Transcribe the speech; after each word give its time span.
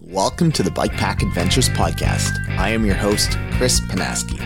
Welcome 0.00 0.52
to 0.52 0.62
the 0.62 0.70
Bike 0.70 0.92
Pack 0.92 1.22
Adventures 1.22 1.68
podcast. 1.70 2.30
I 2.56 2.68
am 2.68 2.86
your 2.86 2.94
host, 2.94 3.36
Chris 3.54 3.80
Panaski. 3.80 4.38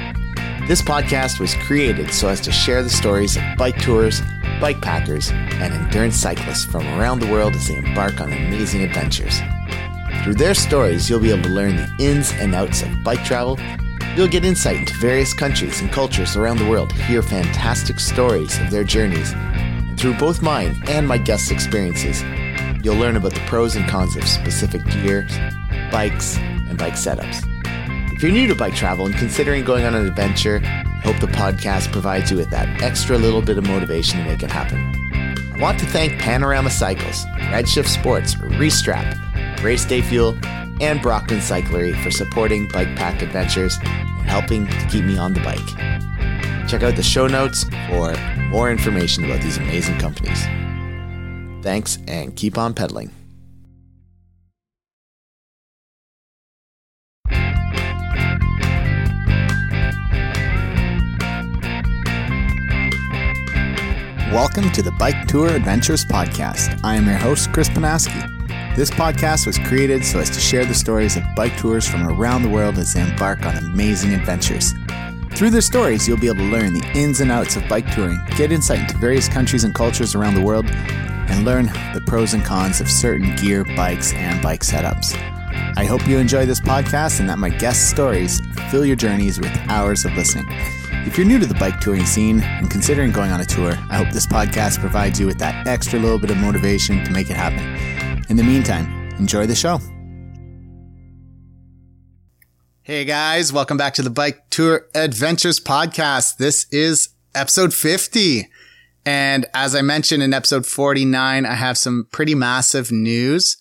This 0.66 0.80
podcast 0.80 1.40
was 1.40 1.54
created 1.56 2.10
so 2.14 2.28
as 2.28 2.40
to 2.40 2.50
share 2.50 2.82
the 2.82 2.88
stories 2.88 3.36
of 3.36 3.42
bike 3.58 3.78
tours, 3.78 4.22
bike 4.62 4.80
packers, 4.80 5.30
and 5.30 5.74
endurance 5.74 6.16
cyclists 6.16 6.64
from 6.64 6.86
around 6.98 7.20
the 7.20 7.30
world 7.30 7.54
as 7.54 7.68
they 7.68 7.76
embark 7.76 8.18
on 8.18 8.32
amazing 8.32 8.80
adventures. 8.80 9.40
Through 10.24 10.36
their 10.36 10.54
stories, 10.54 11.10
you'll 11.10 11.20
be 11.20 11.30
able 11.30 11.42
to 11.42 11.50
learn 11.50 11.76
the 11.76 11.94
ins 11.98 12.32
and 12.32 12.54
outs 12.54 12.80
of 12.80 13.04
bike 13.04 13.22
travel. 13.22 13.58
You'll 14.16 14.28
get 14.28 14.46
insight 14.46 14.76
into 14.76 14.94
various 14.94 15.34
countries 15.34 15.82
and 15.82 15.92
cultures 15.92 16.34
around 16.34 16.60
the 16.60 16.70
world, 16.70 16.92
hear 16.92 17.20
fantastic 17.20 18.00
stories 18.00 18.58
of 18.58 18.70
their 18.70 18.84
journeys. 18.84 19.34
And 19.34 20.00
through 20.00 20.14
both 20.14 20.40
mine 20.40 20.82
and 20.88 21.06
my 21.06 21.18
guests' 21.18 21.50
experiences, 21.50 22.22
You'll 22.82 22.96
learn 22.96 23.16
about 23.16 23.32
the 23.32 23.40
pros 23.46 23.76
and 23.76 23.88
cons 23.88 24.16
of 24.16 24.26
specific 24.26 24.84
gear, 24.86 25.26
bikes, 25.92 26.36
and 26.38 26.76
bike 26.76 26.94
setups. 26.94 27.42
If 28.12 28.22
you're 28.22 28.32
new 28.32 28.48
to 28.48 28.56
bike 28.56 28.74
travel 28.74 29.06
and 29.06 29.14
considering 29.14 29.64
going 29.64 29.84
on 29.84 29.94
an 29.94 30.04
adventure, 30.04 30.60
I 30.64 31.00
hope 31.04 31.20
the 31.20 31.28
podcast 31.28 31.92
provides 31.92 32.32
you 32.32 32.36
with 32.36 32.50
that 32.50 32.82
extra 32.82 33.16
little 33.18 33.40
bit 33.40 33.56
of 33.56 33.64
motivation 33.64 34.18
to 34.18 34.24
make 34.24 34.42
it 34.42 34.50
happen. 34.50 34.78
I 35.54 35.60
want 35.60 35.78
to 35.78 35.86
thank 35.86 36.20
Panorama 36.20 36.70
Cycles, 36.70 37.24
Redshift 37.52 37.86
Sports, 37.86 38.34
Restrap, 38.34 39.62
Race 39.62 39.84
Day 39.84 40.02
Fuel, 40.02 40.36
and 40.80 41.00
Brockman 41.00 41.38
Cyclery 41.38 41.94
for 42.02 42.10
supporting 42.10 42.66
Bike 42.68 42.96
Pack 42.96 43.22
Adventures 43.22 43.78
and 43.82 44.28
helping 44.28 44.66
to 44.66 44.86
keep 44.88 45.04
me 45.04 45.16
on 45.16 45.34
the 45.34 45.40
bike. 45.40 46.68
Check 46.68 46.82
out 46.82 46.96
the 46.96 47.02
show 47.04 47.28
notes 47.28 47.64
for 47.88 48.16
more 48.48 48.72
information 48.72 49.24
about 49.24 49.40
these 49.40 49.58
amazing 49.58 49.98
companies. 49.98 50.44
Thanks 51.62 51.98
and 52.08 52.34
keep 52.34 52.58
on 52.58 52.74
pedaling. 52.74 53.10
Welcome 64.32 64.72
to 64.72 64.82
the 64.82 64.92
Bike 64.98 65.26
Tour 65.28 65.50
Adventures 65.50 66.06
Podcast. 66.06 66.80
I 66.82 66.96
am 66.96 67.04
your 67.04 67.16
host, 67.16 67.52
Chris 67.52 67.68
Panaski. 67.68 68.28
This 68.74 68.90
podcast 68.90 69.46
was 69.46 69.58
created 69.58 70.04
so 70.06 70.20
as 70.20 70.30
to 70.30 70.40
share 70.40 70.64
the 70.64 70.72
stories 70.74 71.18
of 71.18 71.22
bike 71.36 71.54
tours 71.58 71.86
from 71.86 72.08
around 72.08 72.42
the 72.42 72.48
world 72.48 72.78
as 72.78 72.94
they 72.94 73.02
embark 73.02 73.44
on 73.44 73.58
amazing 73.58 74.14
adventures. 74.14 74.72
Through 75.34 75.50
their 75.50 75.60
stories, 75.60 76.06
you'll 76.06 76.18
be 76.18 76.28
able 76.28 76.38
to 76.38 76.44
learn 76.44 76.72
the 76.72 76.86
ins 76.94 77.20
and 77.20 77.32
outs 77.32 77.56
of 77.56 77.66
bike 77.68 77.90
touring, 77.92 78.20
get 78.36 78.52
insight 78.52 78.80
into 78.80 78.96
various 78.98 79.28
countries 79.28 79.64
and 79.64 79.74
cultures 79.74 80.14
around 80.14 80.34
the 80.34 80.42
world, 80.42 80.66
and 80.70 81.44
learn 81.44 81.66
the 81.94 82.02
pros 82.06 82.34
and 82.34 82.44
cons 82.44 82.80
of 82.80 82.90
certain 82.90 83.34
gear, 83.36 83.64
bikes, 83.64 84.12
and 84.12 84.40
bike 84.42 84.60
setups. 84.60 85.14
I 85.76 85.84
hope 85.84 86.06
you 86.06 86.18
enjoy 86.18 86.46
this 86.46 86.60
podcast 86.60 87.18
and 87.18 87.28
that 87.28 87.38
my 87.38 87.48
guest 87.48 87.90
stories 87.90 88.40
fill 88.70 88.84
your 88.84 88.94
journeys 88.94 89.40
with 89.40 89.50
hours 89.68 90.04
of 90.04 90.12
listening. 90.14 90.46
If 91.06 91.16
you're 91.16 91.26
new 91.26 91.38
to 91.38 91.46
the 91.46 91.54
bike 91.54 91.80
touring 91.80 92.04
scene 92.04 92.40
and 92.40 92.70
considering 92.70 93.10
going 93.10 93.32
on 93.32 93.40
a 93.40 93.46
tour, 93.46 93.72
I 93.90 93.96
hope 93.96 94.12
this 94.12 94.26
podcast 94.26 94.78
provides 94.78 95.18
you 95.18 95.26
with 95.26 95.38
that 95.38 95.66
extra 95.66 95.98
little 95.98 96.18
bit 96.18 96.30
of 96.30 96.36
motivation 96.36 97.02
to 97.04 97.10
make 97.10 97.30
it 97.30 97.36
happen. 97.36 98.24
In 98.28 98.36
the 98.36 98.44
meantime, 98.44 99.08
enjoy 99.18 99.46
the 99.46 99.54
show. 99.54 99.80
Hey 102.84 103.04
guys, 103.04 103.52
welcome 103.52 103.76
back 103.76 103.94
to 103.94 104.02
the 104.02 104.10
Bike 104.10 104.50
Tour 104.50 104.86
Adventures 104.92 105.60
podcast. 105.60 106.38
This 106.38 106.66
is 106.72 107.10
episode 107.32 107.72
50. 107.72 108.48
And 109.06 109.46
as 109.54 109.76
I 109.76 109.82
mentioned 109.82 110.20
in 110.20 110.34
episode 110.34 110.66
49, 110.66 111.46
I 111.46 111.54
have 111.54 111.78
some 111.78 112.08
pretty 112.10 112.34
massive 112.34 112.90
news. 112.90 113.56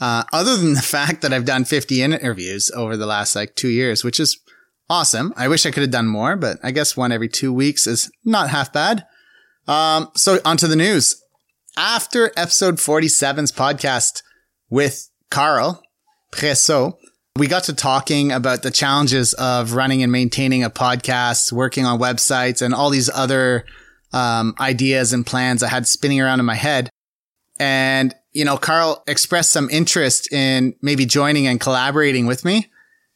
Uh, 0.00 0.24
other 0.32 0.56
than 0.56 0.74
the 0.74 0.82
fact 0.82 1.22
that 1.22 1.32
I've 1.32 1.44
done 1.44 1.64
50 1.64 2.02
interviews 2.02 2.68
over 2.74 2.96
the 2.96 3.06
last 3.06 3.36
like 3.36 3.54
two 3.54 3.68
years, 3.68 4.02
which 4.02 4.18
is 4.18 4.40
awesome. 4.90 5.32
I 5.36 5.46
wish 5.46 5.64
I 5.64 5.70
could 5.70 5.82
have 5.84 5.92
done 5.92 6.08
more, 6.08 6.34
but 6.34 6.58
I 6.64 6.72
guess 6.72 6.96
one 6.96 7.12
every 7.12 7.28
two 7.28 7.52
weeks 7.52 7.86
is 7.86 8.10
not 8.24 8.50
half 8.50 8.72
bad. 8.72 9.06
Um, 9.68 10.10
so 10.16 10.40
onto 10.44 10.66
the 10.66 10.74
news. 10.74 11.22
After 11.76 12.32
episode 12.36 12.78
47's 12.78 13.52
podcast 13.52 14.22
with 14.68 15.10
Carl 15.30 15.80
Pressot, 16.32 16.94
we 17.36 17.48
got 17.48 17.64
to 17.64 17.74
talking 17.74 18.30
about 18.30 18.62
the 18.62 18.70
challenges 18.70 19.32
of 19.34 19.72
running 19.72 20.04
and 20.04 20.12
maintaining 20.12 20.62
a 20.62 20.70
podcast, 20.70 21.50
working 21.50 21.84
on 21.84 21.98
websites 21.98 22.62
and 22.62 22.72
all 22.72 22.90
these 22.90 23.10
other 23.10 23.64
um, 24.12 24.54
ideas 24.60 25.12
and 25.12 25.26
plans 25.26 25.60
I 25.60 25.68
had 25.68 25.88
spinning 25.88 26.20
around 26.20 26.38
in 26.38 26.46
my 26.46 26.54
head. 26.54 26.90
And, 27.58 28.14
you 28.32 28.44
know, 28.44 28.56
Carl 28.56 29.02
expressed 29.08 29.50
some 29.50 29.68
interest 29.70 30.32
in 30.32 30.76
maybe 30.80 31.06
joining 31.06 31.48
and 31.48 31.60
collaborating 31.60 32.26
with 32.26 32.44
me. 32.44 32.70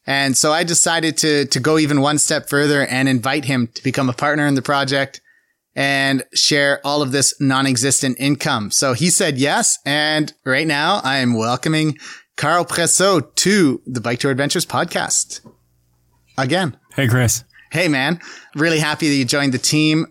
And 0.05 0.35
so 0.35 0.51
I 0.51 0.65
decided 0.65 1.15
to, 1.19 1.45
to 1.45 1.59
go 1.61 1.77
even 1.77 2.01
one 2.01 2.17
step 2.17 2.49
further 2.49 2.85
and 2.87 3.07
invite 3.07 3.45
him 3.45 3.67
to 3.73 3.83
become 3.83 4.09
a 4.09 4.13
partner 4.13 4.47
in 4.47 4.55
the 4.55 4.61
project 4.61 5.21
and 5.75 6.25
share 6.33 6.81
all 6.83 7.01
of 7.01 7.13
this 7.13 7.39
non-existent 7.39 8.17
income. 8.19 8.69
So 8.71 8.91
he 8.91 9.09
said 9.09 9.37
yes. 9.37 9.79
And 9.85 10.33
right 10.43 10.67
now 10.67 10.99
I 11.05 11.19
am 11.19 11.37
welcoming 11.37 11.97
Carl 12.39 12.63
Pressot 12.63 13.35
to 13.35 13.81
the 13.85 13.99
Bike 13.99 14.19
Tour 14.19 14.31
Adventures 14.31 14.65
podcast 14.65 15.41
again. 16.37 16.77
Hey, 16.95 17.05
Chris. 17.05 17.43
Hey, 17.69 17.89
man. 17.89 18.21
Really 18.55 18.79
happy 18.79 19.09
that 19.09 19.15
you 19.15 19.25
joined 19.25 19.53
the 19.53 19.57
team 19.57 20.05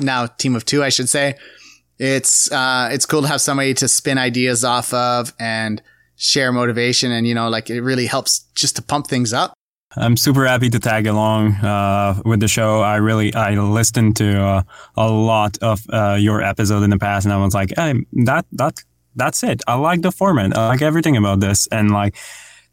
now 0.00 0.26
team 0.26 0.56
of 0.56 0.64
two, 0.64 0.82
I 0.82 0.88
should 0.88 1.08
say. 1.08 1.36
It's, 2.00 2.50
uh, 2.50 2.88
it's 2.90 3.06
cool 3.06 3.22
to 3.22 3.28
have 3.28 3.40
somebody 3.40 3.74
to 3.74 3.86
spin 3.86 4.18
ideas 4.18 4.64
off 4.64 4.92
of 4.92 5.32
and 5.38 5.80
share 6.16 6.50
motivation. 6.50 7.12
And, 7.12 7.28
you 7.28 7.34
know, 7.36 7.48
like 7.48 7.70
it 7.70 7.80
really 7.80 8.06
helps 8.06 8.40
just 8.56 8.74
to 8.74 8.82
pump 8.82 9.06
things 9.06 9.32
up. 9.32 9.54
I'm 9.96 10.16
super 10.16 10.46
happy 10.46 10.70
to 10.70 10.80
tag 10.80 11.06
along 11.06 11.52
uh, 11.54 12.20
with 12.24 12.40
the 12.40 12.48
show. 12.48 12.80
I 12.80 12.96
really 12.96 13.32
I 13.34 13.54
listened 13.54 14.16
to 14.16 14.42
uh, 14.42 14.62
a 14.96 15.08
lot 15.08 15.58
of 15.62 15.80
uh, 15.90 16.16
your 16.18 16.42
episode 16.42 16.82
in 16.82 16.90
the 16.90 16.98
past, 16.98 17.24
and 17.24 17.32
I 17.32 17.38
was 17.38 17.54
like, 17.54 17.72
hey, 17.74 17.94
that 18.24 18.44
that 18.52 18.82
that's 19.18 19.42
it. 19.42 19.62
I 19.66 19.74
like 19.74 20.02
the 20.02 20.12
format. 20.12 20.56
I 20.56 20.68
like 20.68 20.82
everything 20.82 21.16
about 21.16 21.40
this, 21.40 21.66
and 21.70 21.90
like 21.90 22.16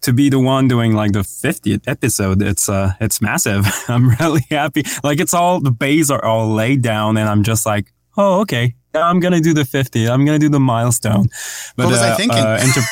to 0.01 0.13
be 0.13 0.29
the 0.29 0.39
one 0.39 0.67
doing 0.67 0.93
like 0.93 1.11
the 1.13 1.19
50th 1.19 1.87
episode, 1.87 2.41
it's 2.41 2.69
uh, 2.69 2.93
it's 3.01 3.21
massive. 3.21 3.65
I'm 3.87 4.09
really 4.09 4.45
happy. 4.49 4.83
Like 5.03 5.19
it's 5.19 5.33
all 5.33 5.59
the 5.59 5.71
bays 5.71 6.09
are 6.11 6.23
all 6.23 6.47
laid 6.53 6.81
down, 6.81 7.17
and 7.17 7.27
I'm 7.27 7.43
just 7.43 7.65
like, 7.65 7.91
oh, 8.17 8.41
okay. 8.41 8.75
I'm 8.93 9.19
gonna 9.19 9.41
do 9.41 9.53
the 9.53 9.65
50. 9.65 10.07
I'm 10.07 10.23
gonna 10.23 10.39
do 10.39 10.47
the 10.47 10.59
milestone. 10.59 11.27
But, 11.75 11.87
what 11.87 11.91
was 11.91 12.01
uh, 12.01 12.13
I 12.13 12.15
thinking? 12.15 12.39
Uh, 12.39 12.59
inter- 12.63 12.87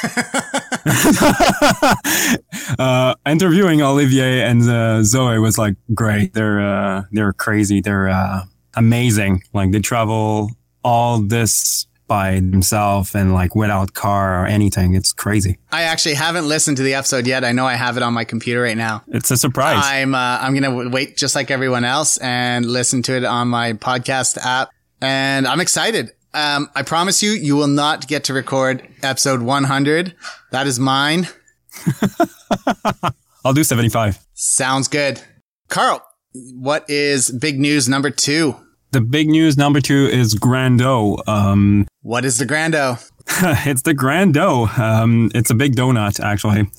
uh, 2.84 3.16
interviewing 3.26 3.82
Olivier 3.82 4.42
and 4.42 4.62
uh, 4.64 5.04
Zoe 5.04 5.40
was 5.40 5.58
like 5.58 5.76
great. 5.94 6.34
They're 6.34 6.60
uh, 6.60 7.04
they're 7.14 7.32
crazy. 7.32 7.80
They're 7.80 8.10
uh, 8.10 8.44
amazing. 8.76 9.44
Like 9.54 9.72
they 9.72 9.80
travel 9.80 10.52
all 10.84 11.20
this 11.20 11.88
by 12.08 12.34
himself 12.34 13.16
and 13.16 13.34
like 13.34 13.56
without 13.56 13.94
car 13.94 14.44
or 14.44 14.46
anything. 14.46 14.94
It's 14.94 15.14
crazy. 15.14 15.58
I 15.72 15.84
actually 15.84 16.16
haven't 16.16 16.48
listened 16.48 16.78
to 16.78 16.84
the 16.84 16.94
episode 16.94 17.28
yet. 17.28 17.44
I 17.44 17.52
know 17.52 17.66
I 17.66 17.76
have 17.76 17.98
it 17.98 18.04
on 18.04 18.14
my 18.14 18.24
computer 18.26 18.62
right 18.62 18.78
now. 18.78 19.04
It's 19.08 19.32
a 19.32 19.38
surprise. 19.38 19.84
I'm 19.84 20.14
uh, 20.16 20.38
I'm 20.42 20.54
gonna 20.54 20.90
wait 20.90 21.18
just 21.18 21.36
like 21.36 21.52
everyone 21.52 21.86
else 21.86 22.18
and 22.18 22.66
listen 22.66 23.02
to 23.04 23.16
it 23.16 23.24
on 23.24 23.48
my 23.48 23.74
podcast 23.74 24.38
app. 24.44 24.70
And 25.02 25.48
I'm 25.48 25.60
excited. 25.60 26.12
Um, 26.34 26.70
I 26.76 26.82
promise 26.82 27.22
you, 27.22 27.32
you 27.32 27.56
will 27.56 27.68
not 27.68 28.08
get 28.08 28.24
to 28.26 28.34
record 28.34 28.88
episode 29.04 29.42
100. 29.42 30.16
That 30.52 30.66
is 30.66 30.80
mine. 30.80 31.28
I'll 33.46 33.54
do 33.54 33.64
75. 33.64 34.20
Sounds 34.34 34.88
good. 34.88 35.22
Carl, 35.70 36.04
what 36.54 36.90
is 36.90 37.30
big 37.30 37.60
news 37.60 37.88
number 37.88 38.10
two? 38.10 38.56
The 38.94 39.02
big 39.02 39.28
news 39.28 39.58
number 39.58 39.82
two 39.82 40.06
is 40.06 40.36
Grando. 40.36 41.28
Um, 41.28 41.88
what 42.04 42.26
is 42.26 42.38
the 42.38 42.46
Grando? 42.46 43.04
it's 43.66 43.82
the 43.82 43.96
Grando. 43.96 44.70
Um, 44.78 45.32
it's 45.34 45.50
a 45.50 45.56
big 45.56 45.76
donut, 45.76 46.20
actually. 46.20 46.70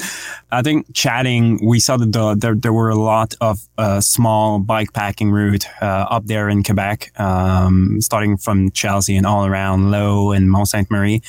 I 0.52 0.62
think 0.62 0.94
chatting, 0.94 1.58
we 1.66 1.80
saw 1.80 1.96
that 1.96 2.12
the, 2.12 2.36
there, 2.36 2.54
there 2.54 2.72
were 2.72 2.88
a 2.88 2.94
lot 2.94 3.34
of 3.40 3.68
uh, 3.78 4.00
small 4.00 4.60
bike 4.60 4.92
packing 4.92 5.32
route 5.32 5.66
uh, 5.82 6.06
up 6.08 6.26
there 6.26 6.48
in 6.48 6.62
Quebec, 6.62 7.18
um, 7.18 8.00
starting 8.00 8.36
from 8.36 8.70
Chelsea 8.70 9.16
and 9.16 9.26
all 9.26 9.44
around 9.44 9.90
Low 9.90 10.30
and 10.30 10.48
Mont 10.48 10.68
Sainte 10.68 10.92
Marie. 10.92 11.20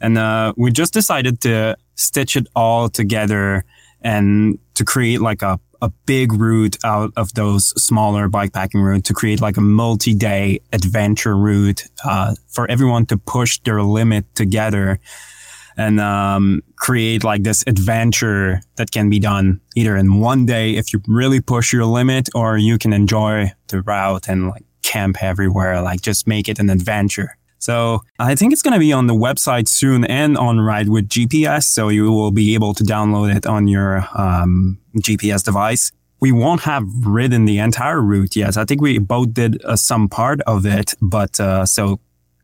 And 0.00 0.18
uh, 0.18 0.52
we 0.56 0.70
just 0.70 0.92
decided 0.92 1.40
to 1.40 1.76
stitch 1.96 2.36
it 2.36 2.46
all 2.54 2.88
together 2.88 3.64
and 4.02 4.60
to 4.74 4.84
create 4.84 5.20
like 5.20 5.42
a 5.42 5.58
a 5.80 5.90
big 6.06 6.32
route 6.32 6.76
out 6.84 7.12
of 7.16 7.34
those 7.34 7.68
smaller 7.82 8.28
bikepacking 8.28 8.82
route 8.82 9.04
to 9.04 9.14
create 9.14 9.40
like 9.40 9.56
a 9.56 9.60
multi-day 9.60 10.60
adventure 10.72 11.36
route 11.36 11.84
uh, 12.04 12.34
for 12.48 12.68
everyone 12.70 13.06
to 13.06 13.16
push 13.16 13.58
their 13.60 13.82
limit 13.82 14.24
together 14.34 14.98
and 15.76 16.00
um, 16.00 16.60
create 16.74 17.22
like 17.22 17.44
this 17.44 17.62
adventure 17.66 18.60
that 18.76 18.90
can 18.90 19.08
be 19.08 19.20
done 19.20 19.60
either 19.76 19.96
in 19.96 20.20
one 20.20 20.44
day 20.44 20.74
if 20.74 20.92
you 20.92 21.00
really 21.06 21.40
push 21.40 21.72
your 21.72 21.84
limit 21.84 22.28
or 22.34 22.58
you 22.58 22.76
can 22.78 22.92
enjoy 22.92 23.50
the 23.68 23.80
route 23.82 24.28
and 24.28 24.48
like 24.48 24.64
camp 24.82 25.22
everywhere 25.22 25.80
like 25.80 26.00
just 26.00 26.26
make 26.26 26.48
it 26.48 26.58
an 26.58 26.70
adventure 26.70 27.38
So 27.58 28.02
I 28.18 28.34
think 28.34 28.52
it's 28.52 28.62
going 28.62 28.74
to 28.74 28.78
be 28.78 28.92
on 28.92 29.08
the 29.08 29.14
website 29.14 29.68
soon 29.68 30.04
and 30.04 30.38
on 30.38 30.60
Ride 30.60 30.88
with 30.88 31.08
GPS. 31.08 31.64
So 31.64 31.88
you 31.88 32.10
will 32.12 32.30
be 32.30 32.54
able 32.54 32.72
to 32.74 32.84
download 32.84 33.34
it 33.34 33.46
on 33.46 33.66
your 33.66 34.06
um, 34.14 34.78
GPS 35.00 35.44
device. 35.44 35.92
We 36.20 36.32
won't 36.32 36.62
have 36.62 36.84
ridden 37.04 37.44
the 37.44 37.58
entire 37.58 38.00
route 38.00 38.34
yet. 38.34 38.56
I 38.56 38.64
think 38.64 38.80
we 38.80 38.98
both 38.98 39.34
did 39.34 39.64
uh, 39.64 39.76
some 39.76 40.08
part 40.08 40.40
of 40.42 40.66
it, 40.66 40.94
but 41.00 41.38
uh, 41.38 41.64
so 41.64 42.00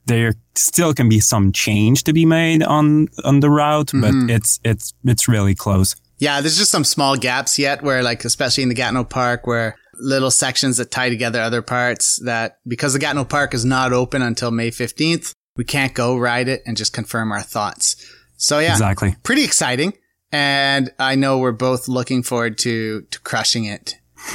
there 0.07 0.35
still 0.55 0.95
can 0.95 1.09
be 1.09 1.21
some 1.21 1.53
change 1.53 2.05
to 2.05 2.13
be 2.13 2.25
made 2.25 2.63
on 2.63 3.09
on 3.25 3.41
the 3.41 3.51
route, 3.51 3.91
but 3.93 4.13
mm-hmm. 4.13 4.31
it's 4.31 4.61
it's 4.65 4.95
it's 5.05 5.29
really 5.29 5.55
close. 5.55 5.97
Yeah, 6.19 6.41
there's 6.41 6.57
just 6.57 6.71
some 6.71 6.85
small 6.85 7.17
gaps 7.17 7.59
yet 7.59 7.83
where 7.83 8.03
like 8.03 8.25
especially 8.25 8.63
in 8.63 8.69
the 8.69 8.75
Gatineau 8.75 9.05
Park 9.05 9.47
where 9.47 9.77
little 9.99 10.31
sections 10.31 10.77
that 10.77 10.91
tie 10.91 11.09
together 11.09 11.41
other 11.41 11.63
parts 11.63 12.21
that 12.25 12.59
because 12.67 12.93
the 12.93 12.99
Gatineau 12.99 13.25
Park 13.25 13.55
is 13.55 13.65
not 13.65 13.93
open 13.93 14.23
until 14.23 14.51
May 14.51 14.71
15th, 14.71 15.33
we 15.57 15.65
can't 15.65 15.95
go 15.95 16.17
ride 16.17 16.49
it 16.49 16.63
and 16.67 16.77
just 16.77 16.93
confirm 16.93 17.33
our 17.33 17.43
thoughts. 17.43 17.97
So 18.37 18.59
yeah, 18.59 18.73
exactly. 18.73 19.17
Pretty 19.23 19.45
exciting. 19.45 19.95
And 20.35 20.91
I 20.99 21.15
know 21.15 21.39
we're 21.39 21.53
both 21.53 21.87
looking 21.87 22.25
forward 22.25 22.59
to, 22.59 23.03
to 23.03 23.21
crushing 23.21 23.67
it. 23.67 24.01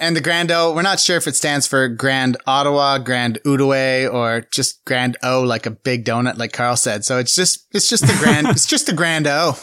and 0.00 0.16
the 0.16 0.22
Grand 0.22 0.50
O, 0.50 0.72
we're 0.72 0.80
not 0.80 0.98
sure 0.98 1.18
if 1.18 1.26
it 1.26 1.36
stands 1.36 1.66
for 1.66 1.86
Grand 1.88 2.38
Ottawa, 2.46 2.96
Grand 2.96 3.38
Outaouais, 3.44 4.10
or 4.10 4.46
just 4.50 4.82
Grand 4.86 5.18
O, 5.22 5.42
like 5.42 5.66
a 5.66 5.70
big 5.70 6.06
donut, 6.06 6.38
like 6.38 6.54
Carl 6.54 6.76
said. 6.76 7.04
So 7.04 7.18
it's 7.18 7.34
just, 7.34 7.66
it's 7.72 7.86
just 7.86 8.06
the 8.06 8.18
Grand, 8.18 8.46
it's 8.48 8.64
just 8.64 8.86
the 8.86 8.94
Grand 8.94 9.26
O. 9.26 9.58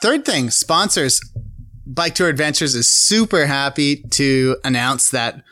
Third 0.00 0.24
thing, 0.24 0.48
sponsors. 0.48 1.20
Bike 1.86 2.14
Tour 2.14 2.30
Adventures 2.30 2.74
is 2.74 2.90
super 2.90 3.44
happy 3.44 4.04
to 4.12 4.56
announce 4.64 5.10
that 5.10 5.42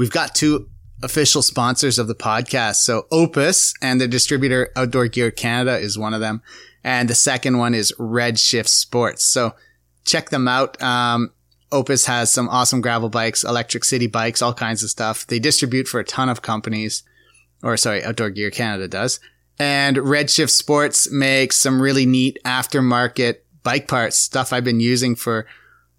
we've 0.00 0.10
got 0.10 0.34
two 0.34 0.68
official 1.00 1.42
sponsors 1.42 1.96
of 1.96 2.08
the 2.08 2.16
podcast. 2.16 2.76
So 2.76 3.06
Opus 3.12 3.72
and 3.80 4.00
the 4.00 4.08
distributor 4.08 4.72
Outdoor 4.74 5.06
Gear 5.06 5.30
Canada 5.30 5.78
is 5.78 5.96
one 5.96 6.12
of 6.12 6.20
them. 6.20 6.42
And 6.84 7.08
the 7.08 7.14
second 7.14 7.58
one 7.58 7.74
is 7.74 7.92
Redshift 7.98 8.68
Sports. 8.68 9.24
So 9.24 9.54
check 10.04 10.30
them 10.30 10.48
out. 10.48 10.80
Um, 10.82 11.32
Opus 11.70 12.06
has 12.06 12.30
some 12.30 12.48
awesome 12.50 12.80
gravel 12.80 13.08
bikes, 13.08 13.44
electric 13.44 13.84
city 13.84 14.06
bikes, 14.06 14.42
all 14.42 14.52
kinds 14.52 14.82
of 14.82 14.90
stuff. 14.90 15.26
They 15.26 15.38
distribute 15.38 15.88
for 15.88 16.00
a 16.00 16.04
ton 16.04 16.28
of 16.28 16.42
companies, 16.42 17.02
or 17.62 17.76
sorry, 17.76 18.04
Outdoor 18.04 18.30
Gear 18.30 18.50
Canada 18.50 18.88
does. 18.88 19.20
And 19.58 19.96
Redshift 19.96 20.50
Sports 20.50 21.10
makes 21.10 21.56
some 21.56 21.80
really 21.80 22.04
neat 22.04 22.38
aftermarket 22.44 23.36
bike 23.62 23.88
parts, 23.88 24.16
stuff 24.18 24.52
I've 24.52 24.64
been 24.64 24.80
using 24.80 25.14
for 25.14 25.46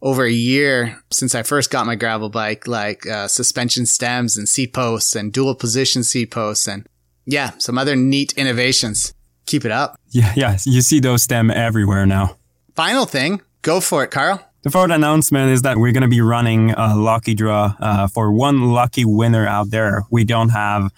over 0.02 0.26
a 0.26 0.32
year 0.32 1.02
since 1.12 1.34
I 1.34 1.44
first 1.44 1.72
got 1.72 1.86
my 1.86 1.96
gravel 1.96 2.30
bike, 2.30 2.68
like 2.68 3.08
uh, 3.08 3.28
suspension 3.28 3.86
stems 3.86 4.38
and 4.38 4.50
seat 4.50 4.74
posts 4.74 5.16
and 5.16 5.32
dual 5.32 5.56
position 5.56 6.04
seat 6.04 6.30
posts 6.30 6.68
and 6.68 6.88
yeah, 7.26 7.52
some 7.58 7.78
other 7.78 7.96
neat 7.96 8.34
innovations. 8.34 9.14
Keep 9.46 9.66
it 9.66 9.72
up. 9.72 10.00
Yeah, 10.10 10.34
yeah. 10.36 10.58
You 10.64 10.82
see 10.82 11.00
those 11.00 11.24
stem 11.24 11.52
everywhere 11.52 12.06
now. 12.06 12.38
Final 12.76 13.06
thing, 13.06 13.42
go 13.62 13.80
for 13.82 14.04
it, 14.04 14.12
Carl. 14.12 14.44
The 14.64 14.72
fourth 14.72 14.92
announcement 14.92 15.52
is 15.52 15.64
that 15.64 15.78
we're 15.78 15.92
going 15.92 16.04
to 16.04 16.08
be 16.08 16.22
running 16.22 16.72
a 16.72 16.96
lucky 16.96 17.34
draw 17.36 17.76
uh, 17.82 18.08
for 18.08 18.32
one 18.32 18.72
lucky 18.72 19.04
winner 19.04 19.46
out 19.46 19.72
there. 19.72 20.04
We 20.10 20.24
don't 20.24 20.50
have 20.50 20.90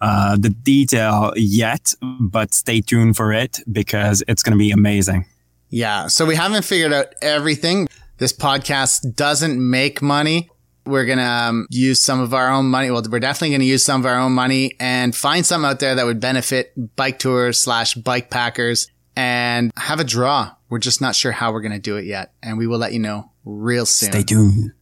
uh, 0.00 0.36
the 0.36 0.50
detail 0.50 1.32
yet, 1.34 1.92
but 2.20 2.54
stay 2.54 2.80
tuned 2.80 3.16
for 3.16 3.32
it 3.32 3.58
because 3.70 4.22
it's 4.28 4.44
going 4.44 4.52
to 4.52 4.58
be 4.58 4.70
amazing. 4.70 5.26
Yeah. 5.70 6.06
So 6.06 6.24
we 6.24 6.36
haven't 6.36 6.64
figured 6.64 6.92
out 6.92 7.06
everything. 7.20 7.88
This 8.18 8.32
podcast 8.32 9.16
doesn't 9.16 9.58
make 9.58 10.00
money. 10.00 10.48
We're 10.86 11.04
going 11.04 11.18
to 11.18 11.24
um, 11.24 11.66
use 11.70 12.00
some 12.00 12.20
of 12.20 12.34
our 12.34 12.50
own 12.50 12.66
money. 12.66 12.90
Well, 12.90 13.02
we're 13.10 13.20
definitely 13.20 13.50
going 13.50 13.60
to 13.60 13.66
use 13.66 13.84
some 13.84 14.00
of 14.00 14.06
our 14.06 14.18
own 14.18 14.32
money 14.32 14.76
and 14.80 15.14
find 15.14 15.44
some 15.44 15.64
out 15.64 15.78
there 15.78 15.94
that 15.94 16.06
would 16.06 16.20
benefit 16.20 16.72
bike 16.96 17.18
tours 17.18 17.62
slash 17.62 17.94
bike 17.94 18.30
packers 18.30 18.88
and 19.16 19.70
have 19.76 20.00
a 20.00 20.04
draw. 20.04 20.52
We're 20.68 20.78
just 20.78 21.00
not 21.00 21.14
sure 21.14 21.32
how 21.32 21.52
we're 21.52 21.60
going 21.60 21.72
to 21.72 21.78
do 21.78 21.96
it 21.96 22.06
yet. 22.06 22.32
And 22.42 22.58
we 22.58 22.66
will 22.66 22.78
let 22.78 22.92
you 22.92 22.98
know 22.98 23.30
real 23.44 23.86
soon. 23.86 24.12
Stay 24.12 24.22
tuned. 24.22 24.72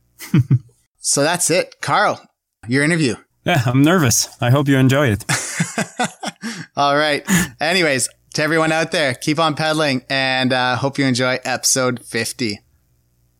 so 0.99 1.23
that's 1.23 1.51
it. 1.51 1.81
Carl, 1.81 2.23
your 2.69 2.85
interview. 2.85 3.17
Yeah, 3.45 3.63
I'm 3.67 3.83
nervous. 3.83 4.29
I 4.41 4.51
hope 4.51 4.69
you 4.69 4.77
enjoy 4.77 5.09
it. 5.09 5.25
All 6.77 6.97
right. 6.97 7.25
Anyways, 7.61 8.09
to 8.35 8.43
everyone 8.43 8.73
out 8.73 8.93
there, 8.93 9.15
keep 9.15 9.39
on 9.39 9.55
pedaling 9.55 10.05
and 10.11 10.53
uh, 10.53 10.77
hope 10.77 10.99
you 10.99 11.07
enjoy 11.07 11.39
episode 11.45 12.05
50. 12.05 12.61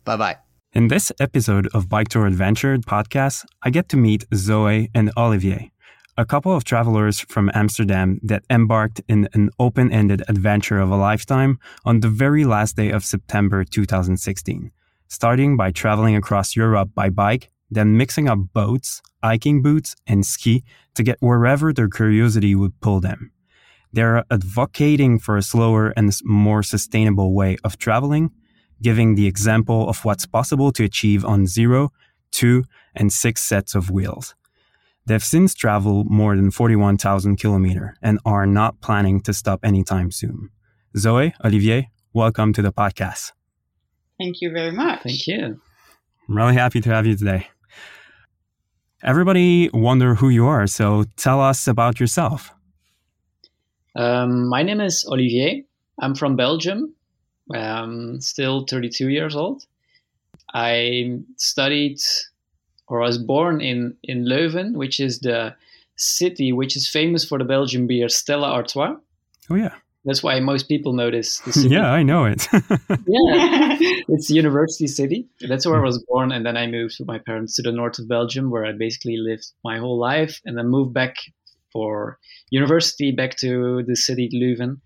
Bye 0.03 0.17
bye. 0.17 0.48
In 0.71 0.87
this 0.87 1.11
episode 1.19 1.67
of 1.73 1.89
Bike 1.89 2.09
Tour 2.09 2.27
Adventure 2.27 2.77
podcast, 2.77 3.43
I 3.63 3.71
get 3.71 3.89
to 3.89 3.97
meet 3.97 4.25
Zoe 4.35 4.91
and 4.93 5.11
Olivier, 5.17 5.71
a 6.15 6.25
couple 6.25 6.55
of 6.55 6.63
travelers 6.63 7.19
from 7.19 7.49
Amsterdam 7.55 8.19
that 8.21 8.43
embarked 8.51 9.01
in 9.07 9.27
an 9.33 9.49
open 9.57 9.91
ended 9.91 10.21
adventure 10.27 10.79
of 10.79 10.91
a 10.91 10.95
lifetime 10.95 11.57
on 11.85 12.01
the 12.01 12.07
very 12.07 12.45
last 12.45 12.75
day 12.75 12.91
of 12.91 13.03
September 13.03 13.63
2016, 13.63 14.69
starting 15.07 15.57
by 15.57 15.71
traveling 15.71 16.15
across 16.15 16.55
Europe 16.55 16.91
by 16.93 17.09
bike, 17.09 17.49
then 17.71 17.97
mixing 17.97 18.29
up 18.29 18.37
boats, 18.53 19.01
hiking 19.23 19.63
boots, 19.63 19.95
and 20.05 20.23
ski 20.23 20.63
to 20.93 21.01
get 21.01 21.17
wherever 21.19 21.73
their 21.73 21.89
curiosity 21.89 22.53
would 22.53 22.79
pull 22.79 22.99
them. 22.99 23.31
They're 23.91 24.23
advocating 24.29 25.17
for 25.17 25.35
a 25.35 25.41
slower 25.41 25.95
and 25.97 26.13
more 26.23 26.61
sustainable 26.61 27.33
way 27.33 27.57
of 27.63 27.79
traveling 27.79 28.29
giving 28.81 29.15
the 29.15 29.27
example 29.27 29.89
of 29.89 30.03
what's 30.05 30.25
possible 30.25 30.71
to 30.71 30.83
achieve 30.83 31.25
on 31.25 31.47
zero, 31.47 31.91
two, 32.31 32.63
and 32.95 33.11
six 33.11 33.41
sets 33.43 33.75
of 33.75 33.89
wheels. 33.89 34.35
They've 35.05 35.23
since 35.23 35.55
traveled 35.55 36.09
more 36.09 36.35
than 36.35 36.51
41,000 36.51 37.37
kilometers 37.37 37.97
and 38.01 38.19
are 38.25 38.45
not 38.45 38.79
planning 38.81 39.21
to 39.21 39.33
stop 39.33 39.59
anytime 39.63 40.11
soon. 40.11 40.49
Zoe, 40.97 41.33
Olivier, 41.43 41.89
welcome 42.13 42.53
to 42.53 42.61
the 42.61 42.71
podcast. 42.71 43.31
Thank 44.19 44.41
you 44.41 44.51
very 44.51 44.71
much. 44.71 45.01
Thank 45.01 45.27
you. 45.27 45.59
I'm 46.27 46.37
really 46.37 46.53
happy 46.53 46.81
to 46.81 46.89
have 46.89 47.07
you 47.07 47.15
today. 47.15 47.47
Everybody 49.01 49.69
wonder 49.73 50.15
who 50.15 50.29
you 50.29 50.45
are, 50.45 50.67
so 50.67 51.05
tell 51.15 51.41
us 51.41 51.67
about 51.67 51.99
yourself. 51.99 52.51
Um, 53.95 54.47
my 54.49 54.61
name 54.61 54.81
is 54.81 55.05
Olivier. 55.09 55.63
I'm 55.99 56.15
from 56.15 56.35
Belgium 56.35 56.95
um, 57.55 58.21
still 58.21 58.65
32 58.65 59.09
years 59.09 59.35
old. 59.35 59.65
I 60.53 61.19
studied 61.37 61.99
or 62.87 63.03
I 63.03 63.07
was 63.07 63.19
born 63.19 63.61
in, 63.61 63.95
in 64.03 64.25
Leuven, 64.25 64.73
which 64.73 64.99
is 64.99 65.19
the 65.19 65.55
city 65.95 66.51
which 66.51 66.75
is 66.75 66.87
famous 66.87 67.23
for 67.23 67.37
the 67.37 67.43
Belgian 67.43 67.85
beer 67.87 68.09
Stella 68.09 68.51
Artois. 68.51 68.95
Oh, 69.49 69.55
yeah. 69.55 69.75
That's 70.05 70.23
why 70.23 70.39
most 70.39 70.69
people 70.69 70.93
know 70.93 71.11
this. 71.11 71.41
yeah, 71.55 71.91
I 71.91 72.03
know 72.03 72.25
it. 72.25 72.47
yeah, 72.53 73.77
it's 74.07 74.29
university 74.29 74.87
city. 74.87 75.27
That's 75.41 75.67
where 75.67 75.77
I 75.77 75.83
was 75.83 76.01
born, 76.07 76.31
and 76.31 76.45
then 76.45 76.55
I 76.55 76.67
moved 76.67 76.95
with 76.99 77.07
my 77.07 77.19
parents 77.19 77.55
to 77.57 77.61
the 77.61 77.73
north 77.73 77.99
of 77.99 78.07
Belgium, 78.07 78.49
where 78.49 78.65
I 78.65 78.71
basically 78.71 79.17
lived 79.17 79.51
my 79.63 79.77
whole 79.77 79.99
life, 79.99 80.39
and 80.45 80.57
then 80.57 80.69
moved 80.69 80.93
back 80.93 81.17
for 81.73 82.17
university 82.49 83.11
back 83.11 83.35
to 83.37 83.83
the 83.83 83.95
city 83.95 84.29
Leuven. 84.33 84.79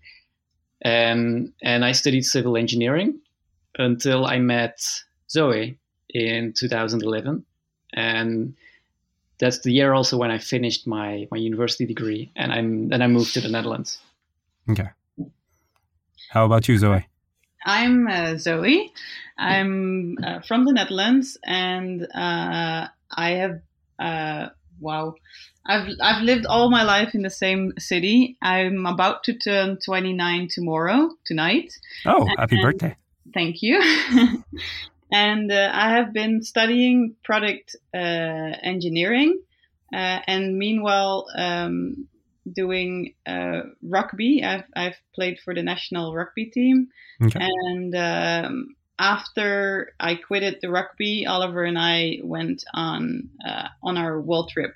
Um, 0.84 1.52
and 1.62 1.84
I 1.84 1.92
studied 1.92 2.22
civil 2.22 2.56
engineering 2.56 3.20
until 3.78 4.26
I 4.26 4.38
met 4.38 4.80
Zoe 5.30 5.78
in 6.10 6.52
2011. 6.52 7.44
And 7.94 8.54
that's 9.38 9.60
the 9.60 9.72
year 9.72 9.92
also 9.92 10.16
when 10.16 10.30
I 10.30 10.38
finished 10.38 10.86
my, 10.86 11.26
my 11.30 11.38
university 11.38 11.86
degree. 11.86 12.30
And 12.36 12.52
I'm, 12.52 12.88
then 12.88 13.02
I 13.02 13.06
moved 13.06 13.34
to 13.34 13.40
the 13.40 13.48
Netherlands. 13.48 13.98
Okay. 14.70 14.88
How 16.30 16.44
about 16.44 16.68
you, 16.68 16.78
Zoe? 16.78 17.06
I'm 17.64 18.06
uh, 18.06 18.36
Zoe. 18.36 18.92
I'm 19.38 20.18
uh, 20.22 20.40
from 20.40 20.64
the 20.64 20.72
Netherlands, 20.72 21.38
and 21.44 22.02
uh, 22.14 22.88
I 23.10 23.30
have 23.30 23.60
uh, 23.98 24.48
wow, 24.84 25.14
I've 25.66 25.88
I've 26.00 26.22
lived 26.22 26.46
all 26.46 26.70
my 26.70 26.82
life 26.82 27.14
in 27.14 27.22
the 27.22 27.30
same 27.30 27.72
city. 27.78 28.36
I'm 28.42 28.86
about 28.86 29.24
to 29.24 29.34
turn 29.34 29.78
29 29.84 30.48
tomorrow 30.50 31.10
tonight. 31.24 31.72
Oh, 32.06 32.26
happy 32.38 32.56
and, 32.56 32.62
birthday! 32.62 32.96
Thank 33.32 33.62
you. 33.62 33.80
and 35.12 35.50
uh, 35.50 35.70
I 35.72 35.90
have 35.90 36.12
been 36.12 36.42
studying 36.42 37.16
product 37.24 37.76
uh, 37.94 37.98
engineering, 38.62 39.40
uh, 39.92 40.20
and 40.26 40.58
meanwhile 40.58 41.26
um, 41.36 42.08
doing 42.52 43.14
uh, 43.26 43.62
rugby. 43.82 44.44
I've 44.44 44.64
I've 44.76 44.96
played 45.14 45.38
for 45.44 45.54
the 45.54 45.62
national 45.62 46.14
rugby 46.14 46.46
team, 46.46 46.88
okay. 47.22 47.40
and 47.40 47.94
um, 47.94 48.76
after 48.98 49.92
I 49.98 50.14
quitted 50.14 50.58
the 50.60 50.70
rugby, 50.70 51.26
Oliver 51.26 51.64
and 51.64 51.78
I 51.78 52.20
went 52.22 52.64
on 52.72 53.30
uh, 53.46 53.68
on 53.82 53.96
our 53.96 54.20
world 54.20 54.50
trip 54.50 54.74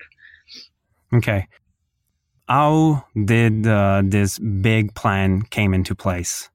Okay. 1.13 1.47
How 2.47 3.05
did 3.25 3.67
uh, 3.67 4.01
this 4.03 4.39
big 4.39 4.95
plan 4.95 5.43
came 5.43 5.73
into 5.73 5.95
place? 5.95 6.49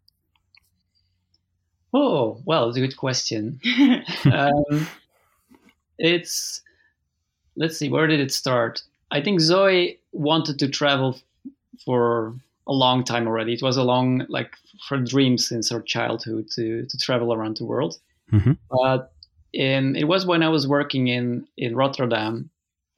Oh, 1.92 2.40
well, 2.44 2.68
it's 2.68 2.76
a 2.76 2.80
good 2.80 2.96
question. 2.96 3.60
um, 4.32 4.88
it's 5.98 6.60
let's 7.56 7.78
see, 7.78 7.88
where 7.88 8.08
did 8.08 8.20
it 8.20 8.32
start? 8.32 8.82
I 9.12 9.20
think 9.20 9.40
Zoe 9.40 10.00
wanted 10.10 10.58
to 10.58 10.68
travel 10.68 11.20
for 11.84 12.34
a 12.66 12.72
long 12.72 13.04
time 13.04 13.26
already. 13.26 13.52
It 13.52 13.62
was 13.62 13.76
a 13.76 13.82
long, 13.82 14.24
like, 14.28 14.54
for 14.88 14.98
dream 14.98 15.38
since 15.38 15.70
our 15.70 15.82
childhood 15.82 16.48
to 16.54 16.86
to 16.86 16.98
travel 16.98 17.32
around 17.32 17.56
the 17.56 17.64
world. 17.64 17.98
Mm-hmm. 18.32 18.52
But 18.70 19.12
in, 19.52 19.96
it 19.96 20.04
was 20.04 20.26
when 20.26 20.42
I 20.42 20.48
was 20.48 20.66
working 20.66 21.08
in 21.08 21.46
in 21.56 21.76
Rotterdam. 21.76 22.50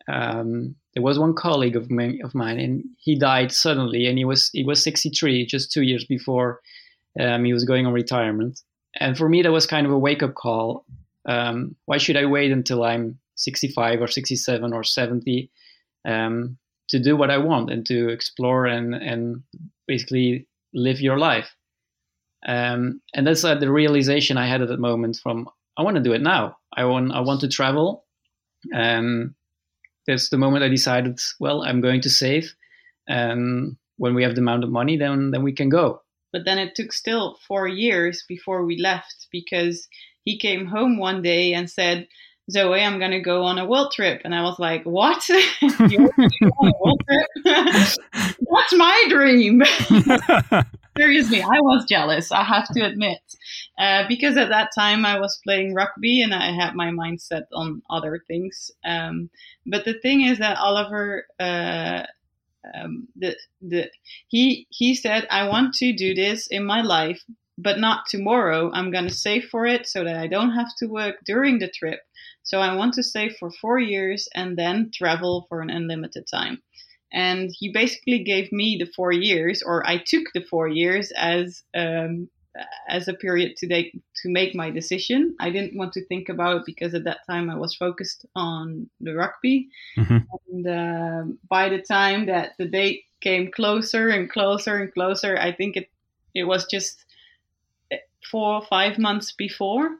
Um, 0.08 0.76
there 0.94 1.02
was 1.02 1.18
one 1.18 1.34
colleague 1.34 1.76
of, 1.76 1.90
me, 1.90 2.22
of 2.22 2.34
mine, 2.34 2.58
and 2.58 2.84
he 2.98 3.18
died 3.18 3.52
suddenly, 3.52 4.06
and 4.06 4.16
he 4.16 4.24
was 4.24 4.50
he 4.52 4.64
was 4.64 4.82
63, 4.82 5.44
just 5.46 5.72
two 5.72 5.82
years 5.82 6.04
before 6.04 6.60
um, 7.20 7.44
he 7.44 7.52
was 7.52 7.64
going 7.64 7.86
on 7.86 7.92
retirement. 7.92 8.60
And 8.98 9.16
for 9.16 9.28
me, 9.28 9.42
that 9.42 9.52
was 9.52 9.66
kind 9.66 9.86
of 9.86 9.92
a 9.92 9.98
wake 9.98 10.22
up 10.22 10.34
call. 10.34 10.86
Um, 11.26 11.76
why 11.84 11.98
should 11.98 12.16
I 12.16 12.24
wait 12.24 12.52
until 12.52 12.84
I'm 12.84 13.18
65 13.34 14.00
or 14.00 14.06
67 14.06 14.72
or 14.72 14.84
70 14.84 15.50
um, 16.06 16.56
to 16.88 16.98
do 16.98 17.16
what 17.16 17.30
I 17.30 17.38
want 17.38 17.70
and 17.70 17.84
to 17.86 18.08
explore 18.08 18.66
and 18.66 18.94
and 18.94 19.42
basically 19.86 20.48
live 20.74 21.00
your 21.00 21.18
life? 21.18 21.54
Um, 22.46 23.00
and 23.14 23.26
that's 23.26 23.44
uh, 23.44 23.56
the 23.56 23.70
realization 23.70 24.36
I 24.36 24.46
had 24.46 24.62
at 24.62 24.68
that 24.68 24.80
moment. 24.80 25.18
From 25.22 25.48
I 25.76 25.82
want 25.82 25.96
to 25.96 26.02
do 26.02 26.12
it 26.12 26.22
now. 26.22 26.56
I 26.76 26.84
want 26.84 27.12
I 27.12 27.20
want 27.20 27.40
to 27.40 27.48
travel. 27.48 28.04
Um, 28.74 29.34
that's 30.06 30.28
the 30.28 30.38
moment 30.38 30.64
I 30.64 30.68
decided. 30.68 31.18
Well, 31.40 31.62
I'm 31.62 31.80
going 31.80 32.00
to 32.02 32.10
save, 32.10 32.54
and 33.08 33.76
when 33.96 34.14
we 34.14 34.22
have 34.22 34.34
the 34.34 34.40
amount 34.40 34.64
of 34.64 34.70
money, 34.70 34.96
then 34.96 35.30
then 35.30 35.42
we 35.42 35.52
can 35.52 35.68
go. 35.68 36.02
But 36.32 36.44
then 36.44 36.58
it 36.58 36.74
took 36.74 36.92
still 36.92 37.38
four 37.48 37.66
years 37.66 38.24
before 38.28 38.64
we 38.64 38.78
left 38.78 39.26
because 39.32 39.88
he 40.24 40.38
came 40.38 40.66
home 40.66 40.98
one 40.98 41.22
day 41.22 41.54
and 41.54 41.70
said, 41.70 42.08
Zoe, 42.50 42.80
I'm 42.80 42.98
going 42.98 43.10
to 43.10 43.20
go 43.20 43.42
on 43.42 43.58
a 43.58 43.66
world 43.66 43.92
trip. 43.92 44.22
And 44.24 44.34
I 44.34 44.42
was 44.42 44.58
like, 44.58 44.84
What? 44.84 45.22
Going 45.60 45.90
to? 45.90 46.36
That's 47.44 48.74
my 48.74 49.04
dream. 49.08 49.62
Seriously, 50.96 51.42
I 51.42 51.60
was 51.60 51.84
jealous, 51.86 52.32
I 52.32 52.42
have 52.42 52.68
to 52.70 52.84
admit. 52.84 53.20
Uh, 53.78 54.04
because 54.08 54.36
at 54.36 54.48
that 54.48 54.70
time 54.74 55.04
I 55.04 55.18
was 55.18 55.38
playing 55.44 55.74
rugby 55.74 56.22
and 56.22 56.32
I 56.32 56.52
had 56.52 56.74
my 56.74 56.90
mind 56.90 57.20
set 57.20 57.44
on 57.52 57.82
other 57.90 58.22
things. 58.26 58.70
Um, 58.84 59.28
but 59.66 59.84
the 59.84 59.94
thing 60.00 60.22
is 60.22 60.38
that 60.38 60.58
Oliver. 60.58 61.26
Uh, 61.38 62.04
um, 62.74 63.06
the 63.14 63.36
the 63.60 63.90
he 64.26 64.66
he 64.70 64.94
said 64.96 65.26
I 65.30 65.48
want 65.48 65.74
to 65.74 65.92
do 65.92 66.14
this 66.14 66.46
in 66.48 66.64
my 66.64 66.82
life, 66.82 67.22
but 67.58 67.78
not 67.78 68.06
tomorrow. 68.06 68.70
I'm 68.72 68.90
gonna 68.90 69.10
save 69.10 69.44
for 69.44 69.66
it 69.66 69.86
so 69.86 70.04
that 70.04 70.16
I 70.16 70.26
don't 70.26 70.52
have 70.52 70.74
to 70.78 70.86
work 70.86 71.16
during 71.24 71.58
the 71.58 71.68
trip. 71.68 72.00
So 72.46 72.60
I 72.60 72.74
want 72.74 72.94
to 72.94 73.02
stay 73.02 73.28
for 73.28 73.50
four 73.50 73.78
years 73.78 74.28
and 74.34 74.56
then 74.56 74.90
travel 74.94 75.46
for 75.48 75.60
an 75.60 75.70
unlimited 75.70 76.26
time. 76.26 76.62
And 77.12 77.50
he 77.58 77.72
basically 77.72 78.24
gave 78.24 78.50
me 78.52 78.76
the 78.78 78.90
four 78.96 79.12
years, 79.12 79.62
or 79.62 79.86
I 79.86 79.98
took 79.98 80.24
the 80.32 80.42
four 80.42 80.68
years 80.68 81.12
as 81.16 81.62
um, 81.74 82.28
as 82.88 83.08
a 83.08 83.14
period 83.14 83.56
to 83.58 83.66
make 83.66 83.92
to 84.22 84.28
make 84.28 84.54
my 84.54 84.70
decision. 84.70 85.36
I 85.40 85.50
didn't 85.50 85.76
want 85.76 85.92
to 85.94 86.04
think 86.06 86.28
about 86.28 86.56
it 86.58 86.62
because 86.66 86.94
at 86.94 87.04
that 87.04 87.20
time 87.28 87.50
I 87.50 87.56
was 87.56 87.74
focused 87.74 88.26
on 88.34 88.88
the 89.00 89.14
rugby. 89.14 89.68
Mhm. 89.96 90.26
And 90.48 90.66
uh, 90.66 91.22
by 91.48 91.68
the 91.68 91.82
time 91.82 92.26
that 92.26 92.52
the 92.58 92.66
date 92.66 93.04
came 93.20 93.50
closer 93.50 94.08
and 94.08 94.30
closer 94.30 94.76
and 94.76 94.92
closer, 94.92 95.36
I 95.36 95.52
think 95.52 95.76
it 95.76 95.88
it 96.34 96.44
was 96.44 96.66
just 96.66 97.04
four 98.30 98.54
or 98.54 98.66
five 98.66 98.98
months 98.98 99.32
before 99.32 99.98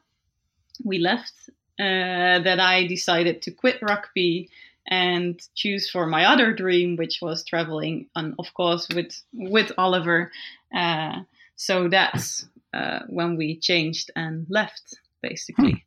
we 0.85 0.99
left 0.99 1.33
uh, 1.79 2.41
that 2.41 2.61
I 2.61 2.87
decided 2.87 3.43
to 3.43 3.51
quit 3.51 3.79
rugby 3.83 4.49
and 4.89 5.41
choose 5.55 5.91
for 5.91 6.07
my 6.07 6.25
other 6.25 6.53
dream, 6.53 6.97
which 6.97 7.19
was 7.21 7.45
traveling, 7.45 8.07
and 8.15 8.35
of 8.39 8.53
course 8.55 8.89
with 8.95 9.21
with 9.33 9.73
Oliver. 9.77 10.31
Uh, 10.75 11.21
so 11.57 11.89
that's 11.89 12.47
uh, 12.73 13.01
when 13.09 13.37
we 13.37 13.59
changed 13.59 14.11
and 14.15 14.47
left, 14.49 14.95
basically. 15.23 15.85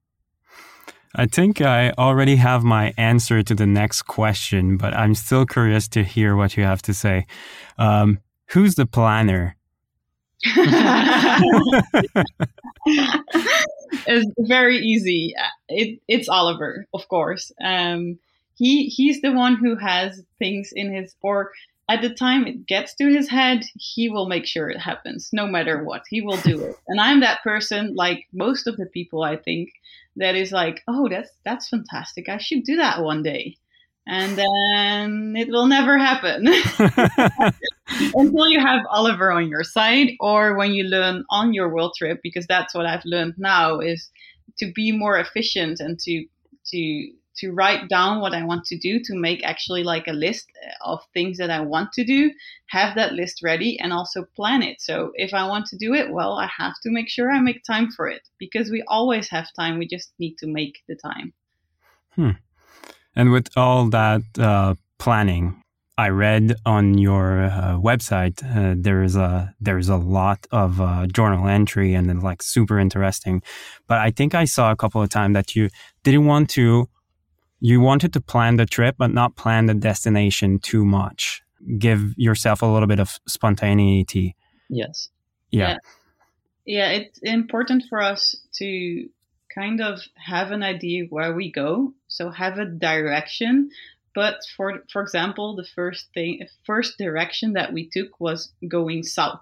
I 1.15 1.25
think 1.25 1.59
I 1.61 1.91
already 1.97 2.35
have 2.35 2.63
my 2.63 2.93
answer 2.97 3.41
to 3.41 3.55
the 3.55 3.65
next 3.65 4.03
question, 4.03 4.77
but 4.77 4.93
I'm 4.93 5.15
still 5.15 5.45
curious 5.45 5.87
to 5.89 6.03
hear 6.03 6.35
what 6.35 6.55
you 6.55 6.63
have 6.63 6.83
to 6.83 6.93
say. 6.93 7.25
Um, 7.77 8.19
who's 8.49 8.75
the 8.75 8.85
planner? 8.85 9.55
It's 14.07 14.31
very 14.39 14.77
easy. 14.77 15.33
It, 15.67 15.99
it's 16.07 16.29
Oliver, 16.29 16.85
of 16.93 17.07
course. 17.07 17.51
Um, 17.63 18.19
he 18.55 18.85
he's 18.87 19.21
the 19.21 19.31
one 19.31 19.55
who 19.55 19.75
has 19.75 20.21
things 20.37 20.71
in 20.73 20.93
his 20.93 21.15
or 21.21 21.51
at 21.89 22.01
the 22.01 22.09
time 22.09 22.45
it 22.45 22.67
gets 22.67 22.93
to 22.95 23.07
his 23.07 23.27
head, 23.29 23.65
he 23.75 24.09
will 24.09 24.27
make 24.27 24.45
sure 24.45 24.69
it 24.69 24.77
happens, 24.79 25.31
no 25.33 25.47
matter 25.47 25.83
what. 25.83 26.03
He 26.07 26.21
will 26.21 26.37
do 26.37 26.61
it. 26.61 26.75
And 26.87 27.01
I'm 27.01 27.21
that 27.21 27.41
person, 27.41 27.95
like 27.95 28.27
most 28.31 28.67
of 28.67 28.77
the 28.77 28.85
people, 28.85 29.23
I 29.23 29.37
think, 29.37 29.71
that 30.15 30.35
is 30.35 30.51
like, 30.51 30.83
oh, 30.87 31.09
that's 31.09 31.31
that's 31.43 31.67
fantastic. 31.69 32.29
I 32.29 32.37
should 32.37 32.63
do 32.63 32.75
that 32.77 33.01
one 33.01 33.23
day. 33.23 33.57
And 34.07 34.37
then 34.37 35.35
it 35.35 35.49
will 35.49 35.67
never 35.67 35.97
happen 35.97 36.47
until 38.13 38.47
you 38.47 38.59
have 38.59 38.81
Oliver 38.89 39.31
on 39.31 39.49
your 39.49 39.63
side, 39.63 40.11
or 40.19 40.55
when 40.55 40.73
you 40.73 40.83
learn 40.83 41.23
on 41.29 41.53
your 41.53 41.69
world 41.73 41.93
trip, 41.97 42.19
because 42.23 42.45
that's 42.47 42.73
what 42.73 42.85
I've 42.85 43.05
learned 43.05 43.35
now 43.37 43.79
is 43.79 44.09
to 44.57 44.71
be 44.73 44.91
more 44.91 45.17
efficient 45.17 45.79
and 45.79 45.97
to 45.99 46.25
to 46.67 47.11
to 47.37 47.51
write 47.51 47.87
down 47.87 48.19
what 48.19 48.33
I 48.33 48.43
want 48.43 48.65
to 48.65 48.77
do, 48.77 48.99
to 49.05 49.15
make 49.15 49.45
actually 49.45 49.83
like 49.83 50.07
a 50.07 50.13
list 50.13 50.49
of 50.81 50.99
things 51.13 51.37
that 51.37 51.49
I 51.49 51.61
want 51.61 51.93
to 51.93 52.03
do, 52.03 52.31
have 52.67 52.95
that 52.95 53.13
list 53.13 53.41
ready, 53.41 53.79
and 53.79 53.93
also 53.93 54.25
plan 54.35 54.61
it. 54.61 54.81
So 54.81 55.11
if 55.15 55.33
I 55.33 55.47
want 55.47 55.65
to 55.67 55.77
do 55.77 55.93
it, 55.93 56.11
well, 56.11 56.33
I 56.33 56.49
have 56.57 56.73
to 56.83 56.91
make 56.91 57.07
sure 57.07 57.31
I 57.31 57.39
make 57.39 57.63
time 57.63 57.91
for 57.91 58.09
it 58.09 58.23
because 58.39 58.69
we 58.69 58.83
always 58.87 59.29
have 59.29 59.47
time. 59.57 59.79
We 59.79 59.87
just 59.87 60.11
need 60.19 60.35
to 60.39 60.47
make 60.47 60.79
the 60.89 60.95
time. 60.95 61.33
Hmm. 62.15 62.31
And 63.15 63.31
with 63.31 63.47
all 63.55 63.89
that 63.89 64.23
uh, 64.37 64.75
planning, 64.97 65.58
I 65.99 66.07
read 66.07 66.55
on 66.65 66.97
your 66.97 67.43
uh, 67.43 67.77
website 67.77 68.41
uh, 68.41 68.73
there's 68.77 69.17
a 69.17 69.53
there's 69.59 69.89
a 69.89 69.97
lot 69.97 70.47
of 70.49 70.79
uh, 70.79 71.07
journal 71.07 71.49
entry 71.49 71.93
and 71.93 72.09
it's 72.09 72.23
like 72.23 72.41
super 72.41 72.79
interesting. 72.79 73.43
But 73.85 73.97
I 73.97 74.11
think 74.11 74.33
I 74.33 74.45
saw 74.45 74.71
a 74.71 74.77
couple 74.77 75.01
of 75.01 75.09
times 75.09 75.33
that 75.33 75.57
you 75.57 75.67
didn't 76.05 76.25
want 76.25 76.49
to 76.51 76.87
you 77.59 77.81
wanted 77.81 78.13
to 78.13 78.21
plan 78.21 78.55
the 78.55 78.65
trip 78.65 78.95
but 78.97 79.11
not 79.11 79.35
plan 79.35 79.65
the 79.65 79.73
destination 79.73 80.59
too 80.59 80.85
much. 80.85 81.41
Give 81.77 82.13
yourself 82.15 82.61
a 82.61 82.65
little 82.65 82.87
bit 82.87 83.01
of 83.01 83.19
spontaneity. 83.27 84.37
Yes. 84.69 85.09
Yeah. 85.51 85.79
Yeah, 86.65 86.91
it's 86.91 87.19
important 87.23 87.83
for 87.89 88.01
us 88.01 88.37
to 88.53 89.09
kind 89.53 89.81
of 89.81 89.99
have 90.15 90.51
an 90.51 90.63
idea 90.63 91.07
where 91.09 91.33
we 91.33 91.51
go, 91.51 91.93
so 92.07 92.29
have 92.29 92.57
a 92.57 92.65
direction. 92.65 93.71
But 94.15 94.39
for 94.57 94.83
for 94.91 95.01
example, 95.01 95.55
the 95.55 95.67
first 95.75 96.07
thing, 96.13 96.45
first 96.65 96.97
direction 96.97 97.53
that 97.53 97.73
we 97.73 97.89
took 97.89 98.19
was 98.19 98.51
going 98.67 99.03
south. 99.03 99.41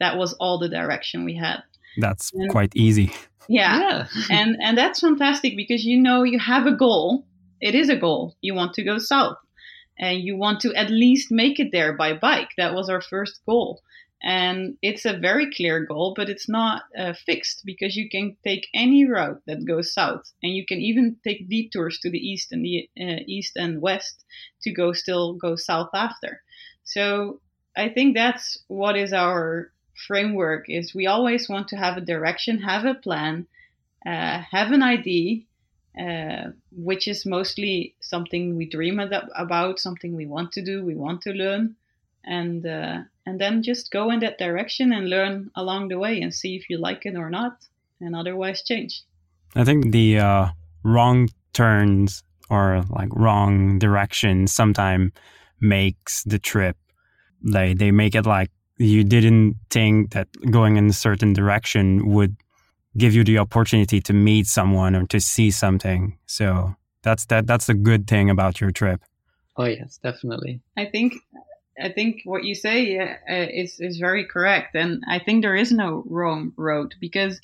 That 0.00 0.16
was 0.16 0.32
all 0.34 0.58
the 0.58 0.68
direction 0.68 1.24
we 1.24 1.36
had. 1.36 1.62
That's 1.98 2.32
And- 2.32 2.50
quite 2.50 2.74
easy. 2.74 3.12
Yeah, 3.48 3.78
Yeah. 3.78 4.06
and 4.30 4.56
and 4.62 4.78
that's 4.78 5.00
fantastic 5.00 5.56
because 5.56 5.84
you 5.84 6.00
know 6.00 6.22
you 6.22 6.38
have 6.38 6.66
a 6.66 6.76
goal. 6.76 7.24
It 7.60 7.74
is 7.74 7.88
a 7.88 7.96
goal. 7.96 8.36
You 8.40 8.54
want 8.54 8.74
to 8.74 8.82
go 8.84 8.98
south, 8.98 9.36
and 9.98 10.18
you 10.20 10.36
want 10.36 10.60
to 10.60 10.74
at 10.74 10.90
least 10.90 11.30
make 11.30 11.60
it 11.60 11.70
there 11.72 11.92
by 11.92 12.12
bike. 12.14 12.50
That 12.56 12.74
was 12.74 12.88
our 12.88 13.00
first 13.00 13.40
goal, 13.46 13.82
and 14.22 14.76
it's 14.82 15.04
a 15.04 15.18
very 15.18 15.50
clear 15.50 15.84
goal, 15.84 16.14
but 16.16 16.28
it's 16.28 16.48
not 16.48 16.84
uh, 16.96 17.12
fixed 17.26 17.62
because 17.64 17.96
you 17.96 18.08
can 18.08 18.36
take 18.44 18.68
any 18.72 19.04
route 19.04 19.42
that 19.46 19.64
goes 19.64 19.92
south, 19.92 20.32
and 20.42 20.52
you 20.54 20.64
can 20.64 20.78
even 20.78 21.16
take 21.24 21.48
detours 21.48 21.98
to 22.00 22.10
the 22.10 22.18
east 22.18 22.52
and 22.52 22.64
the 22.64 22.88
uh, 23.00 23.20
east 23.26 23.56
and 23.56 23.82
west 23.82 24.24
to 24.62 24.72
go 24.72 24.92
still 24.92 25.34
go 25.34 25.56
south 25.56 25.90
after. 25.94 26.40
So 26.84 27.40
I 27.76 27.88
think 27.88 28.14
that's 28.14 28.58
what 28.68 28.96
is 28.96 29.12
our 29.12 29.72
framework 30.06 30.66
is 30.68 30.94
we 30.94 31.06
always 31.06 31.48
want 31.48 31.68
to 31.68 31.76
have 31.76 31.96
a 31.96 32.00
direction, 32.00 32.58
have 32.58 32.84
a 32.84 32.94
plan, 32.94 33.46
uh, 34.06 34.42
have 34.50 34.72
an 34.72 34.82
idea, 34.82 35.42
uh, 35.98 36.50
which 36.70 37.08
is 37.08 37.26
mostly 37.26 37.94
something 38.00 38.56
we 38.56 38.68
dream 38.68 38.98
about, 38.98 39.78
something 39.78 40.16
we 40.16 40.26
want 40.26 40.52
to 40.52 40.64
do, 40.64 40.84
we 40.84 40.94
want 40.94 41.22
to 41.22 41.32
learn, 41.32 41.76
and 42.24 42.66
uh, 42.66 42.98
and 43.26 43.40
then 43.40 43.62
just 43.62 43.90
go 43.90 44.10
in 44.10 44.20
that 44.20 44.38
direction 44.38 44.92
and 44.92 45.08
learn 45.08 45.50
along 45.54 45.88
the 45.88 45.98
way 45.98 46.20
and 46.20 46.34
see 46.34 46.56
if 46.56 46.68
you 46.68 46.78
like 46.78 47.06
it 47.06 47.16
or 47.16 47.30
not, 47.30 47.58
and 48.00 48.16
otherwise 48.16 48.62
change. 48.62 49.02
I 49.54 49.64
think 49.64 49.92
the 49.92 50.18
uh, 50.18 50.48
wrong 50.82 51.28
turns 51.52 52.22
or 52.50 52.84
like 52.90 53.08
wrong 53.12 53.78
direction 53.78 54.46
sometimes 54.46 55.12
makes 55.60 56.24
the 56.24 56.38
trip. 56.38 56.76
They 57.42 57.74
they 57.74 57.90
make 57.90 58.14
it 58.14 58.26
like 58.26 58.50
you 58.78 59.04
didn't 59.04 59.56
think 59.70 60.12
that 60.12 60.28
going 60.50 60.76
in 60.76 60.88
a 60.88 60.92
certain 60.92 61.32
direction 61.32 62.10
would 62.10 62.36
give 62.96 63.14
you 63.14 63.24
the 63.24 63.38
opportunity 63.38 64.00
to 64.00 64.12
meet 64.12 64.46
someone 64.46 64.94
or 64.94 65.06
to 65.06 65.20
see 65.20 65.50
something. 65.50 66.18
So 66.26 66.74
that's 67.02 67.26
that 67.26 67.46
that's 67.46 67.66
the 67.66 67.74
good 67.74 68.06
thing 68.06 68.30
about 68.30 68.60
your 68.60 68.70
trip. 68.70 69.02
Oh 69.56 69.64
yes, 69.64 69.98
definitely. 70.02 70.60
I 70.76 70.86
think 70.86 71.14
I 71.80 71.90
think 71.90 72.22
what 72.24 72.44
you 72.44 72.54
say 72.54 72.98
uh, 72.98 73.14
is 73.28 73.80
is 73.80 73.98
very 73.98 74.26
correct, 74.26 74.74
and 74.74 75.02
I 75.08 75.18
think 75.18 75.42
there 75.42 75.56
is 75.56 75.72
no 75.72 76.04
wrong 76.06 76.52
road 76.56 76.94
because 77.00 77.40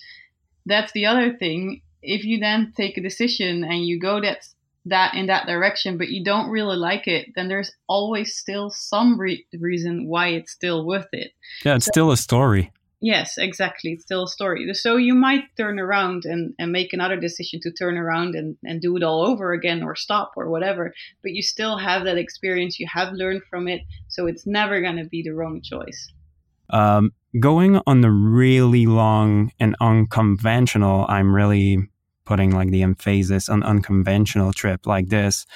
that's 0.66 0.92
the 0.92 1.06
other 1.06 1.34
thing. 1.34 1.82
If 2.02 2.24
you 2.24 2.38
then 2.38 2.72
take 2.76 2.96
a 2.96 3.02
decision 3.02 3.64
and 3.64 3.84
you 3.84 3.98
go 3.98 4.20
that 4.20 4.46
that 4.86 5.14
in 5.14 5.26
that 5.26 5.46
direction, 5.46 5.98
but 5.98 6.08
you 6.08 6.24
don't 6.24 6.50
really 6.50 6.76
like 6.76 7.06
it, 7.08 7.28
then 7.34 7.48
there's 7.48 7.72
always 7.88 8.34
still 8.34 8.70
some 8.70 9.18
re- 9.18 9.46
reason 9.58 10.06
why 10.06 10.28
it's 10.28 10.52
still 10.52 10.86
worth 10.86 11.08
it. 11.12 11.32
Yeah, 11.64 11.76
it's 11.76 11.86
so, 11.86 11.90
still 11.90 12.10
a 12.10 12.16
story. 12.16 12.72
Yes, 13.00 13.38
exactly. 13.38 13.92
It's 13.92 14.02
still 14.02 14.24
a 14.24 14.28
story. 14.28 14.72
So 14.74 14.96
you 14.96 15.14
might 15.14 15.44
turn 15.56 15.78
around 15.78 16.24
and, 16.24 16.54
and 16.58 16.72
make 16.72 16.92
another 16.92 17.16
decision 17.16 17.60
to 17.62 17.70
turn 17.70 17.96
around 17.96 18.34
and, 18.34 18.56
and 18.64 18.80
do 18.80 18.96
it 18.96 19.04
all 19.04 19.24
over 19.24 19.52
again 19.52 19.84
or 19.84 19.94
stop 19.94 20.32
or 20.36 20.50
whatever. 20.50 20.92
But 21.22 21.32
you 21.32 21.42
still 21.42 21.78
have 21.78 22.04
that 22.04 22.18
experience. 22.18 22.80
You 22.80 22.88
have 22.92 23.12
learned 23.12 23.42
from 23.48 23.68
it. 23.68 23.82
So 24.08 24.26
it's 24.26 24.46
never 24.46 24.80
going 24.80 24.96
to 24.96 25.04
be 25.04 25.22
the 25.22 25.32
wrong 25.32 25.62
choice. 25.62 26.12
Um, 26.70 27.12
going 27.38 27.80
on 27.86 28.00
the 28.00 28.10
really 28.10 28.86
long 28.86 29.52
and 29.60 29.76
unconventional, 29.80 31.06
I'm 31.08 31.32
really 31.32 31.88
putting 32.24 32.50
like 32.50 32.70
the 32.70 32.82
emphasis 32.82 33.48
on 33.48 33.62
unconventional 33.62 34.52
trip 34.52 34.86
like 34.86 35.08
this 35.08 35.46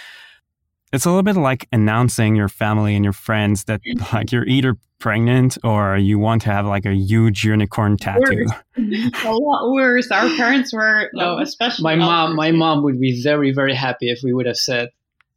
it's 0.93 1.07
a 1.07 1.09
little 1.09 1.23
bit 1.23 1.37
like 1.37 1.67
announcing 1.73 2.37
your 2.37 2.49
family 2.49 2.95
and 2.95 3.05
your 3.05 3.13
friends 3.13 3.65
that 3.65 3.81
like 4.13 4.31
you're 4.31 4.47
either 4.47 4.77
pregnant 4.99 5.59
or 5.65 5.97
you 5.97 6.19
want 6.19 6.43
to 6.43 6.51
have 6.51 6.65
like 6.67 6.87
a 6.87 6.95
huge 6.95 7.45
unicorn 7.45 7.97
tattoo. 7.97 8.47
a 8.77 9.33
lot 9.33 9.73
worse. 9.73 10.11
Our 10.11 10.29
parents 10.37 10.73
were 10.73 11.11
no, 11.15 11.39
especially 11.39 11.83
my 11.83 11.97
mom. 11.97 12.37
My 12.37 12.53
mom 12.53 12.83
would 12.85 13.01
be 13.01 13.23
very 13.23 13.53
very 13.53 13.75
happy 13.75 14.11
if 14.11 14.21
we 14.23 14.33
would 14.33 14.47
have 14.47 14.59
said 14.59 14.91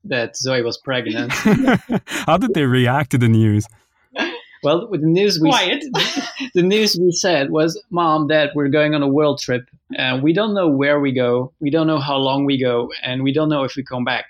that 0.03 0.37
Zoe 0.37 0.61
was 0.61 0.77
pregnant. 0.77 1.31
How 2.05 2.37
did 2.37 2.53
they 2.53 2.65
react 2.65 3.11
to 3.11 3.17
the 3.17 3.27
news? 3.27 3.65
Well, 4.61 4.87
with 4.89 5.01
the 5.01 5.07
news 5.07 5.39
we 5.39 5.49
Quiet. 5.49 5.83
the 6.53 6.61
news 6.63 6.97
we 6.99 7.11
said 7.11 7.51
was, 7.51 7.81
"Mom, 7.91 8.27
Dad, 8.27 8.49
we're 8.55 8.67
going 8.67 8.95
on 8.95 9.03
a 9.03 9.07
world 9.07 9.39
trip, 9.39 9.67
and 9.95 10.23
we 10.23 10.33
don't 10.33 10.55
know 10.55 10.67
where 10.67 10.99
we 10.99 11.11
go. 11.11 11.53
We 11.59 11.69
don't 11.69 11.85
know 11.85 11.99
how 11.99 12.17
long 12.17 12.45
we 12.45 12.59
go, 12.59 12.91
and 13.03 13.23
we 13.23 13.31
don't 13.31 13.49
know 13.49 13.63
if 13.63 13.75
we 13.75 13.83
come 13.83 14.03
back." 14.03 14.25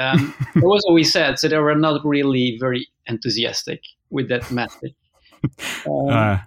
Um, 0.00 0.34
that 0.54 0.64
was 0.64 0.82
what 0.86 0.94
we 0.94 1.04
said. 1.04 1.38
So 1.38 1.48
they 1.48 1.58
were 1.58 1.74
not 1.74 2.04
really 2.04 2.56
very 2.58 2.88
enthusiastic 3.06 3.82
with 4.10 4.28
that 4.28 4.50
message. 4.50 4.94
Um, 5.86 6.08
uh. 6.10 6.38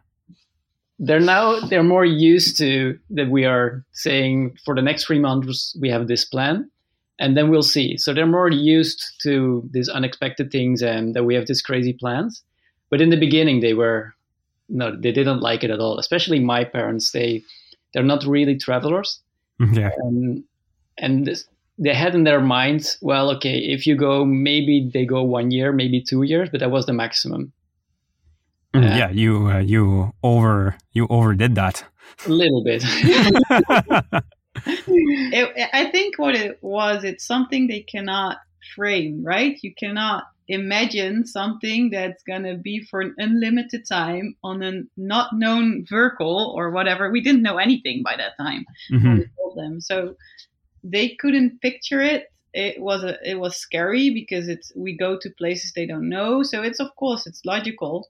They're 0.99 1.19
now 1.19 1.59
they're 1.61 1.81
more 1.81 2.05
used 2.05 2.59
to 2.59 2.97
that 3.09 3.31
we 3.31 3.43
are 3.43 3.83
saying 3.91 4.55
for 4.63 4.75
the 4.75 4.83
next 4.83 5.05
three 5.05 5.17
months 5.17 5.75
we 5.81 5.89
have 5.89 6.07
this 6.07 6.23
plan, 6.23 6.69
and 7.19 7.35
then 7.35 7.49
we'll 7.49 7.63
see. 7.63 7.97
So 7.97 8.13
they're 8.13 8.27
more 8.27 8.51
used 8.51 9.03
to 9.23 9.67
these 9.73 9.89
unexpected 9.89 10.51
things 10.51 10.83
and 10.83 11.15
that 11.15 11.23
we 11.23 11.33
have 11.33 11.47
these 11.47 11.63
crazy 11.63 11.93
plans. 11.93 12.43
But 12.91 13.01
in 13.01 13.09
the 13.09 13.19
beginning, 13.19 13.61
they 13.61 13.73
were 13.73 14.13
no, 14.69 14.95
they 14.95 15.11
didn't 15.11 15.41
like 15.41 15.63
it 15.63 15.71
at 15.71 15.79
all. 15.79 15.97
Especially 15.97 16.39
my 16.39 16.63
parents. 16.63 17.11
They 17.11 17.41
they're 17.93 18.03
not 18.03 18.23
really 18.25 18.57
travelers. 18.57 19.19
Yeah. 19.71 19.91
Um, 20.03 20.43
and 20.97 21.25
this, 21.25 21.45
they 21.77 21.93
had 21.93 22.15
in 22.15 22.23
their 22.23 22.41
minds, 22.41 22.97
well, 23.01 23.31
okay, 23.35 23.57
if 23.57 23.87
you 23.87 23.95
go, 23.95 24.25
maybe 24.25 24.89
they 24.93 25.05
go 25.05 25.23
one 25.23 25.51
year, 25.51 25.71
maybe 25.71 26.01
two 26.01 26.23
years, 26.23 26.49
but 26.49 26.59
that 26.59 26.71
was 26.71 26.85
the 26.85 26.93
maximum. 26.93 27.51
Mm, 28.73 28.91
uh, 28.91 28.95
yeah, 28.97 29.09
you 29.09 29.47
uh, 29.47 29.59
you 29.59 30.13
over 30.23 30.75
you 30.93 31.07
overdid 31.09 31.55
that 31.55 31.85
a 32.25 32.29
little 32.29 32.63
bit. 32.63 32.83
it, 34.65 35.69
I 35.73 35.89
think 35.91 36.17
what 36.17 36.35
it 36.35 36.57
was, 36.61 37.03
it's 37.03 37.25
something 37.25 37.67
they 37.67 37.81
cannot 37.81 38.37
frame, 38.75 39.23
right? 39.23 39.57
You 39.61 39.73
cannot 39.75 40.23
imagine 40.47 41.25
something 41.25 41.89
that's 41.91 42.23
gonna 42.23 42.57
be 42.57 42.83
for 42.89 43.01
an 43.01 43.15
unlimited 43.17 43.87
time 43.87 44.35
on 44.43 44.63
a 44.63 44.81
not 44.97 45.33
known 45.33 45.85
vehicle 45.87 46.53
or 46.55 46.71
whatever. 46.71 47.11
We 47.11 47.21
didn't 47.21 47.43
know 47.43 47.57
anything 47.57 48.01
by 48.03 48.15
that 48.17 48.37
time. 48.37 48.65
Mm-hmm. 48.91 49.17
we 49.17 49.25
told 49.37 49.57
them 49.57 49.81
so 49.81 50.15
they 50.83 51.09
couldn't 51.09 51.61
picture 51.61 52.01
it. 52.01 52.31
It 52.53 52.79
was 52.79 53.03
a, 53.03 53.17
it 53.27 53.39
was 53.39 53.55
scary 53.55 54.11
because 54.11 54.47
it's 54.47 54.71
we 54.75 54.95
go 54.95 55.17
to 55.19 55.29
places 55.31 55.71
they 55.73 55.87
don't 55.87 56.09
know. 56.09 56.43
So 56.43 56.61
it's 56.61 56.79
of 56.79 56.95
course 56.95 57.25
it's 57.25 57.45
logical 57.45 58.09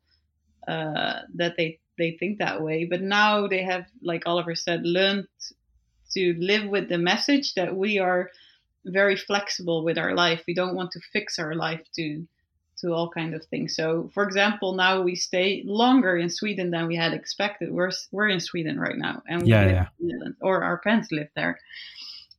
uh, 0.67 1.21
that 1.35 1.55
they 1.55 1.79
they 1.97 2.17
think 2.19 2.39
that 2.39 2.61
way. 2.61 2.85
But 2.85 3.01
now 3.01 3.47
they 3.47 3.63
have 3.63 3.85
like 4.01 4.23
oliver 4.25 4.55
said 4.55 4.81
learned 4.83 5.27
to 6.13 6.35
live 6.39 6.67
with 6.67 6.89
the 6.89 6.97
message 6.97 7.53
that 7.53 7.75
we 7.75 7.99
are 7.99 8.29
very 8.85 9.15
flexible 9.15 9.83
with 9.83 9.97
our 9.97 10.13
life. 10.13 10.43
We 10.45 10.53
don't 10.53 10.75
want 10.75 10.91
to 10.91 10.99
fix 11.13 11.39
our 11.39 11.55
life 11.55 11.81
to 11.95 12.27
to 12.79 12.91
all 12.91 13.09
kind 13.09 13.33
of 13.33 13.45
things. 13.45 13.77
So 13.77 14.09
for 14.13 14.23
example 14.23 14.73
now 14.73 15.01
we 15.01 15.15
stay 15.15 15.63
longer 15.65 16.17
in 16.17 16.29
sweden 16.29 16.71
than 16.71 16.87
we 16.87 16.97
had 16.97 17.13
expected. 17.13 17.71
We're 17.71 17.91
we're 18.11 18.27
in 18.27 18.41
sweden 18.41 18.77
right 18.77 18.97
now 18.97 19.21
and 19.25 19.47
yeah, 19.47 19.87
yeah. 19.99 20.15
or 20.41 20.65
our 20.65 20.79
parents 20.79 21.13
live 21.13 21.29
there 21.33 21.59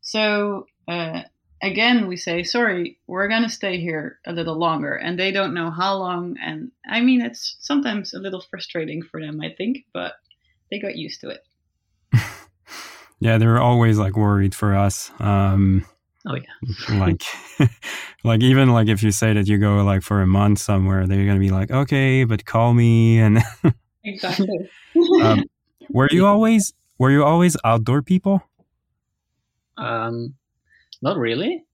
so 0.04 0.66
uh, 0.86 1.22
again, 1.64 2.06
we 2.06 2.16
say, 2.16 2.42
sorry, 2.42 2.98
we're 3.06 3.28
going 3.28 3.42
to 3.42 3.48
stay 3.48 3.80
here 3.80 4.18
a 4.26 4.32
little 4.32 4.58
longer. 4.58 4.94
And 4.94 5.18
they 5.18 5.32
don't 5.32 5.54
know 5.54 5.70
how 5.70 5.96
long. 5.96 6.36
And 6.44 6.70
I 6.88 7.00
mean, 7.00 7.22
it's 7.22 7.56
sometimes 7.60 8.12
a 8.14 8.20
little 8.20 8.42
frustrating 8.50 9.02
for 9.02 9.20
them, 9.20 9.40
I 9.40 9.54
think, 9.56 9.78
but 9.92 10.12
they 10.70 10.78
got 10.78 10.96
used 10.96 11.22
to 11.22 11.30
it. 11.30 11.40
yeah, 13.20 13.38
they're 13.38 13.60
always 13.60 13.98
like 13.98 14.16
worried 14.16 14.54
for 14.54 14.76
us. 14.76 15.10
Um, 15.18 15.86
oh, 16.26 16.36
yeah. 16.36 16.98
like, 16.98 17.22
like 18.24 18.42
even 18.42 18.72
like 18.72 18.88
if 18.88 19.02
you 19.02 19.10
say 19.10 19.32
that 19.32 19.48
you 19.48 19.58
go 19.58 19.82
like 19.82 20.02
for 20.02 20.20
a 20.20 20.26
month 20.26 20.58
somewhere, 20.58 21.06
they're 21.06 21.24
going 21.24 21.40
to 21.40 21.46
be 21.46 21.50
like, 21.50 21.70
okay, 21.70 22.24
but 22.24 22.44
call 22.44 22.74
me. 22.74 23.18
And 23.18 23.42
exactly. 24.04 24.68
um, 25.22 25.44
were 25.88 26.08
you 26.10 26.26
always, 26.26 26.74
were 26.98 27.10
you 27.10 27.24
always 27.24 27.56
outdoor 27.64 28.02
people? 28.02 28.42
Um, 29.76 30.34
not 31.02 31.18
really. 31.18 31.64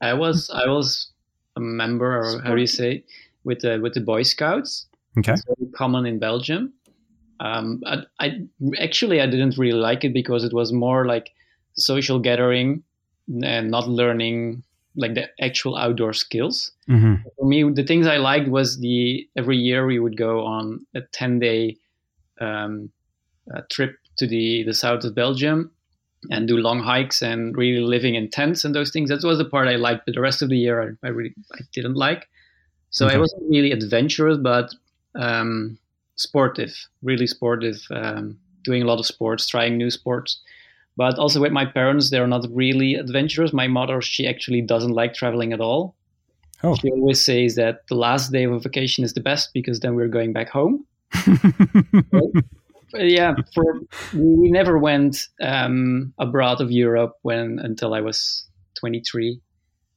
I 0.00 0.14
was 0.14 0.50
I 0.50 0.66
was 0.68 1.10
a 1.56 1.60
member, 1.60 2.18
or 2.18 2.40
how 2.42 2.54
do 2.54 2.60
you 2.60 2.66
say, 2.66 3.04
with 3.44 3.60
the 3.60 3.78
with 3.80 3.94
the 3.94 4.00
Boy 4.00 4.22
Scouts. 4.22 4.86
Okay. 5.18 5.32
It's 5.32 5.44
very 5.44 5.70
common 5.72 6.06
in 6.06 6.18
Belgium. 6.18 6.72
Um, 7.40 7.82
I, 7.86 8.02
I 8.20 8.40
actually 8.80 9.20
I 9.20 9.26
didn't 9.26 9.58
really 9.58 9.78
like 9.78 10.04
it 10.04 10.12
because 10.12 10.44
it 10.44 10.52
was 10.52 10.72
more 10.72 11.06
like 11.06 11.30
social 11.74 12.18
gathering 12.18 12.82
and 13.44 13.70
not 13.70 13.88
learning 13.88 14.62
like 14.96 15.14
the 15.14 15.28
actual 15.40 15.76
outdoor 15.76 16.12
skills. 16.12 16.72
Mm-hmm. 16.88 17.14
For 17.38 17.46
me, 17.46 17.70
the 17.72 17.84
things 17.84 18.06
I 18.06 18.16
liked 18.16 18.48
was 18.48 18.80
the 18.80 19.28
every 19.36 19.56
year 19.56 19.86
we 19.86 19.98
would 19.98 20.16
go 20.16 20.44
on 20.44 20.84
a 20.94 21.00
ten 21.12 21.38
day 21.38 21.76
um, 22.40 22.90
trip 23.70 23.96
to 24.18 24.26
the 24.26 24.64
the 24.64 24.74
south 24.74 25.04
of 25.04 25.14
Belgium 25.14 25.70
and 26.30 26.48
do 26.48 26.56
long 26.56 26.80
hikes 26.80 27.22
and 27.22 27.56
really 27.56 27.80
living 27.80 28.14
in 28.14 28.30
tents 28.30 28.64
and 28.64 28.74
those 28.74 28.90
things. 28.90 29.08
That 29.08 29.24
was 29.24 29.38
the 29.38 29.44
part 29.44 29.68
I 29.68 29.76
liked, 29.76 30.06
but 30.06 30.14
the 30.14 30.20
rest 30.20 30.42
of 30.42 30.48
the 30.48 30.58
year 30.58 30.96
I, 31.02 31.06
I 31.06 31.10
really 31.10 31.34
I 31.54 31.60
didn't 31.72 31.94
like. 31.94 32.28
So 32.90 33.06
okay. 33.06 33.16
I 33.16 33.18
wasn't 33.18 33.50
really 33.50 33.72
adventurous, 33.72 34.38
but 34.38 34.74
um, 35.14 35.78
sportive, 36.16 36.74
really 37.02 37.26
sportive, 37.26 37.80
um, 37.90 38.38
doing 38.64 38.82
a 38.82 38.86
lot 38.86 38.98
of 38.98 39.06
sports, 39.06 39.46
trying 39.46 39.76
new 39.76 39.90
sports. 39.90 40.40
But 40.96 41.18
also 41.18 41.40
with 41.40 41.52
my 41.52 41.64
parents, 41.64 42.10
they're 42.10 42.26
not 42.26 42.46
really 42.50 42.94
adventurous. 42.94 43.52
My 43.52 43.68
mother, 43.68 44.02
she 44.02 44.26
actually 44.26 44.62
doesn't 44.62 44.92
like 44.92 45.14
traveling 45.14 45.52
at 45.52 45.60
all. 45.60 45.94
Oh. 46.64 46.74
She 46.74 46.90
always 46.90 47.24
says 47.24 47.54
that 47.54 47.86
the 47.88 47.94
last 47.94 48.32
day 48.32 48.44
of 48.44 48.52
a 48.52 48.58
vacation 48.58 49.04
is 49.04 49.12
the 49.12 49.20
best 49.20 49.50
because 49.54 49.78
then 49.78 49.94
we're 49.94 50.08
going 50.08 50.32
back 50.32 50.48
home. 50.48 50.84
yeah, 52.94 53.34
for 53.54 53.80
we 54.14 54.50
never 54.50 54.78
went 54.78 55.28
um, 55.40 56.12
abroad 56.18 56.60
of 56.60 56.70
Europe 56.70 57.14
when 57.22 57.58
until 57.58 57.94
I 57.94 58.00
was 58.00 58.46
23. 58.80 59.40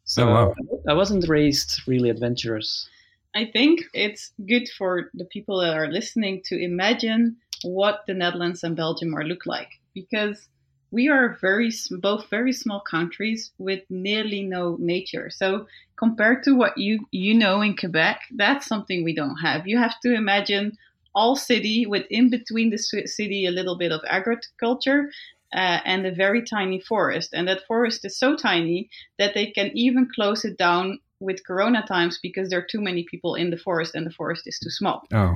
So 0.04 0.28
oh, 0.28 0.34
wow. 0.34 0.56
I 0.90 0.94
wasn't 0.94 1.28
raised 1.28 1.82
really 1.88 2.10
adventurous. 2.10 2.90
I 3.34 3.46
think 3.46 3.84
it's 3.94 4.34
good 4.46 4.68
for 4.78 5.10
the 5.14 5.26
people 5.26 5.62
that 5.62 5.76
are 5.76 5.88
listening 5.88 6.42
to 6.46 6.62
imagine 6.62 7.38
what 7.64 8.02
the 8.08 8.14
Netherlands 8.14 8.64
and 8.64 8.76
Belgium 8.76 9.16
are 9.16 9.24
look 9.24 9.46
like 9.46 9.70
because 9.94 10.50
we 10.92 11.08
are 11.08 11.38
very 11.40 11.72
both 12.02 12.30
very 12.30 12.52
small 12.52 12.82
countries 12.82 13.52
with 13.58 13.84
nearly 13.90 14.44
no 14.44 14.76
nature. 14.80 15.30
So 15.30 15.68
compared 15.98 16.44
to 16.44 16.56
what 16.56 16.78
you 16.78 17.08
you 17.12 17.34
know 17.34 17.62
in 17.62 17.78
Quebec, 17.78 18.20
that's 18.36 18.68
something 18.68 19.04
we 19.04 19.16
don't 19.16 19.38
have. 19.38 19.68
You 19.68 19.78
have 19.78 19.98
to 20.02 20.14
imagine 20.14 20.78
all 21.14 21.36
city 21.36 21.86
with 21.86 22.06
in 22.10 22.30
between 22.30 22.70
the 22.70 22.78
city 22.78 23.46
a 23.46 23.52
little 23.52 23.78
bit 23.78 23.92
of 23.92 24.02
agriculture 24.08 25.10
uh, 25.54 25.80
and 25.86 26.06
a 26.06 26.12
very 26.12 26.44
tiny 26.44 26.80
forest. 26.80 27.34
And 27.34 27.48
that 27.48 27.66
forest 27.68 28.06
is 28.06 28.18
so 28.18 28.36
tiny 28.36 28.90
that 29.20 29.34
they 29.34 29.48
can 29.48 29.72
even 29.76 30.08
close 30.14 30.46
it 30.46 30.58
down 30.58 31.00
with 31.20 31.46
corona 31.46 31.84
times 31.88 32.20
because 32.22 32.50
there 32.50 32.60
are 32.60 32.68
too 32.70 32.82
many 32.82 33.04
people 33.04 33.36
in 33.36 33.50
the 33.50 33.58
forest 33.58 33.94
and 33.96 34.06
the 34.06 34.12
forest 34.12 34.44
is 34.48 34.60
too 34.60 34.70
small. 34.70 35.04
Oh. 35.14 35.36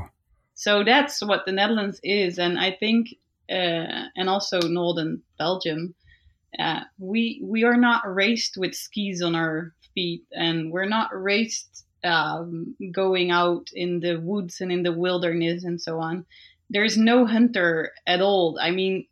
So 0.56 0.84
that's 0.84 1.22
what 1.22 1.46
the 1.46 1.52
Netherlands 1.52 2.00
is. 2.04 2.40
And 2.40 2.58
I 2.58 2.72
think, 2.72 3.10
uh, 3.50 4.08
and 4.16 4.30
also 4.30 4.60
northern 4.62 5.22
Belgium, 5.38 5.94
uh, 6.58 6.82
we, 6.98 7.42
we 7.44 7.64
are 7.66 7.78
not 7.78 8.02
raised 8.12 8.56
with 8.58 8.74
skis 8.74 9.22
on 9.22 9.36
our 9.36 9.74
feet 9.94 10.24
and 10.32 10.72
we're 10.72 10.86
not 10.86 11.10
raised 11.14 11.85
um, 12.06 12.76
going 12.92 13.32
out 13.32 13.70
in 13.74 14.02
the 14.02 14.18
woods 14.22 14.62
and 14.62 14.72
in 14.72 14.84
the 14.84 14.94
wilderness 14.94 15.66
and 15.66 15.82
so 15.82 16.00
on. 16.00 16.26
There's 16.70 16.98
no 16.98 17.26
hunter 17.26 17.94
at 18.08 18.22
all. 18.22 18.58
I 18.62 18.72
mean, 18.72 19.08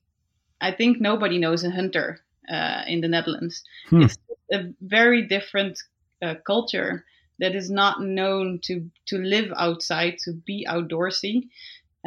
I 0.61 0.71
think 0.71 1.01
nobody 1.01 1.37
knows 1.39 1.63
a 1.63 1.71
hunter 1.71 2.19
uh, 2.49 2.83
in 2.87 3.01
the 3.01 3.07
Netherlands. 3.07 3.63
Hmm. 3.89 4.03
It's 4.03 4.17
a 4.51 4.73
very 4.81 5.27
different 5.27 5.79
uh, 6.21 6.35
culture 6.45 7.05
that 7.39 7.55
is 7.55 7.69
not 7.69 8.01
known 8.01 8.59
to 8.63 8.89
to 9.07 9.17
live 9.17 9.51
outside, 9.57 10.17
to 10.25 10.33
be 10.33 10.65
outdoorsy. 10.69 11.49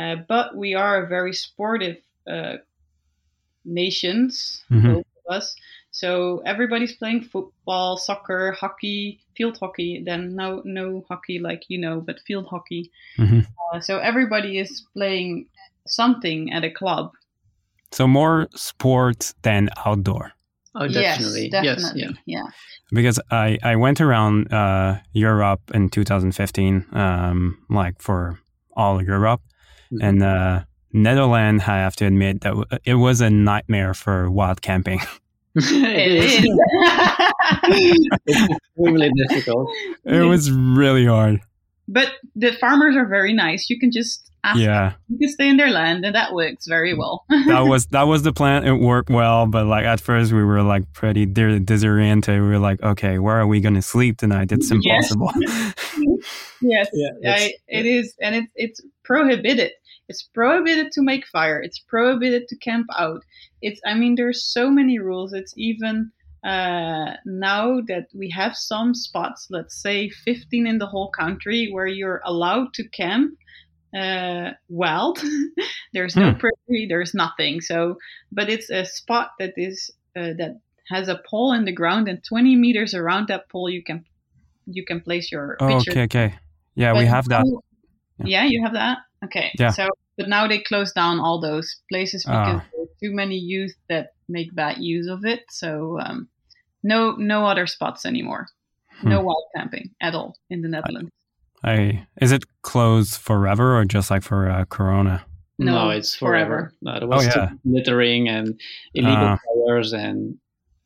Uh, 0.00 0.16
but 0.28 0.56
we 0.56 0.74
are 0.74 1.04
a 1.04 1.08
very 1.08 1.32
sportive 1.34 1.98
uh, 2.30 2.58
nations, 3.64 4.64
Mhm. 4.70 4.94
both 4.94 5.06
of 5.26 5.34
us. 5.36 5.54
So 5.96 6.42
everybody's 6.44 6.94
playing 6.94 7.22
football, 7.22 7.96
soccer, 7.96 8.52
hockey, 8.52 9.18
field 9.34 9.56
hockey. 9.58 10.02
Then 10.04 10.36
no, 10.36 10.60
no 10.66 11.04
hockey 11.08 11.38
like 11.38 11.62
you 11.68 11.78
know, 11.78 12.02
but 12.06 12.16
field 12.26 12.46
hockey. 12.50 12.90
Mhm. 13.18 13.46
Uh, 13.72 13.80
so 13.80 13.98
everybody 13.98 14.58
is 14.58 14.84
playing 14.92 15.46
something 15.86 16.52
at 16.52 16.64
a 16.64 16.70
club. 16.70 17.12
So 17.92 18.06
more 18.06 18.46
sport 18.54 19.32
than 19.40 19.70
outdoor. 19.86 20.32
Oh, 20.74 20.86
definitely. 20.86 21.48
Yes, 21.50 21.64
Yes, 21.64 21.82
definitely. 21.82 22.18
yeah. 22.26 22.40
yeah. 22.42 22.46
Because 22.92 23.18
I, 23.30 23.56
I 23.62 23.76
went 23.76 24.00
around 24.02 24.52
uh, 24.52 24.98
Europe 25.14 25.62
in 25.72 25.88
2015, 25.88 26.84
um, 26.92 27.56
like 27.70 28.02
for 28.02 28.38
all 28.76 29.02
Europe. 29.02 29.40
Mhm. 29.90 30.02
And 30.02 30.22
uh, 30.22 30.64
Netherlands, 30.92 31.62
I 31.66 31.78
have 31.78 31.96
to 31.96 32.04
admit 32.06 32.42
that 32.42 32.80
it 32.84 32.94
was 32.96 33.22
a 33.22 33.30
nightmare 33.30 33.94
for 33.94 34.30
wild 34.30 34.60
camping. 34.60 35.00
It 35.56 36.12
is. 36.12 36.44
it's 38.26 38.52
extremely 38.52 39.10
difficult. 39.28 39.70
it 40.04 40.20
was 40.28 40.50
really 40.50 41.06
hard. 41.06 41.40
but 41.88 42.12
the 42.34 42.52
farmers 42.52 42.96
are 42.96 43.06
very 43.06 43.32
nice. 43.32 43.70
You 43.70 43.78
can 43.80 43.90
just 43.90 44.30
ask. 44.44 44.58
Yeah, 44.60 44.92
You 45.08 45.18
can 45.18 45.28
stay 45.30 45.48
in 45.48 45.56
their 45.56 45.70
land, 45.70 46.04
and 46.04 46.14
that 46.14 46.32
works 46.34 46.66
very 46.68 46.94
well. 46.94 47.24
that 47.30 47.60
was 47.66 47.86
that 47.86 48.02
was 48.02 48.22
the 48.22 48.32
plan. 48.32 48.64
It 48.66 48.72
worked 48.80 49.10
well, 49.10 49.46
but 49.46 49.66
like 49.66 49.84
at 49.86 50.00
first 50.00 50.32
we 50.32 50.44
were 50.44 50.62
like 50.62 50.92
pretty 50.92 51.26
di- 51.26 51.58
disoriented. 51.60 52.40
We 52.40 52.46
were 52.48 52.58
like, 52.58 52.82
okay, 52.82 53.18
where 53.18 53.36
are 53.40 53.46
we 53.46 53.60
gonna 53.60 53.82
sleep 53.82 54.18
tonight? 54.18 54.52
It's 54.52 54.70
impossible. 54.70 55.30
yes, 56.60 56.88
Yeah, 56.92 57.08
that's- 57.22 57.42
I, 57.48 57.52
it 57.68 57.86
is, 57.86 58.14
and 58.20 58.34
it's 58.36 58.52
it's 58.56 58.80
prohibited. 59.04 59.72
It's 60.08 60.22
prohibited 60.22 60.92
to 60.92 61.02
make 61.02 61.26
fire. 61.26 61.60
It's 61.60 61.78
prohibited 61.78 62.48
to 62.48 62.56
camp 62.56 62.86
out. 62.96 63.22
It's. 63.62 63.80
I 63.84 63.94
mean, 63.94 64.14
there's 64.14 64.44
so 64.44 64.70
many 64.70 64.98
rules. 64.98 65.32
It's 65.32 65.54
even 65.56 66.12
uh, 66.44 67.14
now 67.24 67.80
that 67.88 68.06
we 68.14 68.30
have 68.30 68.56
some 68.56 68.94
spots, 68.94 69.48
let's 69.50 69.80
say 69.82 70.08
15 70.08 70.66
in 70.66 70.78
the 70.78 70.86
whole 70.86 71.10
country, 71.10 71.70
where 71.72 71.86
you're 71.86 72.22
allowed 72.24 72.72
to 72.74 72.88
camp 72.90 73.32
uh, 73.96 74.50
wild. 74.68 75.20
there's 75.92 76.16
no 76.16 76.32
Hmm. 76.32 76.38
prairie. 76.38 76.86
There's 76.88 77.14
nothing. 77.14 77.60
So, 77.60 77.98
but 78.30 78.48
it's 78.48 78.70
a 78.70 78.84
spot 78.84 79.30
that 79.38 79.54
is 79.56 79.90
uh, 80.14 80.34
that 80.38 80.60
has 80.88 81.08
a 81.08 81.20
pole 81.28 81.52
in 81.52 81.64
the 81.64 81.72
ground, 81.72 82.08
and 82.08 82.22
20 82.22 82.54
meters 82.56 82.94
around 82.94 83.28
that 83.28 83.48
pole, 83.48 83.68
you 83.68 83.82
can 83.82 84.04
you 84.66 84.84
can 84.84 85.00
place 85.00 85.32
your 85.32 85.56
oh, 85.60 85.68
picture 85.68 85.90
okay, 85.92 86.02
okay. 86.04 86.34
Yeah, 86.74 86.92
we 86.92 87.06
have 87.06 87.28
that. 87.28 87.44
Now- 88.18 88.26
Yeah, 88.26 88.44
you 88.44 88.62
have 88.62 88.72
that. 88.74 88.98
Okay. 89.24 89.50
Yeah. 89.58 89.70
So, 89.70 89.88
but 90.16 90.28
now 90.28 90.46
they 90.46 90.58
close 90.58 90.92
down 90.92 91.20
all 91.20 91.40
those 91.40 91.76
places 91.90 92.24
Ah. 92.26 92.44
because 92.44 92.62
there's 92.74 92.88
too 93.02 93.14
many 93.14 93.36
youth 93.36 93.74
that 93.88 94.10
make 94.28 94.54
bad 94.54 94.78
use 94.78 95.08
of 95.08 95.24
it. 95.24 95.44
So, 95.50 95.98
um, 96.00 96.28
no, 96.82 97.12
no 97.16 97.46
other 97.46 97.66
spots 97.66 98.04
anymore. 98.06 98.46
No 99.02 99.18
Hmm. 99.20 99.26
wild 99.26 99.44
camping 99.56 99.90
at 100.00 100.14
all 100.14 100.36
in 100.48 100.62
the 100.62 100.68
Netherlands. 100.68 101.10
I 101.64 102.06
is 102.20 102.32
it 102.32 102.44
closed 102.62 103.16
forever 103.20 103.76
or 103.78 103.84
just 103.84 104.10
like 104.10 104.22
for 104.22 104.48
uh, 104.48 104.64
Corona? 104.66 105.24
No, 105.58 105.72
No, 105.72 105.90
it's 105.90 106.14
forever. 106.14 106.72
No, 106.82 106.98
there 106.98 107.08
was 107.08 107.26
Oh, 107.26 107.30
still 107.30 107.42
yeah. 107.44 107.50
littering 107.64 108.28
and 108.28 108.60
illegal 108.94 109.36
fires 109.44 109.92
and 109.92 110.38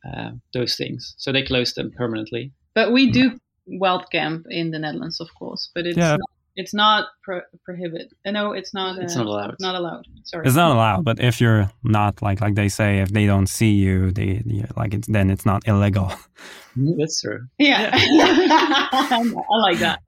uh, 0.09 0.31
those 0.53 0.75
things. 0.75 1.13
So 1.17 1.31
they 1.31 1.43
closed 1.43 1.75
them 1.75 1.91
permanently. 1.91 2.51
But 2.73 2.91
we 2.91 3.11
do 3.11 3.37
wild 3.67 4.09
camp 4.11 4.45
in 4.49 4.71
the 4.71 4.79
Netherlands, 4.79 5.19
of 5.19 5.27
course. 5.35 5.69
But 5.75 5.85
it's 5.85 5.97
Yeah. 5.97 6.11
not, 6.17 6.29
it's 6.55 6.73
not 6.73 7.05
pro- 7.23 7.41
prohibited. 7.65 8.11
Uh, 8.25 8.31
no, 8.31 8.53
it's 8.53 8.73
not. 8.73 8.97
Uh, 8.99 9.03
It's 9.03 9.15
not 9.15 9.25
allowed. 9.25 9.55
Not 9.59 9.75
allowed. 9.75 10.05
Sorry. 10.23 10.45
It's 10.47 10.55
not 10.55 10.71
allowed, 10.75 11.03
but 11.05 11.19
if 11.19 11.39
you're 11.41 11.69
not 11.83 12.21
like 12.21 12.41
like 12.41 12.55
they 12.55 12.69
say, 12.69 12.99
if 12.99 13.09
they 13.09 13.25
don't 13.25 13.47
see 13.47 13.71
you, 13.71 14.11
they 14.11 14.41
yeah, 14.45 14.67
like 14.75 14.93
it's 14.93 15.07
then 15.07 15.29
it's 15.29 15.45
not 15.45 15.61
illegal. 15.67 16.11
That's 16.75 17.21
true. 17.21 17.47
yeah. 17.57 17.89
I 18.91 19.57
like 19.69 19.79
that. 19.79 19.99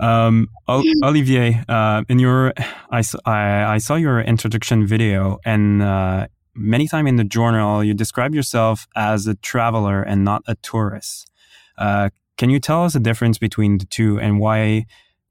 Um, 0.00 0.48
Ol- 0.68 0.82
Olivier, 1.04 1.62
uh, 1.68 2.02
in 2.08 2.18
your 2.18 2.52
I 2.90 3.02
I 3.24 3.78
saw 3.78 3.94
your 3.94 4.20
introduction 4.20 4.86
video, 4.86 5.38
and 5.44 5.82
uh, 5.82 6.26
many 6.54 6.88
time 6.88 7.06
in 7.06 7.16
the 7.16 7.24
journal 7.24 7.84
you 7.84 7.94
describe 7.94 8.34
yourself 8.34 8.86
as 8.96 9.26
a 9.26 9.34
traveler 9.36 10.02
and 10.02 10.24
not 10.24 10.42
a 10.46 10.54
tourist. 10.56 11.30
Uh, 11.78 12.08
can 12.36 12.50
you 12.50 12.58
tell 12.60 12.84
us 12.84 12.92
the 12.94 13.00
difference 13.00 13.38
between 13.38 13.78
the 13.78 13.86
two 13.86 14.18
and 14.20 14.40
why 14.40 14.84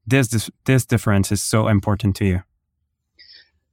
this 0.06 0.50
this, 0.64 0.86
difference 0.86 1.32
is 1.32 1.42
so 1.42 1.68
important 1.68 2.16
to 2.16 2.24
you? 2.24 2.42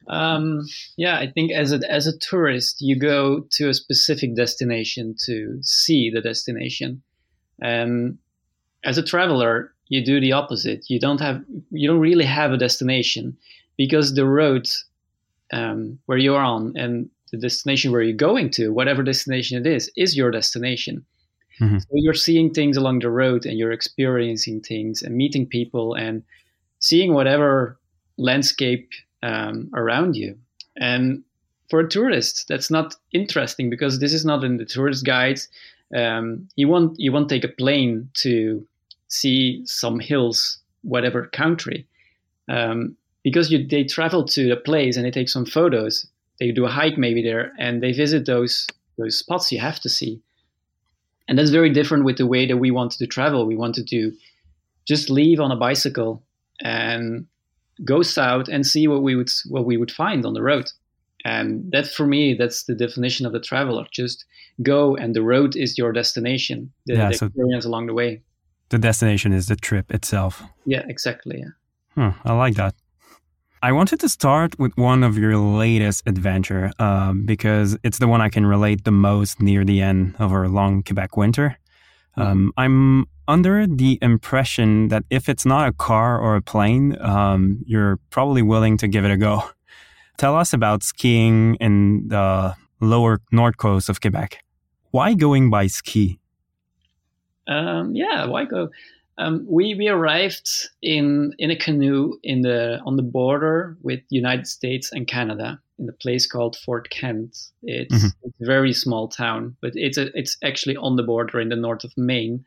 Um, 0.08 0.62
yeah, 0.98 1.18
I 1.18 1.32
think 1.32 1.52
as 1.52 1.72
a 1.72 1.80
as 1.90 2.08
a 2.08 2.18
tourist, 2.18 2.78
you 2.82 3.00
go 3.00 3.46
to 3.52 3.70
a 3.70 3.74
specific 3.74 4.36
destination 4.36 5.16
to 5.26 5.60
see 5.62 6.10
the 6.10 6.22
destination. 6.22 7.02
Um, 7.62 8.18
as 8.84 8.98
a 8.98 9.04
traveler, 9.04 9.74
you 9.88 10.04
do 10.04 10.20
the 10.20 10.34
opposite. 10.34 10.90
You 10.90 11.00
don't 11.00 11.22
have 11.22 11.44
you 11.72 11.88
don't 11.88 12.00
really 12.00 12.26
have 12.26 12.52
a 12.52 12.58
destination 12.58 13.38
because 13.78 14.16
the 14.16 14.26
road 14.26 14.68
um, 15.52 16.00
where 16.06 16.18
you're 16.18 16.40
on 16.40 16.74
and 16.76 17.10
the 17.32 17.38
destination 17.38 17.92
where 17.92 18.02
you're 18.02 18.16
going 18.16 18.50
to, 18.52 18.70
whatever 18.70 19.04
destination 19.04 19.58
it 19.58 19.68
is, 19.68 19.92
is 19.96 20.16
your 20.16 20.32
destination. 20.32 21.06
Mhm. 21.62 21.82
So 21.82 21.88
you're 21.94 22.14
seeing 22.14 22.54
things 22.54 22.78
along 22.78 23.00
the 23.00 23.10
road 23.10 23.46
and 23.46 23.58
you're 23.58 23.72
experiencing 23.72 24.62
things 24.62 25.02
and 25.02 25.16
meeting 25.16 25.46
people 25.48 25.94
and 25.94 26.24
seeing 26.80 27.14
whatever 27.14 27.80
landscape 28.18 28.92
um, 29.24 29.70
around 29.74 30.16
you. 30.16 30.38
And 30.78 31.24
for 31.70 31.80
a 31.82 31.90
tourist, 31.90 32.48
that's 32.48 32.72
not 32.72 32.96
interesting 33.14 33.70
because 33.70 34.00
this 34.00 34.14
is 34.14 34.26
not 34.26 34.44
in 34.44 34.58
the 34.58 34.66
tourist 34.66 35.06
guides. 35.06 35.50
Um, 35.96 36.48
you 36.56 36.68
won't 36.68 37.00
you 37.00 37.12
won't 37.12 37.30
take 37.30 37.44
a 37.44 37.48
plane 37.64 38.10
to 38.16 38.66
see 39.10 39.64
some 39.66 40.00
hills, 40.00 40.60
whatever 40.84 41.28
country, 41.28 41.88
um, 42.50 42.96
because 43.24 43.52
you, 43.52 43.66
they 43.68 43.84
travel 43.84 44.26
to 44.26 44.50
the 44.50 44.56
place 44.58 44.98
and 44.98 45.06
they 45.06 45.12
take 45.12 45.30
some 45.30 45.46
photos. 45.46 46.08
They 46.40 46.52
do 46.52 46.66
a 46.66 46.70
hike 46.70 46.98
maybe 46.98 47.22
there 47.24 47.54
and 47.60 47.82
they 47.84 47.92
visit 47.94 48.26
those 48.26 48.68
those 48.98 49.18
spots 49.18 49.52
you 49.52 49.60
have 49.60 49.80
to 49.82 49.90
see. 49.90 50.22
And 51.28 51.38
that's 51.38 51.50
very 51.52 51.70
different 51.72 52.04
with 52.06 52.18
the 52.18 52.28
way 52.28 52.46
that 52.46 52.58
we 52.58 52.72
wanted 52.72 53.00
to 53.00 53.08
travel. 53.08 53.46
We 53.46 53.56
wanted 53.56 53.88
to 53.90 54.12
just 54.86 55.10
leave 55.10 55.40
on 55.40 55.52
a 55.52 55.56
bicycle 55.56 56.22
and 56.62 57.26
go 57.86 58.02
south 58.04 58.48
and 58.50 58.66
see 58.68 58.88
what 58.88 59.02
we 59.04 59.16
would 59.16 59.30
what 59.48 59.66
we 59.66 59.78
would 59.78 59.92
find 59.92 60.26
on 60.26 60.34
the 60.34 60.42
road. 60.42 60.70
And 61.26 61.72
that 61.72 61.88
for 61.88 62.06
me, 62.06 62.34
that's 62.34 62.66
the 62.66 62.76
definition 62.76 63.26
of 63.26 63.32
the 63.32 63.40
traveler. 63.40 63.86
Just 63.92 64.26
go, 64.62 64.96
and 64.98 65.16
the 65.16 65.22
road 65.24 65.56
is 65.56 65.78
your 65.78 65.94
destination. 65.94 66.72
The, 66.86 66.96
Yeah, 66.96 67.10
the 67.10 67.16
so- 67.18 67.26
experience 67.28 67.66
along 67.66 67.88
the 67.88 67.94
way. 67.94 68.22
The 68.70 68.78
destination 68.80 69.34
is 69.34 69.48
the 69.48 69.56
trip 69.56 69.94
itself. 69.94 70.42
Yeah, 70.66 70.84
exactly. 70.90 71.40
Yeah. 71.40 71.52
Huh, 71.96 72.14
I 72.26 72.34
like 72.34 72.56
that. 72.56 72.74
I 73.64 73.72
wanted 73.72 74.02
to 74.02 74.10
start 74.10 74.60
with 74.60 74.78
one 74.78 75.04
of 75.04 75.18
your 75.18 75.38
latest 75.38 76.04
adventure 76.06 76.74
um, 76.80 77.26
because 77.26 77.78
it's 77.82 77.98
the 77.98 78.10
one 78.10 78.20
I 78.20 78.28
can 78.28 78.46
relate 78.46 78.84
the 78.84 78.92
most 78.92 79.42
near 79.42 79.64
the 79.64 79.80
end 79.80 80.16
of 80.20 80.34
our 80.34 80.50
long 80.50 80.84
Quebec 80.84 81.16
winter. 81.16 81.58
Um, 82.18 82.52
I'm 82.58 83.06
under 83.26 83.66
the 83.66 84.00
impression 84.02 84.90
that 84.90 85.06
if 85.10 85.30
it's 85.30 85.46
not 85.46 85.70
a 85.70 85.72
car 85.72 86.20
or 86.20 86.36
a 86.36 86.42
plane, 86.42 86.98
um, 87.00 87.64
you're 87.66 88.00
probably 88.10 88.42
willing 88.42 88.76
to 88.80 88.88
give 88.90 89.06
it 89.06 89.12
a 89.12 89.18
go. 89.18 89.50
Tell 90.18 90.36
us 90.36 90.52
about 90.52 90.84
skiing 90.84 91.56
in 91.62 92.10
the 92.10 92.58
lower 92.82 93.22
north 93.32 93.56
coast 93.56 93.88
of 93.88 94.02
Quebec. 94.02 94.44
Why 94.92 95.14
going 95.14 95.50
by 95.50 95.68
ski? 95.68 96.20
Um, 97.48 97.96
yeah, 97.96 98.26
why 98.26 98.44
go? 98.44 98.72
Um, 99.18 99.46
we 99.48 99.76
we 99.76 99.88
arrived 99.90 100.50
in 100.82 101.34
in 101.38 101.52
a 101.52 101.56
canoe 101.56 102.18
in 102.24 102.42
the 102.42 102.80
on 102.86 102.96
the 102.96 103.04
border 103.04 103.78
with 103.82 104.00
United 104.10 104.48
States 104.48 104.92
and 104.92 105.08
Canada 105.08 105.60
in 105.80 105.88
a 105.90 105.94
place 105.94 106.26
called 106.28 106.56
Fort 106.66 106.90
Kent. 106.90 107.38
It's, 107.64 107.94
Mhm. 107.94 108.12
it's 108.24 108.42
a 108.42 108.46
very 108.46 108.74
small 108.74 109.08
town, 109.08 109.56
but 109.62 109.72
it's 109.76 109.98
a, 109.98 110.08
it's 110.18 110.38
actually 110.44 110.78
on 110.78 110.96
the 110.96 111.04
border 111.04 111.40
in 111.40 111.50
the 111.50 111.56
north 111.56 111.84
of 111.84 111.92
Maine, 111.98 112.44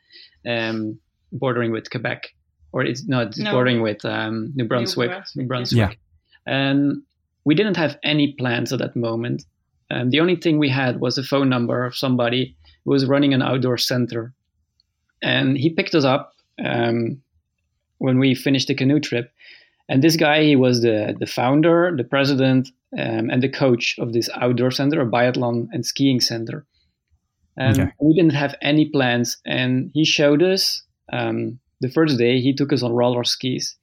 um, 0.47 0.99
bordering 1.33 1.73
with 1.73 1.91
Quebec, 1.91 2.35
or 2.73 2.85
it's 2.85 3.07
not 3.07 3.29
it's 3.29 3.39
No. 3.39 3.53
bordering 3.53 3.83
with 3.83 4.05
um, 4.05 4.53
New 4.57 4.65
Brunswick. 4.65 5.11
Brunswick, 5.11 5.37
New. 5.43 5.47
Brunswick. 5.49 5.99
Yeah. 6.47 6.53
And 6.53 7.03
we 7.45 7.55
didn't 7.55 7.77
have 7.77 7.99
any 8.03 8.33
plans 8.33 8.73
at 8.73 8.79
that 8.81 8.97
moment. 8.97 9.45
Um, 9.91 10.11
the 10.11 10.21
only 10.21 10.37
thing 10.37 10.59
we 10.59 10.69
had 10.69 11.01
was 11.01 11.17
a 11.19 11.23
phone 11.23 11.49
number 11.49 11.85
of 11.85 11.97
somebody 11.97 12.57
who 12.85 12.91
was 12.93 13.07
running 13.07 13.35
an 13.35 13.43
outdoor 13.43 13.79
center 13.79 14.33
and 15.23 15.57
he 15.57 15.71
picked 15.71 15.95
us 15.95 16.05
up 16.05 16.33
um, 16.65 17.23
when 17.99 18.19
we 18.19 18.35
finished 18.35 18.69
the 18.69 18.75
canoe 18.75 19.01
trip. 19.01 19.33
And 19.89 20.03
this 20.03 20.17
guy, 20.17 20.43
he 20.43 20.57
was 20.57 20.83
the 20.83 21.17
the 21.19 21.27
founder, 21.27 21.95
the 21.97 22.05
president, 22.05 22.69
um, 22.99 23.31
and 23.31 23.43
the 23.43 23.49
coach 23.49 23.97
of 23.99 24.13
this 24.13 24.29
outdoor 24.35 24.71
center, 24.71 25.01
a 25.01 25.07
biathlon 25.07 25.69
and 25.73 25.87
skiing 25.87 26.21
center. 26.21 26.67
And 27.57 27.81
Okay. 27.81 27.93
we 28.01 28.15
didn't 28.15 28.35
have 28.35 28.55
any 28.61 28.91
plans. 28.91 29.39
And 29.47 29.91
he 29.95 30.05
showed 30.05 30.43
us 30.43 30.83
um, 31.13 31.59
the 31.81 31.89
first 31.89 32.19
day. 32.19 32.41
He 32.41 32.55
took 32.55 32.73
us 32.73 32.83
on 32.83 32.93
roller 32.93 33.25
skis, 33.25 33.77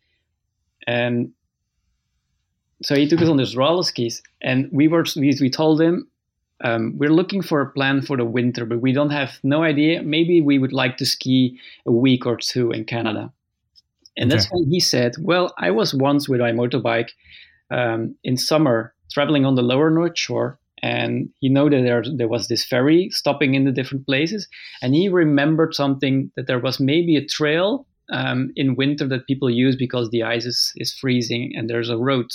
and 0.86 1.32
so 2.84 2.96
he 2.96 3.08
took 3.08 3.22
us 3.22 3.30
on 3.30 3.38
these 3.38 3.56
roller 3.56 3.84
skis. 3.84 4.22
And 4.42 4.70
we 4.74 4.88
were 4.90 5.06
we, 5.16 5.38
we 5.40 5.50
told 5.50 5.82
him 5.82 6.08
um, 6.64 6.94
we're 6.98 7.14
looking 7.14 7.42
for 7.42 7.62
a 7.62 7.72
plan 7.72 8.02
for 8.02 8.18
the 8.18 8.26
winter, 8.26 8.66
but 8.66 8.82
we 8.82 8.94
don't 8.94 9.12
have 9.12 9.40
no 9.44 9.64
idea. 9.64 10.02
Maybe 10.04 10.42
we 10.42 10.60
would 10.60 10.74
like 10.74 10.98
to 10.98 11.06
ski 11.06 11.60
a 11.86 11.92
week 11.92 12.26
or 12.26 12.38
two 12.38 12.72
in 12.72 12.86
Canada. 12.86 13.32
And 14.18 14.32
that's 14.32 14.48
Okay. 14.48 14.52
when 14.52 14.70
he 14.70 14.80
said, 14.80 15.14
"Well, 15.20 15.54
I 15.58 15.72
was 15.72 15.94
once 15.94 16.30
with 16.30 16.40
my 16.42 16.52
motorbike 16.52 17.10
um, 17.72 18.16
in 18.24 18.38
summer 18.38 18.94
traveling 19.12 19.46
on 19.46 19.56
the 19.56 19.62
lower 19.64 19.90
North 19.90 20.18
Shore, 20.18 20.60
and 20.82 21.30
he 21.40 21.50
know 21.50 21.70
that 21.70 21.82
there 21.84 22.04
there 22.18 22.28
was 22.28 22.48
this 22.48 22.66
ferry 22.66 23.10
stopping 23.12 23.56
in 23.56 23.66
the 23.66 23.72
different 23.72 24.06
places, 24.06 24.48
and 24.82 24.96
he 24.96 25.10
remembered 25.10 25.74
something 25.74 26.32
that 26.36 26.48
there 26.48 26.60
was 26.60 26.80
maybe 26.80 27.16
a 27.16 27.26
trail 27.26 27.88
um, 28.12 28.52
in 28.56 28.76
winter 28.76 29.08
that 29.08 29.28
people 29.28 29.50
use 29.50 29.76
because 29.76 30.10
the 30.10 30.24
ice 30.24 30.46
is, 30.46 30.72
is 30.78 30.94
freezing 30.94 31.54
and 31.56 31.70
there's 31.70 31.90
a 31.90 31.98
road." 31.98 32.28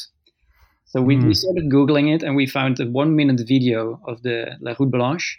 So 0.89 1.01
we, 1.03 1.17
Hmm. 1.17 1.27
we 1.29 1.35
started 1.35 1.65
googling 1.71 2.15
it, 2.15 2.23
and 2.23 2.35
we 2.35 2.47
found 2.47 2.81
a 2.81 2.87
one 2.87 3.15
minute 3.15 3.41
video 3.47 4.01
of 4.07 4.23
the 4.23 4.57
La 4.61 4.73
Route 4.79 4.91
Blanche, 4.91 5.39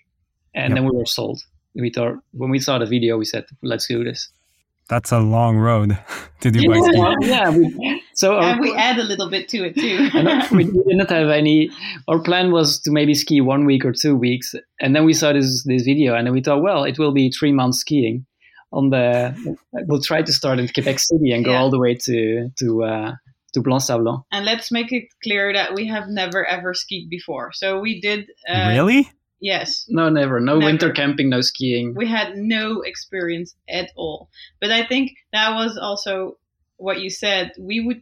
and 0.54 0.70
Yep. 0.72 0.76
then 0.76 0.84
we 0.86 0.92
were 0.98 1.06
sold. 1.06 1.40
We 1.76 1.90
thought 1.90 2.16
when 2.34 2.50
we 2.52 2.60
saw 2.60 2.78
the 2.80 2.86
video, 2.86 3.18
we 3.18 3.26
said, 3.26 3.46
"Let's 3.62 3.88
do 3.88 4.04
this." 4.04 4.30
That's 4.90 5.12
a 5.12 5.20
long 5.20 5.56
road 5.58 5.90
to 6.42 6.50
do 6.52 6.68
bike 6.68 6.84
skiing. 6.84 7.18
Yeah. 7.22 7.50
We, 7.56 8.02
so 8.16 8.36
our, 8.38 8.52
and 8.54 8.60
we 8.62 8.74
add 8.76 8.98
a 8.98 9.04
little 9.04 9.30
bit 9.30 9.48
to 9.50 9.58
it 9.68 9.76
too. 9.76 10.10
and 10.18 10.28
we 10.58 10.64
didn't 10.66 11.10
have 11.10 11.30
any. 11.30 11.70
Our 12.08 12.20
plan 12.20 12.52
was 12.52 12.80
to 12.82 12.92
maybe 12.92 13.14
ski 13.14 13.40
one 13.42 13.66
week 13.66 13.86
or 13.86 13.92
two 13.94 14.16
weeks, 14.16 14.56
and 14.82 14.96
then 14.96 15.04
we 15.06 15.14
saw 15.14 15.32
this 15.34 15.64
this 15.64 15.84
video, 15.84 16.16
and 16.16 16.26
then 16.26 16.34
we 16.34 16.42
thought, 16.42 16.62
well, 16.64 16.84
it 16.86 16.98
will 17.00 17.12
be 17.22 17.30
three 17.32 17.52
months 17.54 17.80
skiing. 17.80 18.26
On 18.72 18.90
the, 18.92 19.34
we'll 19.88 20.02
try 20.02 20.22
to 20.22 20.32
start 20.32 20.60
in 20.60 20.68
Quebec 20.68 21.00
City 21.00 21.32
and 21.32 21.44
go 21.44 21.52
Yeah. 21.52 21.60
all 21.60 21.70
the 21.72 21.80
way 21.80 21.96
to 22.08 22.50
to 22.60 22.84
uh, 22.84 23.12
to 23.54 23.62
Blanc 23.62 23.82
Sablon. 23.82 24.24
and 24.32 24.46
let's 24.46 24.72
make 24.72 24.92
it 24.92 25.06
clear 25.24 25.52
that 25.54 25.74
we 25.74 25.88
have 25.88 26.08
never 26.08 26.46
ever 26.46 26.74
skied 26.74 27.10
before. 27.10 27.52
So 27.54 27.80
we 27.80 28.00
did. 28.02 28.30
Uh, 28.48 28.70
really? 28.70 29.12
Yes. 29.42 29.86
No, 29.88 30.10
never. 30.10 30.40
No 30.42 30.56
Never. 30.60 30.66
winter 30.66 30.92
camping, 30.92 31.30
no 31.30 31.42
skiing. 31.42 31.96
We 31.96 32.08
had 32.08 32.36
no 32.36 32.82
experience 32.82 33.56
at 33.70 33.90
all. 33.96 34.30
But 34.60 34.72
I 34.72 34.86
think 34.86 35.12
that 35.32 35.56
was 35.56 35.78
also 35.78 36.38
what 36.76 37.00
you 37.00 37.10
said. 37.10 37.52
We 37.58 37.80
would 37.80 38.02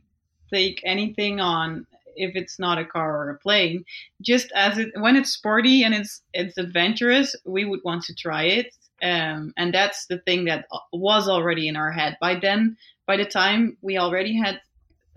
take 0.52 0.82
anything 0.84 1.40
on 1.40 1.86
if 2.16 2.36
it's 2.36 2.58
not 2.58 2.80
a 2.80 2.86
car 2.86 3.16
or 3.18 3.30
a 3.30 3.38
plane. 3.38 3.84
Just 4.22 4.52
as 4.56 4.80
it 4.80 4.90
when 4.98 5.16
it's 5.16 5.30
sporty 5.32 5.84
and 5.84 5.94
it's 5.94 6.22
it's 6.34 6.58
adventurous, 6.58 7.36
we 7.46 7.66
would 7.66 7.82
want 7.86 8.04
to 8.06 8.16
try 8.16 8.44
it. 8.46 8.74
Um, 9.04 9.54
and 9.58 9.72
that's 9.72 10.08
the 10.08 10.18
thing 10.18 10.46
that 10.46 10.66
was 10.92 11.30
already 11.30 11.68
in 11.68 11.76
our 11.76 11.92
head. 11.92 12.18
By 12.20 12.40
then, 12.40 12.78
by 13.06 13.16
the 13.18 13.26
time 13.26 13.78
we 13.82 14.00
already 14.00 14.36
had 14.36 14.60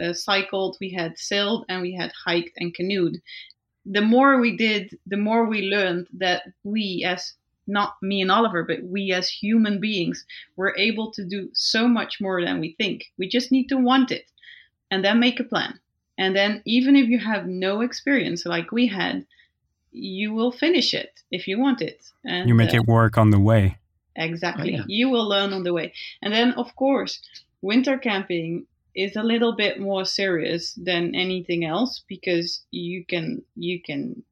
uh, 0.00 0.12
cycled, 0.12 0.76
we 0.80 0.90
had 0.90 1.18
sailed, 1.18 1.64
and 1.68 1.82
we 1.82 1.94
had 1.94 2.12
hiked 2.24 2.56
and 2.56 2.74
canoed. 2.74 3.20
The 3.86 4.00
more 4.00 4.40
we 4.40 4.56
did, 4.56 4.98
the 5.06 5.16
more 5.16 5.46
we 5.46 5.62
learned 5.62 6.08
that 6.18 6.42
we, 6.64 7.04
as 7.06 7.34
not 7.66 7.94
me 8.02 8.20
and 8.20 8.30
Oliver, 8.30 8.64
but 8.64 8.82
we 8.82 9.12
as 9.12 9.28
human 9.28 9.80
beings, 9.80 10.24
were 10.56 10.74
able 10.76 11.10
to 11.12 11.24
do 11.24 11.48
so 11.54 11.88
much 11.88 12.20
more 12.20 12.44
than 12.44 12.60
we 12.60 12.74
think. 12.78 13.04
We 13.18 13.28
just 13.28 13.52
need 13.52 13.68
to 13.68 13.76
want 13.76 14.10
it 14.10 14.26
and 14.90 15.04
then 15.04 15.20
make 15.20 15.40
a 15.40 15.44
plan. 15.44 15.78
And 16.18 16.36
then, 16.36 16.62
even 16.66 16.96
if 16.96 17.08
you 17.08 17.18
have 17.18 17.46
no 17.46 17.80
experience 17.80 18.44
like 18.44 18.72
we 18.72 18.86
had, 18.88 19.24
you 19.92 20.34
will 20.34 20.52
finish 20.52 20.92
it 20.92 21.20
if 21.30 21.48
you 21.48 21.58
want 21.58 21.80
it. 21.80 22.02
And, 22.24 22.48
You 22.48 22.54
make 22.54 22.74
uh, 22.74 22.78
it 22.78 22.86
work 22.86 23.16
on 23.16 23.30
the 23.30 23.40
way. 23.40 23.78
Exactly. 24.16 24.74
Oh, 24.74 24.78
yeah. 24.78 24.84
You 24.86 25.08
will 25.08 25.26
learn 25.26 25.52
on 25.52 25.62
the 25.62 25.72
way. 25.72 25.94
And 26.20 26.32
then, 26.32 26.52
of 26.52 26.74
course, 26.76 27.22
winter 27.62 27.96
camping 27.96 28.66
is 28.94 29.16
a 29.16 29.22
little 29.22 29.54
bit 29.54 29.80
more 29.80 30.04
serious 30.04 30.72
than 30.74 31.14
anything 31.14 31.64
else 31.64 32.02
because 32.08 32.64
you 32.70 33.04
can 33.04 33.42
you 33.54 33.80
can 33.82 34.22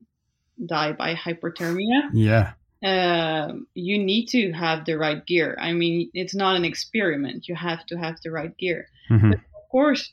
die 0.64 0.92
by 0.92 1.14
hypothermia. 1.14 2.10
Yeah. 2.12 2.52
Um, 2.84 3.66
you 3.74 3.98
need 3.98 4.26
to 4.28 4.52
have 4.52 4.84
the 4.84 4.96
right 4.96 5.24
gear. 5.26 5.56
I 5.60 5.72
mean, 5.72 6.10
it's 6.14 6.34
not 6.34 6.56
an 6.56 6.64
experiment. 6.64 7.48
You 7.48 7.56
have 7.56 7.84
to 7.86 7.96
have 7.96 8.16
the 8.22 8.30
right 8.30 8.56
gear. 8.56 8.88
hmm 9.08 9.32
Of 9.32 9.68
course, 9.70 10.12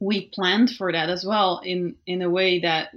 we 0.00 0.30
planned 0.34 0.70
for 0.70 0.92
that 0.92 1.10
as 1.10 1.24
well 1.24 1.60
in 1.64 1.96
in 2.06 2.22
a 2.22 2.30
way 2.30 2.60
that 2.60 2.90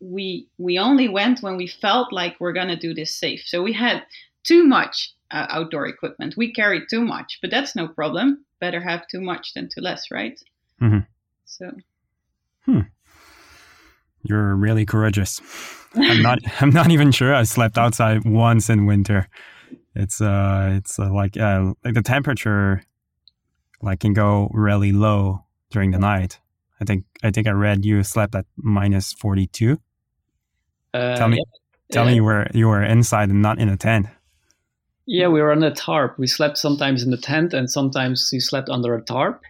we 0.00 0.48
we 0.58 0.78
only 0.78 1.08
went 1.08 1.42
when 1.42 1.56
we 1.56 1.66
felt 1.66 2.12
like 2.12 2.36
we're 2.38 2.52
gonna 2.52 2.78
do 2.78 2.94
this 2.94 3.14
safe. 3.14 3.42
So 3.46 3.62
we 3.62 3.72
had 3.72 4.04
too 4.44 4.64
much 4.64 5.14
uh, 5.30 5.46
outdoor 5.48 5.86
equipment. 5.86 6.34
We 6.36 6.52
carried 6.52 6.84
too 6.88 7.02
much, 7.04 7.38
but 7.42 7.50
that's 7.50 7.74
no 7.74 7.88
problem. 7.88 8.44
Better 8.60 8.80
have 8.80 9.06
too 9.08 9.20
much 9.20 9.54
than 9.54 9.68
too 9.68 9.80
less, 9.80 10.10
right? 10.10 10.38
Mhm. 10.80 11.06
So 11.44 11.70
You're 14.22 14.54
really 14.56 14.84
courageous. 14.84 15.40
I'm 15.94 16.22
not. 16.28 16.38
I'm 16.60 16.70
not 16.70 16.90
even 16.90 17.12
sure 17.12 17.34
I 17.34 17.44
slept 17.44 17.78
outside 17.78 18.24
once 18.24 18.68
in 18.68 18.84
winter. 18.86 19.28
It's 19.94 20.20
uh, 20.20 20.70
it's 20.76 20.98
uh, 20.98 21.12
like 21.12 21.36
uh, 21.36 21.72
like 21.84 21.94
the 21.94 22.02
temperature, 22.02 22.82
like 23.80 24.00
can 24.00 24.12
go 24.12 24.50
really 24.52 24.92
low 24.92 25.44
during 25.70 25.92
the 25.92 25.98
night. 25.98 26.40
I 26.80 26.84
think 26.84 27.04
I 27.22 27.30
think 27.30 27.46
I 27.46 27.52
read 27.52 27.84
you 27.84 28.02
slept 28.02 28.34
at 28.34 28.46
minus 28.56 29.12
forty 29.12 29.46
two. 29.46 29.80
Uh, 30.92 31.16
Tell 31.16 31.28
me, 31.28 31.36
yeah. 31.36 31.44
tell 31.92 32.04
Yeah. 32.04 32.10
me 32.10 32.16
you 32.16 32.24
were 32.24 32.46
you 32.52 32.68
were 32.68 32.82
inside 32.82 33.30
and 33.30 33.40
not 33.40 33.58
in 33.58 33.68
a 33.68 33.76
tent. 33.76 34.08
Yeah, 35.10 35.28
we 35.28 35.40
were 35.40 35.52
on 35.52 35.62
a 35.62 35.74
tarp. 35.74 36.18
We 36.18 36.26
slept 36.26 36.58
sometimes 36.58 37.02
in 37.02 37.10
the 37.10 37.16
tent, 37.16 37.54
and 37.54 37.70
sometimes 37.70 38.28
we 38.30 38.40
slept 38.40 38.68
under 38.68 38.94
a 38.94 39.00
tarp. 39.02 39.42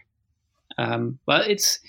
Um, 0.78 1.18
but 1.26 1.50
it's 1.50 1.80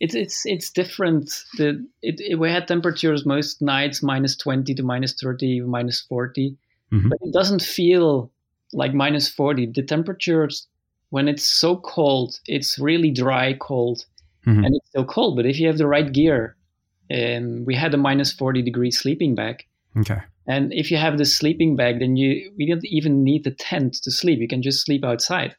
it's 0.00 0.14
it's 0.14 0.46
it's 0.46 0.70
different. 0.70 1.30
The 1.58 1.86
it, 2.00 2.18
it, 2.20 2.38
we 2.38 2.48
had 2.50 2.66
temperatures 2.66 3.26
most 3.26 3.60
nights 3.60 4.02
minus 4.02 4.36
twenty 4.36 4.74
to 4.74 4.82
minus 4.82 5.12
thirty, 5.12 5.60
minus 5.60 6.00
40 6.00 6.56
Mhm. 6.92 7.08
but 7.10 7.18
it 7.22 7.32
doesn't 7.32 7.62
feel 7.62 8.32
like 8.72 8.94
minus 8.94 9.28
forty. 9.28 9.66
The 9.66 9.82
temperatures 9.82 10.66
when 11.10 11.28
it's 11.28 11.46
so 11.46 11.76
cold, 11.76 12.40
it's 12.46 12.78
really 12.78 13.10
dry 13.10 13.52
cold, 13.60 14.06
Mhm. 14.46 14.64
and 14.64 14.74
it's 14.76 14.88
still 14.88 15.04
cold. 15.04 15.36
But 15.36 15.44
if 15.44 15.60
you 15.60 15.66
have 15.66 15.76
the 15.78 15.86
right 15.86 16.10
gear, 16.10 16.56
and 17.10 17.66
we 17.66 17.74
had 17.74 17.92
a 17.92 17.98
minus 17.98 18.32
forty 18.32 18.62
degree 18.62 18.90
sleeping 18.90 19.34
bag, 19.34 19.66
Okay. 19.98 20.20
And 20.46 20.72
if 20.72 20.90
you 20.90 20.96
have 20.96 21.18
the 21.18 21.24
sleeping 21.24 21.76
bag, 21.76 22.00
then 22.00 22.16
you 22.16 22.52
we 22.56 22.66
don't 22.66 22.84
even 22.84 23.22
need 23.24 23.44
the 23.44 23.50
tent 23.52 23.94
to 24.04 24.10
sleep. 24.10 24.40
You 24.40 24.48
can 24.48 24.62
just 24.62 24.84
sleep 24.84 25.04
outside. 25.04 25.54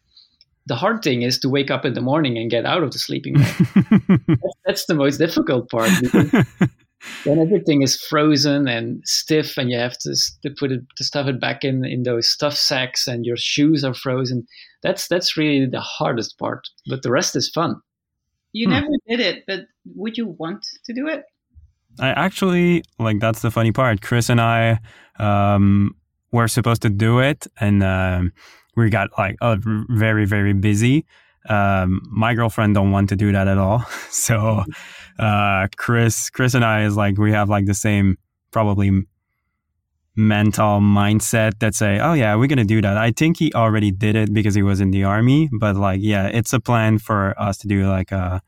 The 0.68 0.76
hard 0.76 1.02
thing 1.04 1.24
is 1.24 1.40
to 1.40 1.50
wake 1.50 1.72
up 1.72 1.86
in 1.86 1.94
the 1.94 2.02
morning 2.02 2.38
and 2.38 2.52
get 2.52 2.66
out 2.66 2.84
of 2.84 2.92
the 2.92 3.00
sleeping 3.00 3.34
bag. 3.34 3.56
that's, 4.28 4.56
that's 4.66 4.86
the 4.86 4.94
most 4.96 5.18
difficult 5.18 5.70
part. 5.72 5.90
because 6.02 6.32
then 7.26 7.40
everything 7.40 7.82
is 7.82 8.00
frozen 8.00 8.68
and 8.68 9.02
stiff, 9.06 9.58
and 9.58 9.72
you 9.72 9.78
have 9.78 9.98
to, 10.00 10.16
to 10.44 10.52
put 10.60 10.72
it 10.72 10.82
to 10.98 11.04
stuff 11.04 11.28
it 11.28 11.40
back 11.42 11.64
in 11.64 11.84
in 11.86 12.04
those 12.04 12.30
stuff 12.30 12.54
sacks, 12.54 13.08
and 13.08 13.26
your 13.26 13.38
shoes 13.38 13.84
are 13.84 13.94
frozen. 13.96 14.46
That's 14.84 15.08
that's 15.08 15.36
really 15.38 15.66
the 15.66 15.82
hardest 15.82 16.38
part. 16.38 16.68
But 16.88 17.02
the 17.02 17.12
rest 17.12 17.36
is 17.36 17.50
fun. 17.50 17.76
you 18.54 18.68
Hmm. 18.68 18.74
never 18.74 18.88
did 19.08 19.20
it, 19.20 19.44
but 19.48 19.62
would 19.96 20.18
you 20.18 20.28
want 20.28 20.64
to 20.86 20.94
do 20.94 21.08
it? 21.08 21.24
I 22.00 22.10
actually 22.10 22.84
like 23.00 23.20
that's 23.20 23.42
the 23.42 23.52
funny 23.52 23.72
part. 23.72 24.02
Chris 24.02 24.30
and 24.30 24.42
I 24.42 24.80
um, 25.20 25.96
were 26.32 26.48
supposed 26.48 26.82
to 26.84 26.90
do 26.90 27.20
it, 27.20 27.48
and 27.60 27.84
um, 27.84 28.34
we 28.76 28.90
got 28.90 29.10
like 29.18 29.38
uh, 29.42 29.58
very 29.90 30.26
very 30.26 30.54
busy. 30.54 31.06
Um, 31.50 32.02
my 32.12 32.34
girlfriend 32.34 32.76
don't 32.76 32.92
want 32.92 33.10
to 33.10 33.16
do 33.16 33.32
that 33.32 33.48
at 33.48 33.58
all. 33.58 33.86
So 34.12 34.64
uh, 35.20 35.68
Chris 35.78 36.30
Chris 36.30 36.54
and 36.54 36.64
I 36.64 36.84
is 36.84 36.96
like 36.96 37.18
we 37.18 37.32
have 37.32 37.50
like 37.50 37.66
the 37.66 37.74
same 37.74 38.18
probably 38.52 39.06
mental 40.16 40.80
mindset 40.80 41.60
that 41.60 41.74
say, 41.74 42.00
oh 42.00 42.14
yeah, 42.14 42.36
we're 42.36 42.48
gonna 42.48 42.66
do 42.66 42.82
that. 42.82 42.98
I 42.98 43.12
think 43.12 43.38
he 43.38 43.52
already 43.54 43.92
did 43.92 44.16
it 44.16 44.34
because 44.34 44.54
he 44.54 44.64
was 44.64 44.82
in 44.82 44.92
the 44.92 45.04
army, 45.04 45.50
but 45.60 45.76
like 45.76 46.02
yeah, 46.02 46.28
it's 46.28 46.54
a 46.54 46.60
plan 46.60 47.00
for 47.00 47.40
us 47.40 47.58
to 47.60 47.68
do 47.68 47.88
like 47.88 48.12
a 48.12 48.42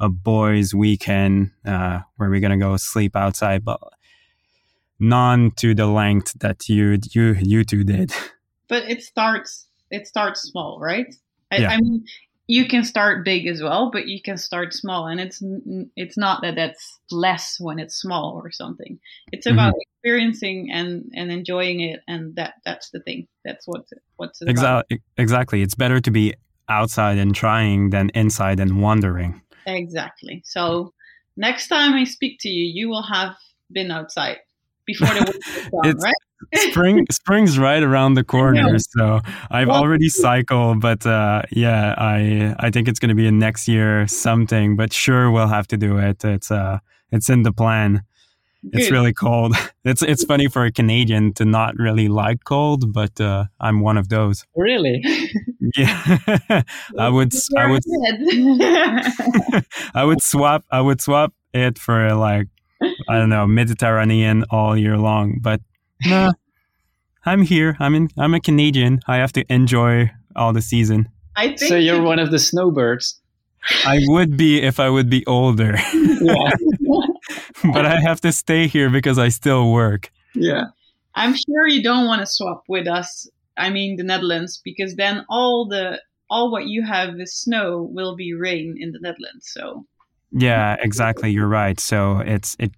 a 0.00 0.08
boys' 0.08 0.74
weekend 0.74 1.52
uh, 1.66 2.00
where 2.16 2.30
we're 2.30 2.40
gonna 2.40 2.58
go 2.58 2.76
sleep 2.76 3.14
outside, 3.14 3.64
but 3.64 3.80
none 4.98 5.50
to 5.52 5.74
the 5.74 5.86
length 5.86 6.32
that 6.40 6.68
you 6.68 6.98
you 7.12 7.36
you 7.40 7.64
two 7.64 7.84
did. 7.84 8.12
But 8.68 8.88
it 8.88 9.02
starts 9.02 9.66
it 9.90 10.06
starts 10.06 10.42
small, 10.42 10.78
right? 10.80 11.12
I, 11.50 11.56
Yeah. 11.58 11.70
I 11.70 11.78
mean, 11.78 12.04
you 12.46 12.68
can 12.68 12.84
start 12.84 13.24
big 13.24 13.48
as 13.48 13.60
well, 13.60 13.90
but 13.90 14.06
you 14.06 14.22
can 14.22 14.36
start 14.36 14.72
small, 14.74 15.06
and 15.08 15.20
it's 15.20 15.42
it's 15.96 16.16
not 16.16 16.42
that 16.42 16.54
that's 16.54 17.00
less 17.10 17.56
when 17.58 17.80
it's 17.80 17.96
small 17.96 18.40
or 18.44 18.52
something. 18.52 19.00
It's 19.32 19.46
about 19.46 19.74
experiencing 19.80 20.70
and 20.72 21.10
and 21.14 21.32
enjoying 21.32 21.80
it, 21.80 22.00
and 22.06 22.36
that 22.36 22.54
that's 22.64 22.90
the 22.90 23.00
thing. 23.00 23.26
That's 23.44 23.66
what 23.66 23.86
what's. 24.16 24.40
Exactly. 24.42 25.00
Exactly. 25.16 25.62
It's 25.62 25.74
better 25.74 26.00
to 26.00 26.10
be 26.10 26.34
outside 26.68 27.18
and 27.18 27.34
trying 27.34 27.90
than 27.90 28.10
inside 28.14 28.60
and 28.60 28.80
wandering. 28.80 29.42
Exactly. 29.76 30.42
So 30.44 30.92
next 31.36 31.68
time 31.68 31.94
I 31.94 32.04
speak 32.04 32.38
to 32.40 32.48
you, 32.48 32.64
you 32.64 32.88
will 32.88 33.02
have 33.02 33.34
been 33.72 33.90
outside 33.90 34.38
before 34.86 35.08
the 35.08 35.68
winter 35.72 35.98
right? 36.02 36.14
Spring 36.54 37.06
spring's 37.10 37.58
right 37.58 37.82
around 37.82 38.14
the 38.14 38.24
corner, 38.24 38.78
so 38.78 39.20
I've 39.50 39.68
Well- 39.68 39.76
already 39.82 40.08
cycled. 40.08 40.80
But 40.80 41.04
uh, 41.04 41.42
yeah, 41.50 41.94
I 41.98 42.54
I 42.58 42.70
think 42.70 42.88
it's 42.88 42.98
going 42.98 43.10
to 43.10 43.14
be 43.14 43.26
a 43.26 43.32
next 43.32 43.68
year 43.68 44.06
something. 44.08 44.74
But 44.74 44.92
sure, 44.92 45.30
we'll 45.30 45.48
have 45.48 45.66
to 45.68 45.76
do 45.76 45.98
it. 45.98 46.24
It's 46.24 46.50
uh 46.50 46.78
it's 47.12 47.28
in 47.28 47.42
the 47.42 47.52
plan. 47.52 48.04
It's 48.72 48.90
really 48.90 49.12
cold. 49.14 49.54
It's 49.84 50.02
it's 50.02 50.24
funny 50.24 50.46
for 50.48 50.64
a 50.66 50.70
Canadian 50.70 51.32
to 51.34 51.44
not 51.46 51.74
really 51.78 52.08
like 52.08 52.44
cold, 52.44 52.92
but 52.92 53.18
uh, 53.20 53.44
I'm 53.58 53.80
one 53.80 53.96
of 53.96 54.08
those. 54.08 54.44
Really? 54.56 55.02
Yeah, 55.76 56.62
I 56.98 57.08
would 57.10 57.32
s- 57.34 57.48
I 57.56 57.70
would 57.70 57.82
I 59.94 60.04
would 60.04 60.22
swap 60.22 60.64
I 60.70 60.80
would 60.80 61.00
swap 61.00 61.32
it 61.52 61.78
for 61.78 62.14
like 62.14 62.48
I 63.08 63.18
don't 63.18 63.28
know 63.28 63.46
Mediterranean 63.46 64.44
all 64.50 64.76
year 64.76 64.96
long, 64.96 65.38
but 65.40 65.60
nah, 66.04 66.32
I'm 67.26 67.42
here. 67.42 67.76
I'm 67.78 67.94
in. 67.94 68.08
I'm 68.18 68.34
a 68.34 68.40
Canadian. 68.40 69.00
I 69.06 69.16
have 69.18 69.32
to 69.32 69.44
enjoy 69.52 70.10
all 70.34 70.52
the 70.52 70.62
season. 70.62 71.08
I 71.36 71.48
think 71.48 71.68
so 71.68 71.76
you're 71.76 72.02
one 72.02 72.18
of 72.18 72.30
the 72.30 72.38
snowbirds. 72.38 73.20
I 73.86 74.00
would 74.08 74.36
be 74.36 74.62
if 74.62 74.80
I 74.80 74.88
would 74.88 75.10
be 75.10 75.24
older, 75.26 75.76
Yeah. 75.92 76.50
but 77.72 77.86
I 77.86 78.00
have 78.00 78.20
to 78.22 78.32
stay 78.32 78.66
here 78.66 78.90
because 78.90 79.18
I 79.18 79.28
still 79.28 79.72
work. 79.72 80.10
yeah. 80.34 80.64
I'm 81.14 81.34
sure 81.34 81.66
you 81.66 81.82
don't 81.82 82.06
want 82.06 82.20
to 82.20 82.26
swap 82.26 82.62
with 82.68 82.86
us. 82.86 83.28
I 83.56 83.70
mean 83.70 83.96
the 83.96 84.04
Netherlands, 84.04 84.60
because 84.64 84.96
then 84.96 85.24
all 85.28 85.68
the 85.68 86.00
all 86.30 86.50
what 86.50 86.66
you 86.66 86.84
have 86.84 87.18
is 87.20 87.34
snow 87.34 87.88
will 87.90 88.16
be 88.16 88.32
rain 88.32 88.76
in 88.78 88.92
the 88.92 89.00
Netherlands. 89.00 89.50
So 89.52 89.86
Yeah, 90.30 90.76
exactly. 90.80 91.30
You're 91.30 91.48
right. 91.48 91.78
So 91.80 92.20
it's 92.20 92.56
it. 92.58 92.72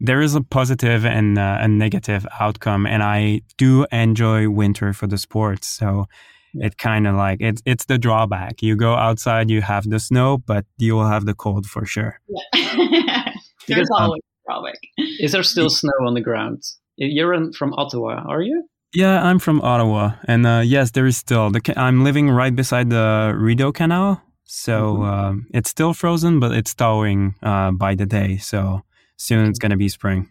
There 0.00 0.20
is 0.20 0.34
a 0.34 0.42
positive 0.42 1.06
and 1.06 1.38
uh, 1.38 1.58
a 1.60 1.68
negative 1.68 2.26
outcome, 2.40 2.86
and 2.86 3.02
I 3.02 3.42
do 3.56 3.86
enjoy 3.92 4.50
winter 4.50 4.92
for 4.92 5.06
the 5.06 5.16
sports. 5.16 5.68
So 5.68 6.06
it 6.54 6.76
kind 6.76 7.06
of 7.06 7.14
like 7.14 7.40
it's 7.40 7.62
it's 7.64 7.86
the 7.86 7.98
drawback. 7.98 8.62
You 8.62 8.76
go 8.76 8.94
outside, 8.94 9.50
you 9.50 9.62
have 9.62 9.88
the 9.88 10.00
snow, 10.00 10.38
but 10.38 10.66
you 10.76 10.94
will 10.94 11.08
have 11.08 11.24
the 11.24 11.34
cold 11.34 11.66
for 11.66 11.86
sure. 11.86 12.20
yeah. 12.54 13.31
there's 13.68 13.80
Because, 13.88 13.88
always 14.00 14.20
a 14.22 14.50
drawback. 14.50 14.78
Is 15.20 15.32
there 15.32 15.42
still 15.42 15.70
snow 15.80 15.92
on 16.06 16.14
the 16.14 16.20
ground? 16.20 16.62
You're 16.96 17.32
in, 17.34 17.52
from 17.52 17.72
Ottawa, 17.74 18.22
are 18.26 18.42
you? 18.42 18.64
Yeah, 18.94 19.22
I'm 19.22 19.38
from 19.38 19.60
Ottawa, 19.62 20.12
and 20.28 20.46
uh, 20.46 20.60
yes, 20.64 20.90
there 20.90 21.06
is 21.06 21.16
still 21.16 21.50
the. 21.50 21.60
ca- 21.62 21.72
I'm 21.76 22.04
living 22.04 22.28
right 22.28 22.54
beside 22.54 22.90
the 22.90 23.32
Rideau 23.34 23.72
Canal, 23.72 24.20
so 24.44 24.96
Mhm. 24.98 25.06
um, 25.12 25.46
it's 25.54 25.70
still 25.70 25.94
frozen, 25.94 26.38
but 26.40 26.52
it's 26.52 26.74
thawing 26.74 27.34
uh, 27.42 27.70
by 27.72 27.94
the 27.94 28.04
day. 28.04 28.36
So 28.36 28.82
soon 29.16 29.46
it's 29.48 29.58
gonna 29.58 29.78
be 29.78 29.88
spring, 29.88 30.28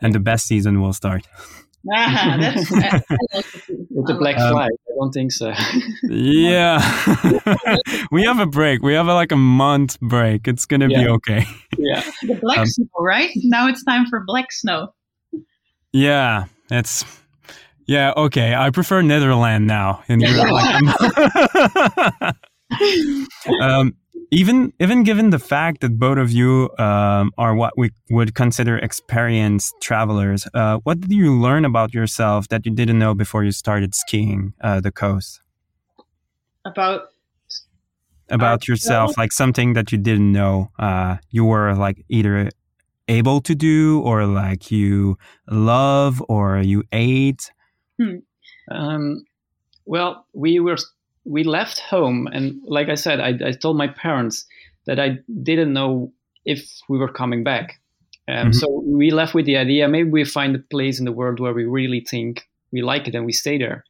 and 0.00 0.14
the 0.14 0.20
best 0.20 0.46
season 0.46 0.80
will 0.80 0.92
start. 0.92 1.26
Ah, 1.92 2.36
that's, 2.40 2.72
I, 2.72 3.02
I 3.08 3.16
like 3.34 3.54
it 3.54 3.62
too. 3.66 3.86
With 3.90 4.06
the 4.06 4.14
black 4.14 4.36
like 4.36 4.44
Um, 4.44 4.52
flag? 4.52 4.70
I 4.70 4.92
don't 4.98 5.12
think 5.12 5.32
so. 5.32 5.52
Yeah, 6.10 6.80
we 8.10 8.24
have 8.24 8.40
a 8.40 8.46
break. 8.46 8.82
We 8.82 8.94
have 8.94 9.08
a, 9.08 9.14
like 9.14 9.32
a 9.32 9.36
month 9.36 9.98
break. 10.00 10.48
It's 10.48 10.66
gonna 10.66 10.88
be 10.88 11.06
okay. 11.06 11.44
yeah. 11.78 12.02
the 12.22 12.34
black 12.34 12.58
um, 12.58 12.66
snow, 12.66 12.86
right? 13.00 13.30
Now 13.44 13.68
it's 13.68 13.84
time 13.84 14.06
for 14.06 14.22
black 14.26 14.52
snow. 14.52 14.94
Yeah, 15.92 16.44
it's 16.70 17.04
yeah 17.86 18.12
okay. 18.16 18.54
I 18.54 18.70
prefer 18.70 19.02
Netherlands 19.02 19.66
now, 19.66 20.02
and 20.08 20.20
you're 20.20 20.38
um, 23.60 23.94
even 24.30 24.72
even 24.78 25.04
given 25.04 25.30
the 25.30 25.38
fact 25.38 25.80
that 25.80 25.98
both 25.98 26.18
of 26.18 26.30
you 26.30 26.70
um, 26.78 27.32
are 27.38 27.54
what 27.54 27.76
we 27.76 27.90
would 28.10 28.34
consider 28.34 28.78
experienced 28.78 29.74
travelers, 29.80 30.46
uh, 30.54 30.78
what 30.84 31.00
did 31.00 31.12
you 31.12 31.38
learn 31.38 31.64
about 31.64 31.94
yourself 31.94 32.48
that 32.48 32.66
you 32.66 32.72
didn't 32.72 32.98
know 32.98 33.14
before 33.14 33.44
you 33.44 33.52
started 33.52 33.94
skiing 33.94 34.52
uh, 34.60 34.80
the 34.80 34.92
coast? 34.92 35.40
About 36.64 37.08
About 38.30 38.68
yourself, 38.68 39.16
like 39.16 39.32
something 39.32 39.72
that 39.72 39.90
you 39.90 39.96
didn't 39.98 40.32
know 40.32 40.70
uh, 40.78 41.16
you 41.30 41.44
were 41.46 41.74
like 41.74 42.04
either 42.10 42.50
able 43.08 43.40
to 43.40 43.54
do 43.54 44.02
or 44.02 44.26
like 44.26 44.70
you 44.70 45.16
love 45.48 46.22
or 46.28 46.58
you 46.58 46.82
ate. 46.92 47.50
Um, 48.70 49.24
well, 49.86 50.26
we 50.34 50.60
were 50.60 50.76
we 51.28 51.44
left 51.44 51.78
home, 51.90 52.28
and 52.34 52.60
like 52.64 52.88
I 52.88 52.96
said, 52.96 53.20
I, 53.20 53.48
I 53.48 53.52
told 53.52 53.76
my 53.76 53.88
parents 53.88 54.46
that 54.86 54.98
I 54.98 55.18
didn't 55.42 55.72
know 55.72 56.12
if 56.44 56.60
we 56.88 56.98
were 56.98 57.12
coming 57.12 57.44
back. 57.44 57.66
Um, 58.28 58.48
Mhm. 58.48 58.54
So 58.54 58.66
we 59.00 59.10
left 59.10 59.34
with 59.34 59.46
the 59.46 59.56
idea 59.56 59.88
maybe 59.88 60.10
we 60.10 60.24
find 60.24 60.56
a 60.56 60.64
place 60.74 60.98
in 60.98 61.04
the 61.06 61.16
world 61.20 61.40
where 61.40 61.54
we 61.54 61.64
really 61.64 62.00
think 62.10 62.42
we 62.72 62.80
like 62.82 63.08
it 63.08 63.14
and 63.14 63.26
we 63.26 63.32
stay 63.32 63.58
there. 63.58 63.84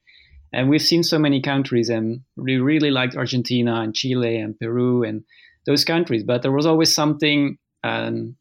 And 0.53 0.69
we've 0.71 0.89
seen 0.91 1.03
so 1.03 1.19
many 1.19 1.41
countries, 1.43 1.89
and 1.91 2.21
we 2.37 2.57
really 2.73 2.91
liked 2.91 3.17
Argentina 3.17 3.75
and 3.83 3.95
Chile 3.95 4.37
and 4.45 4.59
Peru 4.59 5.05
and 5.09 5.23
those 5.67 5.85
countries. 5.85 6.25
But 6.25 6.43
there 6.43 6.57
was 6.57 6.67
always 6.67 6.95
something 6.95 7.59
um, 7.85 8.37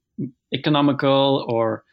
economical 0.53 1.45
or 1.47 1.83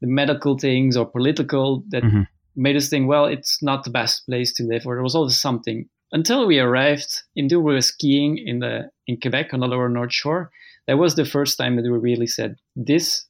the 0.00 0.06
medical 0.08 0.58
things 0.58 0.96
or 0.96 1.06
political 1.06 1.84
that 1.90 2.02
Mhm. 2.02 2.26
made 2.56 2.76
us 2.76 2.88
think, 2.88 3.08
well, 3.08 3.26
it's 3.26 3.62
not 3.62 3.84
the 3.84 3.90
best 3.90 4.24
place 4.26 4.52
to 4.54 4.64
live, 4.64 4.86
or 4.86 4.94
there 4.94 5.02
was 5.04 5.14
always 5.14 5.40
something. 5.40 5.88
Until 6.12 6.46
we 6.46 6.58
arrived 6.58 7.22
in 7.36 7.48
we 7.48 7.56
were 7.56 7.80
skiing 7.80 8.38
in 8.38 8.58
the 8.58 8.90
in 9.06 9.20
Quebec 9.20 9.52
on 9.52 9.60
the 9.60 9.68
lower 9.68 9.88
North 9.88 10.12
Shore. 10.12 10.50
That 10.86 10.98
was 10.98 11.14
the 11.14 11.24
first 11.24 11.56
time 11.56 11.76
that 11.76 11.82
we 11.82 11.90
really 11.90 12.26
said 12.26 12.56
this 12.74 13.26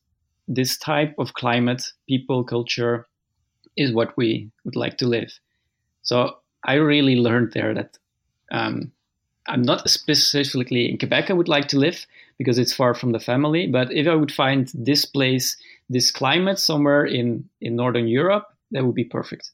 this 0.48 0.76
type 0.76 1.14
of 1.18 1.34
climate, 1.34 1.82
people, 2.08 2.42
culture 2.42 3.06
is 3.76 3.92
what 3.92 4.16
we 4.16 4.50
would 4.64 4.76
like 4.76 4.96
to 4.98 5.06
live. 5.06 5.30
So 6.02 6.38
I 6.64 6.74
really 6.74 7.16
learned 7.16 7.52
there 7.52 7.72
that 7.74 7.98
um, 8.50 8.90
I'm 9.46 9.62
not 9.62 9.88
specifically 9.88 10.90
in 10.90 10.98
Quebec. 10.98 11.30
I 11.30 11.34
would 11.34 11.48
like 11.48 11.68
to 11.68 11.78
live 11.78 12.06
because 12.36 12.58
it's 12.58 12.72
far 12.72 12.94
from 12.94 13.12
the 13.12 13.20
family. 13.20 13.66
But 13.66 13.92
if 13.92 14.08
I 14.08 14.14
would 14.14 14.32
find 14.32 14.70
this 14.74 15.04
place, 15.04 15.56
this 15.88 16.10
climate 16.10 16.58
somewhere 16.58 17.04
in 17.04 17.48
in 17.60 17.76
Northern 17.76 18.08
Europe, 18.08 18.46
that 18.72 18.84
would 18.84 18.94
be 18.94 19.04
perfect. 19.04 19.50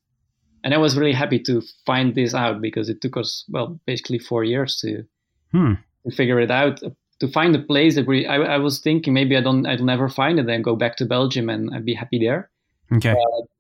And 0.67 0.75
I 0.75 0.79
was 0.79 0.99
really 0.99 1.13
happy 1.13 1.39
to 1.45 1.63
find 1.87 2.17
this 2.17 2.35
out 2.35 2.61
because 2.61 2.89
it 2.89 3.01
took 3.01 3.17
us 3.17 3.45
well 3.49 3.79
basically 3.87 4.19
four 4.19 4.43
years 4.43 4.81
to 4.81 5.05
Hmm. 5.53 5.75
to 6.05 6.17
figure 6.17 6.41
it 6.41 6.51
out 6.51 6.81
to 7.21 7.29
find 7.29 7.55
a 7.55 7.63
place 7.63 7.95
that 7.95 8.09
we 8.09 8.27
I, 8.27 8.39
I 8.57 8.59
was 8.59 8.81
thinking 8.81 9.15
maybe 9.15 9.37
I 9.37 9.43
don't 9.43 9.65
I'll 9.65 9.79
never 9.79 10.09
find 10.09 10.41
it 10.41 10.49
and 10.49 10.65
go 10.65 10.75
back 10.75 10.97
to 10.97 11.07
Belgium 11.07 11.49
and 11.49 11.73
I'd 11.73 11.85
be 11.85 11.95
happy 11.95 12.19
there. 12.19 12.51
Okay. 12.93 13.15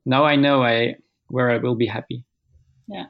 Now 0.04 0.24
I 0.24 0.34
know 0.34 0.64
I 0.64 0.96
where 1.28 1.48
I 1.48 1.58
will 1.58 1.76
be 1.76 1.86
happy. 1.86 2.24
Yeah. 2.88 3.06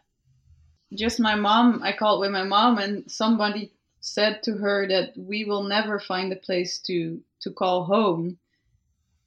Just 0.92 1.18
my 1.18 1.34
mom, 1.34 1.80
I 1.82 1.92
called 1.92 2.20
with 2.20 2.32
my 2.32 2.44
mom, 2.44 2.76
and 2.76 3.10
somebody 3.10 3.72
said 4.00 4.42
to 4.42 4.52
her 4.58 4.86
that 4.88 5.14
we 5.16 5.46
will 5.46 5.62
never 5.62 5.98
find 5.98 6.30
a 6.32 6.36
place 6.48 6.80
to 6.80 7.22
to 7.40 7.50
call 7.50 7.84
home. 7.84 8.36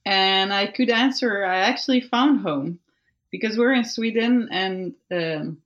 And 0.06 0.54
I 0.54 0.68
could 0.68 0.92
answer, 0.92 1.44
I 1.44 1.58
actually 1.58 2.02
found 2.02 2.42
home 2.42 2.80
because 3.32 3.58
we're 3.58 3.74
in 3.74 3.86
Sweden 3.86 4.50
and 4.52 4.96
um, 5.12 5.62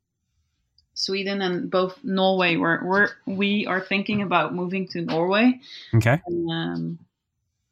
Sweden 0.94 1.42
and 1.42 1.70
both 1.72 1.98
Norway. 2.04 2.56
We're, 2.58 2.84
we're 2.86 3.10
we 3.26 3.66
are 3.66 3.82
thinking 3.82 4.22
about 4.22 4.54
moving 4.54 4.88
to 4.90 5.02
Norway 5.02 5.60
Okay. 5.94 6.22
um, 6.52 7.00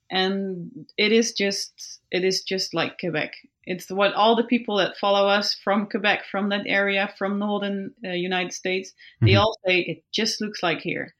and 0.10 0.86
it 0.98 1.12
is 1.12 1.34
just 1.34 2.00
it 2.12 2.24
is 2.24 2.42
just 2.44 2.74
like 2.74 3.00
Quebec. 3.00 3.34
It's 3.66 3.90
what 3.92 4.14
all 4.14 4.36
the 4.36 4.44
people 4.44 4.78
that 4.78 4.98
follow 4.98 5.28
us 5.28 5.54
from 5.54 5.86
Quebec, 5.88 6.26
from 6.32 6.50
that 6.50 6.66
area, 6.66 7.14
from 7.18 7.38
northern 7.40 7.94
uh, 8.04 8.10
United 8.10 8.54
States, 8.54 8.94
they 9.22 9.34
Mhm. 9.34 9.40
all 9.40 9.58
say 9.66 9.80
it 9.82 10.04
just 10.12 10.42
looks 10.42 10.64
like 10.64 10.80
here, 10.82 11.14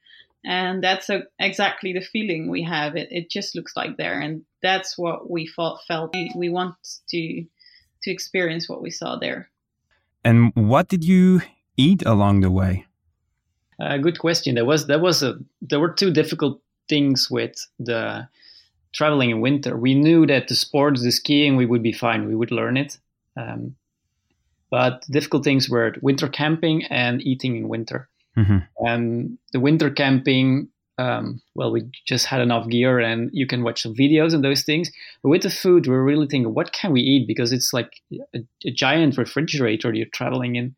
and 0.44 0.82
that's 0.82 1.08
a, 1.08 1.22
exactly 1.38 1.92
the 1.92 2.00
feeling 2.00 2.50
we 2.50 2.64
have. 2.64 2.96
It 2.96 3.08
it 3.12 3.30
just 3.30 3.54
looks 3.54 3.76
like 3.76 3.96
there, 3.96 4.20
and 4.20 4.44
that's 4.60 4.98
what 4.98 5.30
we 5.30 5.46
felt. 5.46 5.80
Felt 5.86 6.14
we 6.34 6.48
want 6.50 6.74
to 7.10 7.46
to 8.02 8.10
experience 8.10 8.68
what 8.68 8.82
we 8.82 8.90
saw 8.90 9.16
there. 9.16 9.50
And 10.24 10.52
what 10.54 10.88
did 10.88 11.04
you 11.04 11.42
eat 11.76 12.02
along 12.06 12.40
the 12.40 12.50
way? 12.50 12.86
Uh, 13.80 13.96
good 13.98 14.18
question. 14.18 14.54
There 14.54 14.64
was 14.64 14.86
there 14.86 15.00
was 15.00 15.22
a 15.22 15.38
there 15.60 15.80
were 15.80 15.92
two 15.92 16.12
difficult 16.12 16.60
things 16.88 17.28
with 17.30 17.54
the 17.78 18.28
traveling 18.92 19.30
in 19.30 19.40
winter. 19.40 19.76
We 19.76 19.94
knew 19.94 20.26
that 20.26 20.48
the 20.48 20.54
sports, 20.54 21.02
the 21.02 21.10
skiing, 21.10 21.56
we 21.56 21.66
would 21.66 21.82
be 21.82 21.92
fine. 21.92 22.28
We 22.28 22.34
would 22.34 22.50
learn 22.52 22.76
it. 22.76 22.98
Um, 23.36 23.76
but 24.70 25.04
difficult 25.10 25.44
things 25.44 25.68
were 25.68 25.94
winter 26.00 26.28
camping 26.28 26.84
and 26.84 27.20
eating 27.22 27.56
in 27.56 27.68
winter. 27.68 28.08
hmm 28.34 28.58
Um, 28.86 29.38
the 29.52 29.60
winter 29.60 29.90
camping, 29.90 30.68
um, 31.02 31.40
well, 31.54 31.72
we 31.72 31.82
just 32.06 32.26
had 32.26 32.40
enough 32.40 32.68
gear 32.68 32.98
and 33.00 33.30
you 33.32 33.46
can 33.46 33.62
watch 33.62 33.82
some 33.82 33.94
videos 33.94 34.32
and 34.34 34.44
those 34.44 34.62
things. 34.62 34.90
But 35.22 35.30
with 35.30 35.42
the 35.42 35.50
food, 35.50 35.86
we're 35.86 36.02
really 36.02 36.26
thinking, 36.26 36.54
what 36.54 36.72
can 36.72 36.92
we 36.92 37.00
eat? 37.00 37.26
Because 37.26 37.52
it's 37.52 37.72
like 37.72 38.00
a, 38.34 38.40
a 38.64 38.70
giant 38.70 39.18
refrigerator 39.18 39.92
you're 39.92 40.06
traveling 40.12 40.56
in. 40.56 40.74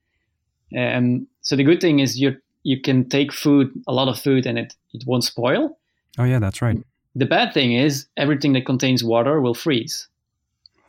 Um, 0.76 1.26
so 1.42 1.56
the 1.56 1.64
good 1.64 1.80
thing 1.80 1.98
is 2.00 2.18
you're 2.18 2.36
you 2.62 2.80
can 2.80 3.08
take 3.08 3.30
food, 3.30 3.70
a 3.86 3.92
lot 3.92 4.08
of 4.08 4.18
food, 4.18 4.46
and 4.46 4.58
it, 4.58 4.74
it 4.94 5.04
won't 5.06 5.24
spoil. 5.24 5.78
Oh 6.18 6.24
yeah, 6.24 6.38
that's 6.38 6.62
right. 6.62 6.78
The 7.14 7.26
bad 7.26 7.52
thing 7.52 7.74
is 7.74 8.06
everything 8.16 8.54
that 8.54 8.64
contains 8.64 9.04
water 9.04 9.40
will 9.40 9.54
freeze. 9.54 10.08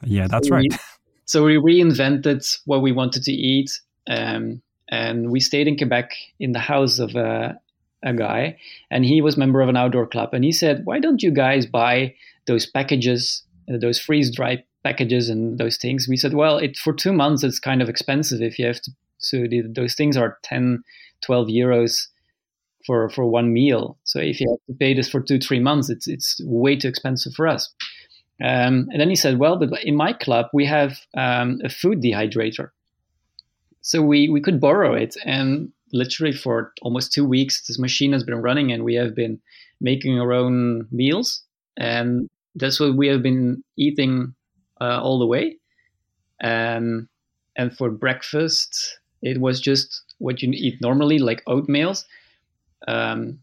Yeah, 0.03 0.27
that's 0.27 0.47
So 0.47 0.55
right. 0.55 0.71
we- 0.71 0.77
so 1.27 1.43
we 1.43 1.55
reinvented 1.57 2.41
what 2.65 2.83
we 2.83 2.91
wanted 2.91 3.23
to 3.23 3.31
eat, 3.31 3.81
um, 4.07 4.61
and 4.87 5.31
we 5.31 5.39
stayed 5.39 5.67
in 5.67 5.75
Quebec 5.75 6.11
in 6.39 6.51
the 6.51 6.59
house 6.59 6.99
of 6.99 7.15
a, 7.15 7.59
a 8.05 8.13
guy, 8.13 8.57
and 8.89 9.03
he 9.03 9.21
was 9.21 9.35
member 9.35 9.61
of 9.61 9.67
an 9.67 9.75
outdoor 9.75 10.07
club, 10.07 10.29
and 10.33 10.45
he 10.45 10.51
said, 10.51 10.85
"Why 10.85 10.99
don't 10.99 11.21
you 11.23 11.31
guys 11.31 11.65
buy 11.65 12.13
those 12.47 12.65
packages, 12.65 13.43
uh, 13.69 13.77
those 13.77 13.99
freeze 13.99 14.33
dry 14.33 14.63
packages, 14.83 15.27
and 15.29 15.57
those 15.57 15.77
things?" 15.77 16.07
We 16.07 16.15
said, 16.15 16.33
"Well, 16.33 16.57
it 16.57 16.77
for 16.77 16.93
two 16.93 17.11
months 17.11 17.43
it's 17.43 17.59
kind 17.59 17.81
of 17.81 17.89
expensive 17.89 18.41
if 18.41 18.57
you 18.59 18.67
have 18.67 18.81
to. 18.81 18.91
So 19.17 19.47
the, 19.47 19.63
those 19.67 19.95
things 19.95 20.15
are 20.15 20.37
10, 20.43 20.83
12 21.21 21.47
euros." 21.47 22.07
For, 22.87 23.09
for 23.09 23.25
one 23.25 23.51
meal, 23.51 23.97
so 24.03 24.19
if 24.19 24.39
you 24.39 24.47
have 24.47 24.63
to 24.67 24.77
pay 24.77 24.93
this 24.93 25.09
for 25.09 25.19
two 25.19 25.39
three 25.39 25.59
months, 25.59 25.89
it's 25.89 26.07
it's 26.07 26.39
way 26.45 26.75
too 26.75 26.87
expensive 26.87 27.33
for 27.33 27.47
us. 27.47 27.73
Um, 28.43 28.89
and 28.91 28.99
then 28.99 29.09
he 29.09 29.15
said, 29.15 29.39
"Well, 29.39 29.57
but 29.57 29.83
in 29.83 29.95
my 29.95 30.13
club 30.13 30.47
we 30.53 30.65
have 30.65 30.99
um, 31.17 31.59
a 31.63 31.69
food 31.69 32.01
dehydrator, 32.01 32.69
so 33.81 34.03
we 34.03 34.29
we 34.29 34.39
could 34.39 34.61
borrow 34.61 34.93
it." 34.93 35.15
And 35.25 35.71
literally 35.95 36.33
for 36.33 36.73
almost 36.81 37.13
two 37.13 37.25
weeks, 37.25 37.65
this 37.65 37.79
machine 37.79 38.11
has 38.13 38.23
been 38.23 38.41
running, 38.41 38.71
and 38.71 38.83
we 38.83 38.95
have 38.95 39.15
been 39.15 39.39
making 39.79 40.19
our 40.19 40.33
own 40.33 40.87
meals, 40.91 41.41
and 41.77 42.29
that's 42.55 42.79
what 42.79 42.95
we 42.95 43.07
have 43.07 43.23
been 43.23 43.63
eating 43.77 44.35
uh, 44.81 45.01
all 45.01 45.19
the 45.19 45.25
way. 45.25 45.57
Um, 46.43 47.07
and 47.55 47.75
for 47.75 47.89
breakfast, 47.89 48.99
it 49.21 49.39
was 49.39 49.59
just 49.61 50.03
what 50.17 50.41
you 50.41 50.51
eat 50.51 50.81
normally, 50.81 51.17
like 51.17 51.43
oatmeals. 51.45 52.03
Um, 52.87 53.39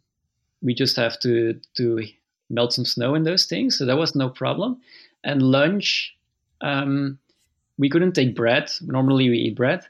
we 0.61 0.75
just 0.75 0.97
have 0.97 1.19
to 1.21 1.59
to 1.77 2.07
melt 2.51 2.75
some 2.75 2.85
snow 2.85 3.15
in 3.15 3.25
those 3.25 3.47
things, 3.47 3.79
so 3.79 3.87
that 3.87 3.97
was 3.97 4.15
no 4.15 4.29
problem. 4.29 4.79
And 5.25 5.43
lunch, 5.43 6.15
um, 6.61 7.19
we 7.79 7.89
couldn't 7.89 8.13
take 8.13 8.37
bread. 8.37 8.71
Normally 8.83 9.31
we 9.31 9.39
eat 9.39 9.57
bread, 9.57 9.87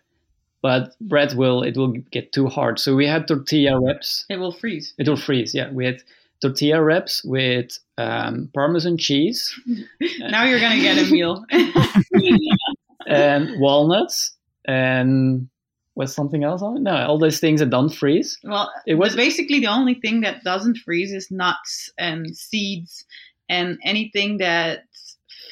but 0.62 0.94
bread 1.00 1.34
will 1.34 1.62
it 1.62 1.76
will 1.76 1.92
get 2.10 2.32
too 2.32 2.46
hard. 2.46 2.78
So 2.78 2.94
we 2.96 3.06
had 3.06 3.26
tortilla 3.28 3.80
wraps. 3.80 4.24
It 4.30 4.38
will 4.38 4.52
freeze. 4.52 4.94
It 4.98 5.08
will 5.08 5.16
freeze. 5.16 5.54
Yeah, 5.54 5.70
we 5.72 5.84
had 5.86 6.02
tortilla 6.40 6.82
wraps 6.82 7.22
with 7.24 7.78
um, 7.98 8.48
Parmesan 8.54 8.96
cheese 8.98 9.54
Now 10.18 10.44
you're 10.44 10.60
gonna 10.60 10.80
get 10.80 10.98
a 10.98 11.10
meal. 11.10 11.44
and 13.06 13.60
walnuts 13.60 14.36
and 14.66 15.48
was 15.94 16.14
something 16.14 16.42
else 16.42 16.62
on 16.62 16.76
it? 16.78 16.80
No, 16.80 16.96
all 17.06 17.18
those 17.18 17.38
things 17.38 17.60
that 17.60 17.68
don't 17.70 17.90
freeze. 17.94 18.38
well, 18.44 18.70
It 18.86 18.94
was- 18.94 19.14
basically 19.14 19.60
the 19.60 19.66
only 19.66 19.94
thing 19.94 20.22
that 20.22 20.42
doesn't 20.42 20.78
freeze 20.78 21.12
is 21.12 21.30
nuts 21.30 21.90
and 21.98 22.34
seeds 22.36 23.04
and 23.48 23.78
anything 23.84 24.38
that's 24.38 24.80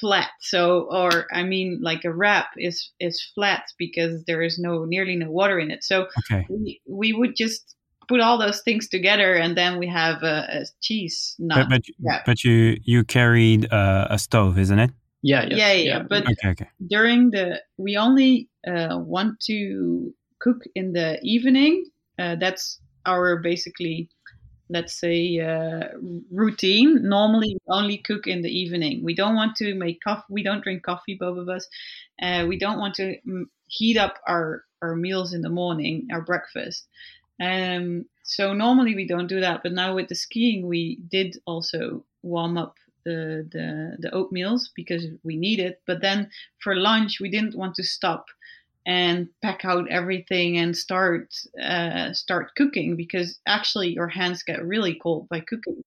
flat. 0.01 0.31
So, 0.41 0.89
or 0.91 1.27
I 1.33 1.43
mean, 1.43 1.79
like 1.83 2.05
a 2.05 2.13
wrap 2.13 2.49
is 2.57 2.91
is 2.99 3.23
flat 3.35 3.65
because 3.79 4.25
there 4.25 4.43
is 4.43 4.59
no 4.59 4.85
nearly 4.85 5.17
no 5.17 5.31
water 5.31 5.59
in 5.59 5.71
it. 5.71 5.85
So 5.85 6.09
Okay. 6.19 6.47
we 6.49 6.81
we 6.89 7.13
would 7.13 7.37
just 7.37 7.77
put 8.09 8.21
all 8.21 8.39
those 8.39 8.61
things 8.63 8.89
together 8.89 9.35
and 9.35 9.57
then 9.57 9.79
we 9.79 9.87
have 9.87 10.23
a, 10.23 10.47
a 10.51 10.65
cheese 10.81 11.37
nut. 11.39 11.69
But 11.69 11.69
but, 11.69 11.83
yeah. 11.99 12.23
but 12.27 12.45
you 12.45 12.77
you 12.85 13.05
carried 13.05 13.73
uh, 13.73 14.09
a 14.11 14.19
stove, 14.19 14.59
isn't 14.59 14.79
it? 14.79 14.91
Yeah, 15.23 15.45
yes, 15.51 15.59
yeah, 15.59 15.73
yeah, 15.73 16.03
But 16.09 16.23
Okay, 16.23 16.49
okay. 16.49 16.69
during 16.89 17.31
the 17.31 17.63
we 17.77 17.97
only 17.97 18.49
uh, 18.67 18.99
want 18.99 19.39
to 19.41 20.15
cook 20.41 20.65
in 20.75 20.93
the 20.93 21.19
evening 21.23 21.85
uh, 22.19 22.37
that's 22.37 22.81
our 23.07 23.37
basically 23.37 24.09
let's 24.71 24.99
say 24.99 25.39
uh, 25.41 25.89
routine. 26.31 27.09
Normally 27.09 27.49
we 27.55 27.75
only 27.75 27.99
cook 27.99 28.27
in 28.27 28.43
the 28.43 28.51
evening. 28.51 29.05
We 29.05 29.15
don't 29.15 29.35
want 29.37 29.57
to 29.57 29.75
make 29.75 30.01
coffee 30.03 30.25
we 30.31 30.43
don't 30.43 30.63
drink 30.63 30.83
coffee 30.85 31.17
both 31.19 31.39
of 31.39 31.49
us. 31.49 31.69
Uh, 32.23 32.45
we 32.49 32.59
don't 32.59 32.79
want 32.79 32.95
to 32.97 33.17
mm, 33.27 33.45
heat 33.67 33.97
up 33.97 34.19
our 34.27 34.65
our 34.83 34.97
meals 34.97 35.33
in 35.35 35.43
the 35.43 35.51
morning 35.51 36.09
our 36.13 36.23
breakfast. 36.23 36.89
Um, 37.41 38.05
so 38.25 38.53
normally 38.53 38.95
we 38.95 39.07
don't 39.07 39.27
do 39.27 39.41
that 39.41 39.63
but 39.63 39.73
now 39.73 39.95
with 39.95 40.09
the 40.09 40.15
skiing 40.15 40.67
we 40.69 41.01
did 41.11 41.37
also 41.47 42.05
warm 42.23 42.57
up 42.59 42.77
the 43.05 43.49
the, 43.51 43.97
the 43.99 44.11
oatmeals 44.11 44.69
because 44.75 45.07
we 45.25 45.37
need 45.37 45.59
it. 45.59 45.81
But 45.87 46.03
then 46.03 46.31
for 46.63 46.75
lunch 46.77 47.21
we 47.21 47.31
didn't 47.31 47.57
want 47.57 47.75
to 47.77 47.83
stop 47.85 48.27
and 48.87 49.29
pack 49.43 49.65
out 49.65 49.91
everything 49.91 50.57
and 50.59 50.77
start 50.77 51.33
uh, 51.63 52.13
start 52.13 52.53
cooking 52.57 52.97
because 52.97 53.39
actually 53.47 53.93
your 53.93 54.09
hands 54.09 54.43
get 54.43 54.65
really 54.65 54.99
cold 55.01 55.29
by 55.29 55.41
cooking. 55.41 55.83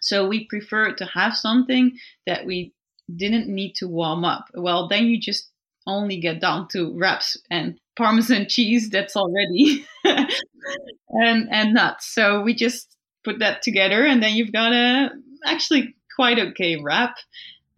So 0.00 0.26
we 0.26 0.46
prefer 0.46 0.92
to 0.94 1.04
have 1.06 1.36
something 1.36 1.96
that 2.26 2.44
we 2.44 2.72
didn't 3.14 3.48
need 3.48 3.74
to 3.76 3.88
warm 3.88 4.24
up. 4.24 4.46
Well, 4.54 4.88
then 4.88 5.06
you 5.06 5.20
just 5.20 5.48
only 5.86 6.20
get 6.20 6.40
down 6.40 6.68
to 6.68 6.96
wraps 6.96 7.36
and 7.50 7.78
parmesan 7.96 8.46
cheese 8.48 8.90
that's 8.90 9.16
already 9.16 9.86
and 10.04 11.48
and 11.50 11.74
nuts. 11.74 12.12
So 12.12 12.42
we 12.42 12.54
just 12.54 12.96
put 13.24 13.38
that 13.38 13.62
together 13.62 14.04
and 14.04 14.22
then 14.22 14.34
you've 14.34 14.52
got 14.52 14.72
a 14.72 15.10
actually 15.44 15.94
quite 16.14 16.38
okay 16.38 16.80
wrap. 16.82 17.14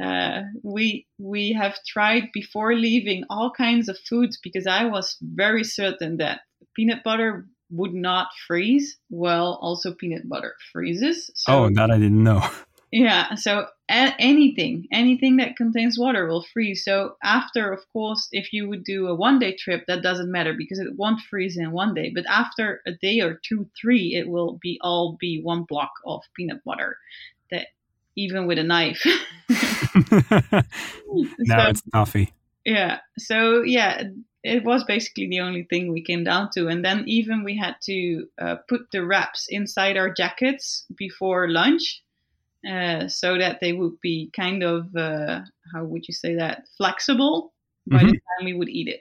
Uh, 0.04 0.42
we 0.62 1.06
we 1.18 1.52
have 1.52 1.78
tried 1.86 2.24
before 2.32 2.74
leaving 2.74 3.24
all 3.30 3.50
kinds 3.50 3.88
of 3.88 3.98
foods 3.98 4.38
because 4.42 4.66
I 4.66 4.84
was 4.84 5.16
very 5.22 5.64
certain 5.64 6.18
that 6.18 6.40
peanut 6.76 7.02
butter 7.02 7.46
would 7.70 7.94
not 7.94 8.28
freeze. 8.46 8.98
Well, 9.08 9.58
also 9.62 9.94
peanut 9.94 10.28
butter 10.28 10.54
freezes. 10.72 11.30
So, 11.34 11.64
oh, 11.64 11.70
that 11.74 11.90
I 11.90 11.98
didn't 11.98 12.22
know. 12.22 12.42
yeah. 12.92 13.34
So 13.36 13.66
a- 13.90 14.14
anything 14.18 14.86
anything 14.92 15.38
that 15.38 15.56
contains 15.56 15.98
water 15.98 16.26
will 16.26 16.44
freeze. 16.52 16.84
So 16.84 17.16
after, 17.22 17.72
of 17.72 17.80
course, 17.92 18.28
if 18.32 18.52
you 18.52 18.68
would 18.68 18.84
do 18.84 19.06
a 19.06 19.14
one 19.14 19.38
day 19.38 19.56
trip, 19.56 19.84
that 19.86 20.02
doesn't 20.02 20.30
matter 20.30 20.52
because 20.52 20.80
it 20.80 20.96
won't 20.96 21.20
freeze 21.30 21.56
in 21.56 21.72
one 21.72 21.94
day. 21.94 22.12
But 22.14 22.26
after 22.28 22.82
a 22.86 22.92
day 22.92 23.20
or 23.20 23.40
two, 23.48 23.70
three, 23.80 24.14
it 24.14 24.28
will 24.28 24.58
be 24.60 24.78
all 24.82 25.16
be 25.18 25.40
one 25.42 25.64
block 25.66 25.92
of 26.04 26.22
peanut 26.36 26.62
butter. 26.62 26.98
That 27.50 27.68
even 28.16 28.46
with 28.46 28.58
a 28.58 28.62
knife. 28.62 29.04
no, 30.52 30.62
So- 31.46 31.68
it's 31.70 31.82
toffee. 31.92 32.32
yeah 32.64 32.98
so 33.18 33.62
yeah 33.62 34.02
it 34.42 34.62
was 34.64 34.84
basically 34.84 35.26
the 35.28 35.40
only 35.40 35.64
thing 35.64 35.92
we 35.92 36.02
came 36.02 36.24
down 36.24 36.48
to 36.54 36.68
and 36.68 36.84
then 36.84 37.04
even 37.06 37.44
we 37.44 37.56
had 37.56 37.76
to 37.82 38.26
uh, 38.40 38.56
put 38.68 38.82
the 38.92 39.04
wraps 39.04 39.46
inside 39.48 39.96
our 39.96 40.10
jackets 40.12 40.84
before 40.96 41.48
lunch 41.50 42.02
uh, 42.70 43.06
so 43.08 43.36
that 43.38 43.58
they 43.60 43.72
would 43.72 44.00
be 44.00 44.30
kind 44.34 44.62
of 44.62 44.94
uh, 44.96 45.40
how 45.72 45.84
would 45.84 46.06
you 46.08 46.14
say 46.14 46.34
that 46.36 46.62
flexible 46.78 47.52
by 47.86 47.98
the 47.98 48.12
time 48.12 48.44
we 48.44 48.54
would 48.54 48.68
eat 48.68 48.88
it 48.88 49.00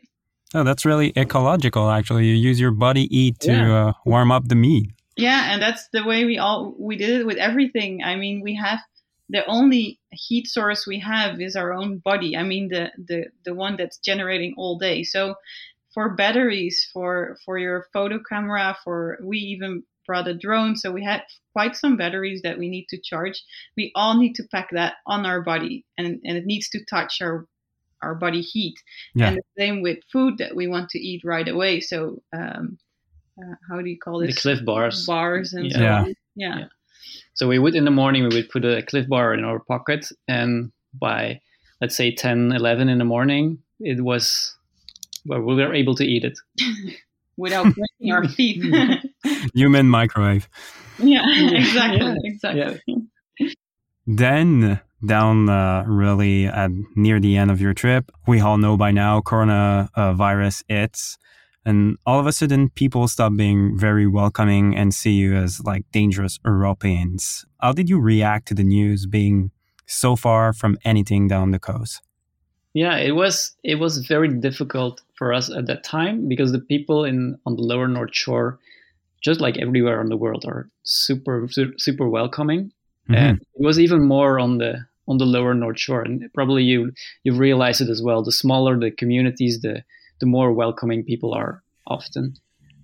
Oh, 0.56 0.64
that's 0.64 0.86
really 0.86 1.12
ecological. 1.18 1.90
Actually, 1.90 2.28
you 2.28 2.36
use 2.36 2.60
your 2.60 2.70
body 2.70 3.08
heat 3.08 3.40
to 3.40 3.52
Yeah. 3.52 3.88
uh, 3.88 3.94
warm 4.06 4.32
up 4.32 4.48
the 4.50 4.56
meat. 4.56 4.92
yeah 5.18 5.52
and 5.52 5.60
that's 5.62 5.88
the 5.94 6.04
way 6.04 6.26
we 6.26 6.38
all 6.38 6.76
we 6.78 6.96
did 6.96 7.10
it 7.22 7.26
with 7.26 7.38
everything 7.38 8.04
i 8.04 8.16
mean 8.16 8.42
we 8.42 8.54
have 8.56 8.80
the 9.34 9.46
only 9.48 10.00
heat 10.12 10.48
source 10.48 10.88
we 10.88 11.00
have 11.00 11.42
is 11.42 11.56
our 11.56 11.74
own 11.74 11.98
body 11.98 12.38
i 12.38 12.44
mean 12.44 12.70
the 12.70 12.90
the 13.10 13.26
the 13.46 13.54
one 13.54 13.76
that's 13.78 13.98
generating 13.98 14.54
all 14.58 14.78
day 14.78 15.04
so 15.04 15.36
for 15.94 16.16
batteries 16.16 16.88
for 16.94 17.38
for 17.46 17.58
your 17.58 17.86
photo 17.92 18.20
camera 18.30 18.78
for 18.84 19.20
we 19.24 19.38
even 19.38 19.84
brought 20.08 20.28
a 20.28 20.34
drone 20.34 20.76
so 20.76 20.92
we 20.92 21.04
had 21.04 21.24
quite 21.54 21.76
some 21.76 21.96
batteries 21.98 22.42
that 22.44 22.58
we 22.60 22.70
need 22.70 22.86
to 22.90 23.00
charge 23.02 23.42
we 23.78 23.92
all 23.96 24.18
need 24.18 24.34
to 24.36 24.44
pack 24.52 24.70
that 24.72 24.96
on 25.08 25.26
our 25.26 25.42
body 25.42 25.86
and 25.98 26.08
and 26.24 26.38
it 26.38 26.46
needs 26.46 26.70
to 26.70 26.80
touch 26.90 27.22
our 27.22 27.48
our 28.02 28.16
body 28.16 28.42
heat 28.42 28.76
Yeah. 29.16 29.28
and 29.30 29.38
the 29.38 29.44
same 29.58 29.82
with 29.82 30.00
food 30.12 30.38
that 30.40 30.56
we 30.56 30.68
want 30.68 30.90
to 30.90 31.00
eat 31.00 31.22
right 31.24 31.48
away 31.48 31.80
so 31.80 32.22
um 32.34 32.78
uh, 33.42 33.56
how 33.68 33.82
do 33.82 33.90
you 33.90 33.98
call 33.98 34.20
this? 34.20 34.36
The 34.36 34.42
Clif 34.42 34.64
Bars. 34.66 35.08
bars 35.08 35.54
and 35.54 35.72
Yeah. 35.72 35.78
so 35.78 35.82
Yeah. 35.82 36.06
yeah 36.36 36.58
Yeah. 36.60 36.66
So 37.34 37.48
we 37.48 37.60
would 37.60 37.76
in 37.76 37.86
the 37.86 37.92
morning 37.92 38.24
we 38.24 38.36
would 38.36 38.50
put 38.50 38.66
a 38.66 38.84
Clif 38.84 39.08
Bar 39.08 39.34
in 39.34 39.44
our 39.44 39.60
pocket, 39.60 40.08
and 40.28 40.72
by 40.94 41.42
let's 41.82 41.96
say 41.96 42.14
10, 42.14 42.52
11 42.52 42.90
in 42.90 42.98
the 43.00 43.06
morning, 43.06 43.58
it 43.80 44.02
was 44.04 44.56
well 45.26 45.42
we 45.42 45.56
were 45.56 45.74
able 45.74 45.96
to 45.96 46.06
eat 46.06 46.24
it. 46.24 46.38
without 47.36 47.64
breaking 47.64 48.12
our 48.14 48.22
teeth 48.22 48.64
Human 49.56 49.90
microwave. 49.90 50.48
yeah 51.00 51.24
exactly 51.52 52.00
Yeah. 52.00 52.16
exactly 52.24 52.80
Then 54.06 54.80
down 55.06 55.50
uh, 55.50 55.84
really 55.88 56.46
at 56.46 56.72
near 56.96 57.20
the 57.20 57.36
end 57.38 57.52
of 57.52 57.60
your 57.60 57.74
trip, 57.74 58.12
we 58.28 58.40
all 58.40 58.58
know 58.58 58.78
by 58.78 58.92
now 58.92 59.22
coronavirus 59.22 59.90
uh, 59.96 60.14
virus 60.14 60.64
hits, 60.68 61.18
and 61.66 61.98
all 62.06 62.20
of 62.20 62.28
a 62.28 62.32
sudden 62.32 62.70
people 62.70 63.08
stop 63.08 63.36
being 63.36 63.78
very 63.78 64.08
welcoming 64.08 64.76
and 64.76 64.94
see 64.94 65.14
you 65.14 65.36
as 65.36 65.62
like 65.64 65.86
dangerous 65.92 66.40
Europeans. 66.46 67.46
How 67.62 67.72
did 67.72 67.90
you 67.90 68.00
react 68.00 68.48
to 68.50 68.54
the 68.54 68.64
news 68.64 69.06
being 69.06 69.52
so 69.86 70.16
far 70.16 70.54
from 70.54 70.78
anything 70.84 71.28
down 71.28 71.52
the 71.52 71.60
coast? 71.60 72.02
Yeah, 72.74 72.98
it 72.98 73.12
was 73.12 73.56
it 73.64 73.76
was 73.76 74.06
very 74.08 74.30
difficult 74.30 75.02
for 75.16 75.32
us 75.32 75.52
at 75.52 75.68
that 75.68 75.84
time 75.84 76.28
because 76.28 76.52
the 76.52 76.60
people 76.60 77.06
in 77.06 77.38
on 77.46 77.56
the 77.56 77.62
lower 77.62 77.88
North 77.88 78.16
Shore 78.16 78.60
just 79.24 79.40
like 79.40 79.58
everywhere 79.58 80.02
in 80.02 80.10
the 80.10 80.18
world, 80.18 80.44
are 80.46 80.70
super 80.84 81.48
super 81.78 82.08
welcoming. 82.10 82.72
Mhm. 83.10 83.16
And 83.16 83.38
it 83.40 83.66
was 83.66 83.80
even 83.80 84.04
more 84.04 84.38
on 84.40 84.58
the 84.58 84.86
on 85.08 85.18
the 85.18 85.26
lower 85.26 85.54
North 85.54 85.80
Shore, 85.80 86.02
and 86.02 86.30
probably 86.34 86.64
you 86.64 86.92
you've 87.24 87.40
realized 87.40 87.82
it 87.82 87.90
as 87.90 88.02
well. 88.02 88.22
The 88.24 88.32
smaller 88.32 88.78
the 88.78 88.92
communities, 88.92 89.62
the 89.62 89.84
the 90.24 90.30
more 90.30 90.54
welcoming 90.54 91.04
people 91.04 91.34
are 91.34 91.62
often. 91.86 92.34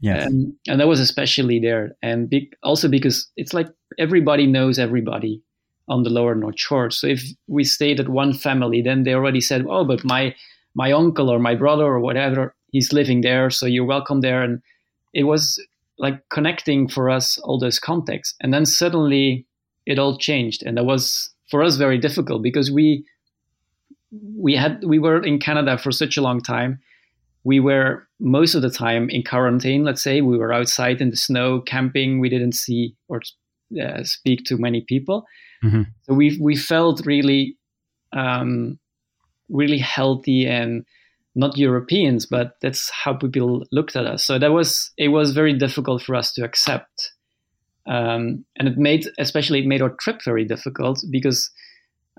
Yes. 0.01 0.27
Um, 0.27 0.57
and 0.67 0.77
that 0.81 0.89
was 0.89 0.99
especially 0.99 1.57
there, 1.57 1.95
and 2.01 2.29
be- 2.29 2.51
also 2.63 2.89
because 2.89 3.31
it's 3.37 3.53
like 3.53 3.69
everybody 3.97 4.45
knows 4.45 4.77
everybody 4.77 5.41
on 5.87 6.03
the 6.03 6.09
lower 6.09 6.35
North 6.35 6.59
Shore. 6.59 6.91
So 6.91 7.07
if 7.07 7.23
we 7.47 7.63
stayed 7.63 7.99
at 8.01 8.09
one 8.09 8.33
family, 8.33 8.81
then 8.81 9.03
they 9.03 9.13
already 9.13 9.39
said, 9.39 9.65
"Oh, 9.69 9.85
but 9.85 10.03
my 10.03 10.35
my 10.75 10.91
uncle 10.91 11.29
or 11.29 11.39
my 11.39 11.55
brother 11.55 11.85
or 11.85 12.01
whatever, 12.01 12.53
he's 12.73 12.91
living 12.91 13.21
there, 13.21 13.49
so 13.49 13.65
you're 13.65 13.85
welcome 13.95 14.19
there." 14.19 14.43
And 14.43 14.61
it 15.13 15.23
was 15.23 15.65
like 15.97 16.27
connecting 16.29 16.89
for 16.89 17.09
us 17.09 17.37
all 17.39 17.57
those 17.57 17.79
contexts, 17.79 18.35
and 18.41 18.53
then 18.53 18.65
suddenly 18.65 19.45
it 19.85 19.97
all 19.97 20.17
changed, 20.17 20.61
and 20.65 20.75
that 20.75 20.85
was 20.85 21.29
for 21.49 21.63
us 21.63 21.77
very 21.77 21.97
difficult 21.97 22.43
because 22.43 22.69
we 22.69 23.05
we 24.35 24.57
had 24.57 24.83
we 24.83 24.99
were 24.99 25.23
in 25.23 25.39
Canada 25.39 25.77
for 25.77 25.91
such 25.93 26.17
a 26.17 26.21
long 26.21 26.41
time 26.41 26.79
we 27.43 27.59
were 27.59 28.07
most 28.19 28.55
of 28.55 28.61
the 28.61 28.69
time 28.69 29.09
in 29.09 29.23
quarantine 29.23 29.83
let's 29.83 30.03
say. 30.03 30.21
We 30.21 30.37
were 30.37 30.53
outside 30.53 31.01
in 31.01 31.09
the 31.09 31.15
snow 31.17 31.61
camping. 31.61 32.19
We 32.19 32.29
didn't 32.29 32.55
see 32.55 32.95
or 33.07 33.21
uh, 33.81 34.03
speak 34.03 34.45
to 34.45 34.57
many 34.57 34.81
people. 34.81 35.25
Mhm. 35.63 35.87
so 36.03 36.13
we 36.13 36.37
we 36.41 36.55
felt 36.55 37.05
really 37.05 37.57
um, 38.13 38.79
really 39.49 39.77
healthy 39.77 40.47
and 40.47 40.85
not 41.35 41.57
europeans 41.57 42.25
but 42.25 42.53
that's 42.61 42.89
how 42.89 43.13
people 43.13 43.65
looked 43.71 43.95
at 43.95 44.05
us. 44.05 44.23
So 44.23 44.39
that 44.39 44.51
was 44.51 44.91
it 44.97 45.09
was 45.09 45.31
very 45.33 45.53
difficult 45.53 46.01
for 46.01 46.15
us 46.15 46.33
to 46.33 46.43
accept. 46.43 47.11
Um, 47.87 48.45
and 48.57 48.67
it 48.67 48.77
made 48.77 49.07
especially 49.17 49.59
it 49.59 49.65
made 49.67 49.81
our 49.81 49.95
trip 49.99 50.21
very 50.23 50.45
difficult 50.45 51.03
because 51.09 51.49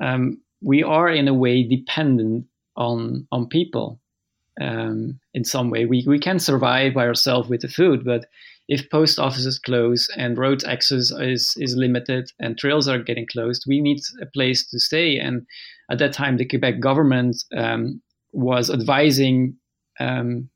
um, 0.02 0.40
we 0.60 0.82
are 0.82 1.08
in 1.08 1.28
a 1.28 1.34
way 1.34 1.62
dependent 1.62 2.46
on 2.76 3.26
on 3.32 3.48
people 3.48 4.00
um, 4.60 5.18
in 5.34 5.44
some 5.44 5.70
way. 5.70 5.86
We, 5.86 6.04
we 6.06 6.18
can 6.18 6.38
survive 6.38 6.94
by 6.94 7.06
ourselves 7.06 7.48
with 7.48 7.62
the 7.62 7.68
food, 7.68 8.04
but 8.04 8.26
if 8.68 8.88
post 8.90 9.18
offices 9.18 9.58
close 9.58 10.08
and 10.16 10.38
road 10.38 10.62
access 10.64 11.10
is, 11.10 11.54
is 11.58 11.76
limited 11.76 12.30
and 12.38 12.56
trails 12.56 12.86
are 12.86 12.98
getting 12.98 13.26
closed, 13.26 13.64
we 13.66 13.80
need 13.80 14.00
a 14.22 14.26
place 14.26 14.66
to 14.68 14.78
stay. 14.78 15.18
And 15.18 15.46
at 15.90 15.98
that 15.98 16.12
time, 16.12 16.36
the 16.36 16.46
Quebec 16.46 16.78
government 16.78 17.42
um, 17.56 18.00
was 18.32 18.70
advising 18.70 19.56
um, 19.98 20.48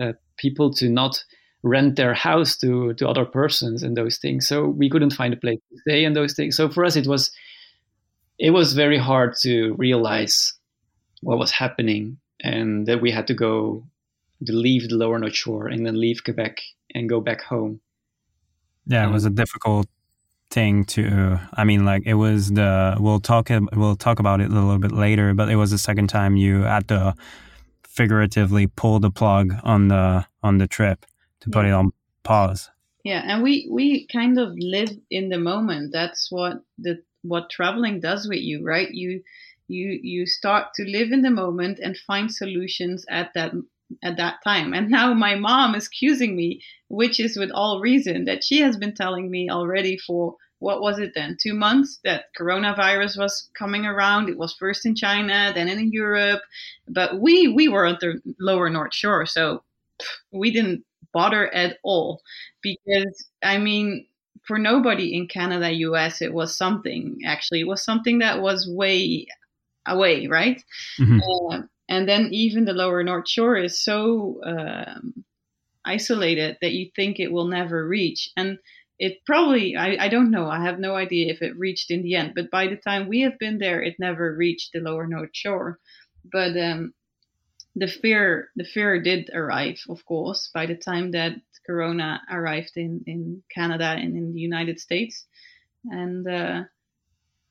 uh, 0.00 0.14
people 0.36 0.72
to 0.74 0.88
not 0.88 1.22
rent 1.62 1.96
their 1.96 2.14
house 2.14 2.56
to, 2.56 2.94
to 2.94 3.08
other 3.08 3.24
persons 3.24 3.82
and 3.82 3.96
those 3.96 4.18
things. 4.18 4.48
So 4.48 4.66
we 4.66 4.90
couldn't 4.90 5.12
find 5.12 5.32
a 5.32 5.36
place 5.36 5.60
to 5.70 5.78
stay 5.88 6.04
and 6.04 6.16
those 6.16 6.34
things. 6.34 6.56
So 6.56 6.68
for 6.68 6.84
us, 6.84 6.96
it 6.96 7.06
was 7.06 7.30
it 8.38 8.50
was 8.50 8.72
very 8.72 8.98
hard 8.98 9.34
to 9.42 9.74
realize 9.74 10.54
what 11.22 11.38
was 11.38 11.50
happening 11.50 12.18
and 12.42 12.86
that 12.86 13.00
we 13.00 13.10
had 13.10 13.26
to 13.26 13.34
go 13.34 13.84
to 14.46 14.52
leave 14.52 14.88
the 14.88 14.94
lower 14.94 15.18
north 15.18 15.34
shore 15.34 15.66
and 15.66 15.84
then 15.84 16.00
leave 16.00 16.22
quebec 16.24 16.58
and 16.94 17.08
go 17.08 17.20
back 17.20 17.42
home 17.42 17.80
Yeah, 18.86 19.08
it 19.08 19.12
was 19.12 19.24
a 19.24 19.28
um, 19.28 19.34
difficult 19.34 19.86
thing 20.50 20.84
to. 20.84 21.38
I 21.54 21.64
mean, 21.64 21.84
like 21.84 22.04
it 22.06 22.14
was 22.14 22.50
the. 22.50 22.96
We'll 22.98 23.20
talk. 23.20 23.50
We'll 23.50 23.96
talk 23.96 24.18
about 24.18 24.40
it 24.40 24.50
a 24.50 24.54
little 24.54 24.78
bit 24.78 24.92
later. 24.92 25.34
But 25.34 25.50
it 25.50 25.56
was 25.56 25.70
the 25.70 25.78
second 25.78 26.08
time 26.08 26.36
you 26.36 26.62
had 26.62 26.88
to 26.88 27.14
figuratively 27.86 28.66
pull 28.66 29.00
the 29.00 29.10
plug 29.10 29.54
on 29.62 29.88
the 29.88 30.26
on 30.42 30.58
the 30.58 30.66
trip 30.66 31.04
to 31.40 31.50
put 31.50 31.66
it 31.66 31.72
on 31.72 31.92
pause. 32.22 32.70
Yeah, 33.04 33.22
and 33.24 33.42
we 33.42 33.68
we 33.70 34.06
kind 34.06 34.38
of 34.38 34.52
live 34.56 34.90
in 35.10 35.28
the 35.28 35.38
moment. 35.38 35.92
That's 35.92 36.30
what 36.30 36.62
the 36.78 37.02
what 37.22 37.50
traveling 37.50 38.00
does 38.00 38.28
with 38.28 38.40
you, 38.40 38.64
right? 38.64 38.90
You 38.90 39.22
you 39.68 40.00
you 40.02 40.26
start 40.26 40.74
to 40.74 40.84
live 40.84 41.12
in 41.12 41.22
the 41.22 41.30
moment 41.30 41.78
and 41.82 41.96
find 41.96 42.32
solutions 42.32 43.04
at 43.08 43.32
that 43.34 43.52
at 44.02 44.16
that 44.16 44.36
time. 44.44 44.74
And 44.74 44.90
now 44.90 45.14
my 45.14 45.34
mom 45.34 45.74
is 45.74 45.86
accusing 45.86 46.36
me, 46.36 46.60
which 46.88 47.20
is 47.20 47.36
with 47.38 47.50
all 47.50 47.80
reason, 47.80 48.24
that 48.26 48.44
she 48.44 48.60
has 48.60 48.76
been 48.76 48.94
telling 48.94 49.30
me 49.30 49.48
already 49.50 49.96
for 49.98 50.36
what 50.60 50.80
was 50.80 50.98
it 50.98 51.12
then? 51.14 51.36
Two 51.40 51.54
months 51.54 52.00
that 52.04 52.24
coronavirus 52.38 53.16
was 53.16 53.48
coming 53.56 53.86
around. 53.86 54.28
It 54.28 54.36
was 54.36 54.54
first 54.54 54.84
in 54.84 54.96
China, 54.96 55.52
then 55.54 55.68
in 55.68 55.92
Europe, 55.92 56.40
but 56.88 57.20
we 57.20 57.48
we 57.48 57.68
were 57.68 57.86
at 57.86 58.00
the 58.00 58.20
lower 58.40 58.68
North 58.68 58.94
Shore, 58.94 59.24
so 59.26 59.62
we 60.32 60.50
didn't 60.50 60.84
bother 61.12 61.52
at 61.54 61.78
all 61.82 62.20
because 62.62 63.28
I 63.42 63.58
mean, 63.58 64.06
for 64.46 64.58
nobody 64.58 65.14
in 65.14 65.28
Canada, 65.28 65.72
US, 65.72 66.20
it 66.22 66.32
was 66.32 66.56
something. 66.56 67.18
Actually, 67.24 67.60
it 67.60 67.68
was 67.68 67.84
something 67.84 68.18
that 68.18 68.40
was 68.40 68.68
way 68.68 69.26
away, 69.88 70.26
right? 70.26 70.62
Mhm. 70.98 71.20
Uh, 71.20 71.62
and 71.88 72.08
then 72.08 72.28
even 72.32 72.64
the 72.64 72.72
lower 72.74 73.02
North 73.02 73.28
Shore 73.28 73.56
is 73.56 73.82
so 73.82 74.40
um, 74.44 75.24
isolated 75.84 76.58
that 76.60 76.72
you 76.72 76.90
think 76.94 77.18
it 77.18 77.32
will 77.32 77.48
never 77.48 77.86
reach. 77.86 78.30
And 78.36 78.58
it 78.98 79.24
probably, 79.24 79.76
I, 79.76 80.06
I 80.06 80.08
don't 80.08 80.30
know, 80.30 80.48
I 80.48 80.62
have 80.64 80.78
no 80.78 80.96
idea 80.96 81.32
if 81.32 81.40
it 81.40 81.56
reached 81.56 81.90
in 81.90 82.02
the 82.02 82.16
end. 82.16 82.32
But 82.34 82.50
by 82.50 82.66
the 82.66 82.76
time 82.76 83.08
we 83.08 83.20
have 83.22 83.38
been 83.38 83.58
there, 83.58 83.80
it 83.82 83.96
never 83.98 84.34
reached 84.34 84.70
the 84.72 84.80
lower 84.80 85.06
North 85.06 85.30
Shore. 85.32 85.78
But 86.30 86.56
um, 86.58 86.92
the 87.74 87.88
fear, 87.88 88.50
the 88.56 88.64
fear 88.64 89.00
did 89.00 89.30
arrive, 89.32 89.80
of 89.88 90.04
course, 90.04 90.50
by 90.52 90.66
the 90.66 90.76
time 90.76 91.12
that 91.12 91.36
Corona 91.66 92.20
arrived 92.30 92.72
in, 92.76 93.04
in 93.06 93.42
Canada 93.54 93.94
and 93.96 94.16
in 94.16 94.32
the 94.34 94.40
United 94.40 94.80
States. 94.80 95.24
And 95.84 96.26
uh, 96.26 96.64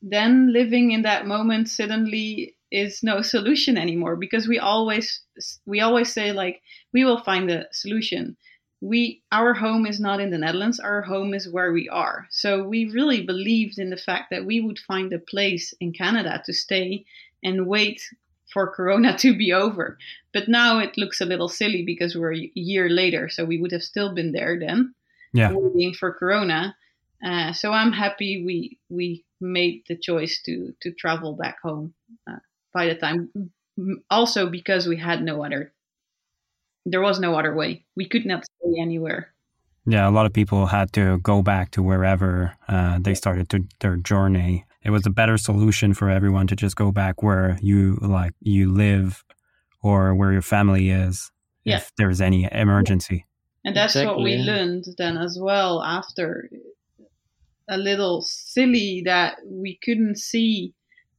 then 0.02 0.54
living 0.54 0.92
in 0.92 1.02
that 1.04 1.26
moment 1.28 1.70
suddenly 1.70 2.56
is 2.72 3.04
no 3.04 3.22
solution 3.34 3.78
anymore 3.78 4.16
because 4.16 4.48
we 4.48 4.60
always 4.60 5.22
we 5.66 5.80
always 5.82 6.12
say 6.12 6.32
like 6.32 6.62
we 6.94 7.04
will 7.06 7.24
find 7.24 7.50
a 7.50 7.66
solution. 7.72 8.38
We 8.80 9.24
our 9.32 9.54
home 9.56 9.88
is 9.88 10.00
not 10.00 10.20
in 10.20 10.30
the 10.30 10.38
netherlands 10.38 10.80
our 10.80 11.02
home 11.02 11.34
is 11.34 11.50
where 11.50 11.72
we 11.74 11.90
are. 11.90 12.28
So 12.30 12.64
we 12.64 12.86
really 12.92 13.26
believed 13.26 13.80
in 13.80 13.90
the 13.90 13.98
fact 13.98 14.30
that 14.30 14.46
we 14.46 14.62
would 14.62 14.80
find 14.80 15.12
a 15.14 15.20
place 15.20 15.74
in 15.80 15.94
canada 15.94 16.42
to 16.46 16.54
stay 16.54 17.06
and 17.44 17.68
wait 17.68 18.02
for 18.54 18.72
corona 18.74 19.18
to 19.24 19.36
be 19.36 19.52
over. 19.52 19.98
But 20.34 20.48
now 20.48 20.80
it 20.80 20.98
looks 20.98 21.22
a 21.22 21.26
little 21.26 21.50
silly 21.50 21.84
because 21.84 22.16
we're 22.16 22.36
a 22.36 22.52
year 22.54 22.88
later 22.90 23.30
so 23.30 23.46
we 23.46 23.60
would 23.60 23.72
have 23.72 23.84
still 23.84 24.14
been 24.14 24.32
there 24.32 24.60
then 24.60 24.94
Yeah. 25.34 25.52
waiting 25.54 25.94
for 25.94 26.12
corona. 26.14 26.76
Uh, 27.26 27.52
so 27.52 27.72
i'm 27.74 27.92
happy 27.94 28.44
we 28.46 28.78
we 28.90 29.26
made 29.40 29.84
the 29.88 29.98
choice 29.98 30.42
to 30.44 30.74
to 30.82 30.92
travel 30.94 31.36
back 31.36 31.58
home 31.62 31.94
uh, 32.30 32.40
by 32.74 32.86
the 32.88 32.96
time 32.96 33.30
also 34.10 34.50
because 34.50 34.88
we 34.88 34.98
had 34.98 35.22
no 35.24 35.44
other 35.44 35.74
there 36.86 37.02
was 37.02 37.20
no 37.20 37.36
other 37.38 37.54
way 37.54 37.86
we 37.96 38.08
could 38.08 38.26
not 38.26 38.44
stay 38.46 38.82
anywhere 38.82 39.34
Yeah, 39.90 40.10
a 40.10 40.12
lot 40.12 40.26
of 40.26 40.34
people 40.34 40.66
had 40.66 40.92
to 40.94 41.18
go 41.20 41.42
back 41.42 41.72
to 41.72 41.82
wherever 41.84 42.58
uh, 42.68 43.00
they 43.00 43.16
started 43.16 43.48
to, 43.52 43.64
their 43.80 43.96
journey. 43.96 44.66
It 44.84 44.92
was 44.92 45.06
a 45.06 45.10
better 45.10 45.38
solution 45.38 45.94
for 45.94 46.10
everyone 46.10 46.48
to 46.48 46.56
just 46.58 46.76
go 46.76 46.92
back 46.92 47.24
where 47.24 47.58
you 47.62 47.98
like 48.02 48.34
you 48.42 48.70
live 48.74 49.24
or 49.82 50.14
where 50.14 50.34
your 50.34 50.42
family 50.44 50.90
is 50.90 51.32
Yeah. 51.64 51.78
if 51.78 51.92
there's 51.98 52.20
any 52.20 52.50
emergency. 52.52 53.26
and 53.64 53.76
that's 53.76 53.96
what 53.96 54.20
we 54.24 54.36
yeah. 54.36 54.46
learned 54.52 54.86
then 54.98 55.16
as 55.18 55.38
well 55.40 55.82
after 55.84 56.50
a 57.70 57.78
little 57.78 58.22
silly 58.22 59.02
that 59.06 59.38
we 59.46 59.80
couldn't 59.84 60.18
see 60.18 60.74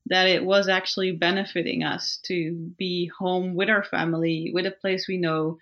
that 0.07 0.26
it 0.26 0.44
was 0.44 0.68
actually 0.68 1.12
benefiting 1.12 1.84
us 1.84 2.18
to 2.24 2.55
be 2.78 3.11
home 3.18 3.55
with 3.55 3.68
our 3.68 3.84
family 3.84 4.51
with 4.55 4.66
a 4.66 4.70
place 4.70 5.07
we 5.07 5.18
know 5.18 5.59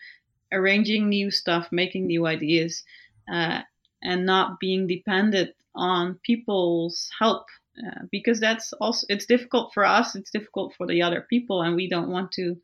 arranging 0.53 1.09
new 1.09 1.31
stuff 1.31 1.69
making 1.73 2.07
new 2.07 2.27
ideas 2.27 2.85
uh, 3.33 3.61
and 4.03 4.25
not 4.25 4.61
being 4.61 4.87
dependent 4.87 5.51
on 5.75 6.19
people's 6.23 7.11
help 7.19 7.47
uh, 7.85 8.03
because 8.11 8.39
that's 8.41 8.73
also 8.75 9.05
it's 9.11 9.27
difficult 9.27 9.75
for 9.75 9.85
us 9.85 10.15
it's 10.15 10.31
difficult 10.31 10.73
for 10.77 10.87
the 10.87 11.03
other 11.03 11.27
people 11.29 11.63
and 11.63 11.75
we 11.75 11.89
don't 11.89 12.09
want 12.09 12.31
to 12.31 12.57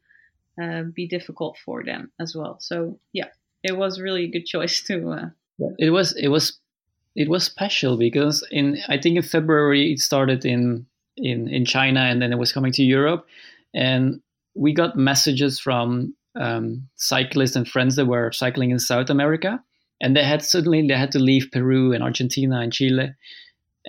uh, 0.63 0.83
be 0.95 1.09
difficult 1.09 1.57
for 1.65 1.83
them 1.83 2.13
as 2.21 2.37
well. 2.37 2.59
So 2.61 2.99
yeah 3.13 3.29
it 3.63 3.77
was 3.77 4.01
really 4.01 4.25
a 4.25 4.31
good 4.31 4.47
choice 4.47 4.83
to 4.83 5.11
uh, 5.11 5.29
it 5.79 5.91
was 5.91 6.13
it 6.17 6.29
was 6.29 6.59
it 7.15 7.29
was 7.29 7.45
special 7.45 7.97
because 7.97 8.47
in 8.51 8.79
I 8.89 8.99
think 8.99 9.17
in 9.17 9.23
February 9.23 9.93
it 9.93 10.01
started 10.01 10.45
in 10.45 10.87
in 11.17 11.49
in 11.49 11.65
China 11.65 12.01
and 12.01 12.21
then 12.23 12.33
it 12.33 12.39
was 12.39 12.53
coming 12.53 12.73
to 12.73 12.83
Europe, 12.83 13.27
and 13.75 14.21
we 14.55 14.73
got 14.73 14.97
messages 14.97 15.59
from 15.61 16.15
um, 16.41 16.89
cyclists 16.97 17.57
and 17.57 17.69
friends 17.69 17.97
that 17.97 18.07
were 18.07 18.33
cycling 18.33 18.71
in 18.71 18.79
South 18.79 19.11
America, 19.11 19.63
and 20.01 20.17
they 20.17 20.25
had 20.25 20.43
suddenly 20.43 20.87
they 20.87 20.97
had 20.97 21.13
to 21.13 21.19
leave 21.19 21.51
Peru 21.53 21.93
and 21.93 22.03
Argentina 22.03 22.61
and 22.61 22.73
Chile, 22.73 23.13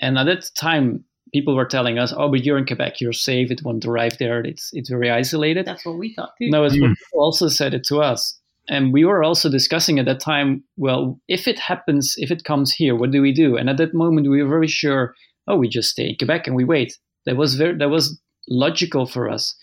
and 0.01 0.17
at 0.17 0.25
that 0.25 0.49
time 0.59 1.05
people 1.33 1.55
were 1.55 1.65
telling 1.65 1.97
us, 1.97 2.13
"Oh, 2.15 2.29
but 2.29 2.43
you're 2.43 2.57
in 2.57 2.65
Quebec, 2.65 2.99
you're 3.01 3.13
safe. 3.13 3.49
It 3.51 3.63
won't 3.63 3.85
arrive 3.85 4.17
there. 4.19 4.41
It's 4.41 4.69
it's 4.73 4.89
very 4.89 5.09
isolated." 5.09 5.65
that's 5.65 5.85
what 5.85 5.97
we 5.97 6.13
thought 6.13 6.33
too 6.37 6.49
No, 6.49 6.63
it's 6.65 6.75
Mm. 6.75 6.81
what 6.81 6.97
people 6.97 7.21
also 7.23 7.47
said 7.47 7.73
it 7.73 7.83
to 7.85 8.01
us. 8.01 8.39
And 8.69 8.93
we 8.93 9.03
were 9.03 9.23
also 9.23 9.49
discussing 9.49 9.99
at 9.99 10.05
that 10.05 10.19
time 10.19 10.63
well 10.77 11.19
if 11.27 11.47
it 11.47 11.59
happens 11.59 12.15
if 12.17 12.31
it 12.31 12.43
comes 12.43 12.71
here 12.71 12.95
what 12.95 13.11
do 13.11 13.21
we 13.21 13.33
do? 13.33 13.57
And 13.57 13.69
at 13.69 13.77
that 13.77 13.93
moment 13.93 14.29
we 14.29 14.41
were 14.41 14.49
very 14.49 14.67
sure 14.67 15.15
oh 15.47 15.57
we 15.57 15.67
just 15.67 15.89
stay 15.89 16.09
in 16.09 16.15
quebec 16.15 16.47
and 16.47 16.55
we 16.55 16.63
wait. 16.63 16.97
That 17.25 17.37
was 17.37 17.55
very 17.55 17.77
that 17.77 17.89
was 17.89 18.19
logical 18.47 19.05
for 19.05 19.29
us 19.29 19.55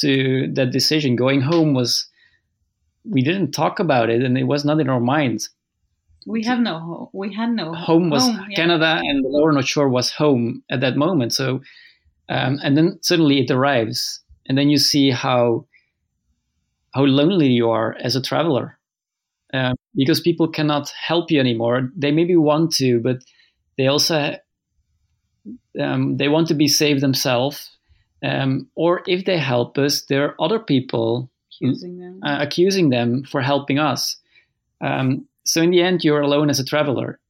to 0.00 0.50
that 0.54 0.70
decision. 0.70 1.16
Going 1.16 1.40
home 1.40 1.74
was 1.74 2.06
we 3.04 3.22
didn't 3.22 3.52
talk 3.52 3.78
about 3.78 4.10
it 4.10 4.22
and 4.22 4.36
it 4.36 4.44
was 4.44 4.64
not 4.64 4.80
in 4.80 4.88
our 4.88 5.00
minds. 5.00 5.50
We 6.26 6.42
have 6.44 6.58
no 6.58 6.78
home 6.78 7.08
we 7.12 7.32
had 7.32 7.50
no 7.50 7.72
home 7.72 8.10
was 8.10 8.24
home, 8.24 8.46
yeah. 8.50 8.56
canada 8.56 9.00
and 9.02 9.24
the 9.24 9.28
lower 9.28 9.52
north 9.52 9.68
shore 9.68 9.88
was 9.88 10.10
home 10.10 10.62
at 10.70 10.80
that 10.80 10.96
moment. 10.96 11.32
So 11.32 11.60
um, 12.28 12.58
and 12.62 12.76
then 12.76 12.98
suddenly 13.02 13.40
it 13.40 13.50
arrives. 13.50 14.20
And 14.48 14.56
then 14.56 14.68
you 14.68 14.78
see 14.78 15.10
how 15.10 15.66
how 16.96 17.04
lonely 17.04 17.48
you 17.48 17.68
are 17.68 17.94
as 18.00 18.16
a 18.16 18.22
traveler 18.22 18.78
um, 19.52 19.74
because 19.94 20.20
people 20.20 20.48
cannot 20.48 20.90
help 20.90 21.30
you 21.30 21.38
anymore. 21.38 21.92
They 21.94 22.10
maybe 22.10 22.36
want 22.36 22.72
to, 22.74 23.00
but 23.00 23.18
they 23.76 23.86
also 23.86 24.36
um, 25.78 26.16
they 26.16 26.28
want 26.28 26.48
to 26.48 26.54
be 26.54 26.68
saved 26.68 27.02
themselves. 27.02 27.70
Um, 28.24 28.68
or 28.74 29.02
if 29.06 29.26
they 29.26 29.38
help 29.38 29.76
us, 29.78 30.02
there 30.06 30.24
are 30.24 30.34
other 30.40 30.58
people 30.58 31.30
accusing 31.52 31.98
them, 31.98 32.20
uh, 32.24 32.38
accusing 32.40 32.88
them 32.90 33.24
for 33.24 33.42
helping 33.42 33.78
us. 33.78 34.16
Um, 34.80 35.26
so 35.44 35.60
in 35.62 35.70
the 35.70 35.82
end, 35.82 36.02
you're 36.02 36.22
alone 36.22 36.50
as 36.50 36.58
a 36.58 36.64
traveler, 36.64 37.20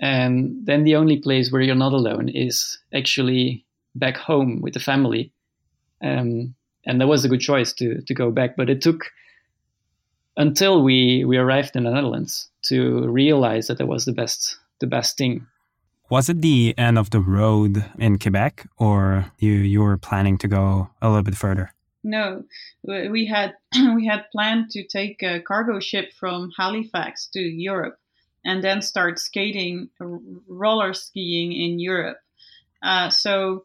and 0.00 0.54
then 0.66 0.84
the 0.84 0.96
only 0.96 1.18
place 1.18 1.50
where 1.50 1.62
you're 1.62 1.74
not 1.74 1.94
alone 1.94 2.28
is 2.28 2.78
actually 2.92 3.64
back 3.94 4.16
home 4.16 4.60
with 4.60 4.74
the 4.74 4.80
family. 4.80 5.32
Um, 6.02 6.54
and 6.86 7.00
that 7.00 7.06
was 7.06 7.24
a 7.24 7.28
good 7.28 7.40
choice 7.40 7.72
to 7.74 8.00
to 8.02 8.14
go 8.14 8.30
back. 8.30 8.56
But 8.56 8.70
it 8.70 8.82
took 8.82 9.06
until 10.36 10.82
we 10.82 11.24
we 11.24 11.36
arrived 11.36 11.76
in 11.76 11.84
the 11.84 11.90
Netherlands 11.90 12.48
to 12.62 13.08
realize 13.08 13.66
that 13.68 13.80
it 13.80 13.88
was 13.88 14.04
the 14.04 14.12
best 14.12 14.58
the 14.80 14.86
best 14.86 15.16
thing. 15.16 15.46
Was 16.10 16.28
it 16.28 16.42
the 16.42 16.74
end 16.76 16.98
of 16.98 17.10
the 17.10 17.20
road 17.20 17.84
in 17.98 18.18
Quebec, 18.18 18.68
or 18.76 19.32
you 19.38 19.52
you 19.52 19.80
were 19.80 19.96
planning 19.96 20.38
to 20.38 20.48
go 20.48 20.90
a 21.00 21.08
little 21.08 21.22
bit 21.22 21.36
further? 21.36 21.72
No, 22.02 22.44
we 22.84 23.26
had 23.26 23.54
we 23.96 24.06
had 24.06 24.30
planned 24.30 24.70
to 24.70 24.86
take 24.86 25.22
a 25.22 25.40
cargo 25.40 25.80
ship 25.80 26.12
from 26.12 26.50
Halifax 26.56 27.28
to 27.32 27.40
Europe, 27.40 27.98
and 28.44 28.62
then 28.62 28.82
start 28.82 29.18
skating, 29.18 29.88
roller 30.46 30.92
skiing 30.92 31.52
in 31.52 31.78
Europe. 31.78 32.18
Uh, 32.82 33.08
so 33.08 33.64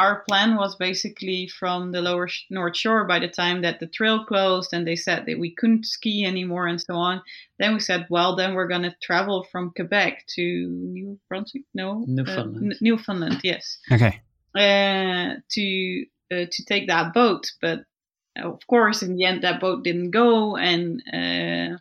our 0.00 0.24
plan 0.26 0.56
was 0.56 0.76
basically 0.76 1.46
from 1.46 1.92
the 1.92 2.00
lower 2.00 2.28
North 2.48 2.76
Shore 2.76 3.04
by 3.04 3.18
the 3.18 3.28
time 3.28 3.60
that 3.62 3.80
the 3.80 3.86
trail 3.86 4.24
closed 4.24 4.72
and 4.72 4.86
they 4.86 4.96
said 4.96 5.26
that 5.26 5.38
we 5.38 5.54
couldn't 5.54 5.84
ski 5.84 6.24
anymore 6.24 6.66
and 6.66 6.80
so 6.80 6.94
on. 6.94 7.22
Then 7.58 7.74
we 7.74 7.80
said, 7.80 8.06
well, 8.08 8.34
then 8.34 8.54
we're 8.54 8.72
going 8.74 8.82
to 8.88 8.94
travel 9.02 9.46
from 9.52 9.72
Quebec 9.76 10.24
to 10.36 10.42
New 10.42 11.18
Brunswick? 11.28 11.64
No, 11.74 12.04
Newfoundland. 12.06 12.72
Uh, 12.72 12.76
Newfoundland, 12.80 13.40
yes. 13.44 13.78
Okay. 13.92 14.20
Uh, 14.54 15.40
to 15.50 16.06
uh, 16.32 16.46
to 16.50 16.64
take 16.64 16.88
that 16.88 17.12
boat, 17.12 17.44
but 17.60 17.80
of 18.36 18.66
course, 18.66 19.02
in 19.02 19.16
the 19.16 19.24
end, 19.24 19.42
that 19.42 19.60
boat 19.60 19.84
didn't 19.84 20.10
go, 20.10 20.56
and 20.56 21.02
uh, 21.12 21.76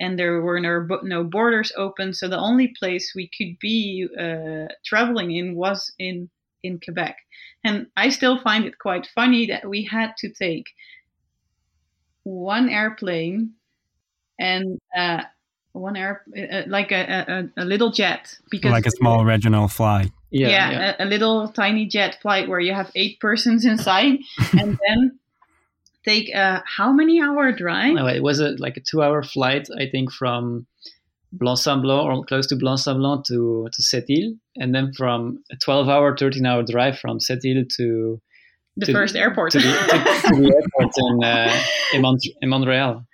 and 0.00 0.18
there 0.18 0.40
were 0.40 0.60
no, 0.60 0.86
no 1.02 1.24
borders 1.24 1.72
open. 1.76 2.14
So 2.14 2.28
the 2.28 2.38
only 2.38 2.74
place 2.78 3.12
we 3.14 3.28
could 3.36 3.58
be 3.60 4.08
uh, 4.18 4.72
traveling 4.84 5.30
in 5.32 5.54
was 5.54 5.92
in 5.98 6.30
in 6.62 6.80
Quebec. 6.80 7.16
And 7.64 7.86
I 7.96 8.10
still 8.10 8.40
find 8.40 8.64
it 8.64 8.78
quite 8.78 9.08
funny 9.14 9.46
that 9.46 9.68
we 9.68 9.84
had 9.84 10.16
to 10.18 10.30
take 10.32 10.66
one 12.24 12.68
airplane 12.68 13.52
and 14.38 14.78
uh, 14.96 15.22
one 15.72 15.96
air 15.96 16.22
uh, 16.36 16.62
like 16.66 16.92
a, 16.92 17.50
a, 17.56 17.62
a, 17.62 17.64
little 17.64 17.90
jet 17.90 18.36
because 18.50 18.70
like 18.70 18.86
a 18.86 18.90
small 18.90 19.24
regional 19.24 19.68
flight. 19.68 20.10
Yeah, 20.30 20.48
yeah, 20.48 20.70
yeah. 20.70 20.96
A, 20.98 21.04
a, 21.04 21.06
little 21.06 21.48
tiny 21.48 21.86
jet 21.86 22.18
flight 22.20 22.48
where 22.48 22.60
you 22.60 22.74
have 22.74 22.90
eight 22.94 23.18
persons 23.18 23.64
inside, 23.64 24.18
and 24.52 24.78
then 24.86 25.18
take 26.04 26.28
a 26.30 26.62
how 26.66 26.92
many 26.92 27.20
hour 27.20 27.52
drive? 27.52 27.94
No, 27.94 28.06
it 28.06 28.22
was 28.22 28.40
a, 28.40 28.50
like 28.58 28.76
a 28.76 28.80
two 28.80 29.02
hour 29.02 29.22
flight, 29.22 29.68
I 29.76 29.88
think, 29.90 30.12
from 30.12 30.66
Blanc-Sablon 31.32 32.04
or 32.04 32.24
close 32.24 32.46
to 32.48 32.56
Blanc-Sablon 32.56 33.24
to, 33.26 33.68
to 33.72 33.82
Sept-Îles, 33.82 34.38
and 34.56 34.74
then 34.74 34.92
from 34.96 35.42
a 35.50 35.56
12 35.56 35.88
hour, 35.88 36.16
13 36.16 36.46
hour 36.46 36.62
drive 36.62 36.98
from 36.98 37.18
Sept-Îles 37.18 37.68
to 37.76 38.20
the 38.76 38.86
to, 38.86 38.92
first 38.92 39.16
airport. 39.16 39.52
To 39.52 39.58
the, 39.58 39.64
to, 39.64 40.28
to 40.28 40.40
the 40.40 40.54
airport 40.78 40.92
in, 40.96 41.24
uh, 41.24 41.62
in, 41.92 42.02
Mont- 42.02 42.28
in, 42.40 42.48
Montreal. 42.48 43.04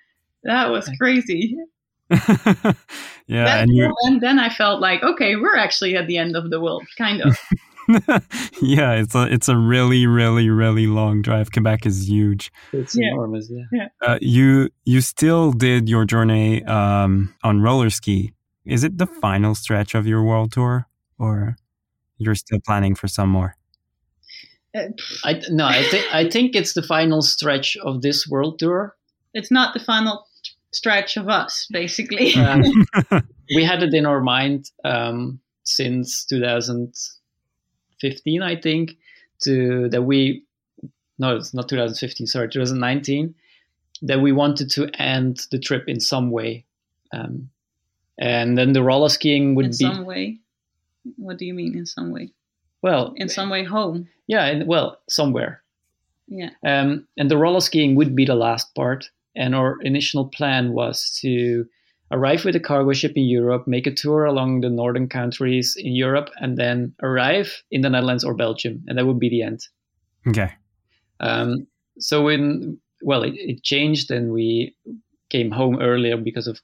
That 0.45 0.71
was 0.71 0.89
crazy. 1.01 1.57
yeah, 3.27 3.63
and, 3.63 3.71
and 4.03 4.21
then 4.21 4.39
I 4.39 4.51
felt 4.51 4.81
like, 4.81 5.03
okay, 5.03 5.37
we're 5.37 5.57
actually 5.57 5.97
at 5.97 6.07
the 6.07 6.19
end 6.19 6.37
of 6.37 6.51
the 6.51 6.61
world, 6.61 6.85
kind 6.99 7.23
of. 7.23 7.39
yeah, 8.63 8.93
it's 8.93 9.15
a 9.15 9.33
it's 9.33 9.49
a 9.49 9.57
really 9.57 10.07
really 10.07 10.51
really 10.51 10.87
long 10.87 11.23
drive. 11.23 11.51
Quebec 11.53 11.87
is 11.87 12.09
huge. 12.09 12.53
It's 12.73 12.97
yeah. 12.97 13.09
enormous. 13.09 13.51
Yeah. 13.51 13.65
yeah. 13.73 13.89
Uh, 14.03 14.19
you 14.21 14.71
you 14.85 15.01
still 15.01 15.53
did 15.53 15.89
your 15.89 16.05
journey 16.05 16.65
um, 16.65 17.35
on 17.43 17.61
roller 17.61 17.91
ski. 17.91 18.33
Is 18.65 18.85
it 18.85 18.99
the 18.99 19.07
final 19.07 19.55
stretch 19.55 19.95
of 19.95 20.07
your 20.07 20.23
world 20.23 20.53
tour, 20.53 20.87
or 21.19 21.57
you're 22.17 22.35
still 22.35 22.61
planning 22.61 22.95
for 22.95 23.09
some 23.09 23.29
more? 23.29 23.57
Uh, 24.75 24.89
I 25.25 25.41
no, 25.51 25.67
I 25.67 25.83
think 25.85 26.07
I 26.13 26.29
think 26.29 26.57
it's 26.57 26.73
the 26.73 26.83
final 26.83 27.23
stretch 27.23 27.77
of 27.77 28.03
this 28.03 28.27
world 28.27 28.59
tour. 28.59 28.97
It's 29.35 29.51
not 29.51 29.75
the 29.75 29.81
final 29.81 30.27
stretch 30.75 31.17
of 31.17 31.29
us, 31.29 31.67
basically. 31.71 32.35
Um, 32.35 32.63
we 33.55 33.65
had 33.65 33.83
it 33.83 33.95
in 33.95 34.07
our 34.07 34.21
mind 34.21 34.71
um, 34.85 35.41
since 35.65 36.25
2000 36.25 36.95
2015, 38.05 38.43
I 38.43 38.57
think, 38.57 38.97
to 39.43 39.89
that 39.91 40.03
we 40.03 40.45
no, 41.19 41.37
it's 41.37 41.55
not 41.55 41.69
2015. 41.69 42.27
Sorry, 42.27 42.49
2019. 42.49 43.35
That 44.03 44.21
we 44.21 44.33
wanted 44.33 44.71
to 44.73 44.91
end 45.01 45.47
the 45.51 45.59
trip 45.59 45.85
in 45.87 46.01
some 46.01 46.31
way, 46.31 46.65
um, 47.13 47.49
and 48.19 48.59
then 48.59 48.73
the 48.73 48.83
roller 48.83 49.09
skiing 49.09 49.55
would 49.55 49.67
in 49.67 49.71
be 49.79 49.85
In 49.85 49.95
some 49.95 50.05
way. 50.05 50.39
What 51.17 51.39
do 51.39 51.45
you 51.45 51.55
mean 51.55 51.77
in 51.79 51.87
some 51.87 52.11
way? 52.11 52.31
Well, 52.83 53.15
in 53.17 53.29
some 53.29 53.51
way 53.51 53.65
home. 53.65 54.09
Yeah, 54.27 54.45
and 54.47 54.67
well, 54.67 54.99
somewhere. 55.09 55.63
Yeah. 56.27 56.51
Um, 56.67 57.07
and 57.17 57.31
the 57.31 57.37
roller 57.37 57.61
skiing 57.61 57.95
would 57.95 58.17
be 58.17 58.25
the 58.25 58.35
last 58.35 58.75
part. 58.75 59.11
And 59.37 59.55
our 59.55 59.81
initial 59.83 60.27
plan 60.27 60.73
was 60.73 61.19
to 61.23 61.67
arrive 62.11 62.45
with 62.45 62.57
a 62.57 62.61
cargo 62.61 62.93
ship 62.93 63.13
in 63.17 63.25
Europe, 63.25 63.67
make 63.67 63.87
a 63.87 63.95
tour 63.95 64.25
along 64.25 64.61
the 64.61 64.71
northern 64.71 65.09
countries 65.09 65.77
in 65.79 65.95
Europe, 65.95 66.31
and 66.37 66.57
then 66.57 66.95
arrive 67.03 67.63
in 67.71 67.81
the 67.81 67.91
Netherlands 67.91 68.25
or 68.25 68.35
Belgium, 68.35 68.85
and 68.87 68.99
that 68.99 69.07
would 69.07 69.19
be 69.19 69.31
the 69.31 69.43
end. 69.43 69.61
Okay. 70.27 70.53
Um, 71.21 71.67
so 71.99 72.23
when 72.23 72.79
well, 73.03 73.23
it, 73.23 73.35
it, 73.37 73.63
changed, 73.63 74.11
and 74.11 74.33
we 74.33 74.75
came 75.31 75.51
home 75.51 75.81
earlier 75.81 76.17
because 76.17 76.47
of 76.47 76.61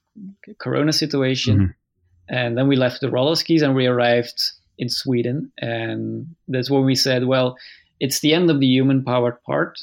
Corona 0.58 0.92
situation, 0.92 1.56
mm-hmm. 1.56 2.34
and 2.34 2.56
then 2.56 2.68
we 2.68 2.76
left 2.76 3.00
the 3.00 3.10
roller 3.10 3.36
skis 3.36 3.62
and 3.62 3.74
we 3.74 3.86
arrived 3.86 4.42
in 4.78 4.88
Sweden, 4.88 5.52
and 5.58 6.34
that's 6.48 6.70
when 6.70 6.84
we 6.84 6.94
said, 6.94 7.26
well, 7.26 7.56
it's 7.98 8.20
the 8.20 8.32
end 8.32 8.50
of 8.50 8.60
the 8.60 8.66
human-powered 8.66 9.42
part 9.42 9.78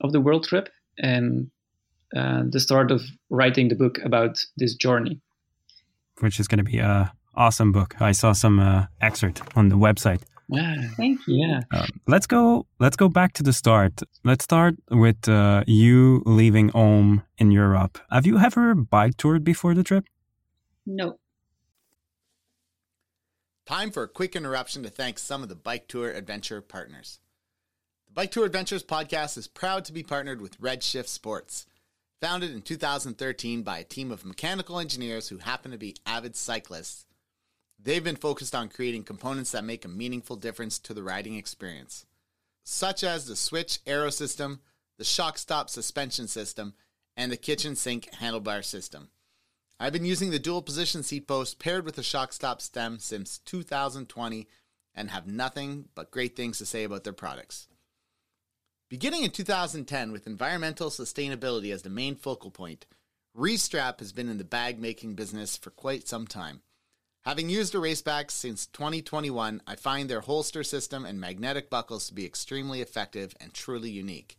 of 0.00 0.12
the 0.12 0.20
world 0.20 0.44
trip, 0.44 0.68
and 0.98 1.50
uh, 2.16 2.42
the 2.48 2.60
start 2.60 2.90
of 2.90 3.02
writing 3.30 3.68
the 3.68 3.74
book 3.74 3.98
about 4.04 4.44
this 4.56 4.74
journey. 4.74 5.20
Which 6.20 6.38
is 6.38 6.48
going 6.48 6.58
to 6.58 6.64
be 6.64 6.78
a 6.78 7.12
awesome 7.34 7.72
book. 7.72 8.00
I 8.00 8.12
saw 8.12 8.32
some 8.32 8.60
uh, 8.60 8.86
excerpt 9.00 9.42
on 9.56 9.68
the 9.68 9.76
website. 9.76 10.22
Yeah, 10.48 10.88
thank 10.96 11.26
you. 11.26 11.46
Yeah. 11.46 11.62
Um, 11.72 11.88
let's 12.06 12.26
go. 12.26 12.66
Let's 12.78 12.96
go 12.96 13.08
back 13.08 13.32
to 13.34 13.42
the 13.42 13.52
start. 13.52 14.02
Let's 14.24 14.44
start 14.44 14.76
with 14.90 15.28
uh, 15.28 15.64
you 15.66 16.22
leaving 16.26 16.68
home 16.68 17.22
in 17.38 17.50
Europe. 17.50 17.98
Have 18.10 18.26
you 18.26 18.38
ever 18.38 18.74
bike 18.74 19.16
toured 19.16 19.42
before 19.42 19.74
the 19.74 19.82
trip? 19.82 20.04
No. 20.86 21.18
Time 23.66 23.90
for 23.90 24.02
a 24.02 24.08
quick 24.08 24.36
interruption 24.36 24.82
to 24.82 24.90
thank 24.90 25.18
some 25.18 25.42
of 25.42 25.48
the 25.48 25.54
Bike 25.54 25.88
Tour 25.88 26.10
Adventure 26.10 26.60
partners. 26.60 27.18
The 28.06 28.12
Bike 28.12 28.30
Tour 28.30 28.44
Adventures 28.44 28.84
podcast 28.84 29.38
is 29.38 29.48
proud 29.48 29.86
to 29.86 29.92
be 29.92 30.02
partnered 30.02 30.42
with 30.42 30.60
Redshift 30.60 31.08
Sports. 31.08 31.64
Founded 32.24 32.52
in 32.52 32.62
2013 32.62 33.62
by 33.64 33.80
a 33.80 33.84
team 33.84 34.10
of 34.10 34.24
mechanical 34.24 34.80
engineers 34.80 35.28
who 35.28 35.36
happen 35.36 35.72
to 35.72 35.76
be 35.76 35.94
avid 36.06 36.34
cyclists, 36.34 37.04
they've 37.78 38.02
been 38.02 38.16
focused 38.16 38.54
on 38.54 38.70
creating 38.70 39.04
components 39.04 39.50
that 39.50 39.62
make 39.62 39.84
a 39.84 39.88
meaningful 39.88 40.36
difference 40.36 40.78
to 40.78 40.94
the 40.94 41.02
riding 41.02 41.34
experience, 41.36 42.06
such 42.64 43.04
as 43.04 43.26
the 43.26 43.36
switch 43.36 43.80
aero 43.86 44.08
system, 44.08 44.60
the 44.96 45.04
shock 45.04 45.36
stop 45.36 45.68
suspension 45.68 46.26
system, 46.26 46.72
and 47.14 47.30
the 47.30 47.36
kitchen 47.36 47.76
sink 47.76 48.08
handlebar 48.12 48.64
system. 48.64 49.10
I've 49.78 49.92
been 49.92 50.06
using 50.06 50.30
the 50.30 50.38
dual 50.38 50.62
position 50.62 51.02
seat 51.02 51.28
post 51.28 51.58
paired 51.58 51.84
with 51.84 51.96
the 51.96 52.02
shock 52.02 52.32
stop 52.32 52.62
stem 52.62 53.00
since 53.00 53.36
2020 53.40 54.48
and 54.94 55.10
have 55.10 55.26
nothing 55.26 55.90
but 55.94 56.10
great 56.10 56.36
things 56.36 56.56
to 56.56 56.64
say 56.64 56.84
about 56.84 57.04
their 57.04 57.12
products. 57.12 57.68
Beginning 58.90 59.24
in 59.24 59.30
2010, 59.30 60.12
with 60.12 60.26
environmental 60.26 60.90
sustainability 60.90 61.72
as 61.72 61.82
the 61.82 61.90
main 61.90 62.16
focal 62.16 62.50
point, 62.50 62.86
Restrap 63.36 63.98
has 64.00 64.12
been 64.12 64.28
in 64.28 64.36
the 64.36 64.44
bag 64.44 64.78
making 64.78 65.14
business 65.14 65.56
for 65.56 65.70
quite 65.70 66.06
some 66.06 66.26
time. 66.26 66.60
Having 67.24 67.48
used 67.48 67.74
a 67.74 67.78
raceback 67.78 68.30
since 68.30 68.66
2021, 68.66 69.62
I 69.66 69.76
find 69.76 70.10
their 70.10 70.20
holster 70.20 70.62
system 70.62 71.06
and 71.06 71.18
magnetic 71.18 71.70
buckles 71.70 72.06
to 72.08 72.14
be 72.14 72.26
extremely 72.26 72.82
effective 72.82 73.34
and 73.40 73.54
truly 73.54 73.88
unique. 73.88 74.36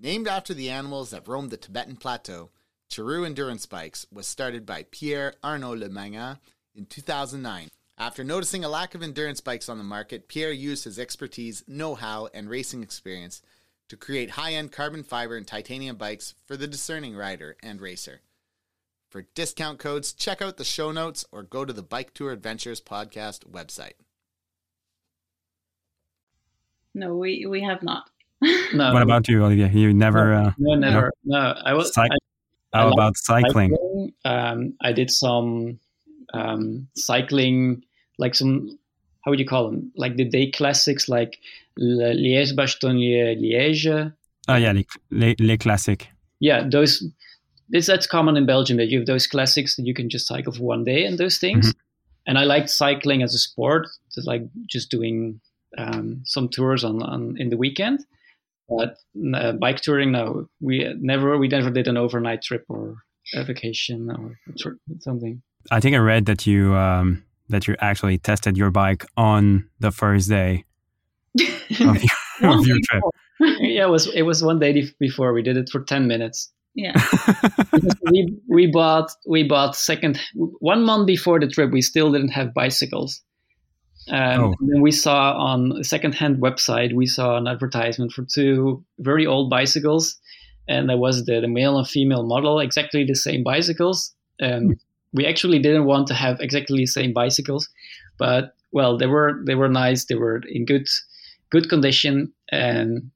Named 0.00 0.26
after 0.26 0.52
the 0.52 0.70
animals 0.70 1.10
that 1.10 1.28
roamed 1.28 1.50
the 1.50 1.56
Tibetan 1.56 1.96
Plateau, 1.96 2.50
Chiru 2.90 3.24
Endurance 3.24 3.66
Bikes 3.66 4.06
was 4.10 4.26
started 4.26 4.66
by 4.66 4.86
Pierre 4.90 5.34
Arnaud 5.44 5.74
Le 5.74 5.88
Lemanga 5.88 6.40
in 6.74 6.86
2009. 6.86 7.70
After 7.96 8.24
noticing 8.24 8.64
a 8.64 8.68
lack 8.68 8.94
of 8.94 9.02
endurance 9.02 9.40
bikes 9.40 9.68
on 9.68 9.78
the 9.78 9.84
market, 9.84 10.26
Pierre 10.26 10.50
used 10.50 10.84
his 10.84 10.98
expertise, 10.98 11.62
know 11.68 11.94
how, 11.94 12.28
and 12.34 12.50
racing 12.50 12.82
experience 12.82 13.40
to 13.88 13.96
create 13.96 14.30
high 14.30 14.54
end 14.54 14.72
carbon 14.72 15.04
fiber 15.04 15.36
and 15.36 15.46
titanium 15.46 15.96
bikes 15.96 16.34
for 16.46 16.56
the 16.56 16.66
discerning 16.66 17.14
rider 17.14 17.56
and 17.62 17.80
racer. 17.80 18.20
For 19.10 19.22
discount 19.36 19.78
codes, 19.78 20.12
check 20.12 20.42
out 20.42 20.56
the 20.56 20.64
show 20.64 20.90
notes 20.90 21.24
or 21.30 21.44
go 21.44 21.64
to 21.64 21.72
the 21.72 21.84
Bike 21.84 22.14
Tour 22.14 22.32
Adventures 22.32 22.80
podcast 22.80 23.48
website. 23.48 23.92
No, 26.94 27.16
we, 27.16 27.46
we 27.46 27.62
have 27.62 27.82
not. 27.82 28.10
No. 28.74 28.92
What 28.92 29.02
about 29.02 29.28
you, 29.28 29.42
Olivier? 29.44 29.70
You 29.70 29.94
never. 29.94 30.34
Uh, 30.34 30.52
No, 30.58 30.74
never. 30.74 31.12
No, 31.24 31.38
I 31.64 31.74
was. 31.74 31.92
Cyc- 31.94 32.08
I, 32.10 32.78
how 32.78 32.88
I 32.88 32.92
about 32.92 33.16
cycling? 33.16 33.70
cycling. 33.70 34.12
Um, 34.24 34.74
I 34.82 34.92
did 34.92 35.10
some 35.10 35.78
um, 36.34 36.88
cycling, 36.94 37.82
like 38.18 38.34
some. 38.34 38.78
How 39.24 39.30
would 39.30 39.40
you 39.40 39.46
call 39.46 39.70
them? 39.70 39.90
Like 39.96 40.16
the 40.16 40.24
day 40.24 40.50
classics, 40.50 41.08
like 41.08 41.38
Liège, 41.80 42.54
Bastogne, 42.54 43.38
Liège. 43.40 44.12
Oh 44.48 44.56
yeah, 44.56 44.72
les, 44.72 44.86
les, 45.10 45.34
les 45.38 45.56
classiques. 45.56 46.08
Yeah, 46.40 46.68
those. 46.68 47.02
This 47.70 47.86
that's 47.86 48.06
common 48.06 48.36
in 48.36 48.44
Belgium 48.44 48.76
that 48.76 48.88
you 48.88 48.98
have 48.98 49.06
those 49.06 49.26
classics 49.26 49.76
that 49.76 49.86
you 49.86 49.94
can 49.94 50.10
just 50.10 50.26
cycle 50.26 50.52
for 50.52 50.62
one 50.62 50.84
day 50.84 51.06
and 51.06 51.16
those 51.16 51.38
things. 51.38 51.72
And 52.26 52.38
I 52.38 52.44
liked 52.44 52.70
cycling 52.70 53.22
as 53.22 53.34
a 53.34 53.38
sport, 53.38 53.86
just 54.14 54.26
like 54.26 54.42
just 54.68 54.90
doing 54.90 55.40
um, 55.78 56.22
some 56.24 56.48
tours 56.48 56.84
on, 56.84 57.02
on 57.02 57.36
in 57.38 57.48
the 57.48 57.56
weekend. 57.56 58.04
But 58.68 58.96
uh, 59.34 59.52
bike 59.52 59.80
touring, 59.80 60.12
no, 60.12 60.48
we 60.60 60.94
never 60.98 61.36
we 61.38 61.48
never 61.48 61.70
did 61.70 61.88
an 61.88 61.96
overnight 61.96 62.42
trip 62.42 62.64
or 62.68 62.96
a 63.34 63.44
vacation 63.44 64.10
or 64.10 64.38
something. 65.00 65.42
I 65.70 65.80
think 65.80 65.94
I 65.94 65.98
read 65.98 66.26
that 66.26 66.46
you 66.46 66.74
um, 66.74 67.24
that 67.48 67.66
you 67.66 67.76
actually 67.80 68.18
tested 68.18 68.56
your 68.56 68.70
bike 68.70 69.04
on 69.16 69.68
the 69.80 69.90
first 69.90 70.28
day 70.28 70.64
of 71.80 72.02
your, 72.02 72.50
of 72.50 72.66
your 72.66 72.78
trip. 72.84 73.02
yeah, 73.60 73.84
it 73.86 73.90
was 73.90 74.06
it 74.14 74.22
was 74.22 74.42
one 74.42 74.58
day 74.58 74.86
before 75.00 75.32
we 75.32 75.42
did 75.42 75.56
it 75.56 75.68
for 75.70 75.80
ten 75.82 76.06
minutes. 76.06 76.52
yeah. 76.74 76.92
We 78.10 78.36
we 78.48 78.66
bought 78.66 79.10
we 79.26 79.42
bought 79.44 79.76
second 79.76 80.20
one 80.60 80.84
month 80.84 81.06
before 81.06 81.40
the 81.40 81.48
trip. 81.48 81.70
We 81.72 81.82
still 81.82 82.12
didn't 82.12 82.30
have 82.30 82.52
bicycles. 82.54 83.22
Um, 84.10 84.40
Oh. 84.40 84.54
and 84.60 84.68
then 84.70 84.82
we 84.82 84.90
saw 84.90 85.32
on 85.32 85.72
a 85.80 85.84
second-hand 85.84 86.36
website 86.42 86.92
we 86.94 87.06
saw 87.06 87.38
an 87.38 87.46
advertisement 87.46 88.12
for 88.12 88.22
two 88.24 88.84
very 88.98 89.24
old 89.26 89.48
bicycles, 89.48 90.20
and 90.68 90.90
there 90.90 90.98
was 90.98 91.24
the, 91.24 91.40
the 91.40 91.48
male 91.48 91.78
and 91.78 91.88
female 91.88 92.22
model, 92.22 92.60
exactly 92.60 93.04
the 93.04 93.14
same 93.14 93.42
bicycles. 93.42 94.12
Um, 94.42 94.74
we 95.14 95.24
actually 95.24 95.60
didn't 95.60 95.86
want 95.86 96.08
to 96.08 96.14
have 96.14 96.40
exactly 96.40 96.78
the 96.78 96.86
same 96.86 97.12
bicycles, 97.12 97.68
but 98.18 98.54
well, 98.72 98.98
they 98.98 99.06
were 99.06 99.40
they 99.46 99.54
were 99.54 99.68
nice. 99.68 100.04
They 100.04 100.16
were 100.16 100.42
in 100.48 100.66
good 100.66 100.88
good 101.50 101.68
condition, 101.70 102.32
and 102.50 103.10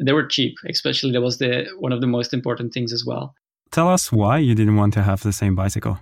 they 0.00 0.12
were 0.12 0.26
cheap. 0.26 0.54
Especially 0.68 1.12
that 1.12 1.20
was 1.20 1.38
the 1.38 1.66
one 1.78 1.92
of 1.92 2.00
the 2.00 2.06
most 2.06 2.32
important 2.32 2.72
things 2.72 2.92
as 2.92 3.04
well. 3.04 3.34
Tell 3.70 3.88
us 3.88 4.10
why 4.10 4.38
you 4.38 4.54
didn't 4.54 4.76
want 4.76 4.94
to 4.94 5.02
have 5.02 5.22
the 5.22 5.32
same 5.32 5.54
bicycle. 5.54 5.98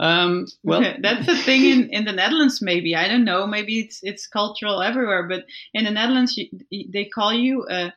Um, 0.00 0.46
well, 0.62 0.82
that's 1.00 1.26
the 1.26 1.36
thing 1.36 1.64
in, 1.64 1.90
in 1.90 2.04
the 2.06 2.12
Netherlands. 2.12 2.62
Maybe 2.62 2.96
I 2.96 3.06
don't 3.06 3.24
know. 3.24 3.46
Maybe 3.46 3.80
it's 3.80 4.00
it's 4.02 4.26
cultural 4.26 4.80
everywhere, 4.80 5.28
but 5.28 5.44
in 5.74 5.84
the 5.84 5.90
Netherlands, 5.90 6.36
you, 6.36 6.48
they 6.90 7.04
call 7.04 7.34
you 7.34 7.66
a 7.70 7.92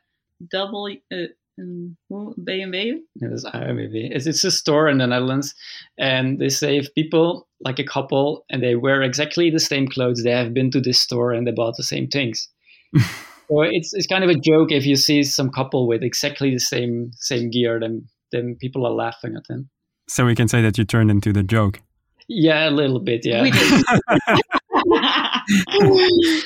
double 0.50 0.94
uh, 1.10 1.16
um, 1.58 1.96
hoe- 2.10 2.34
BMW. 2.38 3.00
It 3.16 3.32
is 3.32 3.46
maybe 3.54 4.10
it's, 4.12 4.26
it's 4.26 4.44
a 4.44 4.50
store 4.50 4.88
in 4.88 4.98
the 4.98 5.06
Netherlands, 5.06 5.54
and 5.98 6.38
they 6.38 6.48
say 6.48 6.76
if 6.78 6.94
people 6.94 7.48
like 7.60 7.78
a 7.78 7.84
couple 7.84 8.44
and 8.50 8.62
they 8.62 8.74
wear 8.74 9.02
exactly 9.02 9.50
the 9.50 9.60
same 9.60 9.88
clothes, 9.88 10.22
they 10.22 10.30
have 10.30 10.54
been 10.54 10.70
to 10.72 10.80
this 10.80 10.98
store 10.98 11.32
and 11.32 11.46
they 11.46 11.52
bought 11.52 11.76
the 11.76 11.82
same 11.82 12.08
things. 12.08 12.48
so 13.48 13.62
it's 13.62 13.92
it's 13.92 14.06
kind 14.06 14.24
of 14.24 14.30
a 14.30 14.38
joke 14.38 14.72
if 14.72 14.86
you 14.86 14.96
see 14.96 15.22
some 15.22 15.50
couple 15.50 15.86
with 15.86 16.02
exactly 16.02 16.52
the 16.52 16.60
same 16.60 17.12
same 17.16 17.50
gear, 17.50 17.78
then 17.80 18.08
then 18.30 18.56
people 18.60 18.86
are 18.86 18.92
laughing 18.92 19.36
at 19.36 19.46
them. 19.48 19.68
So 20.08 20.26
we 20.26 20.34
can 20.34 20.48
say 20.48 20.62
that 20.62 20.78
you 20.78 20.84
turned 20.84 21.10
into 21.10 21.32
the 21.32 21.42
joke. 21.42 21.80
Yeah, 22.28 22.68
a 22.68 22.70
little 22.70 23.00
bit. 23.00 23.24
Yeah, 23.24 23.42
We 23.42 23.50
did. 23.50 23.84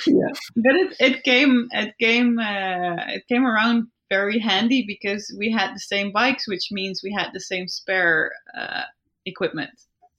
yeah. 0.07 0.33
but 0.57 0.75
it, 0.75 0.97
it 0.99 1.23
came 1.23 1.69
it 1.73 1.95
came 1.99 2.39
uh, 2.39 2.97
it 3.09 3.25
came 3.29 3.47
around 3.47 3.89
very 4.09 4.39
handy 4.39 4.85
because 4.87 5.35
we 5.39 5.51
had 5.51 5.75
the 5.75 5.81
same 5.81 6.13
bikes, 6.13 6.47
which 6.49 6.69
means 6.71 7.01
we 7.03 7.13
had 7.13 7.31
the 7.33 7.41
same 7.41 7.69
spare 7.69 8.33
uh, 8.57 8.83
equipment. 9.25 9.71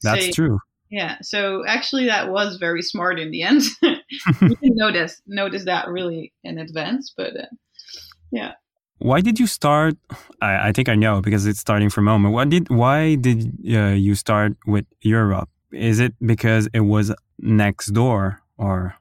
That's 0.04 0.26
So- 0.28 0.32
true. 0.32 0.60
Yeah, 0.90 1.18
so 1.22 1.66
actually 1.68 2.06
that 2.06 2.32
was 2.32 2.56
very 2.56 2.82
smart 2.82 3.20
in 3.20 3.30
the 3.32 3.44
end. 3.44 3.62
you 3.82 4.56
can 4.56 4.74
notice 4.76 5.22
notice 5.28 5.66
that 5.66 5.90
really 5.90 6.32
in 6.46 6.58
advance, 6.58 7.14
but 7.18 7.34
uh, 7.36 8.52
Why 9.00 9.22
did 9.22 9.38
you 9.40 9.48
start? 9.48 9.96
I, 10.42 10.70
I 10.70 10.72
think 10.72 10.90
I 10.90 10.96
know 10.96 11.22
because 11.22 11.46
it's 11.46 11.60
starting 11.60 11.90
from 11.90 12.08
home. 12.08 12.24
What 12.32 12.50
did? 12.50 12.70
Why 12.70 13.16
did 13.16 13.54
uh, 13.70 13.94
you 13.96 14.16
start 14.16 14.54
with 14.66 14.86
Europe? 15.02 15.50
Is 15.72 16.00
it 16.00 16.14
because 16.26 16.68
it 16.74 16.80
was 16.80 17.14
next 17.38 17.88
door, 17.88 18.42
or 18.58 18.96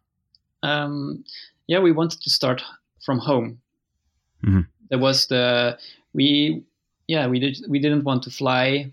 um, 0.63 1.25
yeah, 1.69 1.79
we 1.79 1.93
wanted 1.93 2.21
to 2.23 2.31
start 2.31 2.63
from 3.05 3.19
home. 3.21 3.61
Mhm. 4.45 4.67
There 4.89 4.99
was 4.99 5.27
the 5.27 5.79
we 6.13 6.63
yeah 7.07 7.27
we 7.27 7.39
did 7.41 7.59
we 7.69 7.79
didn't 7.79 8.05
want 8.05 8.23
to 8.25 8.31
fly. 8.31 8.93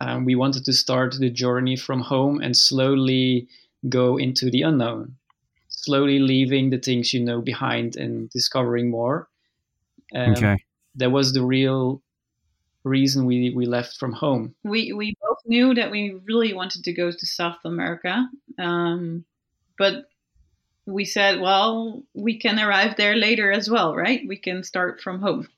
Um, 0.00 0.24
we 0.24 0.34
wanted 0.34 0.64
to 0.64 0.72
start 0.72 1.14
the 1.18 1.30
journey 1.30 1.76
from 1.76 2.00
home 2.00 2.40
and 2.40 2.56
slowly 2.56 3.46
go 3.88 4.16
into 4.16 4.50
the 4.50 4.62
unknown, 4.62 5.14
slowly 5.68 6.18
leaving 6.18 6.70
the 6.70 6.78
things 6.78 7.14
you 7.14 7.20
know 7.20 7.40
behind 7.40 7.96
and 7.96 8.28
discovering 8.30 8.90
more. 8.90 9.28
Um, 10.14 10.32
okay? 10.32 10.56
That 10.96 11.10
was 11.10 11.32
the 11.32 11.44
real 11.44 12.02
reason 12.84 13.26
we 13.26 13.54
we 13.54 13.66
left 13.66 13.96
from 13.96 14.12
home. 14.12 14.54
we 14.64 14.92
we 14.92 15.14
both 15.22 15.38
knew 15.46 15.74
that 15.74 15.90
we 15.90 16.18
really 16.24 16.52
wanted 16.52 16.84
to 16.84 16.92
go 16.92 17.10
to 17.10 17.26
South 17.26 17.58
America, 17.64 18.28
um, 18.58 19.24
but 19.78 20.06
we 20.86 21.04
said, 21.04 21.40
well, 21.40 22.02
we 22.14 22.38
can 22.38 22.58
arrive 22.58 22.96
there 22.96 23.16
later 23.16 23.52
as 23.52 23.70
well, 23.70 23.94
right? 23.94 24.20
We 24.26 24.36
can 24.36 24.62
start 24.64 25.00
from 25.00 25.20
home. 25.20 25.48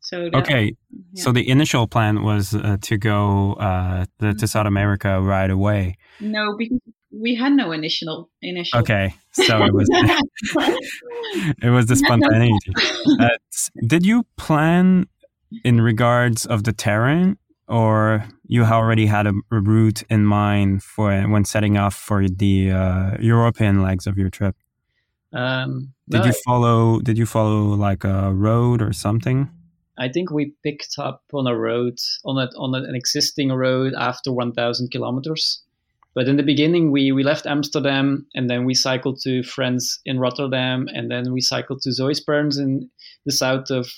So 0.00 0.28
that, 0.30 0.42
Okay, 0.42 0.76
so 1.14 1.32
the 1.32 1.48
initial 1.48 1.86
plan 1.86 2.22
was 2.22 2.54
uh, 2.54 2.76
to 2.82 2.98
go 2.98 3.54
uh, 3.54 4.04
the, 4.18 4.34
to 4.34 4.46
South 4.46 4.66
America 4.66 5.20
right 5.20 5.50
away. 5.50 5.96
no, 6.20 6.56
because 6.58 6.78
we 7.10 7.36
had 7.36 7.52
no 7.52 7.72
initial 7.72 8.28
initial. 8.42 8.80
Okay, 8.80 9.14
so 9.32 9.62
it 9.62 9.72
was 9.72 9.88
it 11.62 11.70
was 11.70 11.86
the 11.86 11.96
spontaneity. 11.96 12.72
Uh, 13.20 13.28
did 13.86 14.04
you 14.04 14.24
plan 14.36 15.06
in 15.64 15.80
regards 15.80 16.46
of 16.46 16.64
the 16.64 16.72
terrain, 16.72 17.36
or 17.68 18.24
you 18.46 18.64
already 18.64 19.06
had 19.06 19.26
a, 19.26 19.32
a 19.52 19.60
route 19.60 20.02
in 20.10 20.24
mind 20.24 20.82
for 20.82 21.22
when 21.28 21.44
setting 21.44 21.76
off 21.76 21.94
for 21.94 22.28
the 22.28 22.70
uh, 22.70 23.16
European 23.20 23.82
legs 23.82 24.06
of 24.06 24.18
your 24.18 24.30
trip? 24.30 24.56
Um, 25.34 25.92
Did 26.08 26.20
no, 26.20 26.26
you 26.26 26.32
follow? 26.44 27.00
Did 27.00 27.18
you 27.18 27.26
follow 27.26 27.74
like 27.74 28.04
a 28.04 28.32
road 28.32 28.80
or 28.80 28.92
something? 28.92 29.50
I 29.98 30.08
think 30.08 30.30
we 30.30 30.54
picked 30.62 30.94
up 30.98 31.22
on 31.32 31.46
a 31.46 31.56
road 31.56 31.98
on 32.24 32.38
a, 32.38 32.50
on 32.58 32.74
an 32.74 32.94
existing 32.94 33.52
road 33.52 33.94
after 33.96 34.32
1,000 34.32 34.90
kilometers. 34.90 35.62
But 36.14 36.28
in 36.28 36.36
the 36.36 36.42
beginning, 36.42 36.90
we, 36.90 37.12
we 37.12 37.24
left 37.24 37.46
Amsterdam 37.46 38.26
and 38.34 38.48
then 38.48 38.64
we 38.64 38.74
cycled 38.74 39.20
to 39.22 39.42
friends 39.42 40.00
in 40.04 40.18
Rotterdam 40.18 40.88
and 40.92 41.10
then 41.10 41.32
we 41.32 41.40
cycled 41.40 41.82
to 41.82 41.92
Zoe's 41.92 42.20
parents 42.20 42.56
in 42.58 42.88
the 43.24 43.32
south 43.32 43.70
of 43.70 43.90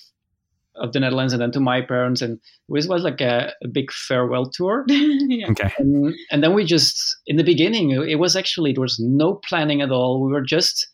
of 0.78 0.92
the 0.92 1.00
Netherlands 1.00 1.32
and 1.32 1.40
then 1.40 1.52
to 1.52 1.58
my 1.58 1.80
parents 1.80 2.20
and 2.20 2.34
it 2.34 2.40
was, 2.68 2.86
was 2.86 3.02
like 3.02 3.22
a, 3.22 3.50
a 3.64 3.68
big 3.68 3.90
farewell 3.90 4.44
tour. 4.44 4.84
yeah. 4.88 5.50
Okay, 5.50 5.72
And, 5.78 6.14
and 6.30 6.42
then 6.42 6.52
we 6.52 6.66
just 6.66 7.16
in 7.26 7.36
the 7.36 7.44
beginning 7.44 7.92
it 7.92 8.18
was 8.18 8.36
actually 8.36 8.74
there 8.74 8.82
was 8.82 8.98
no 9.00 9.40
planning 9.48 9.80
at 9.80 9.90
all. 9.90 10.22
We 10.22 10.30
were 10.30 10.42
just 10.42 10.86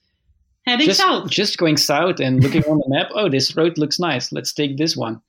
Heading 0.66 0.86
just, 0.86 1.00
south. 1.00 1.28
just 1.28 1.58
going 1.58 1.76
south 1.76 2.20
and 2.20 2.42
looking 2.42 2.64
on 2.64 2.78
the 2.78 2.88
map. 2.88 3.08
Oh, 3.14 3.28
this 3.28 3.56
road 3.56 3.78
looks 3.78 3.98
nice. 3.98 4.32
Let's 4.32 4.52
take 4.52 4.76
this 4.76 4.96
one. 4.96 5.20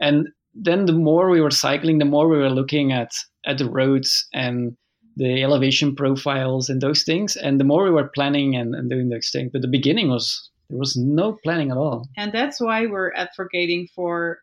And 0.00 0.28
then 0.54 0.86
the 0.86 0.92
more 0.92 1.28
we 1.28 1.40
were 1.40 1.50
cycling, 1.50 1.98
the 1.98 2.04
more 2.04 2.28
we 2.28 2.38
were 2.38 2.50
looking 2.50 2.92
at 2.92 3.12
at 3.44 3.58
the 3.58 3.68
roads 3.68 4.26
and 4.32 4.76
the 5.16 5.42
elevation 5.42 5.94
profiles 5.94 6.68
and 6.68 6.80
those 6.80 7.02
things. 7.02 7.36
And 7.36 7.60
the 7.60 7.64
more 7.64 7.84
we 7.84 7.90
were 7.90 8.10
planning 8.14 8.56
and, 8.56 8.74
and 8.74 8.88
doing 8.88 9.08
those 9.08 9.30
things. 9.30 9.50
But 9.52 9.62
the 9.62 9.68
beginning 9.68 10.08
was 10.08 10.50
there 10.70 10.78
was 10.78 10.96
no 10.96 11.38
planning 11.44 11.70
at 11.70 11.76
all. 11.76 12.08
and 12.16 12.32
that's 12.32 12.60
why 12.60 12.86
we're 12.86 13.12
advocating 13.14 13.88
for 13.94 14.40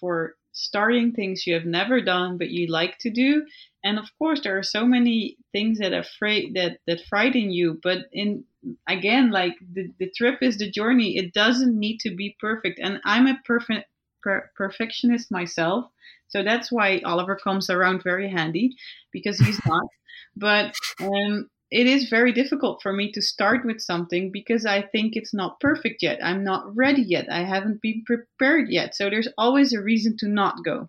for 0.00 0.34
starting 0.54 1.12
things 1.12 1.46
you 1.46 1.54
have 1.54 1.66
never 1.66 2.00
done 2.00 2.38
but 2.38 2.50
you 2.50 2.66
like 2.68 2.96
to 3.00 3.10
do. 3.10 3.44
And 3.84 3.98
of 3.98 4.06
course, 4.18 4.40
there 4.42 4.56
are 4.58 4.62
so 4.62 4.86
many 4.86 5.36
things 5.52 5.78
that 5.78 5.92
afraid 5.92 6.54
that 6.54 6.78
that 6.86 7.02
frighten 7.08 7.50
you. 7.50 7.78
But 7.82 8.06
in 8.12 8.44
again, 8.88 9.30
like 9.30 9.54
the, 9.72 9.92
the 9.98 10.10
trip 10.16 10.38
is 10.42 10.58
the 10.58 10.70
journey. 10.70 11.18
It 11.18 11.34
doesn't 11.34 11.78
need 11.78 11.98
to 12.00 12.14
be 12.14 12.36
perfect. 12.40 12.80
And 12.82 13.00
I'm 13.04 13.26
a 13.26 13.38
perfect 13.44 13.88
per- 14.22 14.50
perfectionist 14.56 15.30
myself. 15.30 15.86
So 16.28 16.42
that's 16.42 16.72
why 16.72 17.00
Oliver 17.04 17.36
comes 17.36 17.68
around 17.70 18.02
very 18.02 18.30
handy 18.30 18.74
because 19.12 19.38
he's 19.38 19.60
not. 19.66 19.84
but 20.36 20.74
um, 21.00 21.48
it 21.74 21.88
is 21.88 22.08
very 22.08 22.32
difficult 22.32 22.80
for 22.80 22.92
me 22.92 23.10
to 23.10 23.20
start 23.20 23.66
with 23.66 23.80
something 23.80 24.30
because 24.30 24.64
I 24.64 24.80
think 24.80 25.16
it's 25.16 25.34
not 25.34 25.58
perfect 25.58 26.04
yet. 26.04 26.20
I'm 26.22 26.44
not 26.44 26.72
ready 26.76 27.02
yet. 27.02 27.26
I 27.28 27.42
haven't 27.42 27.82
been 27.82 28.04
prepared 28.06 28.68
yet. 28.68 28.94
So 28.94 29.10
there's 29.10 29.26
always 29.36 29.72
a 29.72 29.82
reason 29.82 30.16
to 30.18 30.28
not 30.28 30.64
go. 30.64 30.88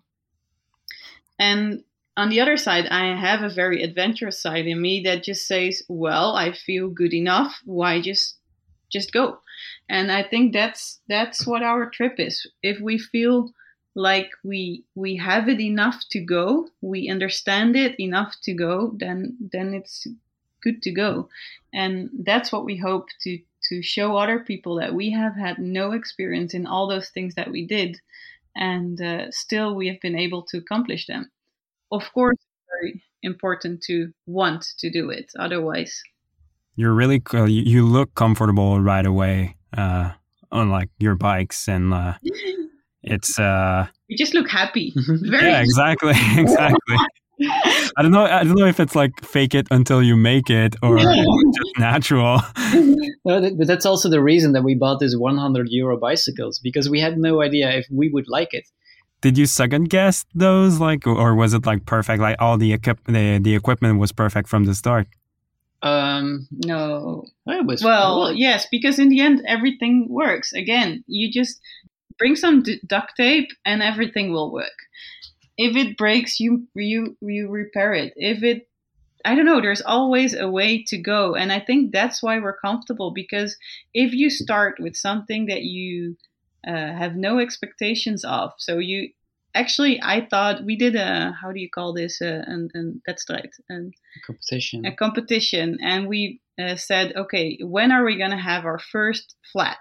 And 1.40 1.82
on 2.16 2.28
the 2.28 2.40
other 2.40 2.56
side, 2.56 2.86
I 2.86 3.16
have 3.16 3.42
a 3.42 3.52
very 3.52 3.82
adventurous 3.82 4.40
side 4.40 4.68
in 4.68 4.80
me 4.80 5.02
that 5.02 5.24
just 5.24 5.48
says, 5.48 5.82
"Well, 5.88 6.36
I 6.36 6.52
feel 6.52 6.88
good 6.88 7.12
enough. 7.12 7.60
Why 7.64 8.00
just 8.00 8.38
just 8.88 9.12
go?" 9.12 9.40
And 9.88 10.12
I 10.12 10.22
think 10.22 10.52
that's 10.52 11.00
that's 11.08 11.44
what 11.48 11.64
our 11.64 11.90
trip 11.90 12.20
is. 12.20 12.46
If 12.62 12.78
we 12.80 12.96
feel 12.96 13.50
like 13.96 14.30
we 14.44 14.84
we 14.94 15.16
have 15.16 15.48
it 15.48 15.60
enough 15.60 16.04
to 16.10 16.20
go, 16.20 16.68
we 16.80 17.10
understand 17.10 17.74
it 17.74 17.98
enough 17.98 18.36
to 18.44 18.54
go, 18.54 18.94
then 19.00 19.36
then 19.52 19.74
it's 19.74 20.06
good 20.62 20.82
to 20.82 20.92
go. 20.92 21.28
And 21.72 22.10
that's 22.24 22.52
what 22.52 22.64
we 22.64 22.76
hope 22.76 23.08
to 23.22 23.38
to 23.68 23.82
show 23.82 24.16
other 24.16 24.38
people 24.38 24.76
that 24.76 24.94
we 24.94 25.10
have 25.10 25.34
had 25.34 25.58
no 25.58 25.90
experience 25.92 26.54
in 26.54 26.66
all 26.66 26.88
those 26.88 27.08
things 27.08 27.34
that 27.34 27.50
we 27.50 27.66
did, 27.66 27.98
and 28.54 29.00
uh, 29.00 29.30
still 29.30 29.74
we 29.74 29.88
have 29.88 30.00
been 30.00 30.16
able 30.16 30.42
to 30.42 30.58
accomplish 30.58 31.06
them. 31.06 31.30
Of 31.90 32.12
course, 32.12 32.38
very 32.80 33.02
important 33.22 33.82
to 33.82 34.12
want 34.26 34.64
to 34.78 34.90
do 34.90 35.10
it. 35.10 35.32
Otherwise, 35.38 36.00
you're 36.76 36.94
really 36.94 37.22
you 37.48 37.84
look 37.84 38.14
comfortable 38.14 38.80
right 38.80 39.06
away 39.06 39.56
uh, 39.76 40.12
on 40.52 40.70
like 40.70 40.90
your 40.98 41.14
bikes 41.14 41.68
and 41.68 41.92
uh, 41.92 42.14
it's 43.02 43.38
uh 43.38 43.86
you 44.08 44.16
just 44.16 44.34
look 44.34 44.48
happy 44.48 44.92
Very 45.06 45.50
yeah 45.50 45.60
exactly 45.60 46.12
exactly 46.36 46.96
I 47.40 48.02
don't 48.02 48.12
know. 48.12 48.24
I 48.24 48.44
don't 48.44 48.56
know 48.56 48.66
if 48.66 48.80
it's 48.80 48.94
like 48.94 49.12
fake 49.22 49.54
it 49.54 49.66
until 49.70 50.02
you 50.02 50.16
make 50.16 50.48
it 50.48 50.74
or 50.82 50.98
just 50.98 51.78
natural. 51.78 52.40
No, 53.24 53.40
but 53.58 53.66
that's 53.66 53.84
also 53.84 54.08
the 54.08 54.22
reason 54.22 54.52
that 54.52 54.62
we 54.62 54.76
bought 54.76 55.00
these 55.00 55.16
100 55.16 55.66
euro 55.70 55.98
bicycles 55.98 56.60
because 56.60 56.88
we 56.88 57.00
had 57.00 57.18
no 57.18 57.42
idea 57.42 57.70
if 57.72 57.84
we 57.90 58.08
would 58.08 58.26
like 58.28 58.54
it. 58.54 58.68
Did 59.20 59.36
you 59.36 59.46
second 59.46 59.90
guess 59.90 60.24
those, 60.32 60.78
like, 60.78 61.08
or 61.08 61.34
was 61.34 61.52
it 61.52 61.66
like 61.66 61.86
perfect? 61.86 62.20
Like 62.20 62.36
all 62.38 62.56
the 62.56 62.72
equip 62.72 63.02
the, 63.06 63.40
the 63.42 63.56
equipment 63.56 63.98
was 63.98 64.12
perfect 64.12 64.48
from 64.48 64.64
the 64.64 64.76
start. 64.76 65.08
Um, 65.82 66.46
no. 66.52 67.24
It 67.46 67.66
was 67.66 67.82
well, 67.82 68.26
cool. 68.26 68.32
yes, 68.32 68.68
because 68.70 69.00
in 69.00 69.08
the 69.08 69.20
end 69.20 69.42
everything 69.48 70.06
works. 70.08 70.52
Again, 70.52 71.02
you 71.08 71.32
just 71.32 71.60
bring 72.18 72.36
some 72.36 72.62
d- 72.62 72.80
duct 72.86 73.16
tape 73.16 73.48
and 73.64 73.82
everything 73.82 74.32
will 74.32 74.52
work 74.52 74.78
if 75.56 75.76
it 75.76 75.96
breaks, 75.96 76.40
you 76.40 76.66
you 76.74 77.16
you 77.20 77.48
repair 77.48 77.92
it. 77.94 78.12
If 78.16 78.42
it 78.42 78.68
I 79.26 79.34
don't 79.34 79.44
know, 79.44 79.60
there's 79.60 79.82
always 79.82 80.34
a 80.34 80.48
way 80.48 80.84
to 80.84 80.96
go. 80.96 81.34
And 81.34 81.50
I 81.52 81.58
think 81.58 81.92
that's 81.92 82.22
why 82.22 82.38
we're 82.38 82.58
comfortable 82.58 83.10
because 83.10 83.56
if 83.92 84.12
you 84.12 84.30
start 84.30 84.76
with 84.78 84.96
something 84.96 85.46
that 85.46 85.62
you 85.62 86.16
uh, 86.66 86.70
have 86.70 87.16
no 87.16 87.40
expectations 87.40 88.24
of, 88.24 88.52
so 88.58 88.78
you 88.78 89.10
actually, 89.52 90.00
I 90.00 90.26
thought 90.30 90.64
we 90.64 90.76
did 90.76 90.94
a, 90.94 91.36
how 91.40 91.50
do 91.50 91.58
you 91.58 91.68
call 91.68 91.92
this? 91.92 92.22
Uh, 92.22 92.44
that's 93.04 93.24
right. 93.28 93.50
And 93.68 93.92
a 94.16 94.26
competition. 94.26 94.86
A 94.86 94.94
competition. 94.94 95.78
And 95.82 96.06
we 96.06 96.40
uh, 96.60 96.76
said, 96.76 97.12
okay, 97.16 97.58
when 97.60 97.90
are 97.90 98.04
we 98.04 98.18
going 98.18 98.30
to 98.30 98.36
have 98.36 98.64
our 98.64 98.78
first 98.78 99.34
flat, 99.52 99.78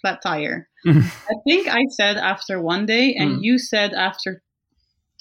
flat 0.00 0.20
tire? 0.22 0.68
I 0.86 1.34
think 1.46 1.68
I 1.68 1.84
said 1.90 2.16
after 2.16 2.60
one 2.60 2.84
day, 2.84 3.14
and 3.14 3.38
mm. 3.38 3.42
you 3.42 3.58
said 3.58 3.92
after 3.92 4.42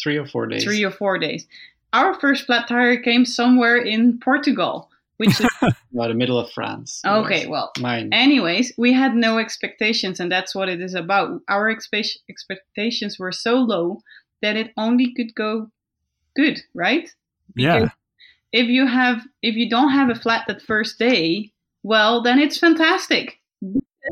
three 0.01 0.17
or 0.17 0.27
four 0.27 0.47
days. 0.47 0.63
Three 0.63 0.83
or 0.83 0.91
four 0.91 1.17
days. 1.17 1.47
Our 1.93 2.13
first 2.19 2.45
flat 2.45 2.67
tire 2.67 2.97
came 2.97 3.25
somewhere 3.25 3.77
in 3.77 4.19
Portugal, 4.19 4.89
which 5.17 5.39
is 5.39 5.49
about 5.61 6.09
the 6.09 6.13
middle 6.13 6.39
of 6.39 6.51
France. 6.51 7.01
Okay, 7.05 7.47
well, 7.47 7.71
mine. 7.79 8.09
Anyways, 8.11 8.73
we 8.77 8.93
had 8.93 9.15
no 9.15 9.37
expectations, 9.37 10.19
and 10.19 10.31
that's 10.31 10.53
what 10.53 10.69
it 10.69 10.81
is 10.81 10.93
about. 10.93 11.41
Our 11.47 11.73
expe- 11.73 12.17
expectations 12.29 13.17
were 13.17 13.31
so 13.31 13.55
low 13.55 14.01
that 14.41 14.55
it 14.55 14.73
only 14.77 15.13
could 15.13 15.33
go 15.33 15.71
good, 16.35 16.61
right? 16.73 17.09
Because 17.55 17.83
yeah. 17.83 17.89
If 18.53 18.67
you 18.67 18.87
have, 18.87 19.23
if 19.41 19.55
you 19.55 19.69
don't 19.69 19.91
have 19.91 20.09
a 20.09 20.15
flat 20.15 20.45
that 20.47 20.61
first 20.61 20.97
day, 20.97 21.51
well, 21.83 22.21
then 22.21 22.39
it's 22.39 22.57
fantastic 22.57 23.39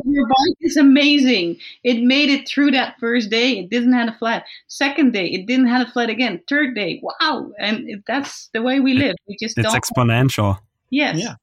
your 0.03 0.27
bike 0.27 0.57
is 0.61 0.77
amazing. 0.77 1.57
It 1.83 2.01
made 2.03 2.29
it 2.29 2.47
through 2.47 2.71
that 2.71 2.95
first 2.99 3.29
day. 3.29 3.59
It 3.59 3.69
didn't 3.69 3.93
have 3.93 4.09
a 4.09 4.17
flat. 4.17 4.45
Second 4.67 5.13
day, 5.13 5.27
it 5.27 5.45
didn't 5.45 5.67
have 5.67 5.87
a 5.87 5.91
flat 5.91 6.09
again. 6.09 6.41
Third 6.49 6.75
day, 6.75 7.01
wow! 7.01 7.51
And 7.59 8.03
that's 8.07 8.49
the 8.53 8.61
way 8.61 8.79
we 8.79 8.93
live. 8.93 9.15
We 9.27 9.37
just 9.39 9.57
it's 9.57 9.71
don't... 9.71 9.81
exponential. 9.81 10.59
Yes. 10.89 11.17
Yeah. 11.19 11.35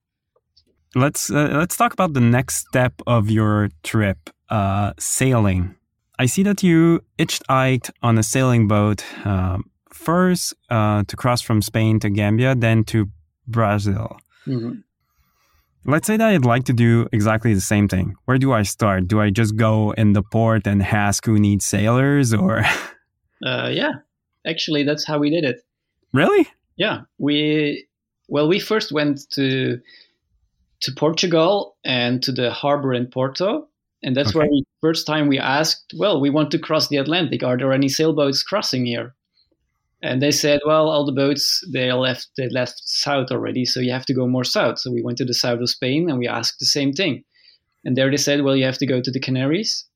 Let's 0.94 1.30
uh, 1.30 1.48
let's 1.54 1.76
talk 1.76 1.92
about 1.92 2.12
the 2.12 2.20
next 2.20 2.66
step 2.68 3.00
of 3.06 3.30
your 3.30 3.70
trip, 3.82 4.30
uh, 4.50 4.92
sailing. 4.98 5.74
I 6.18 6.26
see 6.26 6.42
that 6.42 6.62
you 6.62 7.02
hitchhiked 7.18 7.90
on 8.02 8.18
a 8.18 8.22
sailing 8.22 8.68
boat 8.68 9.04
um, 9.24 9.64
first 9.90 10.54
uh, 10.68 11.04
to 11.06 11.16
cross 11.16 11.40
from 11.40 11.62
Spain 11.62 11.98
to 12.00 12.10
Gambia, 12.10 12.54
then 12.54 12.84
to 12.84 13.08
Brazil. 13.46 14.18
Mm-hmm. 14.46 14.80
Let's 15.84 16.06
say 16.06 16.16
that 16.16 16.28
I'd 16.28 16.44
like 16.44 16.64
to 16.64 16.72
do 16.72 17.08
exactly 17.12 17.54
the 17.54 17.60
same 17.60 17.88
thing. 17.88 18.14
Where 18.24 18.38
do 18.38 18.52
I 18.52 18.62
start? 18.62 19.08
Do 19.08 19.20
I 19.20 19.30
just 19.30 19.56
go 19.56 19.90
in 19.92 20.12
the 20.12 20.22
port 20.22 20.66
and 20.66 20.82
ask 20.82 21.26
who 21.26 21.38
needs 21.38 21.64
sailors 21.64 22.32
or? 22.32 22.62
Uh, 23.44 23.68
yeah, 23.72 23.90
actually, 24.46 24.84
that's 24.84 25.04
how 25.04 25.18
we 25.18 25.28
did 25.28 25.42
it. 25.42 25.66
Really? 26.12 26.46
Yeah. 26.76 27.00
We, 27.18 27.88
well, 28.28 28.46
we 28.46 28.60
first 28.60 28.92
went 28.92 29.28
to, 29.30 29.80
to 30.82 30.92
Portugal 30.92 31.76
and 31.84 32.22
to 32.22 32.30
the 32.30 32.52
harbor 32.52 32.94
in 32.94 33.06
Porto. 33.08 33.66
And 34.00 34.16
that's 34.16 34.28
okay. 34.28 34.38
where 34.38 34.48
we 34.48 34.64
first 34.80 35.08
time 35.08 35.26
we 35.26 35.40
asked, 35.40 35.92
well, 35.96 36.20
we 36.20 36.30
want 36.30 36.52
to 36.52 36.58
cross 36.60 36.86
the 36.86 36.98
Atlantic. 36.98 37.42
Are 37.42 37.56
there 37.56 37.72
any 37.72 37.88
sailboats 37.88 38.44
crossing 38.44 38.86
here? 38.86 39.12
And 40.02 40.20
they 40.20 40.32
said, 40.32 40.60
well, 40.66 40.88
all 40.88 41.06
the 41.06 41.12
boats 41.12 41.64
they 41.72 41.92
left 41.92 42.28
they 42.36 42.48
left 42.48 42.82
south 42.84 43.30
already, 43.30 43.64
so 43.64 43.80
you 43.80 43.92
have 43.92 44.06
to 44.06 44.14
go 44.14 44.26
more 44.26 44.44
south. 44.44 44.80
So 44.80 44.90
we 44.90 45.02
went 45.02 45.18
to 45.18 45.24
the 45.24 45.34
south 45.34 45.60
of 45.60 45.70
Spain 45.70 46.10
and 46.10 46.18
we 46.18 46.26
asked 46.26 46.58
the 46.58 46.66
same 46.66 46.92
thing. 46.92 47.24
And 47.84 47.96
there 47.96 48.10
they 48.10 48.16
said, 48.16 48.42
well, 48.42 48.56
you 48.56 48.64
have 48.64 48.78
to 48.78 48.86
go 48.86 49.00
to 49.00 49.10
the 49.10 49.20
Canaries. 49.20 49.86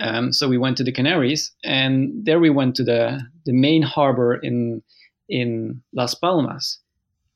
Um, 0.00 0.32
so 0.32 0.48
we 0.48 0.58
went 0.58 0.76
to 0.78 0.84
the 0.84 0.92
Canaries, 0.92 1.52
and 1.64 2.24
there 2.24 2.40
we 2.40 2.50
went 2.50 2.74
to 2.76 2.84
the 2.84 3.20
the 3.46 3.52
main 3.52 3.82
harbor 3.82 4.34
in 4.34 4.82
in 5.28 5.82
Las 5.92 6.14
Palmas, 6.14 6.80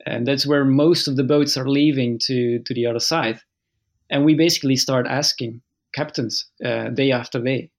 and 0.05 0.27
that's 0.27 0.47
where 0.47 0.65
most 0.65 1.09
of 1.09 1.17
the 1.17 1.25
boats 1.25 1.57
are 1.57 1.69
leaving 1.69 2.19
to 2.27 2.59
to 2.65 2.75
the 2.75 2.87
other 2.87 3.01
side. 3.01 3.41
And 4.11 4.25
we 4.25 4.35
basically 4.35 4.77
start 4.77 5.07
asking 5.07 5.63
captains 5.95 6.47
uh, 6.65 6.89
day 6.91 7.13
after 7.13 7.43
day, 7.43 7.71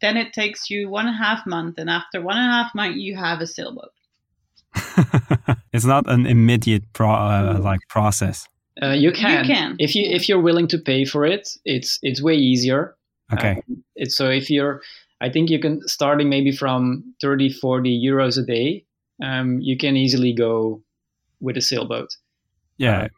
then 0.00 0.16
it 0.16 0.32
takes 0.32 0.70
you 0.70 0.88
one 0.88 1.06
and 1.06 1.14
a 1.14 1.18
half 1.18 1.46
month, 1.46 1.78
and 1.78 1.90
after 1.90 2.20
one 2.20 2.36
and 2.36 2.46
a 2.46 2.52
half 2.52 2.74
month, 2.74 2.96
you 2.96 3.16
have 3.16 3.40
a 3.40 3.46
sailboat. 3.46 3.92
it's 5.72 5.84
not 5.84 6.10
an 6.10 6.26
immediate 6.26 6.84
pro, 6.92 7.10
uh, 7.10 7.58
like 7.62 7.80
process. 7.88 8.46
Uh, 8.82 8.90
you 8.90 9.12
can. 9.12 9.44
You 9.44 9.54
can. 9.54 9.76
If 9.78 9.94
you 9.94 10.04
if 10.08 10.28
you're 10.28 10.40
willing 10.40 10.68
to 10.68 10.78
pay 10.78 11.04
for 11.04 11.24
it, 11.24 11.48
it's 11.64 11.98
it's 12.02 12.22
way 12.22 12.34
easier. 12.34 12.96
Okay. 13.32 13.62
Um, 13.68 13.84
it's 13.96 14.16
so 14.16 14.28
if 14.28 14.50
you're, 14.50 14.80
I 15.20 15.28
think 15.28 15.50
you 15.50 15.60
can 15.60 15.86
starting 15.86 16.28
maybe 16.28 16.50
from 16.50 17.04
30, 17.20 17.52
40 17.52 18.02
euros 18.04 18.38
a 18.38 18.44
day. 18.44 18.84
Um, 19.22 19.60
you 19.60 19.76
can 19.76 19.96
easily 19.96 20.32
go 20.32 20.82
with 21.40 21.56
a 21.56 21.60
sailboat. 21.60 22.16
Yeah. 22.78 23.08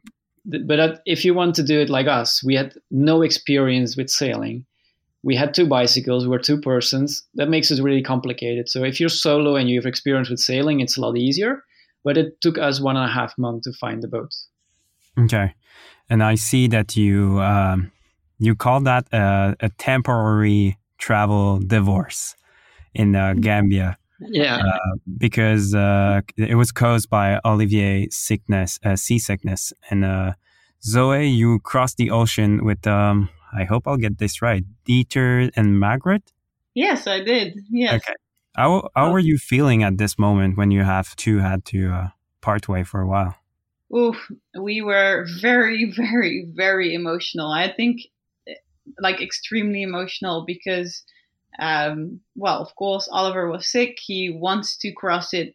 Uh, 0.50 0.58
but 0.66 1.00
if 1.06 1.24
you 1.24 1.34
want 1.34 1.54
to 1.54 1.62
do 1.62 1.80
it 1.80 1.88
like 1.88 2.08
us, 2.08 2.42
we 2.42 2.56
had 2.56 2.74
no 2.90 3.22
experience 3.22 3.96
with 3.96 4.10
sailing 4.10 4.66
we 5.22 5.36
had 5.36 5.54
two 5.54 5.66
bicycles, 5.66 6.24
we 6.24 6.30
were 6.30 6.38
two 6.38 6.60
persons. 6.60 7.22
That 7.34 7.48
makes 7.48 7.70
it 7.70 7.82
really 7.82 8.02
complicated. 8.02 8.68
So 8.68 8.82
if 8.84 8.98
you're 8.98 9.08
solo 9.08 9.56
and 9.56 9.68
you 9.68 9.78
have 9.78 9.86
experience 9.86 10.28
with 10.28 10.40
sailing, 10.40 10.80
it's 10.80 10.96
a 10.96 11.00
lot 11.00 11.16
easier. 11.16 11.62
But 12.04 12.16
it 12.18 12.40
took 12.40 12.58
us 12.58 12.80
one 12.80 12.96
and 12.96 13.08
a 13.08 13.12
half 13.12 13.38
months 13.38 13.64
to 13.64 13.72
find 13.78 14.02
the 14.02 14.08
boat. 14.08 14.34
Okay, 15.18 15.54
and 16.10 16.22
I 16.22 16.34
see 16.34 16.66
that 16.68 16.96
you 16.96 17.40
um, 17.40 17.92
you 18.38 18.56
call 18.56 18.80
that 18.80 19.06
a, 19.12 19.54
a, 19.60 19.68
temporary 19.78 20.78
travel 20.98 21.58
divorce 21.58 22.34
in 22.92 23.14
uh, 23.14 23.34
Gambia. 23.34 23.98
Yeah, 24.20 24.56
uh, 24.56 24.96
because 25.18 25.74
uh, 25.74 26.22
it 26.36 26.56
was 26.56 26.72
caused 26.72 27.08
by 27.08 27.38
Olivier 27.44 28.08
sickness, 28.10 28.80
uh, 28.84 28.96
seasickness, 28.96 29.72
and 29.90 30.04
uh, 30.04 30.32
Zoe, 30.82 31.28
you 31.28 31.60
crossed 31.60 31.98
the 31.98 32.10
ocean 32.10 32.64
with 32.64 32.84
um, 32.86 33.28
I 33.52 33.64
hope 33.64 33.86
I'll 33.86 33.96
get 33.96 34.18
this 34.18 34.40
right. 34.40 34.64
Dieter 34.86 35.50
and 35.56 35.78
Margaret? 35.78 36.32
Yes, 36.74 37.06
I 37.06 37.20
did. 37.20 37.58
Yes. 37.70 38.02
Okay. 38.02 38.14
How 38.54 38.88
how 38.94 39.12
were 39.12 39.18
you 39.18 39.38
feeling 39.38 39.82
at 39.82 39.98
this 39.98 40.18
moment 40.18 40.56
when 40.56 40.70
you 40.70 40.82
have 40.82 41.16
two 41.16 41.38
had 41.38 41.64
to 41.66 41.90
uh, 41.90 42.08
part 42.40 42.68
way 42.68 42.84
for 42.84 43.00
a 43.00 43.06
while? 43.06 43.34
Ooh, 43.94 44.14
we 44.58 44.80
were 44.82 45.26
very, 45.40 45.92
very, 45.96 46.46
very 46.54 46.94
emotional. 46.94 47.50
I 47.50 47.72
think, 47.72 48.02
like, 48.98 49.20
extremely 49.20 49.82
emotional 49.82 50.44
because, 50.46 51.04
um, 51.58 52.20
well, 52.34 52.60
of 52.60 52.74
course, 52.76 53.08
Oliver 53.10 53.50
was 53.50 53.66
sick. 53.66 53.98
He 54.00 54.30
wants 54.30 54.76
to 54.78 54.92
cross 54.92 55.34
it 55.34 55.54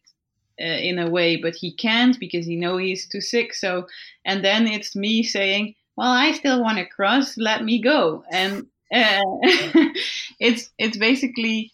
uh, 0.61 0.65
in 0.65 0.99
a 0.99 1.09
way, 1.09 1.35
but 1.35 1.55
he 1.55 1.75
can't 1.75 2.19
because 2.19 2.45
he 2.45 2.55
know 2.55 2.77
he's 2.77 3.07
too 3.07 3.21
sick. 3.21 3.53
So, 3.53 3.87
and 4.25 4.43
then 4.45 4.67
it's 4.67 4.95
me 4.95 5.23
saying, 5.23 5.75
"Well, 5.97 6.11
I 6.11 6.31
still 6.33 6.61
want 6.61 6.77
to 6.77 6.85
cross. 6.85 7.37
Let 7.37 7.63
me 7.63 7.81
go." 7.81 8.23
And 8.31 8.67
uh, 8.93 9.21
it's 10.39 10.69
it's 10.77 10.97
basically 10.97 11.73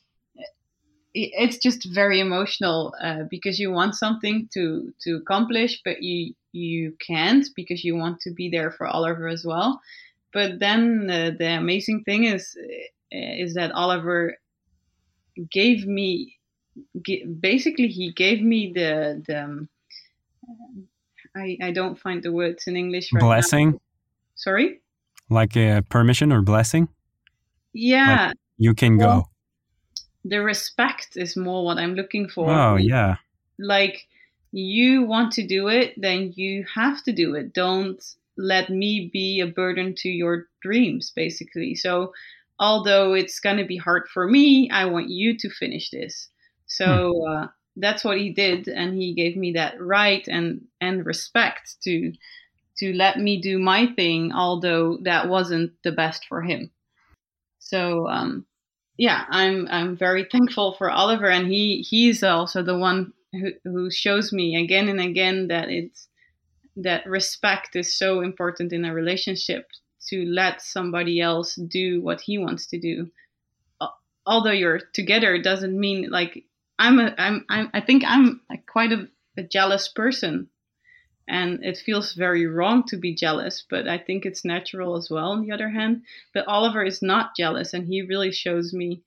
it's 1.13 1.57
just 1.57 1.85
very 1.93 2.19
emotional 2.19 2.93
uh, 2.99 3.23
because 3.29 3.59
you 3.59 3.71
want 3.71 3.95
something 3.95 4.49
to 4.53 4.93
to 5.01 5.15
accomplish, 5.17 5.81
but 5.85 6.01
you 6.01 6.33
you 6.51 6.95
can't 7.05 7.47
because 7.55 7.83
you 7.83 7.95
want 7.95 8.19
to 8.21 8.31
be 8.31 8.49
there 8.49 8.71
for 8.71 8.87
Olivier 8.87 9.31
as 9.31 9.45
well. 9.45 9.81
But 10.31 10.59
then 10.59 11.09
uh, 11.09 11.31
the 11.37 11.57
amazing 11.57 12.03
thing 12.03 12.23
is 12.23 12.57
is 13.11 13.53
that 13.53 13.75
Olivier 13.75 14.37
gave 15.51 15.85
me 15.85 16.37
basically 17.39 17.87
he 17.87 18.11
gave 18.11 18.41
me 18.41 18.71
the 18.73 19.23
the 19.27 19.43
um, 19.43 19.69
I 21.35 21.57
I 21.61 21.71
don't 21.71 21.99
find 21.99 22.23
the 22.23 22.31
words 22.31 22.65
in 22.65 22.75
English 22.75 23.13
right 23.13 23.21
blessing. 23.21 23.71
Now. 23.71 23.79
Sorry. 24.43 24.81
Like 25.29 25.55
a 25.55 25.81
permission 25.89 26.31
or 26.31 26.41
blessing. 26.41 26.89
Yeah. 27.73 28.27
Like 28.27 28.37
you 28.57 28.75
can 28.75 28.97
well, 28.97 29.21
go 29.21 29.27
the 30.25 30.41
respect 30.41 31.15
is 31.15 31.35
more 31.35 31.65
what 31.65 31.77
I'm 31.77 31.95
looking 31.95 32.29
for. 32.29 32.49
Oh, 32.49 32.75
yeah. 32.75 33.17
Like, 33.59 34.07
you 34.51 35.03
want 35.03 35.31
to 35.33 35.45
do 35.45 35.67
it, 35.67 35.93
then 35.97 36.33
you 36.35 36.65
have 36.73 37.03
to 37.03 37.11
do 37.11 37.35
it. 37.35 37.53
Don't 37.53 38.01
let 38.37 38.69
me 38.69 39.09
be 39.11 39.39
a 39.39 39.47
burden 39.47 39.93
to 39.97 40.09
your 40.09 40.47
dreams, 40.61 41.11
basically. 41.15 41.75
So, 41.75 42.13
although 42.59 43.13
it's 43.13 43.39
going 43.39 43.57
to 43.57 43.65
be 43.65 43.77
hard 43.77 44.07
for 44.13 44.27
me, 44.27 44.69
I 44.71 44.85
want 44.85 45.09
you 45.09 45.37
to 45.37 45.49
finish 45.49 45.89
this. 45.89 46.29
So, 46.67 47.13
hmm. 47.15 47.31
uh, 47.31 47.47
that's 47.75 48.03
what 48.03 48.19
he 48.19 48.31
did. 48.31 48.67
And 48.67 48.95
he 48.95 49.13
gave 49.13 49.35
me 49.35 49.51
that 49.53 49.81
right 49.81 50.25
and, 50.27 50.61
and 50.79 51.05
respect 51.05 51.75
to, 51.83 52.13
to 52.77 52.93
let 52.93 53.19
me 53.19 53.39
do 53.39 53.59
my 53.59 53.87
thing, 53.95 54.31
although 54.33 54.97
that 55.03 55.29
wasn't 55.29 55.73
the 55.83 55.91
best 55.91 56.25
for 56.27 56.41
him. 56.41 56.71
So, 57.59 58.07
um, 58.07 58.45
yeah, 58.97 59.25
I'm 59.29 59.67
I'm 59.69 59.97
very 59.97 60.25
thankful 60.31 60.73
for 60.73 60.91
Olivier, 60.91 61.35
and 61.35 61.47
he 61.47 61.81
he's 61.81 62.23
also 62.23 62.63
the 62.63 62.77
one 62.77 63.13
who 63.31 63.51
who 63.63 63.91
shows 63.91 64.31
me 64.31 64.55
again 64.55 64.89
and 64.89 64.99
again 64.99 65.47
that 65.47 65.69
it's 65.69 66.07
that 66.77 67.05
respect 67.05 67.75
is 67.75 67.97
so 67.97 68.21
important 68.21 68.73
in 68.73 68.85
a 68.85 68.93
relationship 68.93 69.67
to 70.07 70.25
let 70.25 70.61
somebody 70.61 71.21
else 71.21 71.55
do 71.55 72.01
what 72.01 72.21
he 72.21 72.37
wants 72.37 72.67
to 72.67 72.79
do. 72.79 73.09
Although 74.25 74.51
you're 74.51 74.79
together, 74.93 75.41
doesn't 75.41 75.77
mean 75.77 76.09
like 76.09 76.45
I'm 76.79 76.99
a 76.99 77.13
I'm, 77.17 77.45
I'm 77.49 77.69
I 77.73 77.81
think 77.81 78.03
I'm 78.05 78.41
quite 78.67 78.91
a, 78.91 79.07
a 79.37 79.43
jealous 79.43 79.87
person 79.87 80.49
and 81.27 81.63
it 81.63 81.77
feels 81.77 82.13
very 82.13 82.45
wrong 82.45 82.83
to 82.83 82.97
be 82.97 83.15
jealous 83.15 83.63
but 83.69 83.87
i 83.87 83.97
think 83.97 84.25
it's 84.25 84.43
natural 84.45 84.95
as 84.95 85.09
well 85.09 85.31
on 85.31 85.41
the 85.41 85.51
other 85.51 85.69
hand. 85.69 86.01
But 86.33 86.47
olivier 86.47 86.85
is 86.85 87.01
not 87.01 87.35
jealous 87.37 87.73
and 87.73 87.87
he 87.87 88.01
really 88.01 88.31
shows 88.31 88.73
me 88.73 89.01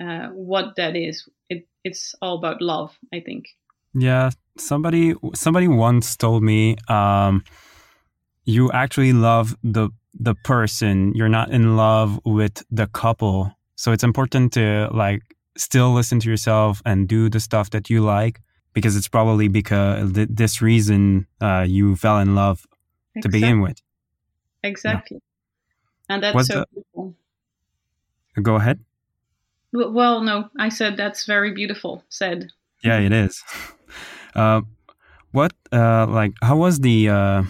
uh, 0.00 0.28
what 0.28 0.76
that 0.76 0.96
is. 0.96 1.28
It, 1.50 1.66
it's 1.84 2.14
all 2.22 2.38
about 2.38 2.62
love 2.62 2.96
i 3.12 3.20
think. 3.20 3.48
Yeah 3.94 4.30
somebody 4.60 5.14
somebody 5.34 5.68
once 5.68 6.16
told 6.16 6.42
me 6.42 6.76
um, 6.88 7.42
you 8.44 8.70
actually 8.72 9.12
love 9.12 9.56
the 9.62 9.90
the 10.14 10.34
person. 10.44 11.12
You're 11.14 11.28
not 11.28 11.50
in 11.50 11.76
love 11.76 12.20
with 12.24 12.64
the 12.70 12.86
couple. 12.88 13.52
So 13.76 13.92
it's 13.92 14.04
important 14.04 14.52
to 14.54 14.88
like 14.92 15.22
still 15.56 15.92
listen 15.92 16.20
to 16.20 16.28
yourself 16.28 16.82
and 16.84 17.08
do 17.08 17.28
the 17.28 17.40
stuff 17.40 17.70
that 17.70 17.88
you 17.90 18.00
like 18.02 18.40
because 18.72 18.96
it's 18.96 19.08
probably 19.08 19.48
because 19.48 20.12
th- 20.12 20.28
this 20.30 20.62
reason 20.62 21.26
uh, 21.40 21.64
you 21.66 21.96
fell 21.96 22.18
in 22.18 22.34
love 22.34 22.66
exactly. 23.14 23.22
to 23.22 23.28
begin 23.28 23.60
with. 23.60 23.80
Exactly. 24.62 25.20
Yeah. 26.08 26.14
And 26.14 26.22
that's 26.22 26.34
What's 26.34 26.48
so 26.48 26.60
the... 26.60 26.66
beautiful. 26.72 27.14
Go 28.42 28.56
ahead. 28.56 28.80
Well, 29.72 30.22
no, 30.22 30.48
I 30.58 30.68
said 30.68 30.96
that's 30.96 31.26
very 31.26 31.52
beautiful. 31.52 32.04
Said. 32.08 32.50
Yeah, 32.82 32.98
it 32.98 33.12
is. 33.12 33.42
Uh, 34.32 34.60
what, 35.32 35.52
uh, 35.72 36.06
like, 36.06 36.32
how 36.40 36.56
was 36.56 36.78
the, 36.78 37.08
uh, 37.08 37.42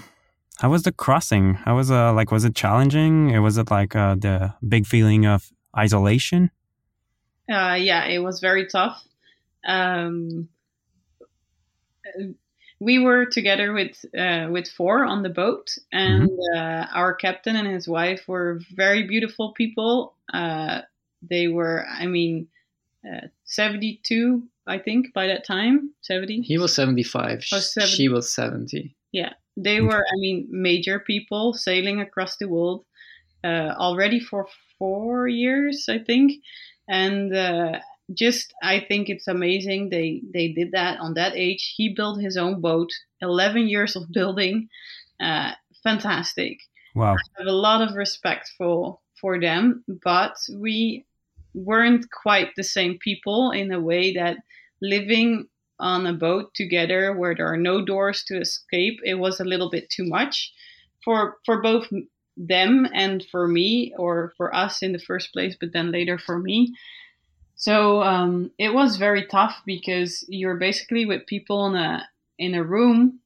how 0.61 0.71
was 0.71 0.85
the 0.85 0.93
crossing? 0.93 1.53
How 1.53 1.77
was, 1.77 1.91
uh, 1.91 2.11
like, 2.15 2.31
was 2.31 2.43
it 2.47 2.55
challenging? 2.55 3.29
It 3.29 3.41
was 3.41 3.59
it 3.59 3.71
like, 3.71 3.95
uh, 3.95 4.15
the 4.15 4.55
big 4.67 4.87
feeling 4.87 5.27
of 5.27 5.53
isolation? 5.77 6.51
Uh, 7.51 7.77
yeah, 7.79 8.07
it 8.07 8.21
was 8.21 8.41
very 8.41 8.67
tough. 8.67 9.05
Um, 9.67 10.49
we 12.81 12.99
were 12.99 13.27
together 13.27 13.73
with 13.73 14.05
uh, 14.19 14.49
with 14.51 14.67
four 14.67 15.05
on 15.05 15.23
the 15.23 15.29
boat, 15.29 15.77
and 15.93 16.31
mm-hmm. 16.31 16.59
uh, 16.59 16.87
our 16.95 17.15
captain 17.15 17.55
and 17.57 17.69
his 17.69 17.87
wife 17.87 18.27
were 18.27 18.61
very 18.75 19.07
beautiful 19.07 19.53
people. 19.53 20.15
Uh, 20.33 20.81
they 21.23 21.49
were, 21.49 21.87
I 21.87 22.07
mean, 22.07 22.49
uh, 23.07 23.27
seventy 23.45 24.01
two, 24.03 24.45
I 24.67 24.79
think, 24.79 25.13
by 25.13 25.27
that 25.27 25.45
time. 25.45 25.93
Seventy. 26.01 26.41
He 26.41 26.57
was 26.57 26.75
seventy 26.75 27.03
five. 27.03 27.45
Oh, 27.53 27.61
she 27.61 28.09
was 28.09 28.33
seventy. 28.33 28.97
Yeah, 29.13 29.35
they 29.57 29.83
were. 29.83 30.01
I 30.01 30.17
mean, 30.17 30.49
major 30.51 30.99
people 30.99 31.53
sailing 31.53 32.01
across 32.01 32.39
the 32.39 32.49
world 32.49 32.87
uh, 33.45 33.75
already 33.77 34.21
for 34.21 34.47
four 34.79 35.29
years, 35.29 35.87
I 35.89 35.99
think, 35.99 36.33
and 36.89 37.37
uh, 37.37 37.81
just 38.15 38.53
I 38.63 38.81
think 38.81 39.09
it's 39.09 39.29
amazing 39.29 39.91
they 39.91 40.23
they 40.33 40.49
did 40.49 40.73
that 40.73 40.99
on 41.01 41.15
that 41.15 41.35
age. 41.37 41.75
He 41.77 41.95
built 41.95 42.21
his 42.21 42.37
own 42.37 42.61
boat, 42.61 42.91
eleven 43.21 43.69
years 43.69 43.97
of 43.97 44.11
building, 44.13 44.69
uh, 45.21 45.53
fantastic. 45.83 46.59
Wow, 46.95 47.15
I 47.15 47.19
have 47.39 47.47
a 47.47 47.53
lot 47.53 47.83
of 47.83 47.97
respect 47.97 48.51
for 48.59 48.99
for 49.21 49.41
them, 49.41 49.85
but 50.03 50.37
we 50.59 51.05
weren't 51.55 52.11
quite 52.11 52.51
the 52.57 52.65
same 52.65 52.99
people 52.99 53.51
in 53.51 53.73
a 53.73 53.81
way 53.81 54.15
that 54.15 54.39
living 54.81 55.49
on 55.79 56.07
a 56.07 56.13
boat 56.13 56.55
together 56.55 57.17
where 57.17 57.35
there 57.35 57.47
are 57.47 57.57
no 57.57 57.85
doors 57.85 58.23
to 58.25 58.39
escape 58.39 59.01
it 59.03 59.15
was 59.15 59.41
a 59.41 59.45
little 59.45 59.71
bit 59.71 59.89
too 59.91 60.05
much 60.05 60.53
for 61.05 61.39
for 61.45 61.63
both 61.63 61.89
them 62.37 62.87
and 62.95 63.25
for 63.31 63.49
me 63.49 63.93
or 63.99 64.33
for 64.37 64.55
us 64.55 64.83
in 64.83 64.93
the 64.93 64.99
first 64.99 65.33
place 65.33 65.57
but 65.59 65.73
then 65.73 65.91
later 65.91 66.19
for 66.19 66.39
me 66.39 66.73
so 67.61 68.03
um, 68.03 68.51
it 68.57 68.73
was 68.73 68.97
very 68.97 69.27
tough 69.27 69.61
because 69.67 70.25
you're 70.29 70.57
basically 70.57 71.05
with 71.05 71.27
people 71.27 71.67
in 71.67 71.77
a 71.77 72.09
in 72.39 72.55
a 72.55 72.65
room, 72.65 73.21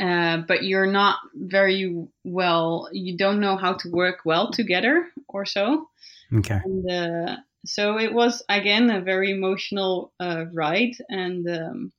uh, 0.00 0.38
but 0.38 0.64
you're 0.64 0.90
not 0.90 1.20
very 1.32 2.08
well. 2.24 2.88
You 2.90 3.16
don't 3.16 3.38
know 3.38 3.56
how 3.56 3.74
to 3.74 3.88
work 3.88 4.22
well 4.24 4.50
together, 4.50 5.06
or 5.28 5.46
so. 5.46 5.88
Okay. 6.34 6.58
And, 6.64 6.90
uh, 6.90 7.36
so 7.64 8.00
it 8.00 8.12
was 8.12 8.42
again 8.48 8.90
a 8.90 9.00
very 9.00 9.30
emotional 9.30 10.12
uh, 10.18 10.46
ride, 10.52 10.96
and 11.08 11.48
um, 11.48 11.92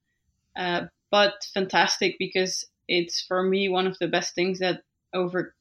uh, 0.54 0.88
but 1.12 1.48
fantastic 1.54 2.18
because 2.20 2.68
it's 2.90 3.22
for 3.22 3.42
me 3.42 3.70
one 3.70 3.88
of 3.88 3.98
the 4.00 4.10
best 4.10 4.36
things 4.36 4.60
that 4.60 4.82
over 5.14 5.56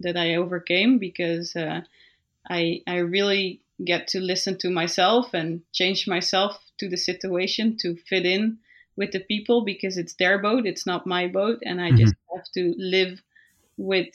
that 0.00 0.16
I 0.16 0.34
overcame 0.34 0.98
because 0.98 1.54
uh, 1.54 1.82
I 2.50 2.82
I 2.88 2.96
really 2.96 3.60
get 3.84 4.08
to 4.08 4.20
listen 4.20 4.58
to 4.58 4.70
myself 4.70 5.34
and 5.34 5.62
change 5.72 6.08
myself 6.08 6.58
to 6.78 6.88
the 6.88 6.96
situation 6.96 7.76
to 7.76 7.96
fit 8.08 8.26
in 8.26 8.58
with 8.96 9.12
the 9.12 9.20
people 9.20 9.64
because 9.64 9.96
it's 9.96 10.14
their 10.14 10.38
boat 10.38 10.66
it's 10.66 10.86
not 10.86 11.06
my 11.06 11.28
boat 11.28 11.58
and 11.62 11.80
i 11.80 11.88
mm-hmm. 11.88 11.98
just 11.98 12.14
have 12.34 12.44
to 12.52 12.74
live 12.76 13.22
with 13.76 14.14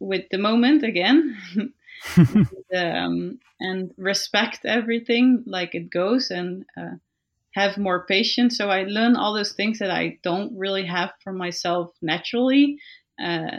with 0.00 0.28
the 0.30 0.38
moment 0.38 0.84
again. 0.84 1.36
And, 2.16 2.48
um, 2.76 3.38
and, 3.60 3.92
respect 3.96 4.64
everything 4.64 5.42
like 5.46 5.74
it 5.74 5.90
goes 5.90 6.30
and 6.30 6.64
uh, 6.76 6.96
have 7.54 7.76
more 7.76 8.06
patience. 8.06 8.56
So 8.56 8.70
i 8.70 8.84
learn 8.84 9.16
all 9.16 9.34
those 9.34 9.52
things 9.52 9.80
that 9.80 9.90
i 9.90 10.18
don't 10.22 10.56
really 10.56 10.86
have 10.86 11.10
for 11.22 11.32
myself 11.32 11.92
naturally. 12.00 12.78
Uh, 13.20 13.58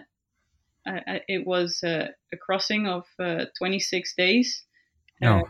I, 0.88 1.02
I, 1.08 1.22
it 1.28 1.46
was 1.46 1.84
uh, 1.84 2.08
a 2.32 2.38
crossing 2.38 2.88
of 2.88 3.04
uh, 3.20 3.46
26 3.58 4.16
days 4.16 4.64
no. 5.22 5.40
Uh, 5.40 5.44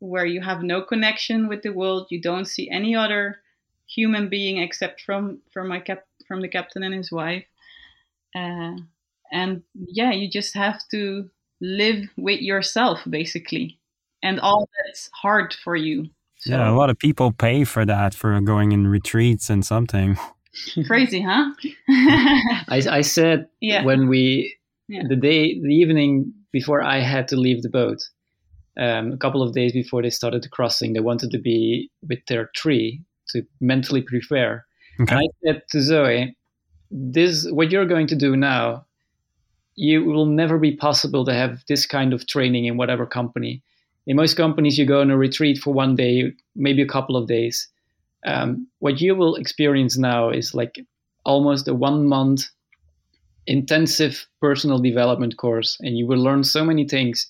where 0.00 0.26
you 0.26 0.42
have 0.42 0.62
no 0.62 0.82
connection 0.82 1.48
with 1.48 1.62
the 1.62 1.72
world. 1.72 2.08
You 2.10 2.20
don't 2.20 2.44
see 2.44 2.68
any 2.68 2.94
other 2.94 3.38
human 3.86 4.28
being 4.28 4.58
except 4.58 5.00
from 5.00 5.40
from 5.52 5.68
my 5.68 5.80
cap 5.80 6.04
from 6.26 6.40
the 6.40 6.48
captain 6.48 6.82
and 6.82 6.94
his 6.94 7.10
wife. 7.10 7.44
Uh, 8.34 8.76
and 9.32 9.62
yeah, 9.74 10.10
you 10.12 10.28
just 10.28 10.54
have 10.54 10.80
to 10.90 11.30
live 11.60 12.04
with 12.16 12.40
yourself 12.40 13.00
basically, 13.08 13.78
and 14.22 14.40
all 14.40 14.68
that's 14.84 15.08
hard 15.14 15.54
for 15.54 15.76
you. 15.76 16.06
So, 16.38 16.50
yeah, 16.50 16.70
a 16.70 16.74
lot 16.74 16.90
of 16.90 16.98
people 16.98 17.32
pay 17.32 17.64
for 17.64 17.86
that 17.86 18.12
for 18.14 18.38
going 18.40 18.72
in 18.72 18.86
retreats 18.86 19.48
and 19.48 19.64
something. 19.64 20.18
crazy, 20.86 21.22
huh? 21.22 21.52
I, 21.88 22.82
I 22.90 23.00
said 23.00 23.48
yeah. 23.60 23.84
when 23.84 24.08
we 24.08 24.56
Yeah. 24.88 25.04
the 25.08 25.16
day 25.16 25.58
the 25.60 25.74
evening 25.74 26.32
before 26.52 26.82
I 26.82 27.00
had 27.00 27.28
to 27.28 27.36
leave 27.36 27.62
the 27.62 27.70
boat, 27.70 27.98
um, 28.76 29.12
a 29.12 29.16
couple 29.16 29.42
of 29.42 29.54
days 29.54 29.72
before 29.72 30.02
they 30.02 30.10
started 30.10 30.42
the 30.42 30.48
crossing, 30.48 30.92
they 30.92 31.00
wanted 31.00 31.30
to 31.30 31.38
be 31.38 31.90
with 32.08 32.20
their 32.26 32.50
tree 32.54 33.02
to 33.28 33.42
mentally 33.60 34.02
prepare. 34.02 34.66
Okay. 35.00 35.14
And 35.14 35.24
I 35.24 35.28
said 35.44 35.62
to 35.70 35.82
Zoe, 35.82 36.36
"This 36.90 37.50
what 37.50 37.70
you're 37.70 37.86
going 37.86 38.06
to 38.08 38.16
do 38.16 38.36
now. 38.36 38.86
You 39.76 40.04
will 40.04 40.26
never 40.26 40.58
be 40.58 40.76
possible 40.76 41.24
to 41.24 41.34
have 41.34 41.64
this 41.66 41.84
kind 41.84 42.12
of 42.12 42.28
training 42.28 42.66
in 42.66 42.76
whatever 42.76 43.06
company. 43.06 43.62
In 44.06 44.16
most 44.16 44.36
companies, 44.36 44.78
you 44.78 44.86
go 44.86 45.00
on 45.00 45.10
a 45.10 45.16
retreat 45.16 45.58
for 45.58 45.74
one 45.74 45.96
day, 45.96 46.32
maybe 46.54 46.80
a 46.80 46.86
couple 46.86 47.16
of 47.16 47.26
days. 47.26 47.68
Um, 48.24 48.68
what 48.78 49.00
you 49.00 49.16
will 49.16 49.34
experience 49.34 49.98
now 49.98 50.30
is 50.30 50.54
like 50.54 50.76
almost 51.24 51.66
a 51.66 51.74
one 51.74 52.06
month 52.06 52.44
intensive 53.46 54.26
personal 54.40 54.78
development 54.78 55.36
course, 55.36 55.76
and 55.80 55.98
you 55.98 56.06
will 56.06 56.22
learn 56.22 56.44
so 56.44 56.64
many 56.64 56.86
things. 56.86 57.26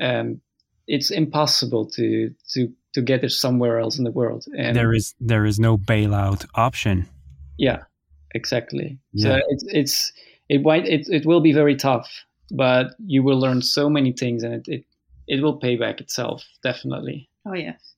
Um, 0.00 0.40
it's 0.86 1.10
impossible 1.10 1.86
to 1.90 2.30
to 2.52 2.68
to 2.94 3.02
get 3.02 3.24
it 3.24 3.30
somewhere 3.30 3.78
else 3.78 3.98
in 3.98 4.04
the 4.04 4.10
world. 4.10 4.46
And 4.56 4.76
there 4.76 4.94
is 4.94 5.14
there 5.20 5.44
is 5.44 5.58
no 5.58 5.76
bailout 5.76 6.46
option. 6.54 7.06
yeah, 7.58 7.82
exactly. 8.34 8.98
Yeah. 9.12 9.22
So 9.22 9.40
it's 9.48 9.64
it's 9.68 10.12
it 10.48 10.62
might 10.62 10.86
it, 10.86 11.08
it 11.08 11.26
will 11.26 11.40
be 11.40 11.52
very 11.52 11.76
tough, 11.76 12.08
but 12.50 12.92
you 13.04 13.22
will 13.22 13.38
learn 13.38 13.62
so 13.62 13.90
many 13.90 14.12
things, 14.12 14.42
and 14.42 14.54
it 14.54 14.68
it, 14.68 14.84
it 15.26 15.42
will 15.42 15.58
pay 15.58 15.76
back 15.76 16.00
itself 16.00 16.44
definitely. 16.62 17.28
oh 17.46 17.54
yes. 17.54 17.94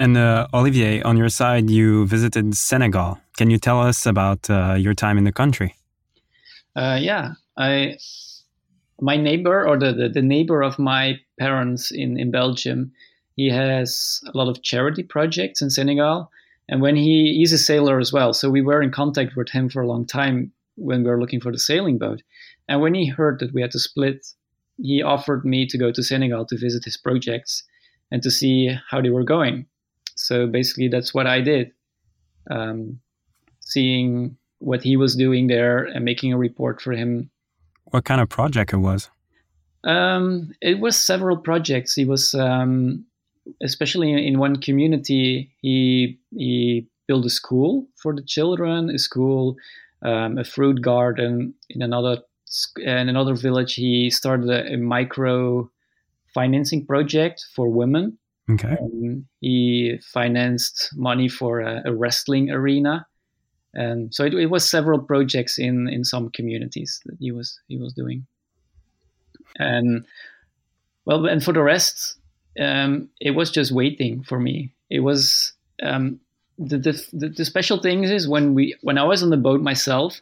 And 0.00 0.16
uh, 0.16 0.46
Olivier, 0.54 1.02
on 1.02 1.16
your 1.16 1.28
side, 1.28 1.70
you 1.70 2.06
visited 2.06 2.54
Senegal. 2.54 3.18
Can 3.36 3.50
you 3.50 3.58
tell 3.58 3.80
us 3.80 4.06
about 4.06 4.48
uh, 4.48 4.74
your 4.74 4.94
time 4.94 5.18
in 5.18 5.24
the 5.24 5.32
country? 5.32 5.74
Uh, 6.76 6.98
yeah, 7.00 7.32
I 7.56 7.96
my 9.00 9.16
neighbor 9.16 9.66
or 9.66 9.78
the, 9.78 9.92
the, 9.92 10.08
the 10.08 10.22
neighbor 10.22 10.62
of 10.62 10.78
my 10.78 11.18
parents 11.38 11.90
in, 11.90 12.18
in 12.18 12.30
Belgium, 12.30 12.92
he 13.36 13.48
has 13.50 14.20
a 14.32 14.36
lot 14.36 14.48
of 14.48 14.62
charity 14.62 15.02
projects 15.02 15.62
in 15.62 15.70
Senegal. 15.70 16.30
And 16.68 16.82
when 16.82 16.96
he 16.96 17.34
he's 17.38 17.52
a 17.52 17.58
sailor 17.58 17.98
as 17.98 18.12
well, 18.12 18.32
so 18.32 18.50
we 18.50 18.60
were 18.60 18.82
in 18.82 18.90
contact 18.90 19.36
with 19.36 19.48
him 19.48 19.70
for 19.70 19.80
a 19.80 19.86
long 19.86 20.04
time 20.06 20.52
when 20.76 21.02
we 21.02 21.10
were 21.10 21.20
looking 21.20 21.40
for 21.40 21.52
the 21.52 21.58
sailing 21.58 21.98
boat. 21.98 22.22
And 22.68 22.80
when 22.80 22.94
he 22.94 23.06
heard 23.06 23.38
that 23.40 23.54
we 23.54 23.62
had 23.62 23.70
to 23.70 23.78
split, 23.78 24.26
he 24.76 25.02
offered 25.02 25.44
me 25.44 25.66
to 25.66 25.78
go 25.78 25.90
to 25.90 26.02
Senegal 26.02 26.44
to 26.46 26.58
visit 26.58 26.84
his 26.84 26.96
projects 26.96 27.64
and 28.10 28.22
to 28.22 28.30
see 28.30 28.70
how 28.90 29.00
they 29.00 29.10
were 29.10 29.24
going. 29.24 29.66
So 30.16 30.46
basically, 30.46 30.88
that's 30.88 31.14
what 31.14 31.26
I 31.26 31.40
did, 31.40 31.72
um, 32.50 33.00
seeing 33.60 34.36
what 34.58 34.82
he 34.82 34.96
was 34.96 35.16
doing 35.16 35.46
there 35.46 35.84
and 35.84 36.04
making 36.04 36.32
a 36.32 36.38
report 36.38 36.80
for 36.80 36.92
him. 36.92 37.30
What 37.90 38.04
kind 38.04 38.20
of 38.20 38.28
project 38.28 38.72
it 38.72 38.78
was? 38.78 39.10
Um, 39.84 40.52
it 40.60 40.80
was 40.80 40.96
several 40.96 41.36
projects. 41.36 41.94
He 41.94 42.04
was, 42.04 42.34
um, 42.34 43.04
especially 43.62 44.26
in, 44.26 44.38
one 44.38 44.56
community, 44.56 45.50
he 45.62 46.18
he 46.30 46.86
built 47.06 47.24
a 47.24 47.30
school 47.30 47.86
for 47.96 48.14
the 48.14 48.22
children, 48.22 48.90
a 48.90 48.98
school, 48.98 49.56
um, 50.02 50.38
a 50.38 50.44
fruit 50.44 50.82
garden. 50.82 51.54
In 51.70 51.82
another 51.82 52.18
in 52.76 53.08
another 53.08 53.34
village, 53.34 53.74
he 53.74 54.10
started 54.10 54.50
a, 54.50 54.74
a 54.74 54.76
micro 54.76 55.70
financing 56.34 56.86
project 56.86 57.44
for 57.54 57.68
women. 57.68 58.18
Okay. 58.50 58.76
Um, 58.80 59.26
he 59.40 59.98
financed 60.12 60.90
money 60.96 61.28
for 61.28 61.60
a, 61.60 61.82
a 61.84 61.94
wrestling 61.94 62.50
arena, 62.50 63.06
and 63.78 64.14
so 64.14 64.24
it, 64.24 64.34
it 64.34 64.50
was 64.50 64.68
several 64.68 64.98
projects 64.98 65.58
in 65.58 65.88
in 65.88 66.02
some 66.04 66.30
communities 66.30 67.00
that 67.06 67.16
he 67.20 67.30
was 67.32 67.60
he 67.68 67.76
was 67.78 67.92
doing. 67.94 68.26
And 69.58 70.04
well, 71.04 71.26
and 71.26 71.42
for 71.42 71.52
the 71.52 71.62
rest, 71.62 72.16
um, 72.60 73.08
it 73.20 73.32
was 73.32 73.50
just 73.50 73.72
waiting 73.72 74.22
for 74.24 74.38
me. 74.38 74.74
It 74.90 75.00
was 75.00 75.52
um, 75.82 76.20
the, 76.58 76.78
the 76.78 77.28
the 77.36 77.44
special 77.44 77.78
thing 77.80 78.04
is 78.04 78.28
when 78.28 78.54
we 78.54 78.76
when 78.82 78.98
I 78.98 79.04
was 79.04 79.22
on 79.22 79.30
the 79.30 79.36
boat 79.48 79.60
myself, 79.60 80.20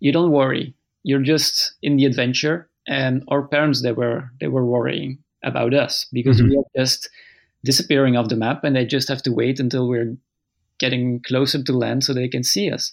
you 0.00 0.12
don't 0.12 0.32
worry. 0.32 0.74
You're 1.02 1.22
just 1.22 1.74
in 1.82 1.96
the 1.96 2.04
adventure, 2.04 2.68
and 2.86 3.22
our 3.28 3.46
parents 3.46 3.82
they 3.82 3.92
were 3.92 4.30
they 4.40 4.48
were 4.48 4.66
worrying 4.66 5.18
about 5.44 5.74
us 5.74 6.06
because 6.12 6.40
Mhm. 6.40 6.50
we 6.50 6.56
are 6.58 6.70
just 6.84 7.08
disappearing 7.64 8.16
off 8.16 8.28
the 8.28 8.36
map, 8.36 8.64
and 8.64 8.74
they 8.76 8.84
just 8.86 9.08
have 9.08 9.22
to 9.22 9.32
wait 9.32 9.60
until 9.60 9.88
we're 9.88 10.16
getting 10.78 11.20
closer 11.22 11.62
to 11.62 11.72
land 11.76 12.04
so 12.04 12.12
they 12.12 12.28
can 12.28 12.44
see 12.44 12.70
us. 12.70 12.92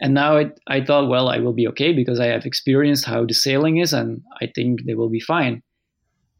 And 0.00 0.14
now 0.14 0.36
it, 0.36 0.60
I 0.66 0.84
thought, 0.84 1.08
well, 1.08 1.28
I 1.28 1.38
will 1.38 1.52
be 1.52 1.66
okay 1.68 1.92
because 1.92 2.20
I 2.20 2.26
have 2.26 2.46
experienced 2.46 3.04
how 3.04 3.24
the 3.24 3.34
sailing 3.34 3.78
is, 3.78 3.92
and 3.92 4.22
I 4.40 4.46
think 4.46 4.84
they 4.84 4.94
will 4.94 5.08
be 5.08 5.20
fine. 5.20 5.62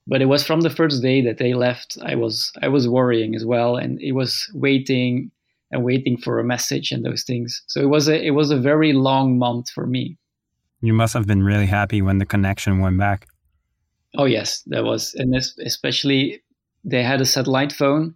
But 0.07 0.23
it 0.23 0.27
was 0.27 0.47
from 0.47 0.63
the 0.63 0.71
first 0.71 1.03
day 1.03 1.21
that 1.23 1.39
they 1.39 1.55
left, 1.55 1.99
I 2.03 2.15
was 2.15 2.51
I 2.63 2.69
was 2.69 2.89
worrying 2.89 3.35
as 3.35 3.45
well, 3.45 3.77
and 3.77 4.01
it 4.01 4.13
was 4.13 4.49
waiting 4.55 5.31
and 5.71 5.85
waiting 5.85 6.17
for 6.17 6.39
a 6.39 6.45
message 6.45 6.93
and 6.93 7.05
those 7.05 7.25
things. 7.25 7.63
So 7.67 7.81
it 7.81 7.89
was 7.89 8.09
a 8.09 8.19
it 8.19 8.31
was 8.31 8.51
a 8.51 8.59
very 8.59 8.93
long 8.93 9.39
month 9.39 9.69
for 9.71 9.87
me. 9.87 10.17
You 10.81 10.93
must 10.93 11.15
have 11.15 11.27
been 11.27 11.43
really 11.43 11.67
happy 11.67 12.01
when 12.01 12.19
the 12.19 12.27
connection 12.27 12.81
went 12.81 12.99
back. 12.99 13.27
Oh 14.17 14.25
yes, 14.25 14.63
that 14.69 14.85
was, 14.85 15.15
and 15.15 15.35
especially 15.35 16.43
they 16.85 17.03
had 17.03 17.21
a 17.21 17.27
satellite 17.27 17.73
phone, 17.73 18.15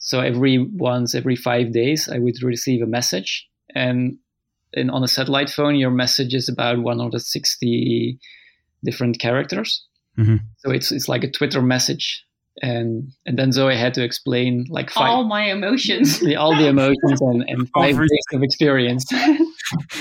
so 0.00 0.18
every 0.20 0.58
once 0.58 1.14
every 1.14 1.36
five 1.36 1.72
days 1.72 2.08
I 2.08 2.18
would 2.18 2.42
receive 2.42 2.82
a 2.82 2.86
message, 2.86 3.46
and 3.74 4.16
and 4.74 4.90
on 4.90 5.02
a 5.04 5.08
satellite 5.08 5.50
phone 5.50 5.76
your 5.76 5.90
message 5.92 6.34
is 6.34 6.48
about 6.48 6.78
160 6.82 8.18
different 8.84 9.18
characters, 9.18 9.84
Mhm. 10.18 10.40
so 10.58 10.70
it's 10.70 10.90
it's 10.92 11.08
like 11.08 11.24
a 11.24 11.30
Twitter 11.30 11.62
message, 11.62 12.24
and 12.62 13.12
and 13.26 13.38
then 13.38 13.52
Zoe 13.52 13.76
had 13.76 13.94
to 13.94 14.02
explain 14.04 14.66
like 14.70 14.90
five 14.90 15.08
All 15.10 15.24
my 15.24 15.50
emotions. 15.50 16.18
the, 16.20 16.36
all 16.36 16.56
the 16.56 16.68
emotions 16.68 17.20
and, 17.20 17.44
and 17.48 17.68
five 17.74 17.90
Everything. 17.94 18.08
days 18.32 18.36
of 18.36 18.42
experience. 18.42 19.04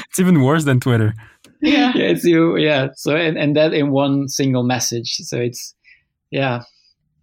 It's 0.10 0.20
even 0.20 0.42
worse 0.42 0.64
than 0.66 0.80
Twitter. 0.80 1.14
yeah. 1.62 1.92
yeah, 1.96 2.10
it's 2.14 2.24
you. 2.24 2.58
Yeah. 2.58 2.88
So 2.96 3.16
and, 3.16 3.38
and 3.38 3.56
that 3.56 3.72
in 3.74 3.92
one 3.92 4.28
single 4.28 4.64
message. 4.64 5.18
So 5.30 5.38
it's 5.38 5.76
yeah. 6.32 6.64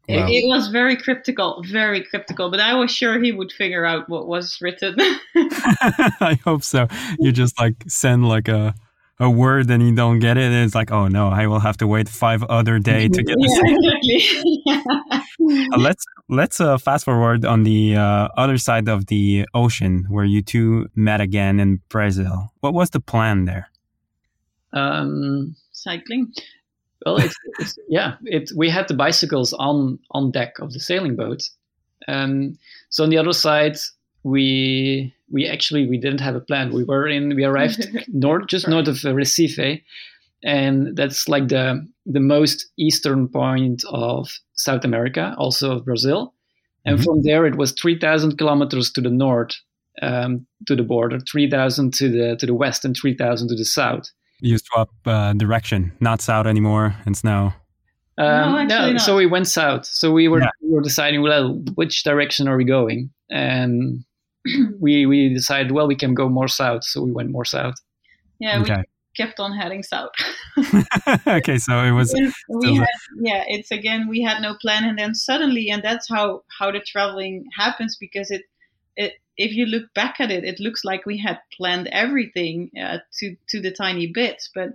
It, 0.09 0.17
Wow. 0.19 0.27
it 0.29 0.45
was 0.47 0.69
very 0.69 0.97
cryptical, 0.97 1.65
very 1.67 2.03
cryptical, 2.03 2.49
but 2.51 2.61
I 2.61 2.75
was 2.75 2.93
sure 2.93 3.21
he 3.21 3.33
would 3.33 3.51
figure 3.51 3.85
out 3.85 4.09
what 4.09 4.29
was 4.29 4.59
written. 4.61 4.95
I 5.37 6.39
hope 6.45 6.63
so. 6.63 6.87
You 7.18 7.33
just 7.33 7.59
like 7.59 7.75
send 7.89 8.29
like 8.29 8.47
a 8.49 8.75
a 9.18 9.30
word 9.30 9.71
and 9.71 9.83
you 9.83 9.95
don't 9.95 10.18
get 10.18 10.37
it, 10.37 10.45
and 10.45 10.64
it's 10.64 10.75
like, 10.75 10.93
oh 10.93 11.09
no, 11.09 11.29
I 11.29 11.47
will 11.47 11.61
have 11.61 11.79
to 11.79 11.87
wait 11.87 12.09
five 12.09 12.43
other 12.45 12.79
day 12.79 13.09
to 13.09 13.22
get 13.22 13.37
the 13.37 14.63
yeah, 14.64 14.79
exactly. 14.79 15.22
Uh, 15.72 15.79
let's 15.79 16.05
let's 16.29 16.61
uh, 16.61 16.76
fast 16.76 17.05
forward 17.05 17.45
on 17.45 17.63
the 17.63 17.95
uh, 17.95 18.29
other 18.37 18.59
side 18.59 18.89
of 18.89 19.07
the 19.07 19.47
ocean 19.55 20.05
where 20.09 20.25
you 20.25 20.43
two 20.43 20.89
met 20.95 21.21
again 21.21 21.61
in 21.61 21.80
Brazil. 21.89 22.53
What 22.61 22.75
was 22.75 22.91
the 22.91 23.01
plan 23.01 23.45
there? 23.45 23.68
Um, 24.72 25.55
Cycling. 25.72 26.33
Well, 27.05 27.18
it's, 27.18 27.35
it's 27.59 27.79
yeah. 27.89 28.17
It 28.25 28.51
we 28.57 28.71
had 28.71 28.89
the 28.89 28.95
bicycles 28.95 29.53
on 29.55 29.99
on 30.13 30.31
deck 30.31 30.59
of 30.61 30.73
the 30.73 30.81
sailing 30.81 31.17
boat. 31.17 31.43
Um, 32.09 32.57
so 32.91 33.05
on 33.05 33.11
the 33.11 33.18
other 33.18 33.33
side, 33.33 33.77
we 34.23 35.14
we 35.31 35.47
actually 35.47 35.87
we 35.87 35.99
didn't 35.99 36.21
have 36.21 36.37
a 36.37 36.41
plan. 36.41 36.73
We 36.73 36.85
were 36.85 37.07
in 37.09 37.35
we 37.35 37.45
arrived 37.45 37.89
north 38.09 38.47
just 38.47 38.68
north 38.68 38.89
of 38.89 39.05
uh, 39.05 39.09
Recife, 39.14 39.83
and 40.45 40.97
that's 40.97 41.29
like 41.29 41.49
the 41.49 41.87
the 42.07 42.21
most 42.21 42.67
eastern 42.79 43.29
point 43.29 43.83
of 43.91 44.29
South 44.55 44.85
America, 44.85 45.35
also 45.39 45.77
of 45.77 45.85
Brazil. 45.85 46.33
And 46.85 46.99
Mhm. 46.99 47.05
from 47.05 47.23
there, 47.23 47.47
it 47.47 47.57
was 47.57 47.73
three 47.73 47.99
thousand 47.99 48.37
kilometers 48.39 48.93
to 48.93 49.01
the 49.01 49.11
north 49.11 49.57
um, 50.03 50.47
to 50.67 50.77
the 50.77 50.83
border, 50.85 51.18
three 51.21 51.51
thousand 51.51 51.95
to 51.95 52.09
the 52.09 52.37
to 52.37 52.47
the 52.47 52.55
west, 52.55 52.85
and 52.85 52.97
three 52.97 53.14
thousand 53.17 53.49
to 53.49 53.57
the 53.57 53.64
south. 53.64 54.11
You 54.41 54.58
swap 54.58 54.91
uh, 55.07 55.33
direction, 55.33 55.92
not 56.00 56.21
south 56.21 56.46
anymore. 56.46 56.95
It's 57.07 57.25
now 57.25 57.54
Um, 58.18 58.53
No, 58.53 58.58
actually 58.58 58.92
not. 58.95 59.03
so 59.03 59.17
we 59.17 59.26
went 59.26 59.46
south. 59.46 59.84
So 59.87 60.11
we 60.13 60.29
were 60.29 60.41
Yeah. 60.41 60.50
we 60.63 60.71
were 60.75 60.83
deciding 60.83 61.22
well 61.22 61.54
which 61.75 62.03
direction 62.04 62.49
are 62.49 62.57
we 62.57 62.64
going, 62.64 63.11
and 63.30 64.04
we 64.80 65.07
we 65.07 65.33
decided 65.34 65.72
well 65.72 65.87
we 65.88 65.96
can 65.96 66.14
go 66.14 66.29
more 66.29 66.49
south. 66.49 66.84
So 66.84 67.03
we 67.03 67.13
went 67.13 67.30
more 67.30 67.45
south. 67.45 67.75
Yeah, 68.38 68.61
okay. 68.61 68.76
we 68.76 68.84
kept 69.25 69.41
on 69.41 69.53
heading 69.53 69.83
south. 69.83 70.13
okay, 71.26 71.58
so 71.58 71.83
it 71.84 71.92
was 71.92 72.14
we 72.49 72.76
had, 72.76 72.87
yeah, 73.21 73.45
it's 73.49 73.71
again 73.71 74.08
we 74.08 74.22
had 74.22 74.41
no 74.42 74.54
plan, 74.63 74.84
and 74.84 74.99
then 74.99 75.14
suddenly, 75.14 75.68
and 75.71 75.83
that's 75.83 76.08
how 76.08 76.42
how 76.58 76.71
the 76.72 76.80
traveling 76.80 77.45
happens 77.58 77.96
because 78.00 78.30
it 78.30 78.41
it 78.41 78.45
if 79.37 79.53
you 79.53 79.67
look 79.67 79.92
back 79.95 80.21
at 80.21 80.30
it, 80.30 80.45
it 80.45 80.61
looks 80.61 80.84
like 80.84 81.07
we 81.07 81.18
had 81.18 81.38
planned 81.57 81.88
everything 81.88 82.71
uh, 82.80 82.99
to 83.18 83.37
to 83.49 83.61
the 83.61 83.71
tiny 83.71 84.07
bits. 84.07 84.50
But 84.54 84.71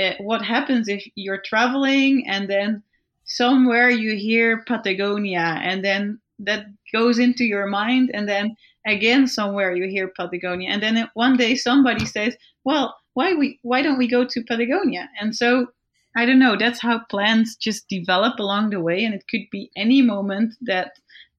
uh, 0.00 0.12
what 0.20 0.42
happens 0.42 0.88
if 0.88 1.04
you're 1.14 1.42
traveling 1.44 2.26
and 2.26 2.48
then 2.48 2.82
somewhere 3.24 3.90
you 3.90 4.16
hear 4.16 4.64
Patagonia, 4.66 5.60
and 5.62 5.84
then 5.84 6.20
that 6.40 6.66
goes 6.92 7.18
into 7.18 7.44
your 7.44 7.66
mind 7.66 8.10
and 8.14 8.28
then 8.28 8.56
again 8.86 9.26
somewhere 9.26 9.74
you 9.74 9.88
hear 9.88 10.08
Patagonia 10.08 10.70
and 10.70 10.82
then 10.82 11.08
one 11.14 11.36
day 11.36 11.54
somebody 11.54 12.06
says 12.06 12.36
well 12.64 12.96
why 13.14 13.34
we 13.34 13.58
why 13.62 13.82
don't 13.82 13.98
we 13.98 14.08
go 14.08 14.24
to 14.24 14.44
Patagonia 14.44 15.08
and 15.20 15.36
so 15.36 15.66
I 16.16 16.24
don't 16.24 16.38
know 16.38 16.56
that's 16.56 16.80
how 16.80 17.00
plans 17.10 17.56
just 17.56 17.88
develop 17.88 18.38
along 18.38 18.70
the 18.70 18.80
way 18.80 19.04
and 19.04 19.14
it 19.14 19.24
could 19.30 19.46
be 19.52 19.70
any 19.76 20.02
moment 20.02 20.54
that 20.62 20.92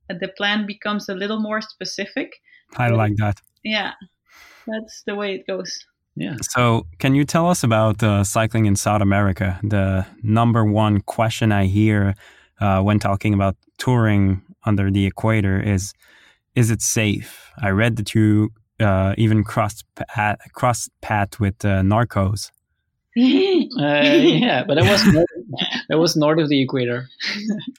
the 0.07 0.27
plan 0.38 0.65
becomes 0.65 1.10
a 1.10 1.15
little 1.15 1.39
more 1.39 1.61
specific 1.61 2.39
I 2.77 2.89
like 2.89 3.15
that 3.18 3.41
yeah 3.64 3.93
that's 4.68 5.03
the 5.06 5.15
way 5.15 5.35
it 5.35 5.48
goes 5.48 5.85
yeah. 6.15 6.35
So, 6.41 6.88
can 6.99 7.15
you 7.15 7.23
tell 7.23 7.49
us 7.49 7.64
about 7.64 8.03
uh, 8.03 8.23
cycling 8.23 8.65
in 8.65 8.76
South 8.76 9.02
America? 9.02 9.60
The 9.64 10.06
number 10.22 10.65
one 10.65 10.99
question 11.02 11.52
I 11.52 11.68
hear 11.68 12.15
uh, 12.60 12.81
when 12.81 12.99
talking 12.99 13.34
about 13.34 13.56
touring 13.77 14.41
under 14.65 14.91
the 14.91 15.06
equator 15.06 15.60
is 15.60 15.93
is 16.53 16.69
it 16.69 16.81
safe? 16.81 17.52
I 17.61 17.69
read 17.69 17.95
that 17.95 18.14
you 18.14 18.49
uh, 18.80 19.15
even 19.18 19.43
crossed 19.43 19.85
path, 19.95 20.38
crossed 20.53 20.91
path 21.02 21.39
with 21.39 21.64
uh, 21.64 21.81
narcos. 21.81 22.52
Uh, 23.80 24.02
yeah, 24.03 24.64
but 24.65 24.76
that 24.76 24.84
was 24.84 25.06
north, 25.14 25.27
that 25.89 25.98
was 25.98 26.15
north 26.15 26.39
of 26.39 26.49
the 26.49 26.61
equator. 26.61 27.07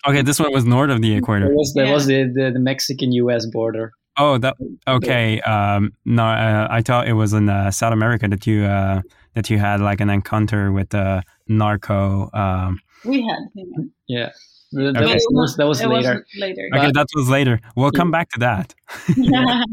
okay, 0.07 0.23
this 0.23 0.41
one 0.41 0.53
was 0.53 0.65
north 0.65 0.91
of 0.91 1.03
the 1.03 1.15
equator. 1.15 1.49
That 1.49 1.55
was 1.55 1.73
that 1.75 1.87
yeah. 1.87 1.93
was 1.93 2.07
the, 2.07 2.25
the, 2.25 2.51
the 2.51 2.59
Mexican 2.59 3.13
U.S. 3.13 3.45
border. 3.47 3.93
Oh, 4.17 4.39
that 4.39 4.57
okay. 4.87 5.41
Um, 5.41 5.93
no, 6.05 6.25
uh, 6.25 6.69
I 6.71 6.83
thought 6.83 7.09
it 7.09 7.15
was 7.15 7.33
in 7.33 7.49
uh, 7.49 7.71
South 7.71 7.93
America 7.93 8.29
that 8.29 8.47
you 8.47 8.65
uh, 8.65 9.03
that 9.35 9.49
you 9.49 9.59
had 9.59 9.81
like 9.81 10.01
an 10.01 10.11
encounter 10.11 10.71
with 10.71 10.93
a 10.95 11.23
narco. 11.49 12.31
Um, 12.35 12.81
we 13.05 13.23
had, 13.23 13.91
yeah. 14.07 14.31
That, 14.73 14.97
okay. 14.97 15.19
was, 15.31 15.57
that 15.57 15.67
was 15.67 15.83
later. 15.85 16.25
later. 16.39 16.69
Okay, 16.75 16.87
but, 16.87 16.95
that 16.95 17.07
was 17.15 17.29
later. 17.29 17.61
We'll 17.77 17.91
come 17.91 18.11
back 18.11 18.31
to 18.31 18.41
that. 18.41 18.75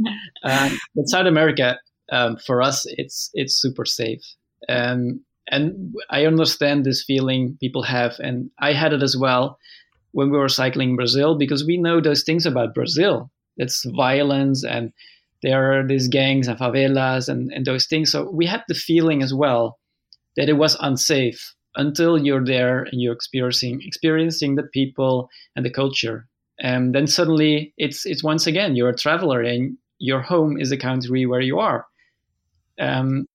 um, 0.43 0.77
but 0.93 1.07
South 1.07 1.25
America, 1.25 1.79
um, 2.11 2.35
for 2.35 2.61
us, 2.61 2.85
it's 2.85 3.29
it's 3.33 3.55
super 3.55 3.85
safe, 3.85 4.21
um, 4.67 5.21
and 5.49 5.95
I 6.09 6.25
understand 6.25 6.85
this 6.85 7.03
feeling 7.03 7.57
people 7.61 7.83
have, 7.83 8.15
and 8.19 8.51
I 8.59 8.73
had 8.73 8.91
it 8.91 9.01
as 9.01 9.15
well 9.15 9.57
when 10.11 10.31
we 10.31 10.37
were 10.37 10.49
cycling 10.49 10.95
Brazil 10.95 11.37
because 11.37 11.65
we 11.65 11.77
know 11.77 12.01
those 12.01 12.23
things 12.23 12.45
about 12.45 12.73
Brazil 12.73 13.31
it's 13.59 13.85
violence 13.95 14.63
and 14.63 14.91
there 15.43 15.71
are 15.71 15.87
these 15.87 16.07
gangs 16.07 16.47
and 16.47 16.57
favelas 16.57 17.29
and, 17.29 17.51
and 17.53 17.65
those 17.65 17.85
things. 17.85 18.11
So 18.11 18.29
we 18.31 18.45
had 18.45 18.63
the 18.67 18.73
feeling 18.73 19.21
as 19.21 19.33
well 19.33 19.79
that 20.35 20.49
it 20.49 20.53
was 20.53 20.75
unsafe 20.79 21.53
until 21.75 22.17
you're 22.17 22.43
there 22.43 22.83
and 22.83 23.01
you're 23.01 23.13
experiencing 23.13 23.81
experiencing 23.83 24.55
the 24.55 24.63
people 24.63 25.29
and 25.55 25.65
the 25.65 25.69
culture. 25.69 26.27
And 26.59 26.93
then 26.93 27.07
suddenly 27.07 27.73
it's 27.77 28.05
it's 28.05 28.23
once 28.23 28.47
again 28.47 28.75
you're 28.75 28.89
a 28.89 28.97
traveler 28.97 29.41
and 29.41 29.77
your 29.99 30.21
home 30.21 30.59
is 30.59 30.69
the 30.69 30.77
country 30.77 31.25
where 31.25 31.41
you 31.41 31.59
are. 31.59 31.85
Um, 32.79 33.25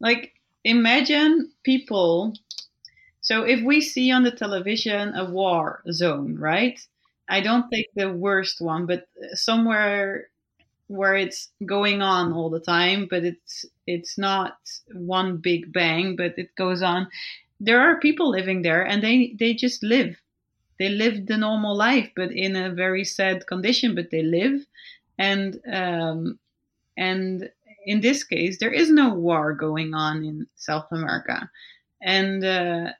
like 0.00 0.32
imagine 0.64 1.52
people. 1.64 2.34
So 3.20 3.44
if 3.44 3.62
we 3.62 3.80
see 3.80 4.10
on 4.10 4.24
the 4.24 4.30
television 4.30 5.14
a 5.14 5.30
war 5.30 5.82
zone, 5.92 6.36
right? 6.38 6.80
I 7.30 7.40
don't 7.42 7.70
think 7.70 7.88
the 7.96 8.12
worst 8.12 8.60
one, 8.60 8.86
but 8.86 9.08
somewhere 9.34 10.28
where 10.88 11.16
it's 11.16 11.50
going 11.66 12.02
on 12.02 12.32
all 12.32 12.50
the 12.50 12.60
time, 12.60 13.06
but 13.10 13.24
it's 13.24 13.64
it's 13.86 14.18
not 14.18 14.58
one 14.94 15.38
big 15.38 15.72
bang, 15.72 16.16
but 16.16 16.34
it 16.38 16.54
goes 16.56 16.82
on. 16.82 17.08
There 17.60 17.80
are 17.80 18.00
people 18.00 18.30
living 18.30 18.62
there, 18.62 18.84
and 18.86 19.02
they 19.02 19.34
they 19.38 19.54
just 19.54 19.82
live. 19.82 20.16
They 20.78 20.88
live 20.88 21.26
the 21.26 21.36
normal 21.36 21.76
life, 21.76 22.10
but 22.16 22.32
in 22.32 22.56
a 22.56 22.74
very 22.74 23.04
sad 23.04 23.46
condition. 23.46 23.94
But 23.94 24.10
they 24.10 24.22
live, 24.22 24.66
and 25.18 25.60
um, 25.72 26.38
and 26.96 27.50
in 27.86 28.00
this 28.00 28.24
case, 28.24 28.58
there 28.58 28.72
is 28.72 28.90
no 28.90 29.14
war 29.14 29.54
going 29.54 29.94
on 29.94 30.24
in 30.24 30.46
South 30.56 30.88
America, 30.92 31.50
and 32.02 32.44
uh, 32.44 32.92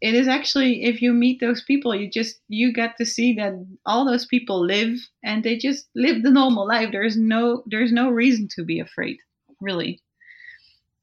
it 0.00 0.14
is 0.14 0.28
actually 0.28 0.84
if 0.84 1.00
you 1.00 1.12
meet 1.12 1.40
those 1.40 1.62
people 1.62 1.94
you 1.94 2.10
just 2.10 2.40
you 2.48 2.72
get 2.72 2.96
to 2.96 3.04
see 3.04 3.34
that 3.34 3.52
all 3.86 4.04
those 4.04 4.26
people 4.26 4.64
live 4.64 4.98
and 5.24 5.42
they 5.42 5.56
just 5.56 5.88
live 5.94 6.22
the 6.22 6.30
normal 6.30 6.66
life. 6.66 6.90
There's 6.92 7.16
no 7.16 7.62
there's 7.66 7.92
no 7.92 8.10
reason 8.10 8.48
to 8.56 8.64
be 8.64 8.80
afraid 8.80 9.18
really. 9.60 10.02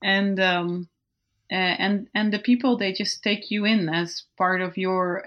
And 0.04 0.40
um 0.40 0.90
and 1.50 2.08
and 2.14 2.34
the 2.34 2.40
people 2.40 2.78
they 2.78 2.94
just 2.94 3.24
take 3.24 3.50
you 3.50 3.66
in 3.66 3.90
as 3.90 4.24
part 4.38 4.62
of 4.62 4.78
your 4.78 5.26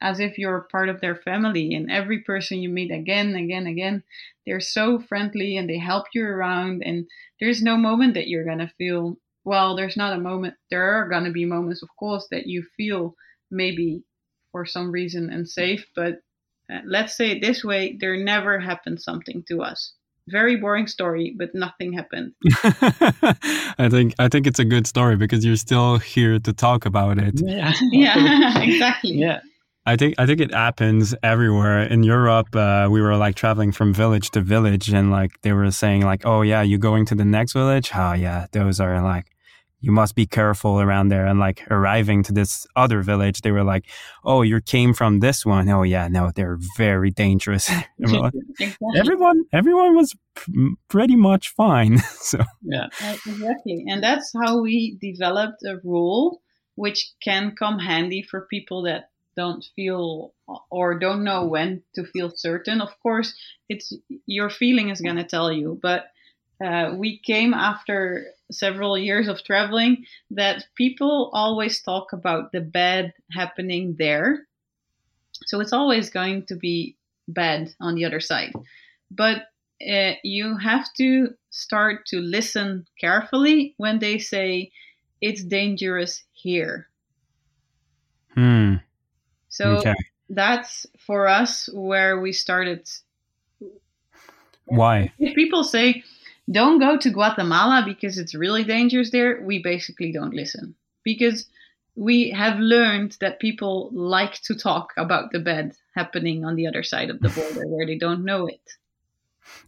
as 0.00 0.18
if 0.18 0.38
you're 0.38 0.68
part 0.72 0.88
of 0.88 1.00
their 1.00 1.16
family. 1.16 1.74
And 1.74 1.90
every 1.90 2.20
person 2.20 2.58
you 2.58 2.68
meet 2.68 2.92
again 2.92 3.34
again 3.34 3.66
again 3.66 4.04
they're 4.46 4.60
so 4.60 4.98
friendly 4.98 5.56
and 5.56 5.68
they 5.68 5.78
help 5.78 6.06
you 6.14 6.24
around. 6.24 6.82
And 6.84 7.06
there's 7.40 7.62
no 7.62 7.76
moment 7.76 8.14
that 8.14 8.28
you're 8.28 8.44
going 8.44 8.58
to 8.58 8.72
feel 8.78 9.18
well, 9.48 9.74
there's 9.74 9.96
not 9.96 10.12
a 10.12 10.20
moment. 10.20 10.54
There 10.70 10.84
are 10.92 11.08
going 11.08 11.24
to 11.24 11.30
be 11.30 11.46
moments, 11.46 11.82
of 11.82 11.88
course, 11.98 12.26
that 12.30 12.46
you 12.46 12.62
feel 12.76 13.14
maybe 13.50 14.02
for 14.52 14.66
some 14.66 14.90
reason 14.90 15.30
unsafe. 15.30 15.86
But 15.96 16.18
uh, 16.70 16.80
let's 16.84 17.16
say 17.16 17.30
it 17.30 17.40
this 17.40 17.64
way: 17.64 17.96
there 17.98 18.22
never 18.22 18.60
happened 18.60 19.00
something 19.00 19.42
to 19.48 19.62
us. 19.62 19.94
Very 20.28 20.56
boring 20.56 20.86
story, 20.86 21.34
but 21.38 21.54
nothing 21.54 21.94
happened. 21.94 22.34
I 23.78 23.88
think 23.90 24.14
I 24.18 24.28
think 24.28 24.46
it's 24.46 24.58
a 24.58 24.66
good 24.66 24.86
story 24.86 25.16
because 25.16 25.42
you're 25.46 25.56
still 25.56 25.96
here 25.96 26.38
to 26.40 26.52
talk 26.52 26.84
about 26.84 27.16
it. 27.16 27.40
Yeah, 27.40 27.72
yeah, 27.90 28.60
exactly. 28.68 29.14
Yeah. 29.14 29.40
I 29.86 29.96
think 29.96 30.16
I 30.18 30.26
think 30.26 30.40
it 30.40 30.52
happens 30.52 31.14
everywhere 31.22 31.84
in 31.84 32.02
Europe. 32.02 32.54
Uh, 32.54 32.88
we 32.90 33.00
were 33.00 33.16
like 33.16 33.36
traveling 33.36 33.72
from 33.72 33.94
village 33.94 34.30
to 34.32 34.42
village, 34.42 34.90
and 34.90 35.10
like 35.10 35.40
they 35.40 35.54
were 35.54 35.70
saying, 35.70 36.02
like, 36.02 36.26
"Oh 36.26 36.42
yeah, 36.42 36.60
you 36.60 36.76
going 36.76 37.06
to 37.06 37.14
the 37.14 37.24
next 37.24 37.54
village? 37.54 37.90
Oh 37.94 38.12
yeah, 38.12 38.48
those 38.52 38.80
are 38.80 39.00
like 39.00 39.32
you 39.80 39.92
must 39.92 40.14
be 40.14 40.26
careful 40.26 40.80
around 40.80 41.08
there. 41.08 41.26
And 41.26 41.38
like 41.38 41.64
arriving 41.70 42.22
to 42.24 42.32
this 42.32 42.66
other 42.74 43.02
village, 43.02 43.42
they 43.42 43.52
were 43.52 43.64
like, 43.64 43.84
"Oh, 44.24 44.42
you 44.42 44.60
came 44.60 44.92
from 44.94 45.20
this 45.20 45.46
one. 45.46 45.68
Oh 45.68 45.82
yeah, 45.82 46.08
no, 46.08 46.30
they're 46.34 46.58
very 46.76 47.10
dangerous." 47.10 47.70
like, 47.98 48.34
everyone, 48.96 49.44
everyone 49.52 49.96
was 49.96 50.14
pretty 50.88 51.16
much 51.16 51.50
fine. 51.50 51.98
so 52.20 52.38
yeah, 52.62 52.86
uh, 53.02 53.16
exactly, 53.26 53.84
and 53.88 54.02
that's 54.02 54.32
how 54.42 54.60
we 54.60 54.98
developed 55.00 55.62
a 55.64 55.78
rule 55.84 56.40
which 56.74 57.10
can 57.22 57.56
come 57.56 57.80
handy 57.80 58.22
for 58.22 58.46
people 58.48 58.82
that 58.82 59.10
don't 59.36 59.64
feel 59.74 60.32
or 60.70 60.98
don't 60.98 61.24
know 61.24 61.44
when 61.44 61.82
to 61.94 62.04
feel 62.04 62.30
certain. 62.34 62.80
Of 62.80 62.90
course, 63.02 63.34
it's 63.68 63.92
your 64.26 64.50
feeling 64.50 64.88
is 64.88 65.00
going 65.00 65.16
to 65.16 65.24
tell 65.24 65.52
you, 65.52 65.78
but 65.82 66.06
uh, 66.64 66.94
we 66.96 67.18
came 67.18 67.54
after 67.54 68.26
several 68.50 68.98
years 68.98 69.28
of 69.28 69.42
traveling 69.44 70.04
that 70.30 70.64
people 70.74 71.30
always 71.32 71.80
talk 71.82 72.12
about 72.12 72.52
the 72.52 72.60
bad 72.60 73.12
happening 73.32 73.94
there. 73.98 74.46
So 75.46 75.60
it's 75.60 75.72
always 75.72 76.10
going 76.10 76.46
to 76.46 76.56
be 76.56 76.96
bad 77.28 77.74
on 77.80 77.94
the 77.94 78.04
other 78.04 78.20
side. 78.20 78.52
But 79.10 79.42
uh, 79.86 80.12
you 80.24 80.56
have 80.56 80.92
to 80.94 81.34
start 81.50 82.06
to 82.06 82.18
listen 82.18 82.86
carefully 83.00 83.74
when 83.76 83.98
they 84.00 84.18
say 84.18 84.72
it's 85.20 85.44
dangerous 85.44 86.24
here. 86.32 86.88
Hmm. 88.34 88.74
So 89.48 89.78
okay. 89.78 89.94
that's 90.28 90.86
for 91.06 91.26
us 91.26 91.68
where 91.72 92.20
we 92.20 92.32
started. 92.32 92.88
Why? 94.66 95.12
If 95.18 95.34
people 95.34 95.64
say, 95.64 96.04
don't 96.50 96.78
go 96.78 96.96
to 96.96 97.10
Guatemala 97.10 97.82
because 97.84 98.18
it's 98.18 98.34
really 98.34 98.64
dangerous 98.64 99.10
there, 99.10 99.40
we 99.42 99.62
basically 99.62 100.12
don't 100.12 100.34
listen. 100.34 100.74
Because 101.04 101.46
we 101.94 102.30
have 102.30 102.58
learned 102.58 103.16
that 103.20 103.40
people 103.40 103.90
like 103.92 104.40
to 104.42 104.54
talk 104.54 104.92
about 104.96 105.32
the 105.32 105.40
bad 105.40 105.72
happening 105.94 106.44
on 106.44 106.54
the 106.54 106.66
other 106.66 106.82
side 106.82 107.10
of 107.10 107.20
the 107.20 107.28
border 107.36 107.66
where 107.66 107.86
they 107.86 107.98
don't 107.98 108.24
know 108.24 108.46
it. 108.46 108.60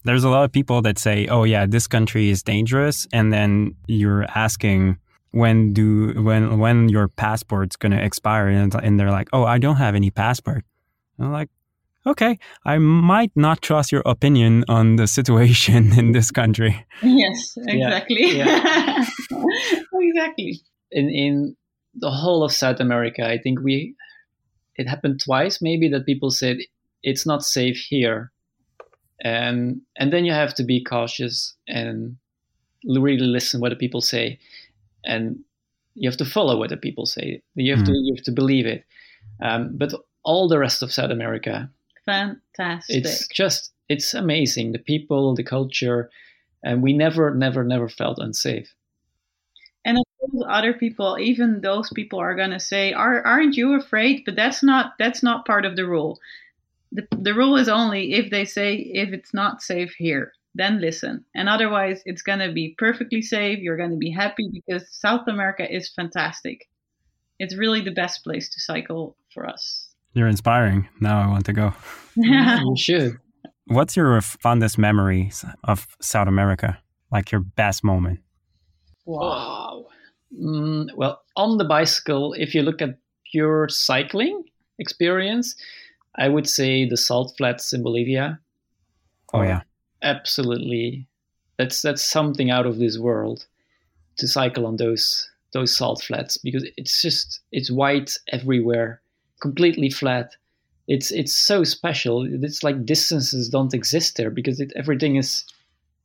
There's 0.05 0.25
a 0.25 0.29
lot 0.29 0.45
of 0.45 0.53
people 0.53 0.83
that 0.83 0.99
say, 0.99 1.27
"Oh 1.27 1.45
yeah, 1.45 1.67
this 1.67 1.87
country 1.87 2.29
is 2.29 2.43
dangerous," 2.43 3.09
and 3.13 3.33
then 3.33 3.75
you're 3.87 4.27
asking 4.35 4.99
when 5.31 5.73
do 5.73 6.23
when 6.23 6.59
when 6.59 6.89
your 6.89 7.09
passport's 7.09 7.77
going 7.77 7.93
to 7.93 8.03
expire, 8.03 8.49
and, 8.49 8.75
and 8.75 9.01
they're 9.01 9.11
like, 9.11 9.29
"Oh, 9.33 9.45
I 9.45 9.59
don't 9.59 9.77
have 9.77 9.95
any 9.95 10.11
passport." 10.11 10.65
And 11.17 11.27
I'm 11.27 11.33
like, 11.33 11.49
okay, 12.07 12.39
I 12.65 12.79
might 12.79 13.33
not 13.35 13.63
trust 13.63 13.93
your 13.93 14.03
opinion 14.07 14.65
on 14.69 14.97
the 14.97 15.07
situation 15.07 15.93
in 15.99 16.13
this 16.13 16.31
country. 16.31 16.87
Yes, 17.03 17.55
exactly. 17.67 18.37
Yeah, 18.37 18.47
yeah. 18.47 19.05
exactly. 19.95 20.61
In 20.91 21.09
in 21.09 21.57
the 21.95 22.11
whole 22.11 22.45
of 22.45 22.53
South 22.53 22.81
America, 22.81 23.27
I 23.27 23.39
think 23.39 23.61
we 23.61 23.95
it 24.77 24.89
happened 24.89 25.21
twice 25.21 25.61
maybe 25.61 25.89
that 25.89 26.07
people 26.07 26.31
said 26.31 26.59
it's 27.03 27.27
not 27.27 27.43
safe 27.43 27.77
here. 27.77 28.33
And 29.23 29.83
and 29.99 30.13
then 30.13 30.25
you 30.25 30.33
have 30.33 30.55
to 30.55 30.65
be 30.65 30.83
cautious 30.83 31.55
and 31.69 32.17
really 32.85 33.27
listen 33.27 33.61
what 33.61 33.69
the 33.69 33.77
people 33.77 34.01
say 34.01 34.39
and 35.05 35.39
you 35.95 36.09
have 36.09 36.17
to 36.19 36.25
follow 36.25 36.59
what 36.59 36.71
the 36.71 36.77
people 36.77 37.07
say. 37.07 37.43
You 37.55 37.77
have 37.77 37.85
mm. 37.85 37.87
to 37.87 37.93
you 37.93 38.15
have 38.15 38.25
to 38.25 38.33
believe 38.33 38.67
it. 38.67 38.85
Um, 39.43 39.77
but 39.77 39.93
all 40.23 40.49
the 40.49 40.59
rest 40.59 40.83
of 40.83 40.93
South 40.93 41.11
America, 41.11 41.71
fantastic. 42.11 42.97
It's 42.97 43.29
just 43.29 43.73
it's 43.89 44.15
amazing. 44.15 44.73
The 44.73 44.79
people, 44.79 45.35
the 45.35 45.43
culture, 45.43 46.11
and 46.63 46.83
we 46.83 46.93
never, 46.93 47.35
never, 47.35 47.65
never 47.65 47.89
felt 47.89 48.19
unsafe. 48.19 48.73
And 49.85 49.99
of 49.99 50.05
course, 50.21 50.45
other 50.49 50.75
people, 50.75 51.19
even 51.19 51.61
those 51.61 51.91
people, 51.95 52.19
are 52.19 52.37
gonna 52.37 52.61
say, 52.61 52.93
"Are 52.93 53.27
aren't 53.27 53.57
you 53.57 53.75
afraid?" 53.75 54.23
But 54.25 54.37
that's 54.37 54.63
not 54.63 54.93
that's 54.99 55.23
not 55.23 55.47
part 55.47 55.65
of 55.65 55.77
the 55.77 55.87
rule. 55.87 56.21
The 56.93 57.07
the 57.11 57.35
rule 57.35 57.57
is 57.57 57.69
only 57.69 58.13
if 58.15 58.31
they 58.31 58.45
say 58.45 58.77
if 58.77 59.13
it's 59.13 59.35
not 59.35 59.63
safe 59.63 59.95
here, 59.95 60.33
then 60.55 60.81
listen. 60.81 61.25
And 61.35 61.49
otherwise, 61.49 62.03
it's 62.05 62.23
gonna 62.23 62.53
be 62.53 62.75
perfectly 62.79 63.23
safe. 63.23 63.59
You're 63.61 63.79
gonna 63.79 63.97
be 63.97 64.11
happy 64.11 64.49
because 64.53 64.89
South 64.91 65.27
America 65.27 65.65
is 65.69 65.89
fantastic. 65.89 66.69
It's 67.39 67.57
really 67.57 67.81
the 67.81 67.91
best 67.91 68.23
place 68.23 68.51
to 68.51 68.61
cycle 68.61 69.17
for 69.33 69.49
us. 69.49 69.90
You're 70.13 70.29
inspiring. 70.29 70.89
Now 71.01 71.23
I 71.23 71.27
want 71.27 71.47
to 71.47 71.53
go. 71.53 71.73
you 72.17 72.77
should. 72.77 73.19
What's 73.67 73.97
your 73.97 74.21
fondest 74.21 74.79
memories 74.79 75.45
of 75.65 75.87
South 76.01 76.29
America? 76.29 76.79
Like 77.13 77.31
your 77.31 77.41
best 77.41 77.85
moment? 77.85 78.21
Wow. 79.07 79.87
Mm, 80.37 80.95
well, 80.97 81.21
on 81.37 81.59
the 81.59 81.65
bicycle, 81.65 82.35
if 82.35 82.55
you 82.55 82.63
look 82.63 82.83
at 82.83 82.99
pure 83.31 83.69
cycling 83.69 84.45
experience, 84.79 85.55
I 86.17 86.29
would 86.29 86.49
say 86.49 86.89
the 86.89 86.97
salt 86.97 87.35
flats 87.37 87.73
in 87.73 87.83
Bolivia. 87.83 88.41
Oh 89.33 89.43
yeah, 89.43 89.63
absolutely. 90.03 91.07
That's 91.59 91.83
that's 91.83 92.03
something 92.03 92.51
out 92.51 92.67
of 92.67 92.79
this 92.79 92.99
world 92.99 93.47
to 94.19 94.27
cycle 94.27 94.67
on 94.67 94.77
those 94.77 95.31
those 95.53 95.77
salt 95.77 96.03
flats 96.03 96.37
because 96.37 96.69
it's 96.77 97.03
just 97.03 97.41
it's 97.53 97.71
white 97.71 98.17
everywhere, 98.29 99.00
completely 99.41 99.91
flat. 99.91 100.37
It's 100.89 101.11
it's 101.11 101.37
so 101.37 101.65
special. 101.65 102.27
It's 102.45 102.63
like 102.63 102.85
distances 102.85 103.49
don't 103.49 103.75
exist 103.75 104.17
there 104.17 104.31
because 104.31 104.61
it, 104.61 104.73
everything 104.77 105.17
is 105.17 105.45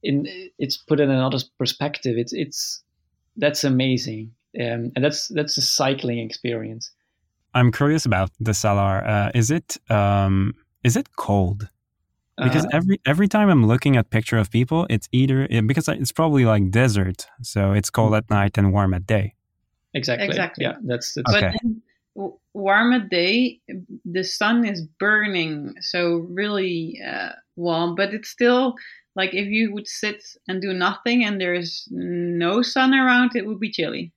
in 0.04 0.28
it's 0.60 0.78
put 0.78 1.00
in 1.00 1.10
another 1.10 1.40
perspective. 1.58 2.18
It's 2.18 2.34
it's 2.34 2.84
that's 3.38 3.64
amazing, 3.64 4.32
um, 4.60 4.92
and 4.96 5.04
that's 5.04 5.28
that's 5.30 5.58
a 5.58 5.62
cycling 5.62 6.20
experience. 6.20 6.92
I'm 7.54 7.72
curious 7.72 8.06
about 8.06 8.32
the 8.40 8.54
Salar. 8.54 9.06
Uh, 9.06 9.32
is 9.34 9.50
it 9.50 9.78
um, 9.90 10.54
is 10.84 10.96
it 10.96 11.16
cold? 11.16 11.70
Because 12.38 12.66
uh, 12.66 12.70
every 12.74 13.00
every 13.06 13.28
time 13.28 13.50
I'm 13.50 13.66
looking 13.66 13.96
at 13.98 14.10
picture 14.10 14.38
of 14.38 14.52
people, 14.52 14.86
it's 14.90 15.08
either 15.12 15.48
because 15.66 15.88
it's 15.88 16.12
probably 16.12 16.46
like 16.46 16.70
desert, 16.70 17.28
so 17.42 17.72
it's 17.72 17.90
cold 17.90 18.14
at 18.14 18.30
night 18.30 18.58
and 18.58 18.74
warm 18.74 18.94
at 18.94 19.08
day. 19.08 19.36
Exactly. 19.96 20.28
Exactly. 20.28 20.66
Yeah, 20.66 20.76
that's, 20.84 21.14
that's 21.14 21.34
okay. 21.34 21.54
But 21.64 21.72
warm 22.54 22.94
at 22.94 23.10
day, 23.10 23.60
the 24.06 24.24
sun 24.24 24.66
is 24.66 24.82
burning, 25.00 25.76
so 25.82 26.26
really 26.30 27.00
uh, 27.06 27.30
warm. 27.56 27.96
But 27.96 28.14
it's 28.14 28.30
still 28.30 28.76
like 29.16 29.34
if 29.34 29.48
you 29.48 29.74
would 29.74 29.88
sit 29.88 30.24
and 30.48 30.62
do 30.62 30.74
nothing 30.74 31.24
and 31.24 31.40
there's 31.40 31.88
no 31.92 32.62
sun 32.62 32.94
around, 32.94 33.36
it 33.36 33.46
would 33.46 33.60
be 33.60 33.72
chilly. 33.72 34.12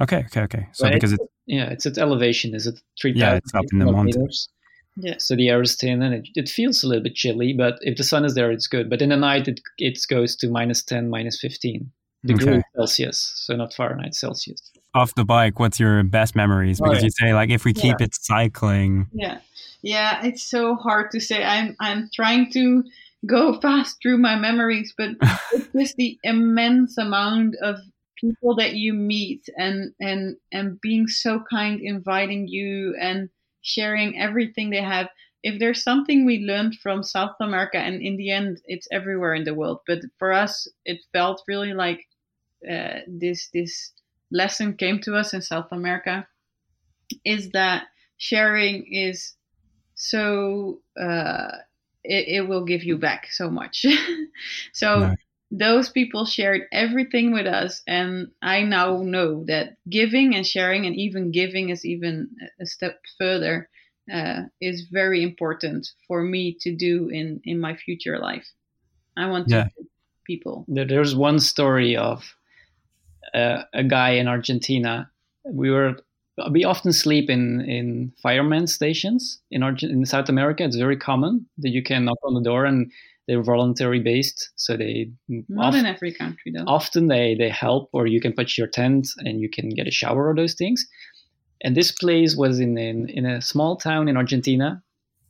Okay, 0.00 0.24
okay, 0.26 0.42
okay. 0.42 0.68
So 0.72 0.84
But 0.84 0.94
because 0.94 1.12
it's, 1.12 1.22
it's 1.22 1.32
yeah, 1.46 1.70
it's 1.70 1.86
at 1.86 1.98
elevation. 1.98 2.54
Is 2.54 2.66
it 2.66 2.80
three 3.00 3.12
thousand? 3.12 3.28
Yeah, 3.28 3.36
it's 3.36 3.54
up 3.54 3.64
in 3.72 3.78
the 3.78 3.92
mountains. 3.92 4.48
Yeah. 4.96 5.16
So 5.18 5.34
the 5.34 5.48
air 5.48 5.60
is 5.60 5.74
thin 5.76 6.02
and 6.02 6.14
it, 6.14 6.28
it 6.34 6.48
feels 6.48 6.84
a 6.84 6.88
little 6.88 7.02
bit 7.02 7.16
chilly. 7.16 7.52
But 7.52 7.78
if 7.80 7.96
the 7.96 8.04
sun 8.04 8.24
is 8.24 8.34
there, 8.34 8.52
it's 8.52 8.68
good. 8.68 8.88
But 8.88 9.02
in 9.02 9.08
the 9.08 9.16
night, 9.16 9.48
it 9.48 9.60
it 9.78 9.98
goes 10.08 10.36
to 10.36 10.48
minus 10.48 10.82
ten, 10.82 11.10
minus 11.10 11.40
fifteen 11.40 11.90
degrees 12.24 12.48
Okay. 12.48 12.62
Celsius. 12.76 13.32
So 13.36 13.56
not 13.56 13.74
Fahrenheit, 13.74 14.14
Celsius. 14.14 14.72
Off 14.94 15.14
the 15.14 15.24
bike, 15.24 15.58
what's 15.58 15.80
your 15.80 16.02
best 16.04 16.36
memories? 16.36 16.80
Because 16.80 16.98
yeah. 16.98 17.04
you 17.04 17.10
say 17.10 17.34
like 17.34 17.50
if 17.50 17.64
we 17.64 17.72
keep 17.72 18.00
it 18.00 18.14
cycling, 18.14 19.08
Yeah, 19.12 19.40
yeah, 19.82 20.24
it's 20.24 20.42
so 20.42 20.76
hard 20.76 21.10
to 21.12 21.20
say. 21.20 21.44
I'm 21.44 21.76
I'm 21.80 22.08
trying 22.14 22.50
to 22.52 22.84
go 23.26 23.60
fast 23.62 23.98
through 24.02 24.18
my 24.18 24.36
memories, 24.36 24.94
but 24.96 25.10
it's 25.52 25.68
just 25.72 25.96
the 25.96 26.18
immense 26.22 26.96
amount 26.98 27.56
of 27.62 27.76
people 28.18 28.54
that 28.56 28.74
you 28.74 28.94
meet 28.94 29.48
and 29.56 29.92
and 30.00 30.36
and 30.52 30.80
being 30.80 31.06
so 31.06 31.42
kind, 31.50 31.80
inviting 31.80 32.46
you 32.48 32.96
and 33.00 33.28
sharing 33.62 34.18
everything 34.18 34.70
they 34.70 34.82
have. 34.82 35.08
If 35.42 35.58
there's 35.58 35.82
something 35.82 36.24
we 36.24 36.38
learned 36.38 36.76
from 36.82 37.02
South 37.02 37.36
America, 37.40 37.76
and 37.76 38.00
in 38.00 38.16
the 38.16 38.30
end, 38.30 38.62
it's 38.64 38.88
everywhere 38.90 39.34
in 39.34 39.44
the 39.44 39.52
world, 39.52 39.80
but 39.86 39.98
for 40.18 40.32
us, 40.32 40.66
it 40.86 41.00
felt 41.12 41.42
really 41.46 41.74
like 41.74 42.06
uh, 42.70 43.00
this 43.06 43.50
this 43.52 43.92
lesson 44.34 44.76
came 44.76 45.00
to 45.02 45.16
us 45.16 45.32
in 45.34 45.42
South 45.42 45.68
America, 45.72 46.28
is 47.24 47.50
that 47.50 47.86
sharing 48.18 48.86
is 48.92 49.34
so 49.94 50.80
uh, 51.00 51.52
it, 52.04 52.28
it 52.28 52.48
will 52.48 52.64
give 52.64 52.84
you 52.84 52.98
back 52.98 53.28
so 53.30 53.50
much. 53.50 53.86
so 54.72 55.00
Nice. 55.00 55.16
those 55.50 55.88
people 55.88 56.24
shared 56.26 56.62
everything 56.72 57.32
with 57.32 57.46
us, 57.46 57.82
and 57.86 58.28
I 58.42 58.62
now 58.62 59.02
know 59.02 59.44
that 59.46 59.76
giving 59.88 60.34
and 60.34 60.46
sharing, 60.46 60.86
and 60.86 60.96
even 60.96 61.30
giving 61.30 61.70
is 61.70 61.84
even 61.84 62.30
a 62.60 62.66
step 62.66 63.00
further, 63.18 63.68
uh, 64.12 64.42
is 64.60 64.88
very 64.92 65.22
important 65.22 65.88
for 66.08 66.22
me 66.22 66.56
to 66.60 66.74
do 66.74 67.08
in 67.08 67.40
in 67.44 67.60
my 67.60 67.76
future 67.76 68.18
life. 68.18 68.48
I 69.16 69.28
want 69.28 69.48
Yeah. 69.48 69.64
to 69.64 69.70
give 69.76 69.86
people. 70.26 70.64
There's 70.68 71.14
one 71.14 71.38
story 71.38 71.96
of 71.96 72.34
uh, 73.34 73.62
a 73.72 73.84
guy 73.84 74.10
in 74.10 74.28
Argentina. 74.28 75.10
We 75.44 75.70
were 75.70 75.96
we 76.50 76.64
often 76.64 76.92
sleep 76.92 77.30
in 77.30 77.60
in 77.62 78.12
fireman 78.22 78.66
stations 78.66 79.40
in 79.50 79.62
Argent 79.62 79.92
in 79.92 80.04
South 80.06 80.28
America. 80.28 80.64
It's 80.64 80.76
very 80.76 80.96
common 80.96 81.46
that 81.58 81.70
you 81.70 81.82
can 81.82 82.04
knock 82.04 82.18
on 82.24 82.34
the 82.34 82.42
door 82.50 82.64
and 82.64 82.90
they're 83.26 83.42
voluntary 83.42 84.00
based, 84.00 84.50
so 84.56 84.76
they 84.76 85.10
Not 85.48 85.68
of- 85.74 85.80
in 85.80 85.86
every 85.86 86.12
country 86.12 86.52
though. 86.52 86.64
often 86.66 87.08
they 87.08 87.34
they 87.38 87.48
help 87.48 87.88
or 87.92 88.06
you 88.06 88.20
can 88.20 88.32
pitch 88.32 88.58
your 88.58 88.66
tent 88.68 89.08
and 89.18 89.40
you 89.40 89.48
can 89.48 89.68
get 89.70 89.86
a 89.86 89.90
shower 89.90 90.28
or 90.28 90.34
those 90.34 90.54
things. 90.54 90.86
And 91.62 91.74
this 91.74 91.90
place 91.92 92.36
was 92.36 92.60
in 92.60 92.76
in, 92.76 93.08
in 93.08 93.24
a 93.26 93.40
small 93.40 93.76
town 93.76 94.08
in 94.08 94.16
Argentina, 94.16 94.82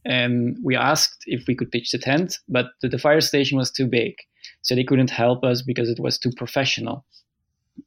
and 0.04 0.56
we 0.64 0.74
asked 0.76 1.22
if 1.26 1.46
we 1.46 1.54
could 1.54 1.70
pitch 1.70 1.90
the 1.92 1.98
tent, 1.98 2.38
but 2.48 2.66
the, 2.82 2.88
the 2.88 2.98
fire 2.98 3.20
station 3.20 3.56
was 3.58 3.70
too 3.70 3.86
big, 3.86 4.14
so 4.62 4.74
they 4.74 4.84
couldn't 4.84 5.10
help 5.10 5.44
us 5.44 5.62
because 5.62 5.88
it 5.88 6.00
was 6.00 6.18
too 6.18 6.32
professional. 6.36 7.04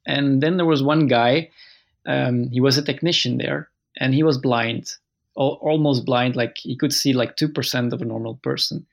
And 0.05 0.41
then 0.41 0.57
there 0.57 0.65
was 0.65 0.83
one 0.83 1.07
guy, 1.07 1.49
um, 2.05 2.49
he 2.49 2.61
was 2.61 2.77
a 2.77 2.83
technician 2.83 3.37
there, 3.37 3.69
and 3.99 4.13
he 4.13 4.23
was 4.23 4.37
blind, 4.37 4.93
al- 5.37 5.59
almost 5.61 6.05
blind, 6.05 6.35
like 6.35 6.57
he 6.57 6.75
could 6.75 6.93
see 6.93 7.13
like 7.13 7.35
two 7.35 7.49
percent 7.49 7.93
of 7.93 8.01
a 8.01 8.05
normal 8.05 8.35
person. 8.35 8.85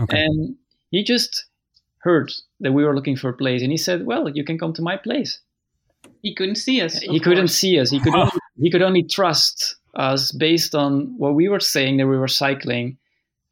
okay, 0.00 0.24
And 0.24 0.56
he 0.90 1.04
just 1.04 1.44
heard 1.98 2.32
that 2.60 2.72
we 2.72 2.84
were 2.84 2.94
looking 2.94 3.16
for 3.16 3.30
a 3.30 3.36
place, 3.36 3.62
and 3.62 3.70
he 3.70 3.76
said, 3.76 4.06
"Well, 4.06 4.28
you 4.28 4.44
can 4.44 4.58
come 4.58 4.72
to 4.74 4.82
my 4.82 4.96
place." 4.96 5.40
He 6.22 6.34
couldn't 6.34 6.56
see 6.56 6.80
us. 6.80 6.98
he 6.98 7.16
of 7.16 7.22
couldn't 7.22 7.48
see 7.48 7.78
us. 7.78 7.90
He 7.90 8.00
could 8.00 8.14
only, 8.14 8.32
he 8.58 8.70
could 8.70 8.82
only 8.82 9.02
trust 9.02 9.76
us 9.94 10.32
based 10.32 10.74
on 10.74 11.14
what 11.18 11.34
we 11.34 11.48
were 11.48 11.60
saying 11.60 11.96
that 11.98 12.06
we 12.06 12.18
were 12.18 12.28
cycling, 12.28 12.98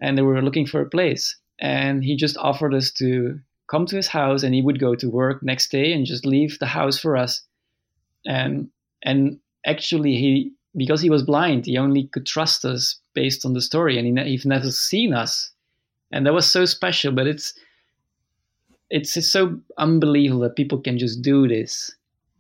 and 0.01 0.17
that 0.17 0.25
we 0.25 0.33
were 0.33 0.43
looking 0.43 0.67
for 0.67 0.81
a 0.81 0.89
place. 0.89 1.37
And 1.59 2.03
he 2.05 2.17
just 2.17 2.37
offered 2.37 2.75
us 2.75 2.91
to 2.93 3.39
come 3.75 3.87
to 3.87 3.97
his 3.97 4.07
house, 4.07 4.43
and 4.45 4.55
he 4.55 4.63
would 4.63 4.79
go 4.79 4.95
to 4.95 5.11
work 5.11 5.43
next 5.43 5.71
day 5.71 5.93
and 5.93 6.07
just 6.07 6.25
leave 6.25 6.59
the 6.59 6.67
house 6.67 6.99
for 6.99 7.17
us. 7.17 7.43
And 8.25 8.69
and 9.03 9.39
actually, 9.67 10.15
he 10.17 10.53
because 10.77 11.01
he 11.01 11.11
was 11.11 11.23
blind, 11.23 11.67
he 11.67 11.79
only 11.79 12.05
could 12.13 12.27
trust 12.27 12.65
us 12.65 13.01
based 13.15 13.45
on 13.45 13.55
the 13.55 13.61
story, 13.61 13.99
and 13.99 14.07
he 14.07 14.13
ne- 14.13 14.31
he'd 14.31 14.47
never 14.47 14.71
seen 14.71 15.13
us, 15.13 15.51
and 16.13 16.25
that 16.25 16.35
was 16.35 16.51
so 16.51 16.65
special. 16.65 17.13
But 17.13 17.27
it's 17.27 17.55
it's 18.91 19.27
so 19.27 19.59
unbelievable 19.79 20.41
that 20.43 20.57
people 20.57 20.79
can 20.79 20.99
just 20.99 21.23
do 21.23 21.49
this 21.49 21.91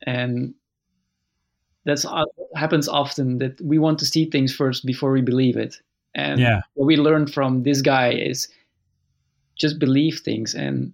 and 0.06 0.54
that's 1.84 2.04
uh, 2.04 2.24
happens 2.54 2.88
often 2.88 3.38
that 3.38 3.60
we 3.60 3.78
want 3.78 3.98
to 3.98 4.06
see 4.06 4.30
things 4.30 4.54
first 4.54 4.86
before 4.86 5.10
we 5.12 5.22
believe 5.22 5.56
it 5.56 5.76
and 6.14 6.38
yeah, 6.40 6.60
what 6.74 6.86
we 6.86 6.96
learned 6.96 7.32
from 7.32 7.62
this 7.62 7.82
guy 7.82 8.12
is 8.12 8.48
just 9.56 9.78
believe 9.78 10.20
things 10.20 10.54
and 10.54 10.92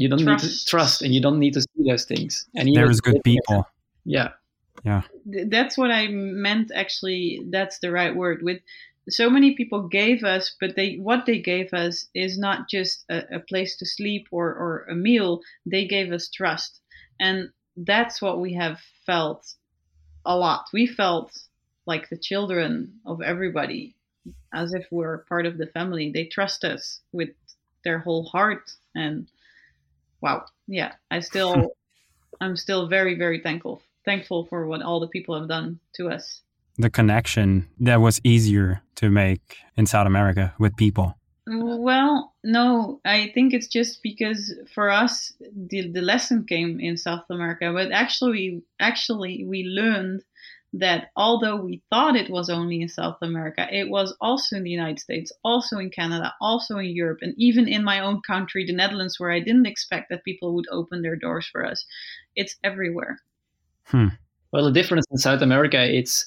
you 0.00 0.08
don't 0.08 0.24
need 0.24 0.38
to 0.38 0.46
Trust. 0.48 0.68
trust 0.68 1.02
and 1.02 1.10
you 1.14 1.20
don't 1.20 1.40
need 1.44 1.54
to 1.58 1.60
see 1.60 1.82
those 1.90 2.04
things 2.12 2.46
and 2.56 2.68
he 2.68 2.74
there 2.74 2.86
was 2.86 2.96
is 2.98 3.00
good 3.00 3.14
living- 3.20 3.34
people. 3.36 3.60
yeah 4.04 4.30
Th- 5.32 5.48
that's 5.50 5.76
what 5.76 5.90
I 5.90 6.06
meant. 6.46 6.70
Actually, 6.82 7.42
that's 7.50 7.78
the 7.80 7.90
right 7.90 8.14
word. 8.14 8.38
With 8.42 8.60
so 9.10 9.28
many 9.28 9.50
people 9.60 9.88
gave 10.00 10.22
us, 10.34 10.44
but 10.60 10.76
they 10.76 10.94
what 11.08 11.26
they 11.26 11.40
gave 11.52 11.68
us 11.74 12.06
is 12.14 12.38
not 12.38 12.68
just 12.70 13.04
a, 13.10 13.18
a 13.38 13.40
place 13.50 13.76
to 13.78 13.84
sleep 13.96 14.24
or 14.30 14.46
or 14.64 14.86
a 14.88 14.94
meal. 14.94 15.40
They 15.66 15.84
gave 15.86 16.12
us 16.12 16.30
trust, 16.30 16.80
and 17.18 17.50
that's 17.76 18.22
what 18.22 18.40
we 18.40 18.54
have 18.54 18.78
felt 19.04 19.42
a 20.24 20.36
lot. 20.36 20.62
We 20.72 20.86
felt 20.86 21.30
like 21.86 22.08
the 22.08 22.22
children 22.30 22.70
of 23.04 23.20
everybody, 23.20 23.94
as 24.54 24.72
if 24.78 24.86
we're 24.90 25.24
part 25.28 25.44
of 25.46 25.58
the 25.58 25.66
family. 25.76 26.12
They 26.12 26.26
trust 26.26 26.64
us 26.64 27.00
with 27.12 27.30
their 27.84 27.98
whole 27.98 28.24
heart, 28.34 28.64
and 28.94 29.26
wow, 30.20 30.44
yeah, 30.66 30.92
I 31.10 31.20
still, 31.28 31.72
I'm 32.40 32.56
still 32.56 32.88
very 32.88 33.14
very 33.16 33.40
thankful 33.40 33.82
thankful 34.04 34.46
for 34.46 34.66
what 34.66 34.80
all 34.80 35.00
the 35.00 35.08
people 35.08 35.38
have 35.38 35.48
done 35.48 35.78
to 35.94 36.08
us. 36.08 36.40
the 36.78 36.88
connection 36.88 37.68
that 37.80 38.00
was 38.00 38.20
easier 38.22 38.80
to 38.94 39.10
make 39.10 39.58
in 39.76 39.84
South 39.84 40.06
America 40.06 40.54
with 40.58 40.76
people? 40.76 41.18
Well, 41.46 42.34
no, 42.44 43.00
I 43.04 43.30
think 43.34 43.52
it's 43.52 43.66
just 43.66 44.02
because 44.02 44.52
for 44.74 44.90
us 44.90 45.32
the 45.70 45.90
the 45.96 46.02
lesson 46.02 46.44
came 46.44 46.78
in 46.80 46.96
South 46.96 47.24
America, 47.30 47.72
but 47.72 47.90
actually 47.90 48.62
actually 48.80 49.44
we 49.44 49.64
learned 49.64 50.22
that 50.74 51.08
although 51.16 51.56
we 51.56 51.82
thought 51.90 52.14
it 52.16 52.30
was 52.30 52.50
only 52.50 52.82
in 52.82 52.88
South 52.88 53.16
America, 53.22 53.66
it 53.70 53.88
was 53.88 54.14
also 54.20 54.56
in 54.56 54.64
the 54.64 54.70
United 54.70 54.98
States, 55.00 55.32
also 55.42 55.78
in 55.78 55.90
Canada, 55.90 56.34
also 56.40 56.76
in 56.78 56.94
Europe, 56.94 57.18
and 57.22 57.34
even 57.38 57.66
in 57.66 57.82
my 57.82 58.00
own 58.00 58.20
country, 58.26 58.66
the 58.66 58.74
Netherlands, 58.74 59.18
where 59.18 59.30
I 59.30 59.40
didn't 59.40 59.66
expect 59.66 60.10
that 60.10 60.24
people 60.24 60.54
would 60.54 60.66
open 60.70 61.00
their 61.02 61.16
doors 61.16 61.46
for 61.50 61.64
us. 61.64 61.84
It's 62.36 62.56
everywhere. 62.62 63.18
Hmm. 63.84 64.08
Well, 64.52 64.64
the 64.64 64.72
difference 64.72 65.06
in 65.10 65.18
South 65.18 65.40
America, 65.42 65.82
it's 65.82 66.26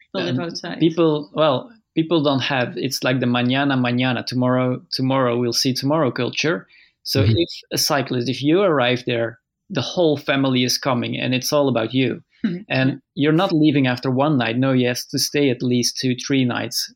People 0.00 0.22
live 0.26 0.38
um, 0.38 0.44
outside. 0.46 0.78
people. 0.80 1.30
Well, 1.34 1.70
people 1.94 2.22
don't 2.22 2.40
have. 2.40 2.76
It's 2.76 3.04
like 3.04 3.20
the 3.20 3.26
mañana 3.26 3.78
mañana. 3.78 4.24
Tomorrow, 4.24 4.82
tomorrow 4.90 5.38
we'll 5.38 5.52
see 5.52 5.74
tomorrow 5.74 6.10
culture. 6.10 6.66
So 7.02 7.22
Mhm. 7.22 7.34
if 7.36 7.48
a 7.72 7.78
cyclist, 7.78 8.28
if 8.28 8.42
you 8.42 8.62
arrive 8.62 9.04
there, 9.06 9.38
the 9.68 9.82
whole 9.82 10.16
family 10.16 10.64
is 10.64 10.78
coming, 10.78 11.16
and 11.18 11.34
it's 11.34 11.52
all 11.52 11.68
about 11.68 11.92
you. 11.94 12.22
Hmm. 12.44 12.56
and 12.68 13.00
you're 13.14 13.32
not 13.32 13.52
leaving 13.52 13.86
after 13.86 14.10
one 14.10 14.36
night. 14.38 14.58
No, 14.58 14.72
you 14.72 14.88
have 14.88 15.00
to 15.10 15.18
stay 15.18 15.50
at 15.50 15.62
least 15.62 15.98
two, 15.98 16.14
three 16.26 16.44
nights. 16.44 16.92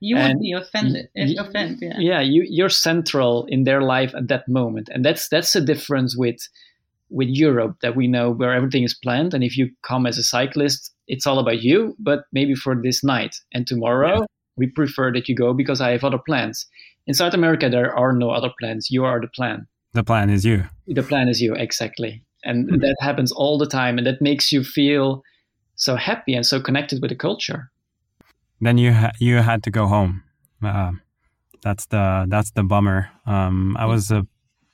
you 0.00 0.14
would 0.16 0.24
and 0.30 0.40
be 0.40 0.52
offended. 0.52 1.08
y- 1.16 1.34
y- 1.36 1.42
offended, 1.44 1.78
yeah. 1.82 1.98
yeah 2.10 2.20
you 2.20 2.44
you're 2.48 2.68
central 2.68 3.46
in 3.48 3.64
their 3.64 3.80
life 3.80 4.12
at 4.14 4.28
that 4.28 4.44
moment 4.46 4.88
and 4.92 5.04
that's 5.04 5.28
that's 5.30 5.52
the 5.54 5.60
difference 5.60 6.14
with 6.16 6.36
with 7.08 7.28
europe 7.30 7.74
that 7.80 7.96
we 7.96 8.06
know 8.06 8.30
where 8.30 8.52
everything 8.52 8.84
is 8.84 8.94
planned 9.04 9.32
and 9.34 9.42
if 9.42 9.56
you 9.56 9.70
come 9.82 10.04
as 10.06 10.18
a 10.18 10.22
cyclist 10.22 10.92
it's 11.08 11.26
all 11.26 11.38
about 11.38 11.62
you 11.62 11.96
but 11.98 12.20
maybe 12.30 12.54
for 12.54 12.74
this 12.82 13.02
night 13.02 13.34
and 13.54 13.66
tomorrow 13.66 14.26
we 14.58 14.66
prefer 14.66 15.10
that 15.12 15.28
you 15.28 15.34
go 15.34 15.54
because 15.54 15.80
i 15.80 15.90
have 15.92 16.04
other 16.04 16.20
plans 16.28 16.66
in 17.06 17.14
south 17.14 17.32
america 17.34 17.70
there 17.70 17.94
are 17.96 18.12
no 18.12 18.28
other 18.30 18.52
plans 18.60 18.88
you 18.90 19.02
are 19.04 19.18
the 19.20 19.32
plan 19.38 19.66
The 19.94 20.04
plan 20.04 20.28
is 20.28 20.44
you. 20.44 20.58
the 20.86 21.02
plan 21.10 21.28
is 21.32 21.40
you 21.40 21.54
exactly 21.54 22.22
and 22.46 22.68
Mhm. 22.68 22.80
that 22.80 22.96
happens 23.00 23.32
all 23.32 23.58
the 23.58 23.66
time 23.66 23.98
and 23.98 24.06
that 24.06 24.20
makes 24.22 24.52
you 24.52 24.64
feel 24.64 25.22
so 25.76 25.96
happy 25.96 26.34
and 26.36 26.46
so 26.46 26.60
connected 26.60 27.02
with 27.02 27.10
the 27.10 27.16
culture 27.28 27.70
Then 28.60 28.78
you 28.78 28.92
ha- 28.92 29.12
you 29.20 29.42
had 29.42 29.62
to 29.64 29.70
go 29.70 29.86
home. 29.86 30.22
Uh, 30.62 30.92
that's 31.62 31.86
the 31.86 32.24
that's 32.32 32.52
the 32.52 32.62
bummer. 32.62 33.08
Um, 33.26 33.76
I 33.76 33.84
was 33.84 34.10
uh, 34.10 34.22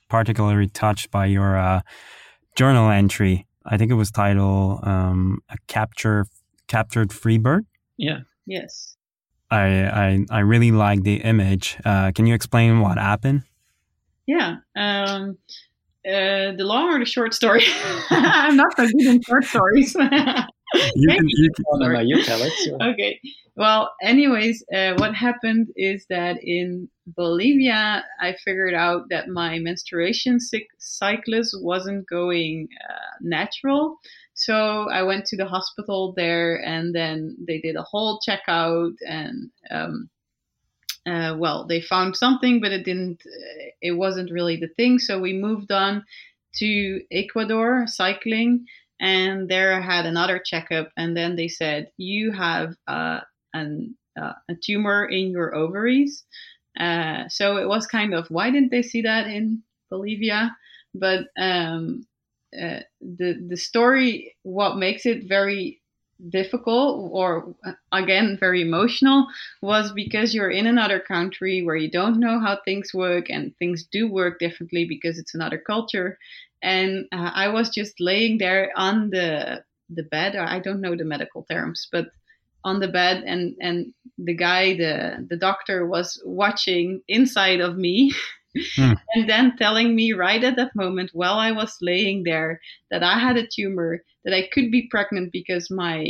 particularly 0.09 0.69
touched 0.69 1.11
by 1.11 1.25
your 1.27 1.57
uh, 1.57 1.81
journal 2.55 2.89
entry. 2.89 3.45
I 3.65 3.77
think 3.77 3.91
it 3.91 3.95
was 3.95 4.11
titled 4.11 4.79
um, 4.87 5.39
"A 5.49 5.57
Capture 5.67 6.25
Captured 6.67 7.11
Free 7.11 7.37
Bird." 7.39 7.65
yeah 7.97 8.19
Yes. 8.45 8.97
I 9.51 9.65
I, 10.03 10.25
I 10.31 10.39
really 10.39 10.71
like 10.71 11.03
the 11.03 11.15
image. 11.23 11.77
Uh, 11.85 12.11
can 12.15 12.25
you 12.27 12.35
explain 12.35 12.79
what 12.81 12.97
happened? 12.97 13.43
Yeah. 14.27 14.57
Um, 14.75 15.37
uh, 16.07 16.55
the 16.57 16.63
long 16.63 16.93
or 16.93 16.99
the 16.99 17.05
short 17.05 17.33
story? 17.33 17.63
I'm 18.09 18.55
not 18.55 18.75
so 18.75 18.85
good 18.85 19.05
in 19.05 19.21
short 19.21 19.45
stories. 19.45 19.95
You 20.95 21.07
can, 21.07 21.25
you 21.27 21.49
can, 21.55 21.65
no, 21.73 21.87
no, 21.87 21.99
you 21.99 22.23
tell 22.23 22.41
it 22.41 22.51
sure. 22.53 22.81
okay. 22.81 23.19
Well, 23.55 23.93
anyways, 24.01 24.63
uh, 24.73 24.93
what 24.97 25.13
happened 25.13 25.67
is 25.75 26.05
that 26.09 26.37
in 26.41 26.89
Bolivia, 27.05 28.03
I 28.19 28.35
figured 28.43 28.73
out 28.73 29.03
that 29.11 29.27
my 29.27 29.59
menstruation 29.59 30.39
cy- 30.39 30.65
cyclus 30.79 31.55
wasn't 31.61 32.09
going 32.09 32.69
uh, 32.89 33.17
natural. 33.21 33.99
So 34.33 34.89
I 34.89 35.03
went 35.03 35.25
to 35.25 35.37
the 35.37 35.45
hospital 35.45 36.13
there, 36.17 36.55
and 36.65 36.95
then 36.95 37.37
they 37.47 37.59
did 37.59 37.75
a 37.75 37.83
whole 37.83 38.19
checkout, 38.27 38.93
and 39.07 39.51
um, 39.69 40.09
uh, 41.05 41.35
well, 41.37 41.65
they 41.67 41.81
found 41.81 42.15
something, 42.15 42.61
but 42.61 42.71
it 42.71 42.85
didn't. 42.85 43.21
Uh, 43.25 43.65
it 43.81 43.91
wasn't 43.91 44.31
really 44.31 44.55
the 44.57 44.69
thing. 44.69 44.99
So 44.99 45.19
we 45.19 45.33
moved 45.33 45.71
on 45.71 46.05
to 46.55 47.01
Ecuador 47.11 47.85
cycling, 47.87 48.65
and 49.01 49.49
there 49.49 49.73
I 49.73 49.81
had 49.81 50.05
another 50.05 50.39
checkup, 50.39 50.91
and 50.97 51.15
then 51.17 51.35
they 51.35 51.49
said 51.49 51.91
you 51.97 52.31
have 52.31 52.75
uh, 52.87 53.21
an, 53.53 53.97
uh, 54.19 54.33
a 54.49 54.55
tumor 54.63 55.05
in 55.05 55.31
your 55.31 55.53
ovaries. 55.53 56.23
Uh, 56.79 57.27
so 57.27 57.57
it 57.57 57.67
was 57.67 57.85
kind 57.85 58.13
of 58.13 58.27
why 58.29 58.49
didn't 58.49 58.71
they 58.71 58.81
see 58.81 59.01
that 59.03 59.27
in 59.27 59.61
Bolivia? 59.91 60.55
But 60.95 61.25
um, 61.37 62.07
uh, 62.55 62.79
the 63.01 63.45
the 63.47 63.57
story, 63.57 64.35
what 64.43 64.77
makes 64.77 65.05
it 65.05 65.27
very 65.27 65.81
difficult 66.29 67.09
or 67.11 67.55
again 67.91 68.37
very 68.39 68.61
emotional 68.61 69.27
was 69.61 69.91
because 69.91 70.33
you're 70.33 70.51
in 70.51 70.67
another 70.67 70.99
country 70.99 71.63
where 71.63 71.75
you 71.75 71.89
don't 71.89 72.19
know 72.19 72.39
how 72.39 72.57
things 72.63 72.91
work 72.93 73.29
and 73.29 73.55
things 73.57 73.85
do 73.91 74.09
work 74.09 74.39
differently 74.39 74.85
because 74.85 75.17
it's 75.17 75.35
another 75.35 75.57
culture. 75.57 76.17
And 76.61 77.05
uh, 77.11 77.31
i 77.33 77.49
was 77.49 77.69
just 77.69 77.93
laying 77.99 78.37
there 78.37 78.71
on 78.75 79.09
the 79.09 79.63
the 79.89 80.03
bed. 80.03 80.35
I 80.35 80.59
don't 80.59 80.81
know 80.81 80.95
the 80.95 81.05
medical 81.05 81.43
terms 81.43 81.87
but 81.91 82.07
on 82.63 82.79
the 82.79 82.87
bed 82.87 83.23
and 83.25 83.55
and 83.59 83.93
the 84.17 84.33
guy 84.33 84.75
the 84.77 85.25
the 85.29 85.37
doctor 85.37 85.85
was 85.85 86.21
watching 86.25 87.01
inside 87.07 87.59
of 87.59 87.77
me 87.77 88.13
Hmm. 88.75 88.93
and 89.15 89.29
then 89.29 89.55
telling 89.57 89.95
me 89.95 90.13
right 90.13 90.43
at 90.43 90.55
that 90.57 90.75
moment 90.75 91.09
while 91.13 91.35
i 91.35 91.51
was 91.51 91.75
laying 91.81 92.23
there 92.23 92.61
that 92.91 93.03
i 93.03 93.17
had 93.17 93.37
a 93.37 93.47
tumor 93.47 94.03
that 94.25 94.33
i 94.33 94.47
could 94.51 94.71
be 94.71 94.87
pregnant 94.89 95.31
because 95.31 95.71
my 95.71 96.05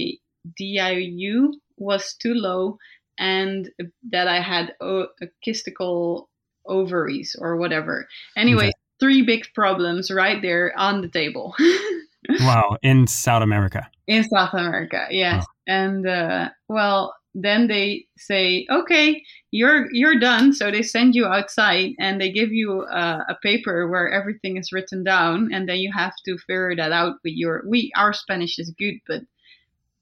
diu 0.59 1.53
was 1.77 2.13
too 2.15 2.33
low 2.33 2.77
and 3.17 3.69
that 4.11 4.27
i 4.27 4.39
had 4.41 4.73
o- 4.81 5.07
a 5.21 5.27
kystical 5.45 6.27
ovaries 6.65 7.35
or 7.39 7.57
whatever 7.57 8.07
anyway 8.35 8.65
Okay. 8.65 8.73
three 8.99 9.21
big 9.21 9.45
problems 9.55 10.11
right 10.11 10.41
there 10.41 10.73
on 10.77 11.01
the 11.01 11.09
table 11.09 11.55
wow, 12.39 12.77
in 12.81 13.05
South 13.07 13.43
America. 13.43 13.89
in 14.07 14.23
South 14.23 14.53
America. 14.53 15.07
Yes, 15.09 15.45
and 15.67 16.07
uh, 16.07 16.49
well, 16.69 17.13
then 17.35 17.67
they 17.67 18.05
say, 18.17 18.67
okay, 18.69 19.23
you're 19.51 19.87
you're 19.91 20.19
done. 20.19 20.53
So 20.53 20.69
they 20.69 20.83
send 20.83 21.15
you 21.15 21.25
outside 21.25 21.91
and 21.99 22.21
they 22.21 22.31
give 22.31 22.51
you 22.51 22.81
uh, 22.83 23.23
a 23.27 23.35
paper 23.41 23.87
where 23.87 24.11
everything 24.11 24.57
is 24.57 24.71
written 24.71 25.03
down, 25.03 25.53
and 25.53 25.67
then 25.67 25.77
you 25.77 25.91
have 25.93 26.13
to 26.25 26.37
figure 26.37 26.75
that 26.75 26.91
out 26.91 27.15
with 27.23 27.33
your. 27.33 27.63
We 27.67 27.91
our 27.97 28.13
Spanish 28.13 28.59
is 28.59 28.73
good, 28.77 28.95
but 29.07 29.23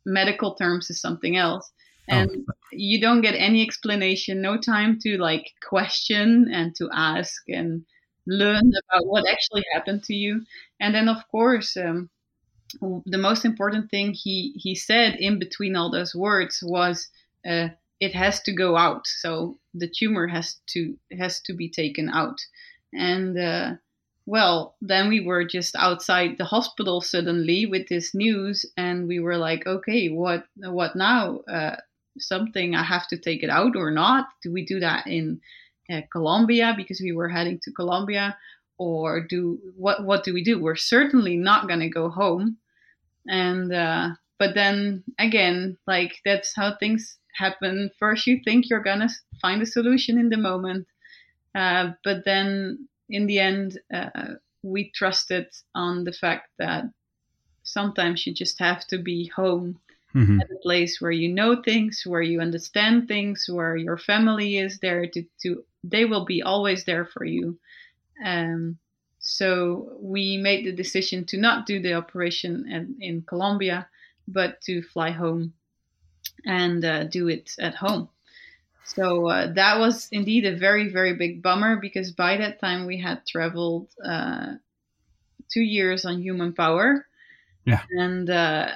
medical 0.05 0.55
terms 0.55 0.89
is 0.89 0.99
something 0.99 1.37
else. 1.37 1.71
And 2.07 2.45
you 2.73 2.99
don't 2.99 3.21
get 3.21 3.35
any 3.35 3.61
explanation, 3.61 4.41
no 4.41 4.57
time 4.57 4.99
to 5.03 5.17
like 5.17 5.51
question 5.63 6.49
and 6.51 6.75
to 6.75 6.89
ask 6.93 7.41
and 7.47 7.85
learn 8.27 8.71
about 8.89 9.07
what 9.07 9.29
actually 9.29 9.63
happened 9.73 10.03
to 10.03 10.13
you. 10.13 10.41
And 10.81 10.93
then, 10.93 11.07
of 11.07 11.25
course, 11.29 11.77
um, 11.77 12.09
the 13.05 13.17
most 13.17 13.45
important 13.45 13.89
thing 13.91 14.13
he 14.13 14.53
he 14.55 14.75
said 14.75 15.15
in 15.19 15.39
between 15.39 15.75
all 15.75 15.91
those 15.91 16.15
words 16.15 16.59
was 16.63 17.09
uh, 17.47 17.69
it 18.01 18.15
has 18.15 18.41
to 18.41 18.51
go 18.51 18.75
out. 18.75 19.05
So 19.07 19.59
the 19.73 19.87
tumor 19.87 20.27
has 20.27 20.57
to 20.71 20.97
has 21.17 21.39
to 21.41 21.53
be 21.53 21.69
taken 21.69 22.09
out. 22.09 22.39
And 22.93 23.37
uh, 23.37 23.73
well 24.25 24.75
then 24.81 25.07
we 25.07 25.21
were 25.21 25.45
just 25.45 25.75
outside 25.75 26.37
the 26.37 26.45
hospital 26.45 26.99
suddenly 27.01 27.65
with 27.65 27.87
this 27.87 28.13
news 28.13 28.65
and 28.75 29.07
we 29.07 29.19
were 29.19 29.37
like 29.37 29.65
okay 29.65 30.09
what 30.09 30.45
what 30.57 30.95
now? 30.95 31.39
Uh, 31.49 31.77
something 32.19 32.75
i 32.75 32.83
have 32.83 33.07
to 33.07 33.17
take 33.17 33.43
it 33.43 33.49
out 33.49 33.75
or 33.75 33.91
not? 33.91 34.27
Do 34.43 34.51
we 34.51 34.65
do 34.65 34.79
that 34.79 35.07
in 35.07 35.39
uh, 35.91 36.01
colombia 36.11 36.73
because 36.75 36.99
we 36.99 37.13
were 37.13 37.29
heading 37.29 37.59
to 37.63 37.71
colombia? 37.71 38.37
Or 38.77 39.21
do 39.21 39.59
what 39.77 40.03
what 40.05 40.23
do 40.23 40.33
we 40.33 40.43
do? 40.43 40.59
We're 40.59 40.75
certainly 40.75 41.37
not 41.37 41.67
going 41.67 41.81
to 41.81 41.89
go 41.89 42.09
home. 42.09 42.57
And 43.27 43.71
uh, 43.71 44.09
but 44.39 44.55
then 44.55 45.03
again 45.19 45.77
like 45.85 46.19
that's 46.25 46.55
how 46.55 46.75
things 46.75 47.17
happen 47.35 47.89
first 47.99 48.27
you 48.27 48.39
think 48.43 48.69
you're 48.69 48.83
gonna 48.83 49.09
find 49.41 49.61
a 49.61 49.65
solution 49.65 50.17
in 50.17 50.29
the 50.29 50.37
moment 50.37 50.87
uh, 51.55 51.91
but 52.03 52.23
then 52.25 52.87
in 53.09 53.27
the 53.27 53.39
end 53.39 53.79
uh, 53.93 54.35
we 54.63 54.91
trusted 54.91 55.47
on 55.75 56.03
the 56.03 56.13
fact 56.13 56.49
that 56.59 56.85
sometimes 57.63 58.25
you 58.25 58.33
just 58.33 58.59
have 58.59 58.85
to 58.87 58.97
be 58.97 59.27
home 59.27 59.79
Mhm. 60.15 60.41
at 60.41 60.51
a 60.51 60.59
place 60.61 60.99
where 60.99 61.11
you 61.11 61.29
know 61.29 61.61
things 61.61 62.03
where 62.05 62.21
you 62.21 62.41
understand 62.41 63.07
things 63.07 63.47
where 63.49 63.77
your 63.77 63.97
family 63.97 64.57
is 64.57 64.79
there 64.79 65.07
to, 65.07 65.23
to 65.41 65.63
they 65.83 66.05
will 66.05 66.25
be 66.25 66.41
always 66.41 66.83
there 66.85 67.05
for 67.05 67.25
you 67.25 67.57
um, 68.23 68.77
so 69.19 69.97
we 69.99 70.37
made 70.37 70.65
the 70.65 70.71
decision 70.71 71.25
to 71.25 71.37
not 71.37 71.65
do 71.65 71.79
the 71.79 71.93
operation 71.93 72.67
in, 72.67 72.97
in 72.99 73.21
Colombia, 73.21 73.87
but 74.27 74.59
to 74.61 74.81
fly 74.81 75.11
home 75.11 75.53
and 76.45 76.83
uh, 76.85 77.03
do 77.05 77.27
it 77.27 77.55
at 77.59 77.75
home. 77.75 78.09
So 78.83 79.29
uh, 79.29 79.53
that 79.53 79.79
was 79.79 80.09
indeed 80.11 80.45
a 80.45 80.57
very, 80.57 80.89
very 80.89 81.15
big 81.15 81.43
bummer 81.43 81.77
because 81.77 82.11
by 82.13 82.37
that 82.37 82.59
time 82.59 82.85
we 82.87 82.99
had 82.99 83.25
traveled 83.27 83.89
uh, 84.03 84.55
two 85.51 85.61
years 85.63 86.05
on 86.05 86.21
human 86.21 86.53
power. 86.53 87.07
Yeah. 87.65 87.85
And 87.91 88.29
uh, 88.29 88.73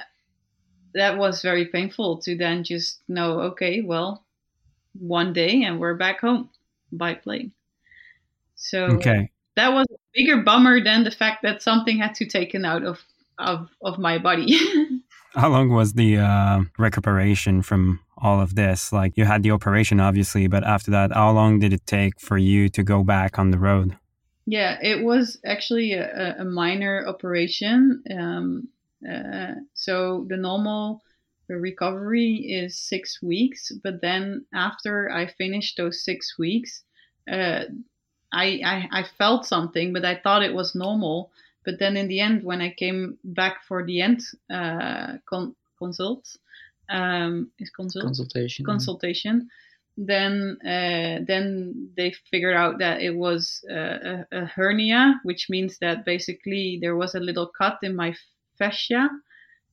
that 0.94 1.18
was 1.18 1.42
very 1.42 1.66
painful 1.66 2.18
to 2.22 2.36
then 2.36 2.64
just 2.64 3.02
know, 3.08 3.40
okay, 3.52 3.82
well, 3.82 4.26
one 4.94 5.32
day 5.34 5.64
and 5.64 5.80
we're 5.80 5.96
back 5.96 6.20
home 6.20 6.50
by 6.92 7.14
plane. 7.14 7.52
So 8.56 9.06
Okay. 9.06 9.30
that 9.56 9.68
was 9.70 9.86
a 9.90 9.96
bigger 10.14 10.42
bummer 10.42 10.82
than 10.82 11.04
the 11.04 11.10
fact 11.10 11.42
that 11.42 11.62
something 11.62 11.98
had 11.98 12.14
to 12.16 12.26
taken 12.26 12.64
out 12.64 12.84
of 12.84 13.04
of, 13.38 13.68
of 13.82 13.98
my 13.98 14.18
body. 14.18 14.46
How 15.36 15.50
long 15.50 15.68
was 15.68 15.92
the 15.92 16.16
uh, 16.18 16.60
recuperation 16.78 17.62
from 17.62 18.00
all 18.16 18.40
of 18.40 18.54
this? 18.54 18.92
Like 18.92 19.16
you 19.16 19.26
had 19.26 19.42
the 19.42 19.52
operation, 19.52 20.00
obviously, 20.00 20.48
but 20.48 20.64
after 20.64 20.90
that, 20.90 21.12
how 21.12 21.30
long 21.32 21.60
did 21.60 21.72
it 21.72 21.86
take 21.86 22.18
for 22.18 22.38
you 22.38 22.68
to 22.70 22.82
go 22.82 23.04
back 23.04 23.38
on 23.38 23.50
the 23.50 23.58
road? 23.58 23.96
yeah, 24.46 24.78
it 24.80 25.02
was 25.02 25.38
actually 25.44 25.92
a, 25.92 26.36
a 26.38 26.44
minor 26.44 27.04
operation. 27.06 28.02
Um, 28.16 28.68
uh, 29.08 29.54
so 29.74 30.24
the 30.28 30.36
normal 30.36 31.02
recovery 31.48 32.36
is 32.36 32.78
six 32.78 33.20
weeks, 33.20 33.72
but 33.82 34.00
then 34.00 34.46
after 34.54 35.10
I 35.10 35.26
finished 35.26 35.76
those 35.76 36.04
six 36.04 36.38
weeks, 36.38 36.82
uh, 37.30 37.64
I, 38.32 38.60
I 38.64 38.88
I 38.92 39.04
felt 39.18 39.46
something, 39.46 39.92
but 39.92 40.04
I 40.04 40.14
thought 40.14 40.44
it 40.44 40.54
was 40.54 40.74
normal. 40.74 41.32
But 41.66 41.80
then 41.80 41.96
in 41.96 42.06
the 42.06 42.20
end, 42.20 42.44
when 42.44 42.62
I 42.62 42.72
came 42.72 43.18
back 43.24 43.64
for 43.66 43.84
the 43.84 44.00
end 44.00 44.20
uh, 44.48 45.18
con- 45.28 45.56
consult, 45.78 46.24
um, 46.88 47.50
is 47.58 47.70
consult 47.70 48.04
Consultation. 48.04 48.64
consultation, 48.64 49.48
then 49.98 50.58
uh, 50.64 51.24
then 51.26 51.90
they 51.96 52.14
figured 52.30 52.54
out 52.54 52.78
that 52.78 53.02
it 53.02 53.16
was 53.16 53.64
uh, 53.68 53.74
a, 53.74 54.26
a 54.30 54.44
hernia, 54.46 55.20
which 55.24 55.48
means 55.50 55.78
that 55.80 56.04
basically 56.04 56.78
there 56.80 56.94
was 56.94 57.16
a 57.16 57.20
little 57.20 57.50
cut 57.58 57.78
in 57.82 57.96
my 57.96 58.14
fascia, 58.58 59.08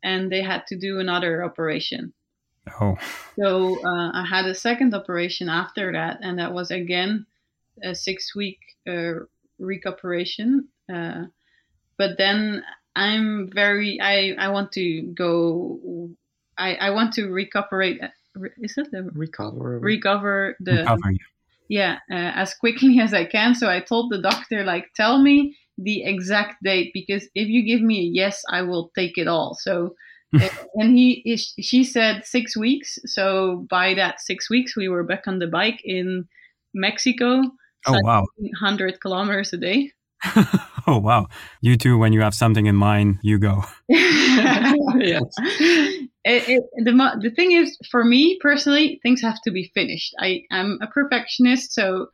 and 0.04 0.32
they 0.32 0.42
had 0.42 0.66
to 0.68 0.76
do 0.76 1.00
another 1.00 1.44
operation. 1.44 2.14
Oh, 2.82 2.98
So 3.38 3.76
uh, 3.86 4.12
I 4.14 4.26
had 4.28 4.46
a 4.46 4.56
second 4.56 4.96
operation 4.96 5.48
after 5.48 5.92
that, 5.92 6.18
and 6.22 6.40
that 6.40 6.54
was 6.54 6.72
again 6.72 7.28
a 7.84 7.94
six 7.94 8.36
week 8.36 8.60
uh, 8.88 9.26
recuperation. 9.60 10.70
But 11.98 12.18
then 12.18 12.64
I'm 12.96 13.50
very 13.54 14.00
I 14.02 14.34
I 14.38 14.50
want 14.50 14.72
to 14.74 15.02
go. 15.14 16.10
I 16.58 16.76
I 16.76 16.90
want 16.92 17.14
to 17.14 17.28
recuperate. 17.30 18.00
Is 18.58 18.78
it 18.78 18.92
the 18.92 19.10
Recover. 19.14 19.80
recover 19.80 20.58
the 20.60 20.78
recovery. 20.78 21.20
yeah 21.70 22.00
uh, 22.12 22.34
as 22.36 22.54
quickly 22.56 23.00
as 23.06 23.14
I 23.14 23.26
can? 23.26 23.56
So 23.56 23.70
I 23.70 23.80
told 23.80 24.12
the 24.12 24.22
doctor 24.22 24.64
like, 24.64 24.94
tell 24.96 25.22
me 25.22 25.58
the 25.78 26.04
exact 26.04 26.64
date 26.64 26.92
because 26.94 27.24
if 27.36 27.48
you 27.48 27.64
give 27.66 27.82
me 27.82 28.00
a 28.00 28.10
yes, 28.14 28.44
I 28.50 28.62
will 28.64 28.92
take 28.96 29.18
it 29.18 29.28
all. 29.28 29.56
So. 29.60 29.96
and 30.76 30.98
he, 30.98 31.22
is- 31.26 31.54
she 31.62 31.84
said 31.84 32.26
six 32.26 32.58
weeks. 32.58 32.98
So 33.06 33.68
by 33.70 33.94
that 33.94 34.20
six 34.20 34.50
weeks, 34.50 34.76
we 34.76 34.90
were 34.90 35.04
back 35.04 35.28
on 35.28 35.38
the 35.38 35.46
bike 35.46 35.80
in 35.84 36.28
Mexico, 36.74 37.44
Oh 37.86 38.00
wow. 38.02 38.26
100 38.38 39.00
kilometers 39.00 39.54
a 39.54 39.58
day. 39.58 39.92
oh 40.88 40.98
wow. 40.98 41.28
You 41.62 41.78
too. 41.78 41.98
When 41.98 42.14
you 42.14 42.22
have 42.22 42.34
something 42.34 42.66
in 42.66 42.76
mind, 42.76 43.20
you 43.22 43.40
go. 43.40 43.64
yes. 43.88 45.24
It, 46.26 46.50
it, 46.50 46.64
the 46.78 47.20
the 47.22 47.32
thing 47.36 47.52
is, 47.52 47.78
for 47.90 48.04
me 48.04 48.38
personally, 48.42 49.00
things 49.04 49.22
have 49.22 49.42
to 49.44 49.52
be 49.52 49.72
finished. 49.74 50.14
I 50.20 50.44
am 50.52 50.80
a 50.82 50.88
perfectionist, 50.88 51.74
so 51.74 52.08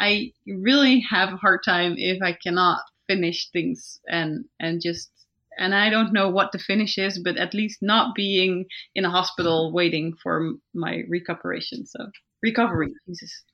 I 0.00 0.32
really 0.46 1.00
have 1.08 1.32
a 1.32 1.36
hard 1.36 1.60
time 1.64 1.94
if 1.96 2.22
I 2.22 2.36
cannot 2.42 2.80
finish 3.08 3.48
things 3.50 4.00
and 4.08 4.44
and 4.60 4.80
just 4.82 5.10
and 5.58 5.74
I 5.74 5.90
don't 5.90 6.12
know 6.12 6.30
what 6.30 6.52
the 6.52 6.58
finish 6.58 6.98
is, 6.98 7.20
but 7.22 7.36
at 7.36 7.54
least 7.54 7.78
not 7.82 8.14
being 8.14 8.66
in 8.94 9.04
a 9.04 9.10
hospital 9.10 9.72
waiting 9.72 10.14
for 10.22 10.54
my 10.74 11.02
recuperation. 11.08 11.86
So 11.86 12.06
recovery, 12.42 12.92
Jesus. 13.06 13.44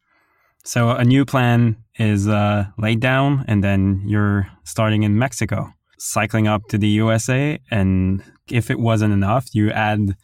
So 0.69 0.90
a 0.90 1.03
new 1.03 1.24
plan 1.24 1.77
is 1.99 2.28
uh, 2.28 2.66
laid 2.77 3.01
down, 3.01 3.43
and 3.49 3.65
then 3.65 4.03
you're 4.05 4.47
starting 4.65 5.03
in 5.03 5.19
Mexico, 5.19 5.73
cycling 5.99 6.47
up 6.47 6.69
to 6.69 6.77
the 6.77 6.89
USA. 6.89 7.59
And 7.70 8.23
if 8.51 8.70
it 8.70 8.78
wasn't 8.78 9.15
enough, 9.15 9.47
you 9.55 9.70
add 9.70 10.15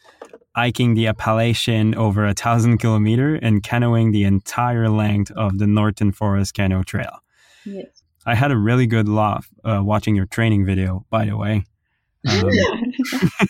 hiking 0.55 0.93
the 0.93 1.07
Appalachian 1.07 1.95
over 1.95 2.27
a 2.27 2.35
thousand 2.35 2.77
kilometer 2.83 3.37
and 3.37 3.63
canoeing 3.63 4.13
the 4.13 4.25
entire 4.25 4.91
length 4.91 5.31
of 5.31 5.57
the 5.57 5.67
Northern 5.67 6.13
Forest 6.13 6.53
Canoe 6.53 6.85
Trail. 6.85 7.21
Yes. 7.65 8.03
I 8.27 8.35
had 8.35 8.51
a 8.51 8.59
really 8.59 8.87
good 8.87 9.09
laugh 9.09 9.49
uh, 9.65 9.81
watching 9.83 10.15
your 10.15 10.27
training 10.27 10.67
video, 10.67 11.07
by 11.09 11.25
the 11.25 11.39
way. 11.39 11.65
Um, 12.29 12.51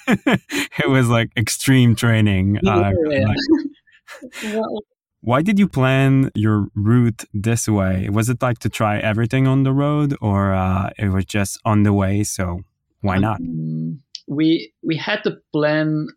it 0.79 0.89
was 0.89 1.09
like 1.09 1.31
extreme 1.37 1.97
training. 1.97 2.59
Uh, 2.59 2.93
Yeah. 3.11 3.25
like- 3.27 4.55
well, 4.55 4.79
why 5.25 5.41
did 5.41 5.59
you 5.59 5.67
plan 5.67 6.31
your 6.35 6.69
route 6.75 7.25
this 7.33 7.67
way? 7.67 8.09
Was 8.11 8.29
it 8.29 8.43
like 8.43 8.59
to 8.59 8.69
try 8.69 8.99
everything 8.99 9.47
on 9.47 9.63
the 9.63 9.73
road, 9.73 10.15
or 10.21 10.53
uh, 10.53 10.91
it 10.99 11.09
was 11.09 11.25
just 11.25 11.59
on 11.65 11.83
the 11.83 11.95
way? 11.95 12.25
So 12.25 12.61
why 13.01 13.19
not? 13.19 13.41
Mm, 13.41 14.01
we 14.29 14.73
we 14.83 14.97
had 14.97 15.25
to 15.25 15.39
plan 15.53 16.09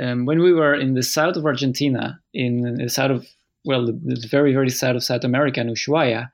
um, 0.00 0.26
when 0.26 0.40
we 0.40 0.52
were 0.52 0.74
in 0.74 0.94
the 0.94 1.02
south 1.04 1.36
of 1.36 1.46
Argentina, 1.46 2.20
in 2.34 2.74
the 2.74 2.88
south 2.88 3.10
of 3.12 3.26
well, 3.64 3.86
the, 3.86 3.92
the 3.92 4.28
very 4.28 4.52
very 4.52 4.70
south 4.70 4.96
of 4.96 5.04
South 5.04 5.22
America, 5.22 5.60
in 5.60 5.68
Ushuaia. 5.68 6.30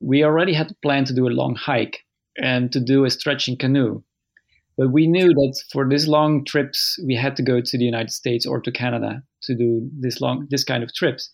We 0.00 0.24
already 0.24 0.54
had 0.54 0.68
to 0.68 0.74
plan 0.82 1.04
to 1.04 1.14
do 1.14 1.28
a 1.28 1.36
long 1.40 1.54
hike 1.56 2.06
and 2.38 2.72
to 2.72 2.80
do 2.80 3.04
a 3.04 3.10
stretching 3.10 3.58
canoe, 3.58 4.02
but 4.80 4.92
we 4.92 5.06
knew 5.06 5.28
that 5.34 5.54
for 5.70 5.86
these 5.86 6.08
long 6.08 6.42
trips 6.42 6.98
we 7.06 7.14
had 7.14 7.36
to 7.36 7.42
go 7.42 7.60
to 7.60 7.76
the 7.76 7.84
United 7.84 8.10
States 8.10 8.46
or 8.46 8.62
to 8.62 8.72
Canada 8.72 9.22
to 9.42 9.54
do 9.54 9.86
this 10.00 10.22
long 10.22 10.46
this 10.48 10.64
kind 10.64 10.82
of 10.82 10.90
trips. 10.94 11.30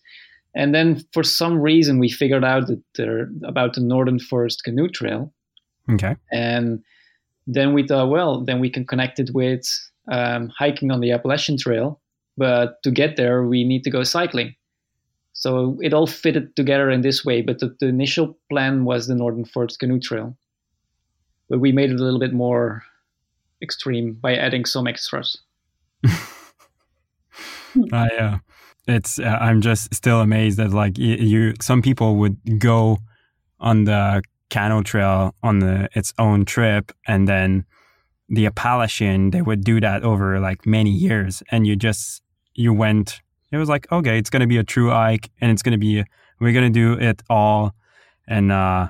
And 0.53 0.75
then 0.75 1.01
for 1.13 1.23
some 1.23 1.57
reason 1.61 1.97
we 1.97 2.09
figured 2.09 2.43
out 2.43 2.67
that 2.67 2.83
there 2.95 3.29
about 3.45 3.73
the 3.73 3.79
Northern 3.79 4.19
Forest 4.19 4.65
Canoe 4.65 4.89
Trail, 4.89 5.31
Okay. 5.89 6.15
and 6.33 6.83
then 7.55 7.73
we 7.73 7.87
thought, 7.87 8.09
well, 8.09 8.43
then 8.43 8.59
we 8.59 8.69
can 8.69 8.85
connect 8.85 9.17
it 9.17 9.29
with 9.33 9.63
um, 10.11 10.51
hiking 10.59 10.91
on 10.91 10.99
the 10.99 11.13
Appalachian 11.13 11.57
Trail. 11.57 12.01
But 12.35 12.83
to 12.83 12.91
get 12.91 13.15
there, 13.15 13.45
we 13.45 13.63
need 13.63 13.83
to 13.85 13.89
go 13.89 14.03
cycling. 14.03 14.55
So 15.31 15.77
it 15.81 15.93
all 15.93 16.07
fitted 16.07 16.53
together 16.57 16.89
in 16.89 17.01
this 17.01 17.23
way. 17.23 17.41
But 17.41 17.59
the, 17.59 17.73
the 17.79 17.87
initial 17.87 18.37
plan 18.49 18.83
was 18.83 19.07
the 19.07 19.15
Northern 19.15 19.45
Forest 19.45 19.79
Canoe 19.79 20.01
Trail. 20.01 20.37
But 21.49 21.59
we 21.59 21.71
made 21.71 21.91
it 21.91 21.99
a 21.99 22.03
little 22.03 22.19
bit 22.19 22.33
more 22.33 22.83
extreme 23.61 24.13
by 24.13 24.35
adding 24.35 24.65
some 24.65 24.87
extras. 24.87 25.37
Uh, 27.91 28.39
it's 28.87 29.19
uh, 29.19 29.37
I'm 29.39 29.61
just 29.61 29.93
still 29.93 30.21
amazed 30.21 30.57
that 30.57 30.71
like 30.71 30.97
you, 30.97 31.53
some 31.61 31.81
people 31.81 32.15
would 32.15 32.59
go 32.59 32.97
on 33.59 33.83
the 33.83 34.23
canoe 34.49 34.81
trail 34.83 35.35
on 35.43 35.59
the 35.59 35.89
its 35.93 36.13
own 36.17 36.45
trip 36.45 36.91
and 37.07 37.27
then 37.27 37.65
the 38.29 38.45
Appalachian 38.45 39.31
they 39.31 39.41
would 39.41 39.63
do 39.63 39.81
that 39.81 40.03
over 40.03 40.39
like 40.39 40.65
many 40.65 40.89
years 40.89 41.43
and 41.51 41.67
you 41.67 41.75
just 41.75 42.21
you 42.53 42.73
went 42.73 43.21
it 43.51 43.57
was 43.57 43.67
like 43.67 43.91
okay 43.91 44.17
it's 44.17 44.29
gonna 44.29 44.47
be 44.47 44.57
a 44.57 44.63
true 44.63 44.89
hike 44.89 45.29
and 45.41 45.51
it's 45.51 45.61
gonna 45.61 45.77
be 45.77 46.03
we're 46.39 46.53
gonna 46.53 46.69
do 46.69 46.93
it 46.93 47.21
all 47.29 47.73
and 48.27 48.51
uh 48.51 48.87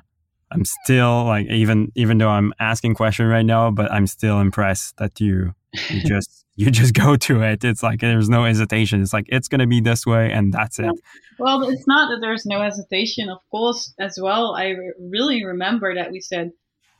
I'm 0.51 0.65
still 0.65 1.25
like 1.25 1.47
even 1.47 1.91
even 1.95 2.17
though 2.17 2.29
I'm 2.29 2.53
asking 2.59 2.95
question 2.95 3.27
right 3.27 3.45
now 3.45 3.71
but 3.71 3.91
I'm 3.91 4.07
still 4.07 4.39
impressed 4.39 4.97
that 4.97 5.19
you 5.19 5.53
you 5.89 6.01
just 6.05 6.45
you 6.55 6.71
just 6.71 6.95
go 6.95 7.15
to 7.15 7.43
it. 7.43 7.63
It's 7.63 7.83
like 7.83 7.99
there's 8.01 8.29
no 8.29 8.43
hesitation. 8.43 9.01
It's 9.01 9.13
like 9.13 9.25
it's 9.29 9.47
gonna 9.47 9.67
be 9.67 9.79
this 9.79 10.05
way 10.05 10.31
and 10.31 10.51
that's 10.51 10.79
it. 10.79 10.91
Well, 11.37 11.69
it's 11.69 11.87
not 11.87 12.09
that 12.09 12.17
there's 12.19 12.45
no 12.45 12.61
hesitation. 12.61 13.29
Of 13.29 13.39
course, 13.51 13.93
as 13.99 14.17
well, 14.19 14.55
I 14.55 14.69
re- 14.69 14.93
really 14.99 15.45
remember 15.45 15.93
that 15.93 16.11
we 16.11 16.19
said 16.19 16.51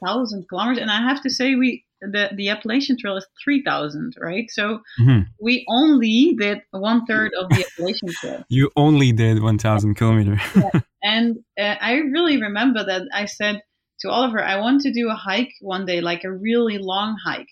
thousand 0.05 0.47
kilometers, 0.47 0.77
and 0.77 0.91
I 0.91 1.01
have 1.01 1.23
to 1.23 1.29
say 1.31 1.55
we 1.55 1.83
the 2.01 2.29
the 2.35 2.49
Appalachian 2.49 2.97
Trail 2.99 3.17
is 3.17 3.27
three 3.43 3.63
thousand, 3.63 4.15
right? 4.19 4.49
So 4.49 4.81
Mhm. 4.99 5.27
we 5.41 5.65
only 5.69 6.35
did 6.37 6.61
one 6.71 7.05
third 7.05 7.31
of 7.39 7.49
the 7.49 7.65
Appalachian 7.65 8.13
Trail, 8.19 8.45
you 8.49 8.71
only 8.75 9.11
did 9.11 9.41
1000 9.41 9.95
kilometer 9.95 10.39
and 11.03 11.37
uh, 11.59 11.75
I 11.81 11.95
really 11.97 12.41
remember 12.41 12.83
that 12.83 13.03
I 13.13 13.25
said 13.25 13.61
to 14.01 14.09
Olivier, 14.09 14.43
I 14.43 14.59
want 14.59 14.81
to 14.81 14.93
do 14.93 15.09
a 15.09 15.15
hike 15.15 15.53
one 15.61 15.85
day, 15.85 16.01
like 16.01 16.23
a 16.23 16.31
really 16.31 16.77
long 16.77 17.17
hike, 17.23 17.49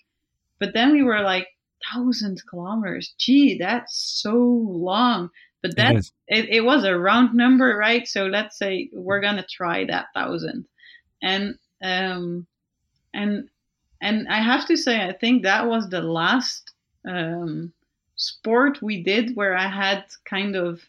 but 0.60 0.74
then 0.74 0.92
we 0.92 1.02
were 1.02 1.20
like 1.20 1.48
thousand 1.92 2.40
kilometers. 2.48 3.14
Gee, 3.18 3.58
that's 3.58 4.20
so 4.22 4.34
long. 4.34 5.30
But 5.62 5.72
It 5.72 5.76
that 5.76 5.96
is. 5.96 6.12
it, 6.28 6.48
it 6.48 6.60
was 6.64 6.84
a 6.84 6.96
round 6.96 7.34
number, 7.34 7.76
right? 7.76 8.06
So 8.06 8.26
let's 8.26 8.58
say 8.58 8.90
we're 8.92 9.20
gonna 9.20 9.46
try 9.50 9.84
that 9.86 10.06
thousand, 10.14 10.66
and 11.22 11.54
um, 11.82 12.46
and 13.12 13.48
and 14.06 14.28
I 14.28 14.40
have 14.40 14.66
to 14.68 14.76
say, 14.76 15.02
I 15.08 15.12
think 15.12 15.42
that 15.42 15.66
was 15.68 15.88
the 15.90 16.02
last 16.02 16.72
um, 17.08 17.72
sport 18.16 18.82
we 18.82 19.02
did 19.02 19.36
where 19.36 19.56
I 19.56 19.68
had 19.68 20.04
kind 20.24 20.56
of 20.56 20.82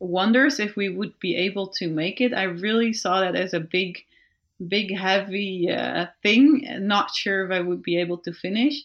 wonders 0.00 0.60
if 0.60 0.76
we 0.76 0.88
would 0.88 1.18
be 1.20 1.36
able 1.36 1.68
to 1.68 1.88
make 1.88 2.20
it. 2.20 2.34
I 2.34 2.44
really 2.44 2.92
saw 2.92 3.20
that 3.20 3.36
as 3.36 3.54
a 3.54 3.60
big, 3.60 3.98
big, 4.68 4.94
heavy 4.96 5.70
uh, 5.70 6.06
thing. 6.22 6.66
Not 6.86 7.10
sure 7.14 7.46
if 7.46 7.52
I 7.52 7.60
would 7.60 7.82
be 7.82 7.98
able 7.98 8.18
to 8.18 8.32
finish. 8.32 8.82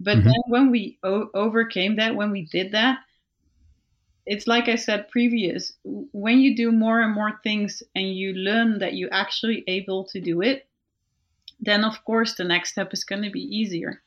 But 0.00 0.18
Mhm. 0.18 0.24
then 0.24 0.42
when 0.48 0.70
we 0.70 0.98
o- 1.04 1.30
overcame 1.34 1.96
that, 1.96 2.16
when 2.16 2.30
we 2.32 2.44
did 2.46 2.72
that, 2.72 3.00
it's 4.26 4.46
like 4.46 4.68
I 4.68 4.76
said 4.76 5.08
previous. 5.08 5.72
When 5.84 6.38
you 6.40 6.54
do 6.56 6.70
more 6.70 7.00
and 7.00 7.14
more 7.14 7.40
things 7.42 7.82
and 7.94 8.14
you 8.14 8.34
learn 8.34 8.78
that 8.78 8.94
you're 8.94 9.12
actually 9.12 9.64
able 9.66 10.04
to 10.08 10.20
do 10.20 10.42
it, 10.42 10.67
then 11.68 11.84
of 11.84 12.04
course 12.04 12.34
the 12.34 12.44
next 12.44 12.72
step 12.72 12.92
is 12.92 13.04
going 13.04 13.22
to 13.22 13.30
be 13.30 13.42
easier. 13.42 14.02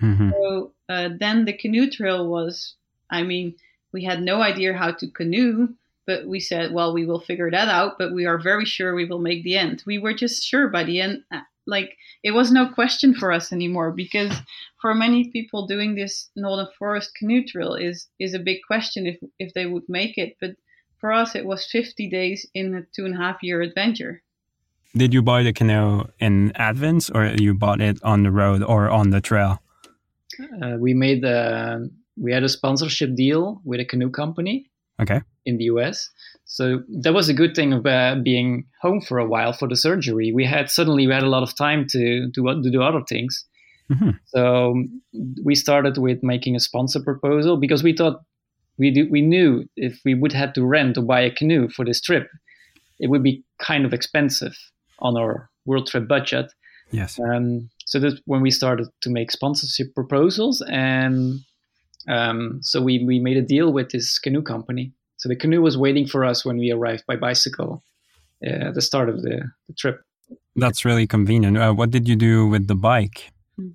Mhm. 0.00 0.32
So 0.32 0.72
uh, 0.88 1.10
then 1.18 1.44
the 1.44 1.52
canoe 1.52 1.90
trail 1.90 2.28
was, 2.28 2.74
I 3.10 3.22
mean, 3.22 3.54
we 3.92 4.04
had 4.04 4.22
no 4.22 4.42
idea 4.42 4.74
how 4.74 4.92
to 4.92 5.10
canoe, 5.10 5.74
but 6.06 6.26
we 6.26 6.40
said, 6.40 6.72
well, 6.72 6.92
we 6.94 7.04
will 7.04 7.20
figure 7.20 7.50
that 7.50 7.68
out, 7.68 7.98
but 7.98 8.12
we 8.14 8.26
are 8.26 8.38
very 8.38 8.64
sure 8.64 8.94
we 8.94 9.04
will 9.04 9.18
make 9.18 9.42
the 9.44 9.56
end. 9.56 9.82
We 9.86 9.98
were 9.98 10.14
just 10.14 10.42
sure 10.42 10.68
by 10.68 10.84
the 10.84 11.00
end, 11.00 11.24
uh, 11.32 11.40
like 11.66 11.96
it 12.22 12.30
was 12.30 12.50
no 12.50 12.68
question 12.68 13.14
for 13.14 13.30
us 13.30 13.52
anymore 13.52 13.92
because 13.92 14.32
for 14.80 14.94
many 14.94 15.30
people 15.30 15.66
doing 15.66 15.94
this 15.94 16.30
Northern 16.34 16.68
Forest 16.78 17.10
canoe 17.18 17.44
trail 17.44 17.74
is 17.74 18.08
is 18.18 18.34
a 18.34 18.38
big 18.38 18.60
question 18.66 19.06
if 19.06 19.18
if 19.38 19.52
they 19.54 19.66
would 19.66 19.86
make 19.88 20.16
it. 20.16 20.36
But 20.40 20.56
for 21.00 21.12
us, 21.12 21.34
it 21.34 21.44
was 21.44 21.70
50 21.70 22.08
days 22.08 22.46
in 22.54 22.74
a 22.74 22.82
two 22.94 23.04
and 23.04 23.14
a 23.14 23.18
half 23.18 23.42
year 23.42 23.60
adventure. 23.60 24.22
Did 24.94 25.12
you 25.14 25.22
buy 25.22 25.42
the 25.42 25.52
canoe 25.52 26.04
in 26.18 26.52
advance, 26.56 27.10
or 27.10 27.26
you 27.38 27.54
bought 27.54 27.80
it 27.80 28.02
on 28.02 28.22
the 28.22 28.30
road 28.30 28.62
or 28.62 28.88
on 28.90 29.10
the 29.10 29.20
trail? 29.20 29.60
Uh, 30.62 30.76
we 30.78 30.94
made 30.94 31.24
a, 31.24 31.86
we 32.16 32.32
had 32.32 32.42
a 32.42 32.48
sponsorship 32.48 33.14
deal 33.14 33.60
with 33.64 33.80
a 33.80 33.84
canoe 33.84 34.10
company 34.10 34.70
Okay. 35.00 35.20
in 35.44 35.58
the 35.58 35.64
US. 35.64 36.08
So 36.44 36.82
that 37.02 37.12
was 37.12 37.28
a 37.28 37.34
good 37.34 37.54
thing 37.54 37.72
of 37.74 37.84
uh, 37.86 38.16
being 38.22 38.64
home 38.80 39.00
for 39.00 39.18
a 39.18 39.26
while 39.26 39.52
for 39.52 39.68
the 39.68 39.76
surgery. 39.76 40.32
We 40.32 40.44
had 40.44 40.70
suddenly 40.70 41.06
we 41.06 41.12
had 41.12 41.22
a 41.22 41.28
lot 41.28 41.42
of 41.42 41.54
time 41.56 41.86
to 41.88 42.30
to, 42.34 42.62
to 42.62 42.70
do 42.70 42.82
other 42.82 43.02
things. 43.08 43.44
Mhm. 43.90 44.18
So 44.26 44.84
we 45.44 45.54
started 45.54 45.98
with 45.98 46.22
making 46.22 46.56
a 46.56 46.60
sponsor 46.60 47.00
proposal 47.00 47.56
because 47.58 47.82
we 47.82 47.94
thought 47.94 48.22
we 48.78 48.90
do, 48.90 49.08
we 49.10 49.20
knew 49.22 49.68
if 49.76 50.00
we 50.04 50.14
would 50.14 50.32
have 50.32 50.52
to 50.54 50.64
rent 50.64 50.96
or 50.96 51.02
buy 51.02 51.20
a 51.20 51.30
canoe 51.30 51.68
for 51.68 51.84
this 51.84 52.00
trip, 52.00 52.28
it 52.98 53.08
would 53.10 53.22
be 53.22 53.44
kind 53.58 53.84
of 53.84 53.92
expensive 53.92 54.56
on 55.00 55.16
our 55.16 55.50
world 55.64 55.86
trip 55.86 56.08
budget. 56.08 56.52
Yes. 56.90 57.18
Um, 57.20 57.68
so 57.86 57.98
that's 57.98 58.20
when 58.24 58.40
we 58.40 58.50
started 58.50 58.88
to 59.02 59.10
make 59.10 59.30
sponsorship 59.30 59.94
proposals, 59.94 60.62
and 60.70 61.40
um, 62.08 62.60
so 62.62 62.80
we, 62.80 63.04
we 63.04 63.18
made 63.18 63.36
a 63.36 63.42
deal 63.42 63.72
with 63.72 63.90
this 63.90 64.18
canoe 64.18 64.42
company. 64.42 64.92
So 65.16 65.28
the 65.28 65.36
canoe 65.36 65.60
was 65.60 65.76
waiting 65.76 66.06
for 66.06 66.24
us 66.24 66.44
when 66.44 66.58
we 66.58 66.70
arrived 66.70 67.04
by 67.06 67.16
bicycle 67.16 67.82
uh, 68.46 68.68
at 68.68 68.74
the 68.74 68.82
start 68.82 69.08
of 69.08 69.22
the, 69.22 69.42
the 69.66 69.74
trip. 69.74 70.00
That's 70.56 70.84
really 70.84 71.06
convenient. 71.06 71.58
Uh, 71.58 71.72
what 71.72 71.90
did 71.90 72.08
you 72.08 72.16
do 72.16 72.46
with 72.46 72.66
the 72.66 72.74
bike? 72.74 73.30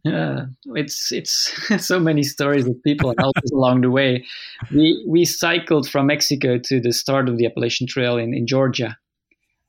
Yeah, 0.06 0.46
it's 0.76 1.12
it's 1.12 1.52
so 1.86 2.00
many 2.00 2.24
stories 2.24 2.66
of 2.66 2.82
people 2.84 3.14
helped 3.18 3.40
us 3.40 3.52
along 3.54 3.82
the 3.82 3.92
way. 3.92 4.26
We 4.72 5.04
we 5.08 5.26
cycled 5.26 5.90
from 5.90 6.08
Mexico 6.08 6.58
to 6.58 6.80
the 6.80 6.94
start 6.94 7.28
of 7.28 7.38
the 7.38 7.46
Appalachian 7.46 7.88
Trail 7.88 8.18
in, 8.18 8.34
in 8.34 8.48
Georgia, 8.48 8.98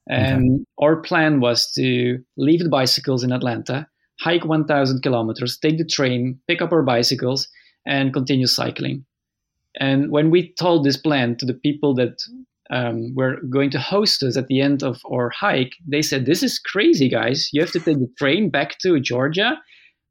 and 0.09 0.67
our 0.81 0.97
plan 0.97 1.41
was 1.41 1.71
to 1.73 2.19
leave 2.37 2.61
the 2.61 2.69
bicycles 2.69 3.25
in 3.25 3.33
Atlanta, 3.33 3.87
hike 4.21 4.45
1,000 4.45 5.03
kilometers, 5.03 5.59
take 5.59 5.79
the 5.79 5.85
train, 5.85 6.39
pick 6.47 6.61
up 6.61 6.73
our 6.73 6.83
bicycles, 6.83 7.49
and 7.87 8.13
continue 8.13 8.47
cycling. 8.47 9.05
And 9.81 10.11
when 10.11 10.31
we 10.31 10.53
told 10.59 10.85
this 10.85 10.97
plan 10.97 11.37
to 11.39 11.47
the 11.47 11.55
people 11.55 11.95
that 11.95 12.23
um, 12.71 13.15
were 13.15 13.41
going 13.51 13.71
to 13.71 13.79
host 13.79 14.23
us 14.23 14.37
at 14.37 14.47
the 14.47 14.61
end 14.61 14.83
of 14.83 15.01
our 15.11 15.31
hike, 15.31 15.73
they 15.87 16.03
said, 16.03 16.27
"This 16.27 16.43
is 16.43 16.59
crazy, 16.59 17.09
guys! 17.09 17.49
You 17.53 17.61
have 17.61 17.73
to 17.73 17.81
take 17.81 17.99
the 17.99 18.13
train 18.19 18.51
back 18.51 18.79
to 18.81 19.01
Georgia." 19.01 19.59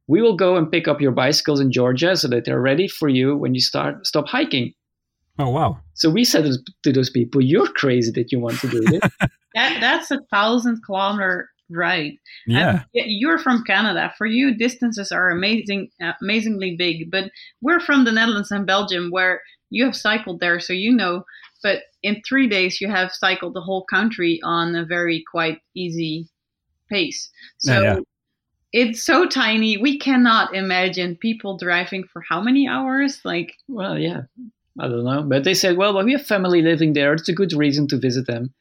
we 0.07 0.22
will 0.22 0.36
go 0.36 0.56
and 0.56 0.72
pick 0.72 0.88
up 0.88 1.02
your 1.02 1.11
bicycles 1.11 1.60
in 1.60 1.72
Georgia 1.72 2.15
so 2.15 2.28
that 2.28 2.45
they're 2.45 2.61
ready 2.61 2.88
for 2.88 3.07
you 3.07 3.36
when 3.38 3.53
you 3.53 3.61
start 3.61 4.06
stop 4.06 4.28
hiking. 4.28 4.74
Oh 5.39 5.49
wow. 5.49 5.80
So 5.95 6.10
we 6.10 6.23
said 6.23 6.45
to 6.84 6.91
those 6.91 7.10
people, 7.10 7.41
"You're 7.41 7.68
crazy 7.68 8.11
that 8.11 8.31
you 8.31 8.39
want 8.39 8.60
to 8.60 8.68
do 8.69 8.81
this." 8.81 9.01
That 9.55 9.80
that's 9.81 10.10
a 10.10 10.19
thousand 10.31 10.81
kilometer 10.84 11.47
ride. 11.69 12.14
Yeah. 12.47 12.84
And 12.95 13.05
you're 13.05 13.38
from 13.38 13.64
Canada. 13.64 14.11
For 14.18 14.26
you, 14.26 14.55
distances 14.55 15.11
are 15.11 15.30
amazing, 15.30 15.89
amazingly 16.22 16.76
big. 16.76 17.11
But 17.11 17.26
we're 17.61 17.80
from 17.80 18.03
the 18.03 18.11
Netherlands 18.11 18.49
and 18.49 18.65
Belgium, 18.65 19.10
where 19.11 19.41
you 19.69 19.85
have 19.85 19.95
cycled 19.95 20.39
there, 20.39 20.60
so 20.60 20.73
you 20.73 20.91
know. 20.91 21.23
But 21.61 21.84
in 22.01 22.22
three 22.27 22.47
days, 22.47 22.81
you 22.81 22.89
have 22.89 23.11
cycled 23.11 23.53
the 23.53 23.61
whole 23.61 23.85
country 23.85 24.39
on 24.43 24.76
a 24.76 24.85
very 24.85 25.23
quite 25.30 25.60
easy 25.76 26.27
pace. 26.89 27.30
So 27.60 27.80
Yeah, 27.80 27.93
yeah. 27.93 27.99
it's 28.72 29.03
so 29.03 29.27
tiny. 29.27 29.77
We 29.77 29.99
cannot 29.99 30.55
imagine 30.55 31.15
people 31.15 31.57
driving 31.57 32.05
for 32.11 32.23
how 32.27 32.41
many 32.41 32.68
hours? 32.68 33.22
Like 33.23 33.53
well, 33.68 33.99
yeah, 33.99 34.22
I 34.80 34.88
don't 34.88 35.04
know, 35.06 35.24
but 35.24 35.44
they 35.44 35.54
said, 35.54 35.78
"Well, 35.78 35.94
well, 35.94 36.04
we 36.06 36.14
have 36.14 36.26
family 36.26 36.62
living 36.62 36.94
there. 36.94 37.14
It's 37.14 37.30
a 37.30 37.34
good 37.34 37.54
reason 37.54 37.88
to 37.90 37.98
visit 37.98 38.26
them. 38.28 38.54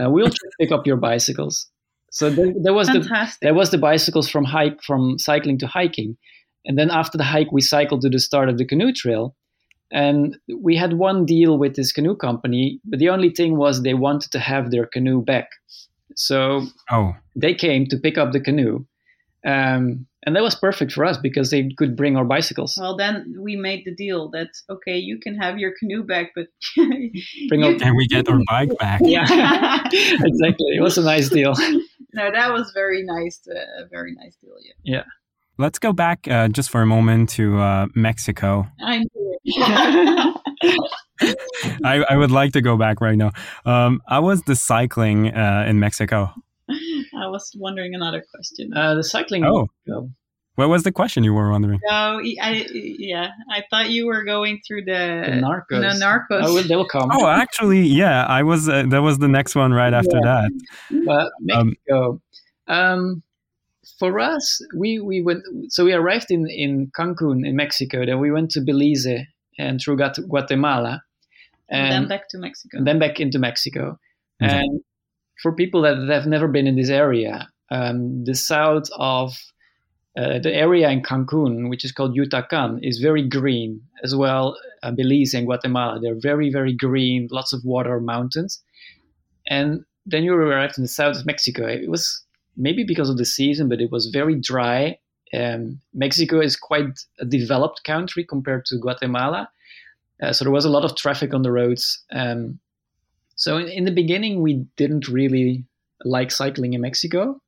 Uh, 0.00 0.10
we'll 0.10 0.28
just 0.28 0.54
pick 0.60 0.72
up 0.72 0.86
your 0.86 0.96
bicycles." 0.96 1.66
So 2.10 2.30
there, 2.30 2.52
there 2.62 2.72
was 2.74 2.88
the 2.88 3.00
there 3.42 3.54
was 3.54 3.70
the 3.70 3.78
bicycles 3.78 4.30
from 4.30 4.44
hike 4.44 4.82
from 4.82 5.18
cycling 5.18 5.58
to 5.58 5.66
hiking, 5.66 6.16
and 6.64 6.78
then 6.78 6.90
after 6.90 7.18
the 7.18 7.24
hike, 7.24 7.52
we 7.52 7.60
cycled 7.60 8.00
to 8.02 8.08
the 8.08 8.18
start 8.18 8.48
of 8.48 8.56
the 8.58 8.64
canoe 8.64 8.92
trail. 8.92 9.34
And 9.90 10.36
we 10.54 10.76
had 10.76 10.94
one 10.94 11.24
deal 11.24 11.56
with 11.58 11.74
this 11.76 11.92
canoe 11.92 12.14
company, 12.14 12.78
but 12.84 12.98
the 12.98 13.08
only 13.08 13.30
thing 13.30 13.56
was 13.56 13.82
they 13.82 13.94
wanted 13.94 14.30
to 14.32 14.38
have 14.38 14.70
their 14.70 14.84
canoe 14.86 15.22
back. 15.22 15.48
So 16.14 16.66
Oh. 16.90 17.14
they 17.34 17.54
came 17.54 17.86
to 17.86 17.96
pick 17.96 18.18
up 18.18 18.32
the 18.32 18.40
canoe. 18.40 18.84
Um, 19.46 20.06
and 20.26 20.34
that 20.36 20.42
was 20.42 20.54
perfect 20.54 20.92
for 20.92 21.04
us 21.04 21.16
because 21.16 21.50
they 21.50 21.70
could 21.78 21.96
bring 21.96 22.16
our 22.16 22.24
bicycles. 22.24 22.76
Well, 22.80 22.96
then 22.96 23.34
we 23.40 23.56
made 23.56 23.84
the 23.84 23.94
deal 23.94 24.28
that 24.30 24.48
okay, 24.68 24.96
you 24.98 25.18
can 25.18 25.36
have 25.36 25.58
your 25.58 25.72
canoe 25.78 26.02
back, 26.02 26.32
but 26.34 26.46
Bring 26.76 27.60
you- 27.62 27.66
up- 27.76 27.80
And 27.82 27.96
we 27.96 28.06
get 28.08 28.28
our 28.28 28.40
bike 28.48 28.76
back. 28.78 29.00
Yeah, 29.04 29.22
exactly. 29.92 30.76
It 30.76 30.82
was 30.82 30.98
a 30.98 31.02
nice 31.02 31.28
deal. 31.28 31.54
no, 32.14 32.30
that 32.32 32.52
was 32.52 32.70
very 32.74 33.02
nice. 33.04 33.40
Uh, 33.48 33.84
a 33.84 33.88
very 33.88 34.14
nice 34.14 34.36
deal. 34.42 34.52
Yeah, 34.84 35.04
Let's 35.58 35.78
go 35.78 35.92
back 35.92 36.26
uh, 36.28 36.48
just 36.48 36.70
for 36.70 36.82
a 36.82 36.86
moment 36.86 37.30
to 37.30 37.58
uh, 37.58 37.86
Mexico. 37.94 38.66
I 38.80 38.98
knew 38.98 39.38
it. 39.44 40.40
I, 41.84 42.04
I 42.08 42.16
would 42.16 42.30
like 42.30 42.52
to 42.52 42.60
go 42.60 42.76
back 42.76 43.00
right 43.00 43.16
now. 43.16 43.32
Um, 43.64 44.00
I 44.08 44.20
was 44.20 44.42
the 44.42 44.54
cycling 44.54 45.34
uh, 45.34 45.64
in 45.68 45.80
Mexico. 45.80 46.32
I 47.16 47.26
was 47.28 47.50
wondering 47.56 47.94
another 47.94 48.22
question. 48.34 48.72
Uh, 48.74 48.94
the 48.94 49.04
cycling. 49.04 49.44
Oh. 49.44 49.68
go. 49.86 50.10
What 50.56 50.68
was 50.70 50.82
the 50.82 50.90
question 50.90 51.22
you 51.22 51.32
were 51.34 51.52
wondering? 51.52 51.78
no, 51.88 52.20
I, 52.42 52.66
yeah, 52.72 53.28
I 53.48 53.62
thought 53.70 53.90
you 53.90 54.06
were 54.06 54.24
going 54.24 54.60
through 54.66 54.86
the, 54.86 55.22
The 55.24 55.40
Narcos. 55.40 55.68
the 55.70 56.04
Narcos. 56.04 56.42
Oh, 56.44 56.60
they 56.60 56.74
will 56.74 56.84
come. 56.88 57.10
Oh, 57.12 57.28
actually, 57.28 57.82
yeah, 57.82 58.24
I 58.26 58.42
was. 58.42 58.68
Uh, 58.68 58.82
that 58.88 59.00
was 59.00 59.18
the 59.18 59.28
next 59.28 59.54
one 59.54 59.72
right 59.72 59.94
after 59.94 60.18
that. 60.20 60.50
But 61.06 61.30
Um, 61.56 61.68
Mexico. 61.68 62.20
Um, 62.66 63.22
for 64.00 64.18
us, 64.18 64.60
we, 64.76 64.98
we 64.98 65.22
went. 65.22 65.42
So 65.68 65.84
we 65.84 65.92
arrived 65.92 66.30
in 66.30 66.48
in 66.48 66.90
Cancun 66.90 67.46
in 67.46 67.54
Mexico. 67.54 68.04
Then 68.04 68.18
we 68.18 68.32
went 68.32 68.50
to 68.52 68.60
Belize 68.60 69.06
and 69.58 69.80
through 69.80 69.96
Guatemala, 69.96 71.02
and 71.68 71.82
and 71.82 71.92
then 71.92 72.08
back 72.08 72.28
to 72.30 72.38
Mexico. 72.38 72.78
and 72.78 72.86
then 72.86 72.98
back 72.98 73.20
into 73.20 73.38
Mexico. 73.38 73.98
Okay. 74.42 74.58
And 74.58 74.80
for 75.42 75.52
people 75.52 75.82
that 75.82 76.08
have 76.08 76.26
never 76.26 76.48
been 76.48 76.66
in 76.66 76.76
this 76.76 76.90
area, 76.90 77.48
um, 77.70 78.24
the 78.24 78.34
south 78.34 78.88
of 78.96 79.36
uh, 80.16 80.38
the 80.38 80.52
area 80.52 80.88
in 80.90 81.02
Cancun, 81.02 81.68
which 81.68 81.84
is 81.84 81.92
called 81.92 82.16
Yucatan, 82.16 82.80
is 82.82 82.98
very 82.98 83.26
green 83.26 83.80
as 84.02 84.16
well. 84.16 84.58
Uh, 84.82 84.90
Belize 84.90 85.34
and 85.34 85.46
Guatemala, 85.46 86.00
they're 86.00 86.18
very, 86.18 86.50
very 86.50 86.72
green, 86.72 87.28
lots 87.30 87.52
of 87.52 87.64
water, 87.64 88.00
mountains. 88.00 88.62
And 89.46 89.84
then 90.06 90.24
you 90.24 90.34
arrived 90.34 90.78
in 90.78 90.82
the 90.82 90.88
south 90.88 91.16
of 91.16 91.26
Mexico. 91.26 91.66
It 91.66 91.88
was 91.88 92.24
maybe 92.56 92.84
because 92.84 93.08
of 93.08 93.18
the 93.18 93.24
season, 93.24 93.68
but 93.68 93.80
it 93.80 93.92
was 93.92 94.06
very 94.06 94.34
dry. 94.34 94.98
Um, 95.32 95.80
Mexico 95.94 96.40
is 96.40 96.56
quite 96.56 96.98
a 97.20 97.24
developed 97.24 97.84
country 97.84 98.24
compared 98.24 98.64
to 98.66 98.78
Guatemala. 98.78 99.48
Uh, 100.20 100.32
so 100.32 100.44
there 100.44 100.52
was 100.52 100.64
a 100.64 100.70
lot 100.70 100.84
of 100.84 100.96
traffic 100.96 101.32
on 101.32 101.42
the 101.42 101.52
roads. 101.52 102.02
Um, 102.10 102.58
so 103.38 103.56
in, 103.56 103.68
in 103.68 103.84
the 103.84 103.90
beginning, 103.94 104.42
we 104.42 104.66
didn't 104.76 105.08
really 105.08 105.64
like 106.04 106.30
cycling 106.30 106.74
in 106.74 106.82
Mexico, 106.82 107.40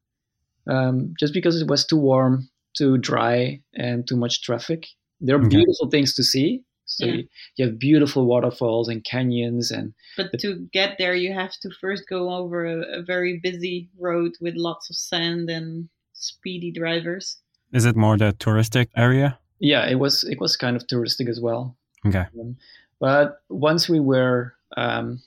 um, 0.66 1.12
just 1.20 1.34
because 1.34 1.60
it 1.60 1.68
was 1.68 1.84
too 1.86 1.98
warm, 1.98 2.48
too 2.74 2.96
dry, 2.98 3.60
and 3.74 4.06
too 4.08 4.16
much 4.16 4.42
traffic. 4.42 4.86
There 5.20 5.36
are 5.36 5.40
Okay. 5.44 5.56
beautiful 5.56 5.90
things 5.90 6.14
to 6.14 6.22
see. 6.24 6.64
So 6.86 7.06
Yeah. 7.06 7.12
you, 7.12 7.28
you 7.56 7.66
have 7.66 7.78
beautiful 7.78 8.26
waterfalls 8.26 8.88
and 8.88 9.04
canyons, 9.04 9.70
and 9.70 9.92
But 10.16 10.32
to 10.40 10.66
get 10.72 10.96
there, 10.98 11.14
you 11.14 11.32
have 11.32 11.52
to 11.62 11.70
first 11.80 12.08
go 12.08 12.30
over 12.30 12.64
a, 12.66 13.00
a 13.00 13.02
very 13.02 13.38
busy 13.42 13.90
road 13.98 14.32
with 14.40 14.54
lots 14.56 14.90
of 14.90 14.96
sand 14.96 15.50
and 15.50 15.88
speedy 16.14 16.72
drivers. 16.72 17.36
Is 17.72 17.84
it 17.84 17.94
more 17.96 18.16
the 18.16 18.32
touristic 18.32 18.88
area? 18.96 19.38
yeah, 19.60 19.86
it 19.86 19.98
was 19.98 20.24
it 20.24 20.40
was 20.40 20.56
kind 20.56 20.76
of 20.76 20.86
touristic 20.86 21.28
as 21.28 21.40
well. 21.40 21.76
Okay. 22.06 22.26
Um, 22.40 22.56
but 22.98 23.42
once 23.48 23.88
we 23.88 24.00
were, 24.00 24.54
um, 24.76 25.22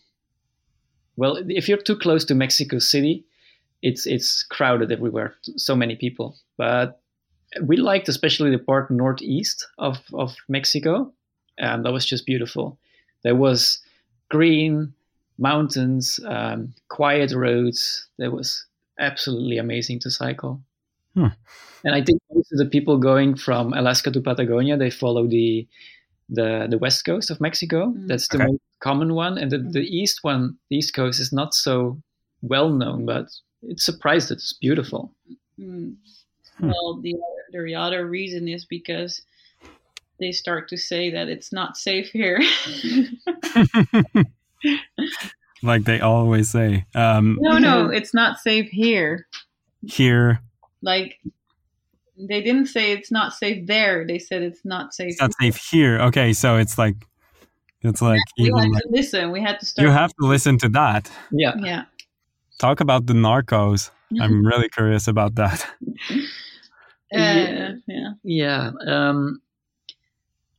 well, 1.15 1.37
if 1.47 1.67
you're 1.67 1.77
too 1.77 1.97
close 1.97 2.25
to 2.25 2.35
Mexico 2.35 2.79
City, 2.79 3.25
it's 3.81 4.05
it's 4.05 4.43
crowded 4.43 4.91
everywhere. 4.91 5.35
So 5.57 5.75
many 5.75 5.95
people. 5.95 6.35
But 6.57 7.01
we 7.61 7.77
liked 7.77 8.09
especially 8.09 8.51
the 8.51 8.57
part 8.57 8.89
northeast 8.89 9.67
of, 9.77 9.97
of 10.13 10.35
Mexico. 10.47 11.13
and 11.57 11.85
that 11.85 11.93
was 11.93 12.05
just 12.05 12.25
beautiful. 12.25 12.79
There 13.23 13.35
was 13.35 13.79
green 14.29 14.93
mountains, 15.37 16.19
um, 16.25 16.73
quiet 16.89 17.31
roads. 17.31 18.07
That 18.17 18.31
was 18.31 18.65
absolutely 18.99 19.57
amazing 19.57 19.99
to 19.99 20.11
cycle. 20.11 20.61
Hmm. 21.13 21.27
And 21.83 21.93
I 21.93 22.01
think 22.01 22.21
most 22.31 22.51
of 22.51 22.57
the 22.57 22.65
people 22.65 22.97
going 22.97 23.35
from 23.35 23.73
Alaska 23.73 24.09
to 24.11 24.21
Patagonia, 24.21 24.77
they 24.77 24.89
follow 24.89 25.27
the 25.27 25.67
the 26.33 26.67
the 26.69 26.77
west 26.77 27.05
coast 27.05 27.29
of 27.31 27.39
Mexico. 27.39 27.87
Mm. 27.93 28.07
That's 28.07 28.27
the 28.27 28.37
Okay. 28.37 28.47
most 28.51 28.61
common 28.79 29.13
one, 29.13 29.37
and 29.37 29.51
the, 29.51 29.59
the 29.59 29.83
east 29.85 30.19
one, 30.23 30.57
the 30.69 30.77
east 30.77 30.93
coast, 30.93 31.19
is 31.19 31.31
not 31.31 31.53
so 31.53 32.01
well 32.41 32.69
known, 32.69 33.05
but 33.05 33.27
it's 33.61 33.85
surprised 33.85 34.31
it's 34.31 34.53
beautiful. 34.61 35.13
Mm. 35.59 35.95
Hmm. 36.57 36.67
Well, 36.69 36.99
the 37.01 37.15
other, 37.15 37.65
the 37.67 37.75
other 37.75 38.05
reason 38.05 38.47
is 38.47 38.65
because 38.65 39.21
they 40.19 40.31
start 40.31 40.69
to 40.69 40.77
say 40.77 41.09
that 41.11 41.27
it's 41.29 41.51
not 41.51 41.77
safe 41.77 42.09
here. 42.11 42.39
like 45.63 45.83
they 45.85 45.99
always 45.99 46.49
say. 46.49 46.85
Um, 46.95 47.37
no, 47.41 47.57
no, 47.57 47.89
it's 47.93 48.13
not 48.13 48.39
safe 48.39 48.69
here. 48.69 49.27
here, 49.85 50.41
Like 50.81 51.19
they 52.17 52.41
didn't 52.41 52.67
say 52.67 52.91
it's 52.91 53.11
not 53.11 53.33
safe 53.33 53.65
there. 53.65 54.05
They 54.05 54.19
said 54.19 54.43
it's 54.43 54.63
not 54.63 54.93
safe. 54.93 55.11
it's 55.11 55.21
not 55.21 55.33
safe 55.39 55.57
here. 55.71 55.99
Okay, 55.99 56.33
so 56.33 56.57
it's 56.57 56.77
like, 56.77 56.95
it's 57.81 58.01
like 58.01 58.21
we 58.39 58.45
had 58.45 58.53
like, 58.53 58.83
to 58.83 58.89
listen. 58.89 59.31
We 59.31 59.41
had 59.41 59.59
to 59.59 59.65
start. 59.65 59.85
you 59.85 59.91
have 59.91 60.13
to 60.21 60.25
listen 60.25 60.57
to 60.59 60.69
that. 60.69 61.11
Yeah, 61.31 61.53
Yeah. 61.59 61.83
Talk 62.59 62.79
about 62.79 63.07
the 63.07 63.13
narcos. 63.13 63.89
I'm 64.21 64.45
really 64.51 64.69
curious 64.69 65.07
about 65.07 65.35
that. 65.35 65.65
Uh, 67.13 67.73
yeah. 67.87 68.11
yeah. 68.23 68.71
Um, 68.87 69.41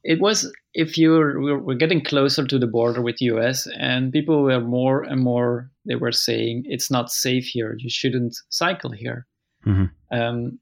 it 0.03 0.21
was 0.21 0.53
if 0.75 0.99
you're 0.99 1.41
we're, 1.41 1.59
we're 1.59 1.77
getting 1.77 2.05
closer 2.05 2.47
to 2.47 2.59
the 2.59 2.67
border 2.67 3.01
with 3.01 3.23
US, 3.23 3.67
and 3.79 4.13
people 4.13 4.43
were 4.43 4.61
more 4.61 5.03
and 5.03 5.21
more 5.21 5.71
they 5.87 5.95
were 5.95 6.13
saying 6.13 6.65
it's 6.67 6.91
not 6.91 7.11
safe 7.11 7.47
here. 7.47 7.77
You 7.79 7.91
shouldn't 7.91 8.37
cycle 8.51 8.91
here. 8.91 9.27
Mhm. 9.67 9.91
Um, 10.11 10.59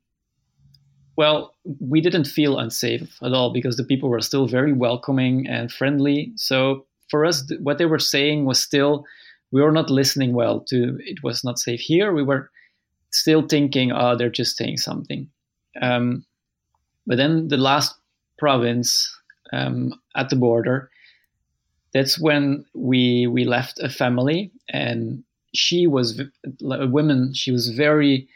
well, 1.17 1.55
we 1.81 2.01
didn't 2.01 2.25
feel 2.25 2.59
unsafe 2.59 3.19
at 3.23 3.33
all 3.33 3.53
because 3.53 3.77
the 3.77 3.85
people 3.85 4.09
were 4.09 4.21
still 4.21 4.47
very 4.47 4.73
welcoming 4.73 5.47
and 5.47 5.71
friendly. 5.71 6.33
So 6.37 6.87
for 7.11 7.25
us, 7.25 7.51
what 7.61 7.79
they 7.79 7.87
were 7.87 7.99
saying 7.99 8.45
was 8.47 8.61
still 8.61 9.05
we 9.51 9.61
were 9.61 9.73
not 9.73 9.91
listening 9.91 10.33
well 10.33 10.61
to 10.61 10.99
it 11.01 11.23
was 11.23 11.45
not 11.45 11.59
safe 11.59 11.81
here. 11.81 12.13
We 12.13 12.23
were 12.23 12.51
still 13.11 13.43
thinking, 13.43 13.93
oh, 13.93 14.17
they're 14.17 14.31
just 14.31 14.57
saying 14.57 14.79
something. 14.79 15.29
Um, 15.81 16.25
but 17.07 17.19
then 17.19 17.49
the 17.49 17.59
last 17.59 17.95
province 18.39 19.15
um, 19.53 19.93
at 20.17 20.31
the 20.31 20.37
border, 20.37 20.91
that's 21.93 22.19
when 22.19 22.65
we 22.75 23.27
we 23.27 23.45
left 23.45 23.79
a 23.81 23.91
family, 23.91 24.51
and 24.71 25.23
she 25.55 25.87
was 25.87 26.21
a 26.63 26.87
woman. 26.87 27.35
She 27.35 27.53
was 27.53 27.69
very 27.69 28.29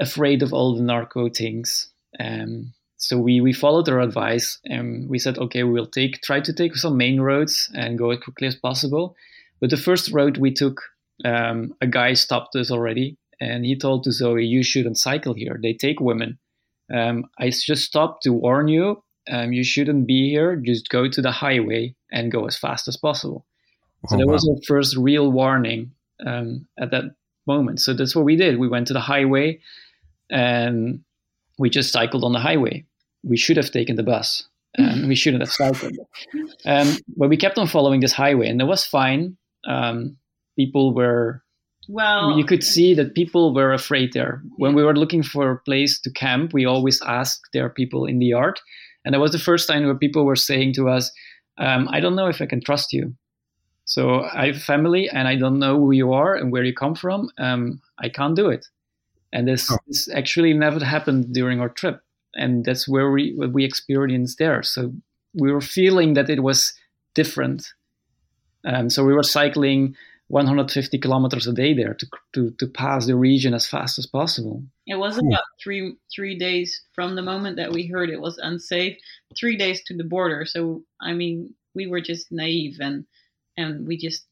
afraid 0.00 0.42
of 0.42 0.52
all 0.52 0.76
the 0.76 0.82
narco 0.82 1.28
things. 1.28 1.90
Um, 2.18 2.72
so 2.96 3.18
we 3.18 3.40
we 3.40 3.52
followed 3.52 3.88
her 3.88 4.00
advice, 4.00 4.58
and 4.64 5.08
we 5.08 5.18
said, 5.18 5.38
okay, 5.38 5.64
we'll 5.64 5.86
take 5.86 6.20
try 6.22 6.40
to 6.40 6.52
take 6.52 6.76
some 6.76 6.96
main 6.96 7.20
roads 7.20 7.70
and 7.74 7.98
go 7.98 8.10
as 8.10 8.20
quickly 8.20 8.46
as 8.46 8.54
possible. 8.54 9.16
But 9.60 9.70
the 9.70 9.76
first 9.76 10.10
road 10.12 10.38
we 10.38 10.52
took, 10.52 10.80
um, 11.24 11.74
a 11.80 11.86
guy 11.86 12.14
stopped 12.14 12.54
us 12.56 12.70
already, 12.70 13.16
and 13.40 13.64
he 13.64 13.76
told 13.76 14.04
to 14.04 14.12
Zoe, 14.12 14.44
"You 14.44 14.62
shouldn't 14.62 14.98
cycle 14.98 15.34
here. 15.34 15.58
They 15.60 15.74
take 15.74 16.00
women." 16.00 16.38
Um, 16.92 17.26
I 17.38 17.50
just 17.50 17.84
stopped 17.84 18.22
to 18.24 18.32
warn 18.32 18.68
you. 18.68 19.02
Um, 19.30 19.52
you 19.52 19.64
shouldn't 19.64 20.06
be 20.06 20.30
here. 20.30 20.56
Just 20.56 20.88
go 20.88 21.08
to 21.08 21.22
the 21.22 21.30
highway 21.30 21.94
and 22.10 22.30
go 22.32 22.46
as 22.46 22.58
fast 22.58 22.88
as 22.88 22.96
possible. 22.96 23.46
So 24.08 24.16
Oh, 24.16 24.18
that 24.18 24.26
wow. 24.26 24.32
was 24.32 24.48
our 24.48 24.60
first 24.66 24.96
real 24.96 25.30
warning 25.30 25.92
um, 26.26 26.66
at 26.78 26.90
that 26.90 27.14
moment. 27.46 27.80
So 27.80 27.94
that's 27.94 28.14
what 28.14 28.24
we 28.24 28.36
did. 28.36 28.58
We 28.58 28.68
went 28.68 28.86
to 28.88 28.92
the 28.92 29.00
highway 29.00 29.60
and 30.30 31.00
we 31.58 31.70
just 31.70 31.92
cycled 31.92 32.24
on 32.24 32.32
the 32.32 32.40
highway. 32.40 32.84
We 33.22 33.36
should 33.36 33.56
have 33.56 33.70
taken 33.70 33.96
the 33.96 34.02
bus. 34.02 34.48
And 34.74 35.06
we 35.06 35.14
shouldn't 35.14 35.42
have 35.42 35.52
cycled. 35.52 35.98
Um, 36.64 36.96
but 37.16 37.28
we 37.28 37.36
kept 37.36 37.58
on 37.58 37.66
following 37.66 38.00
this 38.00 38.14
highway, 38.14 38.48
and 38.48 38.58
it 38.58 38.64
was 38.64 38.86
fine. 38.86 39.36
Um, 39.68 40.16
people 40.56 40.94
were 40.94 41.42
Well, 41.90 42.38
you 42.38 42.44
could 42.46 42.64
see 42.64 42.94
that 42.94 43.14
people 43.14 43.52
were 43.52 43.74
afraid 43.74 44.14
there. 44.14 44.42
When 44.56 44.74
we 44.74 44.82
were 44.82 44.96
looking 44.96 45.22
for 45.22 45.50
a 45.50 45.58
place 45.58 46.00
to 46.00 46.10
camp, 46.10 46.54
we 46.54 46.64
always 46.64 47.02
asked 47.02 47.42
their 47.52 47.68
people 47.68 48.06
in 48.06 48.18
the 48.18 48.26
yard. 48.26 48.60
And 49.04 49.12
that 49.12 49.20
was 49.20 49.32
the 49.32 49.38
first 49.38 49.68
time 49.68 49.84
where 49.84 49.94
people 49.94 50.24
were 50.24 50.36
saying 50.36 50.72
to 50.74 50.88
us, 50.88 51.12
um, 51.58 51.86
I 51.92 52.00
don't 52.00 52.16
know 52.16 52.28
if 52.28 52.40
I 52.40 52.46
can 52.46 52.62
trust 52.62 52.94
you. 52.94 53.14
So 53.84 54.22
I 54.22 54.46
have 54.46 54.62
family 54.62 55.08
and 55.08 55.26
I 55.28 55.36
don't 55.36 55.58
know 55.58 55.78
who 55.78 55.92
you 55.92 56.12
are 56.12 56.34
and 56.34 56.50
where 56.52 56.64
you 56.64 56.74
come 56.74 56.94
from. 56.94 57.30
Um, 57.38 57.80
I 57.98 58.08
can't 58.08 58.36
do 58.36 58.48
it. 58.48 58.66
And 59.32 59.46
this, 59.48 59.70
Oh. 59.70 59.76
this 59.86 60.08
actually 60.12 60.52
never 60.54 60.84
happened 60.84 61.32
during 61.34 61.60
our 61.60 61.68
trip. 61.68 62.00
And 62.34 62.64
that's 62.64 62.88
where 62.88 63.10
we, 63.10 63.34
what 63.34 63.52
we 63.52 63.64
experienced 63.64 64.38
there. 64.38 64.62
So 64.62 64.92
we 65.34 65.50
were 65.52 65.60
feeling 65.60 66.14
that 66.14 66.30
it 66.30 66.42
was 66.42 66.72
different. 67.14 67.66
Um, 68.64 68.88
so 68.88 69.04
we 69.04 69.12
were 69.14 69.22
cycling 69.24 69.96
150 70.28 70.98
kilometers 70.98 71.46
a 71.46 71.52
day 71.52 71.74
there 71.74 71.94
to, 71.94 72.06
to, 72.34 72.50
to 72.58 72.66
pass 72.66 73.06
the 73.06 73.16
region 73.16 73.52
as 73.52 73.66
fast 73.66 73.98
as 73.98 74.06
possible. 74.06 74.62
it 74.86 74.94
was 74.94 75.18
Cool. 75.18 75.28
about 75.28 75.44
three 75.62 75.96
three 76.14 76.38
days 76.38 76.80
from 76.94 77.16
the 77.16 77.22
moment 77.22 77.56
that 77.56 77.72
we 77.72 77.86
heard 77.86 78.08
it 78.08 78.20
was 78.20 78.38
unsafe. 78.38 78.96
Three 79.38 79.56
days 79.56 79.82
to 79.86 79.96
the 79.96 80.04
border. 80.04 80.46
So 80.46 80.84
I 81.02 81.12
mean, 81.12 81.52
we 81.74 81.86
were 81.86 82.00
just 82.00 82.32
naive 82.32 82.78
and 82.80 83.04
and 83.56 83.86
we 83.86 83.96
just 83.96 84.26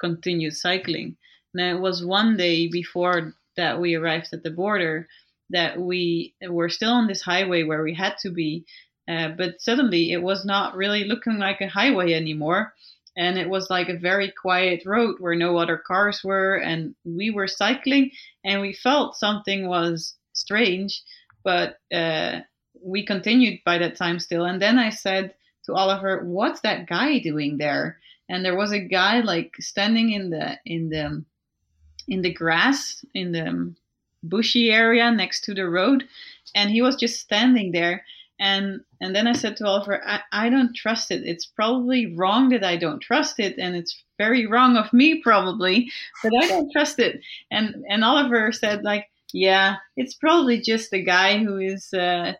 continued 0.00 0.56
cycling. 0.56 1.16
Now 1.54 1.76
it 1.76 1.80
was 1.80 2.04
one 2.04 2.36
day 2.36 2.68
before 2.68 3.34
that 3.56 3.80
we 3.80 3.94
arrived 3.94 4.28
at 4.32 4.42
the 4.42 4.50
border 4.50 5.08
that 5.50 5.80
we 5.80 6.34
were 6.48 6.68
still 6.68 6.92
on 6.92 7.06
this 7.08 7.22
highway 7.22 7.64
where 7.64 7.82
we 7.82 7.94
had 7.94 8.16
to 8.18 8.30
be, 8.30 8.64
uh, 9.08 9.28
but 9.28 9.60
suddenly 9.60 10.12
it 10.12 10.22
was 10.22 10.44
not 10.44 10.76
really 10.76 11.04
looking 11.04 11.38
like 11.38 11.60
a 11.60 11.68
highway 11.68 12.12
anymore. 12.12 12.72
And 13.16 13.36
it 13.36 13.48
was 13.48 13.68
like 13.68 13.88
a 13.88 13.98
very 13.98 14.30
quiet 14.30 14.84
road 14.86 15.16
where 15.18 15.34
no 15.34 15.56
other 15.56 15.76
cars 15.76 16.22
were, 16.22 16.54
and 16.54 16.94
we 17.04 17.30
were 17.30 17.48
cycling, 17.48 18.12
and 18.44 18.60
we 18.60 18.72
felt 18.72 19.16
something 19.16 19.66
was 19.66 20.14
strange, 20.32 21.02
but 21.42 21.80
uh, 21.92 22.40
we 22.82 23.04
continued 23.04 23.60
by 23.64 23.78
that 23.78 23.96
time 23.96 24.20
still. 24.20 24.44
And 24.44 24.62
then 24.62 24.78
I 24.78 24.90
said 24.90 25.34
to 25.64 25.72
Olivier, 25.72 26.22
"What's 26.22 26.60
that 26.60 26.86
guy 26.86 27.18
doing 27.18 27.58
there?" 27.58 27.98
And 28.30 28.44
there 28.44 28.56
was 28.56 28.72
a 28.72 28.78
guy 28.78 29.20
like 29.20 29.54
standing 29.58 30.12
in 30.12 30.30
the 30.30 30.58
in 30.64 30.88
the 30.88 31.24
in 32.06 32.22
the 32.22 32.32
grass 32.32 33.04
in 33.12 33.32
the 33.32 33.74
bushy 34.22 34.70
area 34.70 35.10
next 35.10 35.42
to 35.44 35.54
the 35.54 35.68
road, 35.68 36.04
and 36.54 36.70
he 36.70 36.80
was 36.80 36.96
just 36.96 37.20
standing 37.20 37.72
there. 37.72 38.04
And 38.38 38.82
and 39.00 39.14
then 39.14 39.26
I 39.26 39.32
said 39.32 39.56
to 39.56 39.66
Olivier, 39.66 39.98
I, 40.06 40.20
I 40.32 40.48
don't 40.48 40.74
trust 40.74 41.10
it. 41.10 41.22
It's 41.26 41.44
probably 41.44 42.14
wrong 42.14 42.50
that 42.50 42.64
I 42.64 42.76
don't 42.76 43.00
trust 43.00 43.40
it, 43.40 43.58
and 43.58 43.74
it's 43.74 44.02
very 44.16 44.46
wrong 44.46 44.76
of 44.76 44.92
me 44.92 45.20
probably, 45.22 45.90
but 46.22 46.32
I 46.40 46.48
don't 46.48 46.72
trust 46.72 47.00
it. 47.00 47.20
And 47.50 47.84
and 47.88 48.04
Olivier 48.04 48.52
said 48.52 48.84
like, 48.84 49.10
yeah, 49.32 49.76
it's 49.96 50.14
probably 50.14 50.60
just 50.60 50.92
a 50.92 51.02
guy 51.02 51.38
who 51.38 51.58
is 51.58 51.92
uh, 51.92 52.34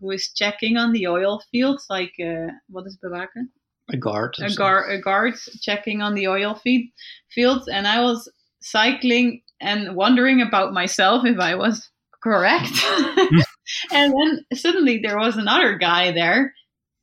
who 0.00 0.10
is 0.12 0.32
checking 0.32 0.76
on 0.76 0.92
the 0.92 1.08
oil 1.08 1.42
fields, 1.50 1.86
like 1.90 2.14
uh, 2.20 2.52
what 2.68 2.86
is 2.86 2.96
bewaken? 2.96 3.50
A 3.90 3.96
guard. 3.96 4.36
a 4.40 4.54
guard 4.54 4.90
a 4.90 4.98
guard 5.00 5.34
checking 5.60 6.02
on 6.02 6.14
the 6.14 6.28
oil 6.28 6.54
feed 6.54 6.92
fields 7.30 7.68
and 7.68 7.86
I 7.86 8.00
was 8.00 8.30
cycling 8.62 9.42
and 9.60 9.96
wondering 9.96 10.40
about 10.40 10.72
myself 10.72 11.24
if 11.26 11.38
I 11.38 11.56
was 11.56 11.90
correct. 12.22 12.72
and 13.92 14.12
then 14.12 14.44
suddenly 14.54 15.00
there 15.02 15.18
was 15.18 15.36
another 15.36 15.76
guy 15.76 16.12
there 16.12 16.54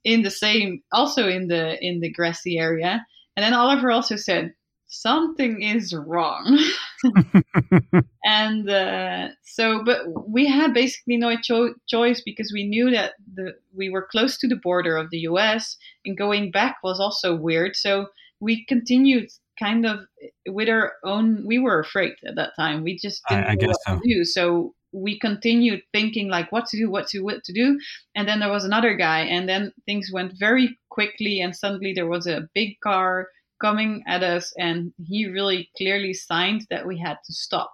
in 0.04 0.22
the 0.22 0.32
same 0.32 0.82
also 0.92 1.28
in 1.28 1.48
the 1.48 1.78
in 1.84 2.00
the 2.00 2.12
grassy 2.12 2.58
area. 2.58 3.06
And 3.36 3.44
then 3.44 3.54
Olivier 3.54 3.92
also 3.92 4.16
said, 4.16 4.54
Something 4.90 5.62
is 5.62 5.94
wrong. 5.94 6.60
and 8.26 8.70
uh, 8.70 9.30
so 9.44 9.84
but 9.84 10.00
we 10.28 10.48
had 10.48 10.74
basically 10.74 11.16
no 11.18 11.36
cho- 11.38 11.76
choice 11.88 12.22
because 12.22 12.52
we 12.54 12.68
knew 12.68 12.90
that 12.92 13.14
the 13.36 13.54
we 13.76 13.90
were 13.90 14.08
close 14.12 14.38
to 14.40 14.48
the 14.48 14.56
border 14.56 14.98
of 14.98 15.10
the 15.12 15.20
US 15.20 15.78
and 16.06 16.18
going 16.18 16.52
back 16.52 16.78
was 16.84 17.00
also 17.00 17.36
weird 17.36 17.76
so 17.76 18.08
we 18.40 18.66
continued 18.66 19.30
kind 19.60 19.86
of 19.86 20.00
with 20.48 20.70
our 20.70 20.94
own 21.04 21.44
we 21.46 21.60
were 21.60 21.80
afraid 21.80 22.14
at 22.28 22.36
that 22.36 22.52
time 22.58 22.84
we 22.84 22.98
just 22.98 23.22
I- 23.30 23.36
didn't 23.36 23.48
I 23.50 23.54
know 23.54 23.60
guess 23.60 23.68
what 23.68 23.82
so. 23.86 24.00
to 24.02 24.14
do 24.14 24.26
so 24.26 24.74
we 24.92 25.20
continued 25.20 25.82
thinking 25.94 26.30
like 26.30 26.52
what 26.52 26.66
to 26.68 26.78
do 26.78 26.90
what 26.90 27.08
to 27.10 27.22
what 27.22 27.44
to 27.44 27.54
do 27.54 27.80
and 28.16 28.28
then 28.28 28.40
there 28.40 28.50
was 28.50 28.66
another 28.66 28.96
guy 28.96 29.20
and 29.20 29.48
then 29.48 29.72
things 29.86 30.10
went 30.12 30.34
very 30.40 30.78
quickly 30.90 31.40
and 31.40 31.56
suddenly 31.56 31.94
there 31.94 32.08
was 32.08 32.26
a 32.26 32.50
big 32.56 32.80
car 32.82 33.28
coming 33.60 34.04
at 34.08 34.24
us 34.24 34.54
and 34.58 34.94
he 35.06 35.28
really 35.28 35.70
clearly 35.78 36.14
signed 36.14 36.66
that 36.70 36.88
we 36.88 36.98
had 36.98 37.18
to 37.26 37.34
stop 37.34 37.72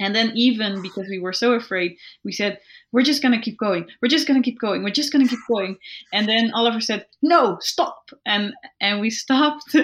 And 0.00 0.14
then, 0.14 0.32
even 0.34 0.80
because 0.80 1.08
we 1.08 1.18
were 1.20 1.34
so 1.34 1.52
afraid, 1.52 1.96
we 2.24 2.32
said, 2.32 2.58
We're 2.90 3.02
just 3.02 3.22
going 3.22 3.34
to 3.38 3.44
keep 3.44 3.58
going. 3.58 3.86
We're 4.00 4.08
just 4.08 4.26
going 4.26 4.42
to 4.42 4.50
keep 4.50 4.58
going. 4.58 4.82
We're 4.82 4.90
just 4.90 5.12
going 5.12 5.26
to 5.26 5.30
keep 5.30 5.44
going. 5.46 5.76
And 6.12 6.26
then 6.26 6.52
Olivier 6.54 6.80
said, 6.80 7.06
No, 7.20 7.58
stop. 7.60 8.08
And, 8.24 8.54
and 8.80 9.00
we 9.00 9.10
stopped. 9.10 9.76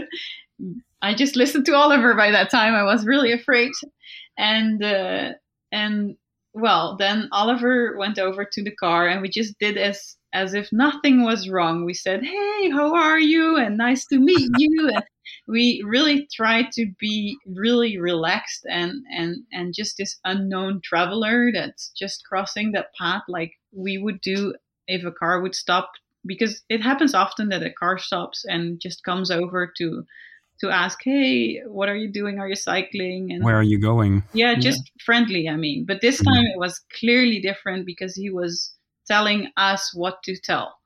I 1.02 1.14
just 1.14 1.36
listened 1.36 1.66
to 1.66 1.76
Olivier 1.76 2.14
by 2.16 2.30
that 2.30 2.50
time. 2.50 2.74
I 2.74 2.82
was 2.82 3.04
really 3.04 3.32
afraid. 3.32 3.72
And, 4.38 4.82
uh, 4.82 5.32
and 5.70 6.16
well, 6.54 6.96
then 6.96 7.28
Olivier 7.34 7.96
went 7.98 8.18
over 8.18 8.46
to 8.50 8.64
the 8.64 8.74
car 8.74 9.06
and 9.06 9.20
we 9.20 9.28
just 9.28 9.58
did 9.58 9.76
as 9.76 10.15
as 10.32 10.54
if 10.54 10.68
nothing 10.72 11.24
was 11.24 11.48
wrong. 11.48 11.84
We 11.84 11.94
said, 11.94 12.24
"Hey, 12.24 12.70
how 12.70 12.94
are 12.94 13.18
you?" 13.18 13.56
and 13.56 13.76
"Nice 13.76 14.06
to 14.06 14.18
meet 14.18 14.50
you." 14.58 14.90
and 14.94 15.04
we 15.48 15.82
really 15.84 16.28
tried 16.32 16.72
to 16.72 16.86
be 16.98 17.36
really 17.46 17.98
relaxed 17.98 18.66
and 18.68 19.02
and 19.10 19.44
and 19.52 19.74
just 19.74 19.96
this 19.96 20.18
unknown 20.24 20.80
traveler 20.82 21.50
that's 21.52 21.90
just 21.98 22.24
crossing 22.28 22.72
that 22.72 22.94
path 22.98 23.22
like 23.28 23.52
we 23.72 23.98
would 23.98 24.20
do 24.20 24.54
if 24.86 25.04
a 25.04 25.12
car 25.12 25.40
would 25.40 25.54
stop 25.54 25.90
because 26.26 26.62
it 26.68 26.82
happens 26.82 27.14
often 27.14 27.48
that 27.48 27.62
a 27.62 27.70
car 27.70 27.98
stops 27.98 28.44
and 28.46 28.80
just 28.80 29.04
comes 29.04 29.30
over 29.30 29.72
to 29.78 30.04
to 30.60 30.70
ask, 30.70 30.98
"Hey, 31.04 31.60
what 31.66 31.88
are 31.88 31.96
you 31.96 32.10
doing? 32.10 32.38
Are 32.38 32.48
you 32.48 32.56
cycling?" 32.56 33.30
And 33.30 33.44
where 33.44 33.56
are 33.56 33.62
you 33.62 33.78
going? 33.78 34.22
Yeah, 34.32 34.54
just 34.54 34.82
yeah. 34.86 35.04
friendly. 35.04 35.48
I 35.48 35.56
mean, 35.56 35.84
but 35.86 36.00
this 36.00 36.16
time 36.16 36.34
mm-hmm. 36.34 36.54
it 36.54 36.58
was 36.58 36.80
clearly 36.98 37.40
different 37.40 37.86
because 37.86 38.14
he 38.14 38.30
was 38.30 38.72
telling 39.06 39.50
us 39.56 39.94
what 39.94 40.22
to 40.24 40.36
tell, 40.36 40.78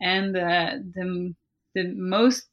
and 0.00 0.36
uh, 0.36 0.76
the 0.94 1.34
the 1.74 1.92
most 1.94 2.46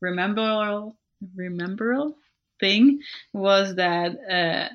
rememberable 0.00 0.96
rememberable 1.34 2.16
thing 2.60 3.00
was 3.32 3.74
that 3.76 4.12
uh, 4.30 4.68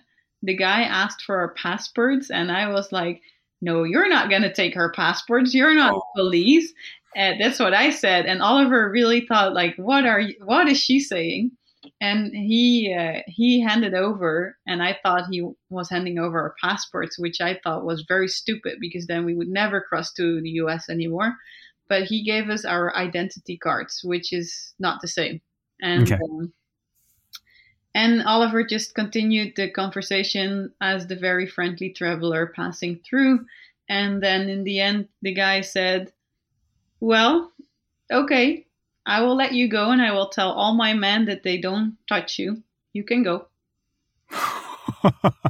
the 0.43 0.55
guy 0.55 0.81
asked 0.83 1.23
for 1.23 1.37
our 1.39 1.53
passports, 1.53 2.29
and 2.31 2.51
I 2.51 2.69
was 2.69 2.91
like. 2.91 3.21
No, 3.63 3.83
you're 3.83 4.09
not 4.09 4.31
going 4.31 4.41
to 4.41 4.51
take 4.51 4.73
her 4.73 4.91
passports. 4.91 5.53
You're 5.53 5.75
not 5.75 5.93
oh. 5.93 6.03
police. 6.15 6.73
And 7.15 7.39
that's 7.39 7.59
what 7.59 7.75
I 7.75 7.91
said. 7.91 8.25
And 8.25 8.41
Olivier 8.41 8.89
really 8.89 9.27
thought, 9.27 9.53
like, 9.53 9.75
what 9.75 10.03
are 10.07 10.19
you, 10.19 10.33
what 10.43 10.67
is 10.67 10.79
she 10.79 10.99
saying? 10.99 11.51
And 12.01 12.33
he 12.33 12.93
uh, 12.93 13.21
he 13.27 13.61
handed 13.61 13.93
over, 13.93 14.57
and 14.65 14.81
I 14.81 14.97
thought 15.03 15.29
he 15.29 15.47
was 15.69 15.89
handing 15.89 16.17
over 16.17 16.39
our 16.41 16.55
passports, 16.59 17.19
which 17.19 17.39
I 17.39 17.59
thought 17.63 17.85
was 17.85 18.05
very 18.07 18.27
stupid 18.27 18.79
because 18.81 19.05
then 19.05 19.23
we 19.23 19.35
would 19.35 19.47
never 19.47 19.81
cross 19.81 20.11
to 20.13 20.41
the 20.41 20.49
U.S. 20.61 20.89
anymore. 20.89 21.35
But 21.87 22.03
he 22.03 22.23
gave 22.23 22.49
us 22.49 22.65
our 22.65 22.95
identity 22.95 23.57
cards, 23.57 24.01
which 24.03 24.33
is 24.33 24.73
not 24.79 25.01
the 25.01 25.07
same. 25.07 25.41
And 25.79 26.11
okay. 26.11 26.19
um, 26.23 26.53
and 27.93 28.21
Olivier 28.25 28.65
just 28.65 28.95
continued 28.95 29.55
the 29.55 29.69
conversation 29.69 30.73
as 30.81 31.07
the 31.07 31.15
very 31.15 31.45
friendly 31.45 31.91
traveler 31.91 32.47
passing 32.55 32.99
through. 33.07 33.45
And 33.89 34.23
then 34.23 34.49
in 34.49 34.63
the 34.63 34.79
end, 34.79 35.09
the 35.21 35.33
guy 35.33 35.61
said, 35.61 36.13
well, 37.01 37.51
okay. 38.11 38.65
I 39.05 39.21
will 39.21 39.35
let 39.35 39.53
you 39.53 39.67
go 39.67 39.91
and 39.91 40.01
I 40.01 40.11
will 40.11 40.29
tell 40.29 40.51
all 40.51 40.75
my 40.75 40.93
men 40.93 41.25
that 41.25 41.43
they 41.43 41.57
don't 41.57 41.97
touch 42.07 42.37
you. 42.37 42.63
You 42.93 43.03
can 43.03 43.23
go. 43.23 43.47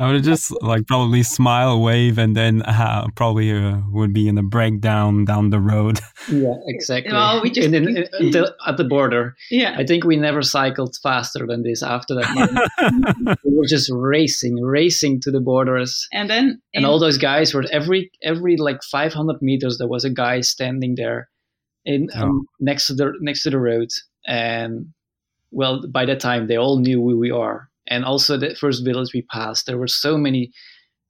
I 0.00 0.10
would 0.10 0.24
just 0.24 0.50
like 0.62 0.86
probably 0.86 1.22
smile, 1.22 1.82
wave, 1.82 2.16
and 2.16 2.34
then 2.34 2.62
uh, 2.62 3.06
probably 3.14 3.52
uh, 3.52 3.80
would 3.90 4.14
be 4.14 4.28
in 4.28 4.38
a 4.38 4.42
breakdown 4.42 5.26
down 5.26 5.50
the 5.50 5.60
road. 5.60 6.00
Yeah, 6.30 6.54
exactly. 6.66 7.12
Well, 7.12 7.42
we 7.42 7.50
just 7.50 7.66
and 7.66 7.86
then, 7.86 8.06
until, 8.12 8.54
at 8.66 8.76
the 8.76 8.84
border. 8.84 9.34
Yeah, 9.50 9.74
I 9.76 9.84
think 9.84 10.04
we 10.04 10.16
never 10.16 10.42
cycled 10.42 10.94
faster 11.02 11.44
than 11.46 11.62
this 11.62 11.82
after 11.82 12.14
that. 12.14 13.38
we 13.44 13.56
were 13.56 13.66
just 13.66 13.90
racing, 13.92 14.56
racing 14.56 15.22
to 15.22 15.30
the 15.30 15.40
borders, 15.40 16.06
and 16.12 16.30
then 16.30 16.60
and 16.74 16.84
all 16.84 17.00
those 17.00 17.18
guys 17.18 17.52
were 17.52 17.64
every 17.72 18.12
every 18.22 18.58
like 18.58 18.82
500 18.84 19.40
meters 19.40 19.78
there 19.78 19.88
was 19.88 20.04
a 20.04 20.10
guy 20.10 20.42
standing 20.42 20.94
there, 20.94 21.30
in 21.84 22.08
oh. 22.16 22.22
um, 22.22 22.46
next 22.60 22.86
to 22.86 22.94
the 22.94 23.12
next 23.20 23.42
to 23.42 23.50
the 23.50 23.58
road, 23.58 23.88
and 24.26 24.86
well 25.50 25.86
by 25.88 26.04
that 26.04 26.20
time 26.20 26.46
they 26.46 26.56
all 26.56 26.78
knew 26.78 27.00
who 27.00 27.18
we 27.18 27.30
are 27.30 27.68
and 27.88 28.04
also 28.04 28.36
the 28.36 28.54
first 28.54 28.84
village 28.84 29.12
we 29.12 29.22
passed 29.22 29.66
there 29.66 29.78
were 29.78 29.88
so 29.88 30.16
many 30.16 30.52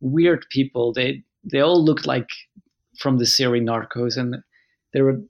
weird 0.01 0.44
people 0.51 0.92
they 0.92 1.22
they 1.44 1.60
all 1.60 1.84
looked 1.84 2.06
like 2.06 2.28
from 2.98 3.18
the 3.18 3.26
series 3.26 3.62
narcos 3.62 4.16
and 4.16 4.36
they 4.92 5.02
were 5.02 5.20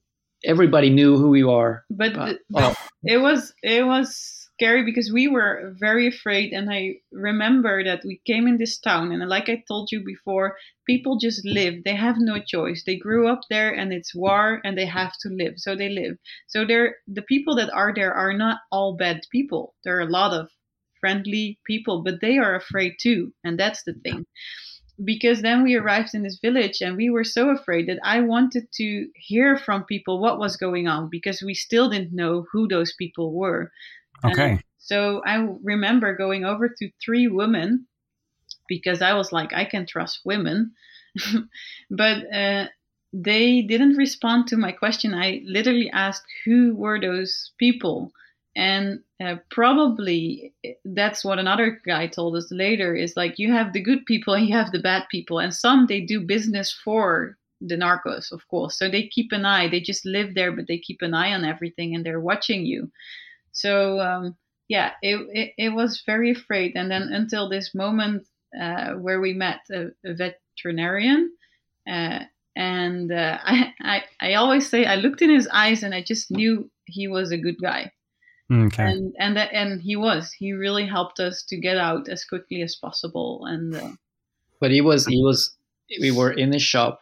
everybody 0.45 0.91
knew 0.91 1.17
who 1.17 1.29
we 1.29 1.43
are 1.43 1.85
but, 1.91 2.15
but 2.15 2.39
oh. 2.55 2.75
it 3.05 3.19
was 3.19 3.53
it 3.63 3.85
was 3.85 4.40
scary 4.61 4.85
because 4.85 5.11
we 5.13 5.27
were 5.27 5.75
very 5.79 6.07
afraid 6.07 6.53
and 6.53 6.71
i 6.71 6.95
remember 7.13 7.83
that 7.83 8.03
we 8.05 8.21
came 8.27 8.47
in 8.47 8.59
this 8.59 8.79
town 8.79 9.11
and 9.13 9.29
like 9.29 9.49
i 9.49 9.63
told 9.67 9.91
you 9.91 10.01
before 10.05 10.57
people 10.87 11.19
just 11.19 11.45
live 11.45 11.75
they 11.85 11.95
have 11.95 12.17
no 12.19 12.39
choice 12.39 12.83
they 12.85 12.97
grew 12.97 13.29
up 13.29 13.41
there 13.51 13.73
and 13.73 13.93
it's 13.93 14.15
war 14.15 14.61
and 14.65 14.77
they 14.77 14.87
have 14.87 15.15
to 15.21 15.29
live 15.29 15.55
so 15.57 15.75
they 15.75 15.89
live 15.89 16.17
so 16.47 16.65
the 16.65 17.23
people 17.23 17.55
that 17.57 17.73
are 17.73 17.93
there 17.95 18.13
are 18.13 18.35
not 18.35 18.59
all 18.71 18.97
bad 18.97 19.21
people 19.33 19.75
there 19.85 19.97
are 19.97 20.09
a 20.09 20.17
lot 20.21 20.33
of 20.33 20.49
friendly 21.01 21.59
people, 21.67 22.03
but 22.03 22.21
they 22.21 22.39
are 22.39 22.55
afraid 22.55 22.95
too. 23.01 23.33
And 23.43 23.59
that's 23.59 23.83
the 23.85 23.95
thing. 23.95 24.27
Because 25.03 25.41
then 25.41 25.63
we 25.63 25.75
arrived 25.77 26.11
in 26.15 26.23
this 26.23 26.39
village 26.41 26.83
and 26.83 26.97
we 26.97 27.09
were 27.09 27.25
so 27.25 27.49
afraid 27.49 27.89
that 27.89 27.99
I 28.05 28.21
wanted 28.21 28.71
to 28.75 29.09
hear 29.15 29.57
from 29.57 29.85
people 29.85 30.21
what 30.21 30.39
was 30.39 30.59
going 30.59 30.89
on 30.89 31.09
because 31.11 31.43
we 31.43 31.55
still 31.55 31.89
didn't 31.89 32.15
know 32.15 32.47
who 32.53 32.69
those 32.69 32.93
people 32.99 33.33
were. 33.33 33.73
Okay. 34.25 34.51
And 34.51 34.63
so 34.79 35.23
I 35.25 35.49
remember 35.63 36.17
going 36.17 36.45
over 36.45 36.69
to 36.69 36.91
three 37.03 37.29
women 37.29 37.87
because 38.69 39.03
I 39.03 39.15
was 39.15 39.33
like, 39.33 39.53
I 39.53 39.65
can 39.65 39.87
trust 39.87 40.21
women. 40.25 40.73
but 41.91 42.33
uh, 42.33 42.67
they 43.13 43.63
didn't 43.63 43.97
respond 43.97 44.47
to 44.49 44.57
my 44.57 44.73
question. 44.73 45.15
I 45.15 45.43
literally 45.45 45.91
asked, 45.91 46.25
who 46.45 46.75
were 46.75 47.01
those 47.01 47.53
people? 47.59 48.13
and 48.57 49.01
uh, 49.25 49.37
probably 49.51 50.53
that's 50.85 51.25
what 51.25 51.39
another 51.39 51.81
guy 51.87 52.07
told 52.07 52.35
us 52.37 52.51
later 52.51 52.95
is 52.95 53.17
like 53.17 53.39
you 53.39 53.53
have 53.53 53.73
the 53.73 53.81
good 53.81 54.05
people 54.07 54.35
and 54.35 54.47
you 54.47 54.55
have 54.55 54.73
the 54.73 54.81
bad 54.81 55.05
people 55.11 55.39
and 55.39 55.55
some 55.55 55.87
they 55.87 56.01
do 56.01 56.21
business 56.21 56.73
for 56.73 57.37
the 57.61 57.77
narcos 57.77 58.33
of 58.33 58.47
course 58.49 58.77
so 58.77 58.91
they 58.91 59.07
keep 59.07 59.31
an 59.33 59.45
eye 59.45 59.69
they 59.69 59.81
just 59.81 60.05
live 60.05 60.35
there 60.35 60.51
but 60.51 60.67
they 60.67 60.79
keep 60.79 61.01
an 61.03 61.15
eye 61.15 61.33
on 61.33 61.45
everything 61.45 61.95
and 61.95 62.05
they're 62.05 62.21
watching 62.21 62.67
you 62.67 62.91
so 63.53 64.01
um, 64.01 64.37
yeah 64.69 64.93
it, 65.03 65.27
it, 65.33 65.55
it, 65.57 65.69
was 65.71 66.03
very 66.07 66.31
afraid 66.33 66.73
and 66.75 66.91
then 66.91 67.03
until 67.03 67.49
this 67.49 67.75
moment 67.75 68.27
uh, 68.61 68.93
where 68.93 69.21
we 69.21 69.33
met 69.33 69.61
a, 69.71 69.87
a 70.05 70.15
veterinarian 70.15 71.31
uh, 71.89 72.21
and 72.57 73.13
uh, 73.13 73.39
I, 73.45 73.75
I, 73.81 74.03
I 74.21 74.35
always 74.35 74.69
say 74.69 74.85
i 74.85 74.97
looked 74.97 75.23
in 75.23 75.31
his 75.31 75.49
eyes 75.53 75.83
and 75.83 75.95
i 75.95 76.03
just 76.03 76.31
knew 76.31 76.71
he 76.87 77.09
was 77.09 77.33
a 77.33 77.39
good 77.39 77.57
guy 77.61 77.93
Okay. 78.53 78.83
And 78.83 79.15
and 79.19 79.37
that, 79.37 79.53
and 79.53 79.81
he 79.81 79.95
was. 79.95 80.33
He 80.33 80.53
really 80.53 80.85
helped 80.85 81.21
us 81.21 81.45
to 81.45 81.57
get 81.57 81.77
out 81.77 82.09
as 82.09 82.25
quickly 82.25 82.63
as 82.63 82.75
possible. 82.75 83.45
And 83.47 83.77
uh, 83.77 83.91
but 84.61 84.73
he 84.73 84.81
was 84.81 85.07
he 85.07 85.23
was 85.23 85.57
we 86.01 86.11
were 86.11 86.33
in 86.33 86.53
his 86.53 86.63
shop, 86.63 87.01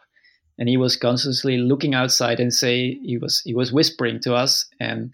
and 0.59 0.69
he 0.69 0.77
was 0.77 0.95
constantly 0.95 1.57
looking 1.57 1.95
outside 1.95 2.39
and 2.39 2.53
say 2.53 2.99
he 3.01 3.17
was 3.17 3.41
he 3.43 3.53
was 3.53 3.73
whispering 3.73 4.19
to 4.21 4.35
us 4.35 4.65
and. 4.79 5.11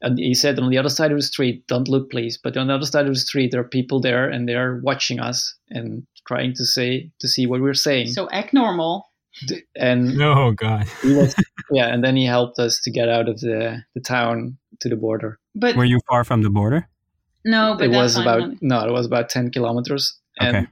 And 0.00 0.18
he 0.18 0.34
said, 0.34 0.58
on 0.58 0.70
the 0.70 0.78
other 0.78 0.88
side 0.88 1.10
of 1.10 1.18
the 1.18 1.22
street, 1.22 1.66
don't 1.66 1.88
look, 1.88 2.10
please. 2.10 2.38
But 2.38 2.56
on 2.56 2.68
the 2.68 2.74
other 2.74 2.86
side 2.86 3.06
of 3.06 3.14
the 3.14 3.20
street, 3.20 3.50
there 3.50 3.60
are 3.60 3.68
people 3.68 4.00
there, 4.00 4.28
and 4.28 4.48
they 4.48 4.54
are 4.54 4.80
watching 4.82 5.18
us 5.18 5.56
and 5.70 6.06
trying 6.26 6.54
to 6.54 6.64
say 6.64 7.10
to 7.20 7.28
see 7.28 7.46
what 7.46 7.60
we're 7.60 7.74
saying. 7.74 8.08
So 8.08 8.28
act 8.30 8.54
normal. 8.54 9.06
And 9.76 10.20
oh 10.22 10.52
god, 10.52 10.86
was, 11.04 11.34
yeah. 11.70 11.92
And 11.92 12.02
then 12.02 12.16
he 12.16 12.26
helped 12.26 12.58
us 12.58 12.80
to 12.82 12.90
get 12.90 13.08
out 13.08 13.28
of 13.28 13.40
the 13.40 13.82
the 13.94 14.00
town 14.00 14.58
to 14.80 14.88
the 14.88 14.96
border. 14.96 15.38
But 15.54 15.76
were 15.76 15.84
you 15.84 16.00
far 16.08 16.24
from 16.24 16.42
the 16.42 16.50
border? 16.50 16.88
No, 17.44 17.76
but 17.78 17.86
it 17.86 17.90
was 17.90 18.16
about 18.16 18.50
no, 18.60 18.86
it 18.86 18.92
was 18.92 19.06
about 19.06 19.28
ten 19.28 19.50
kilometers. 19.50 20.18
And 20.40 20.56
okay. 20.56 20.66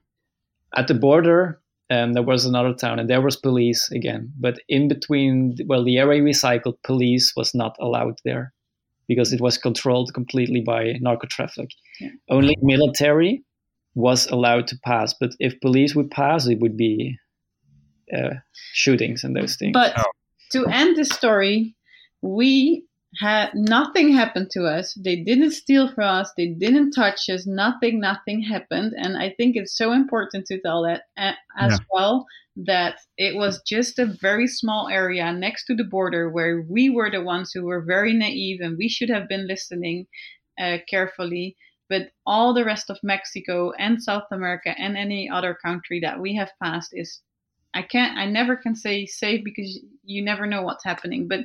at 0.76 0.88
the 0.88 0.94
border, 0.94 1.60
um, 1.90 2.12
there 2.12 2.22
was 2.22 2.44
another 2.44 2.74
town, 2.74 2.98
and 2.98 3.08
there 3.08 3.20
was 3.20 3.36
police 3.36 3.90
again. 3.90 4.32
But 4.38 4.60
in 4.68 4.88
between, 4.88 5.56
well, 5.66 5.84
the 5.84 5.98
area 5.98 6.22
we 6.22 6.32
cycled, 6.32 6.82
police 6.82 7.34
was 7.36 7.54
not 7.54 7.76
allowed 7.80 8.18
there 8.24 8.52
because 9.08 9.32
it 9.32 9.40
was 9.40 9.58
controlled 9.58 10.12
completely 10.14 10.60
by 10.60 10.94
narco 11.00 11.26
traffic. 11.26 11.70
Yeah. 12.00 12.10
Only 12.30 12.56
military 12.60 13.42
was 13.94 14.26
allowed 14.26 14.66
to 14.68 14.78
pass, 14.84 15.14
but 15.14 15.30
if 15.38 15.60
police 15.60 15.94
would 15.94 16.10
pass, 16.10 16.46
it 16.46 16.60
would 16.60 16.76
be 16.76 17.16
uh, 18.14 18.34
shootings 18.72 19.24
and 19.24 19.34
those 19.34 19.56
things. 19.56 19.72
But 19.72 19.94
oh. 19.98 20.04
to 20.52 20.66
end 20.66 20.96
the 20.96 21.04
story, 21.04 21.74
we 22.22 22.85
had 23.18 23.50
nothing 23.54 24.12
happened 24.12 24.50
to 24.52 24.64
us. 24.64 24.94
They 24.94 25.16
didn't 25.16 25.52
steal 25.52 25.92
from 25.92 26.04
us. 26.04 26.32
They 26.36 26.48
didn't 26.48 26.92
touch 26.92 27.28
us. 27.28 27.46
Nothing, 27.46 28.00
nothing 28.00 28.42
happened. 28.42 28.94
And 28.96 29.16
I 29.16 29.34
think 29.36 29.56
it's 29.56 29.76
so 29.76 29.92
important 29.92 30.46
to 30.46 30.60
tell 30.60 30.82
that 30.82 31.04
as 31.16 31.72
yeah. 31.72 31.78
well 31.90 32.26
that 32.56 32.98
it 33.18 33.36
was 33.36 33.62
just 33.66 33.98
a 33.98 34.06
very 34.20 34.46
small 34.46 34.88
area 34.88 35.32
next 35.32 35.66
to 35.66 35.74
the 35.74 35.84
border 35.84 36.30
where 36.30 36.62
we 36.68 36.88
were 36.88 37.10
the 37.10 37.22
ones 37.22 37.52
who 37.52 37.64
were 37.64 37.82
very 37.82 38.14
naive 38.14 38.60
and 38.60 38.78
we 38.78 38.88
should 38.88 39.10
have 39.10 39.28
been 39.28 39.46
listening 39.46 40.06
uh, 40.58 40.78
carefully. 40.88 41.56
but 41.88 42.10
all 42.26 42.52
the 42.52 42.64
rest 42.64 42.90
of 42.90 42.98
Mexico 43.02 43.72
and 43.78 44.02
South 44.02 44.26
America 44.32 44.74
and 44.76 44.96
any 44.96 45.30
other 45.30 45.54
country 45.54 46.00
that 46.00 46.18
we 46.18 46.34
have 46.34 46.50
passed 46.60 46.90
is 46.92 47.22
I 47.76 47.82
can't 47.82 48.16
I 48.16 48.24
never 48.24 48.56
can 48.56 48.74
say 48.74 49.04
safe 49.04 49.44
because 49.44 49.78
you 50.02 50.22
never 50.24 50.46
know 50.46 50.62
what's 50.62 50.84
happening, 50.84 51.28
but 51.28 51.40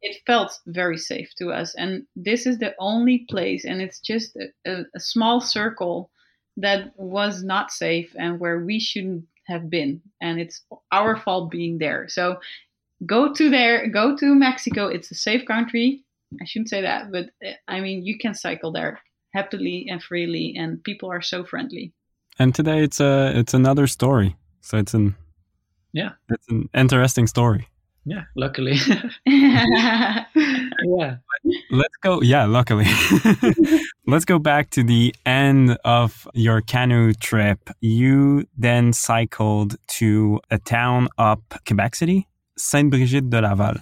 it 0.00 0.22
felt 0.26 0.58
very 0.66 0.96
safe 0.96 1.28
to 1.36 1.52
us. 1.52 1.74
And 1.74 2.06
this 2.16 2.46
is 2.46 2.58
the 2.58 2.74
only 2.78 3.26
place 3.28 3.66
and 3.66 3.82
it's 3.82 4.00
just 4.00 4.36
a, 4.66 4.84
a, 4.94 5.00
small 5.00 5.40
circle 5.40 6.10
that 6.56 6.92
was 6.96 7.42
not 7.42 7.70
safe 7.70 8.14
and 8.18 8.40
where 8.40 8.64
we 8.64 8.80
shouldn't 8.80 9.26
have 9.48 9.68
been. 9.68 10.00
And 10.22 10.40
it's 10.40 10.62
our 10.92 11.14
fault 11.16 11.50
being 11.50 11.76
there. 11.76 12.08
So 12.08 12.40
go 13.04 13.34
to 13.34 13.50
there, 13.50 13.86
go 13.88 14.16
to 14.16 14.34
Mexico. 14.34 14.86
It's 14.86 15.10
a 15.10 15.14
safe 15.14 15.44
country. 15.44 16.04
I 16.40 16.46
shouldn't 16.46 16.70
say 16.70 16.80
that, 16.80 17.12
but 17.12 17.26
uh, 17.46 17.52
I 17.68 17.80
mean, 17.80 18.04
you 18.04 18.18
can 18.18 18.34
cycle 18.34 18.72
there 18.72 19.00
happily 19.34 19.86
and 19.90 20.02
freely, 20.02 20.54
and 20.56 20.82
people 20.82 21.10
are 21.12 21.22
so 21.22 21.44
friendly. 21.44 21.92
And 22.38 22.54
today 22.54 22.82
it's 22.82 23.00
a 23.00 23.32
it's 23.34 23.54
another 23.54 23.86
story. 23.86 24.36
So 24.60 24.78
it's 24.78 24.94
an 24.94 25.14
yeah, 25.96 26.10
it's 26.28 26.46
an 26.50 26.68
interesting 26.74 27.26
story. 27.26 27.68
Yeah, 28.04 28.24
luckily. 28.36 28.76
yeah. 29.26 30.26
Let's 31.70 31.96
go. 32.02 32.20
Yeah, 32.20 32.44
luckily. 32.44 32.84
Let's 34.06 34.26
go 34.26 34.38
back 34.38 34.70
to 34.70 34.84
the 34.84 35.14
end 35.24 35.78
of 35.84 36.28
your 36.34 36.60
canoe 36.60 37.14
trip. 37.14 37.70
You 37.80 38.46
then 38.56 38.92
cycled 38.92 39.76
to 39.98 40.40
a 40.50 40.58
town 40.58 41.08
up 41.16 41.40
Quebec 41.66 41.96
City, 41.96 42.28
Sainte 42.58 42.90
Brigitte 42.90 43.30
de 43.30 43.40
Laval. 43.40 43.76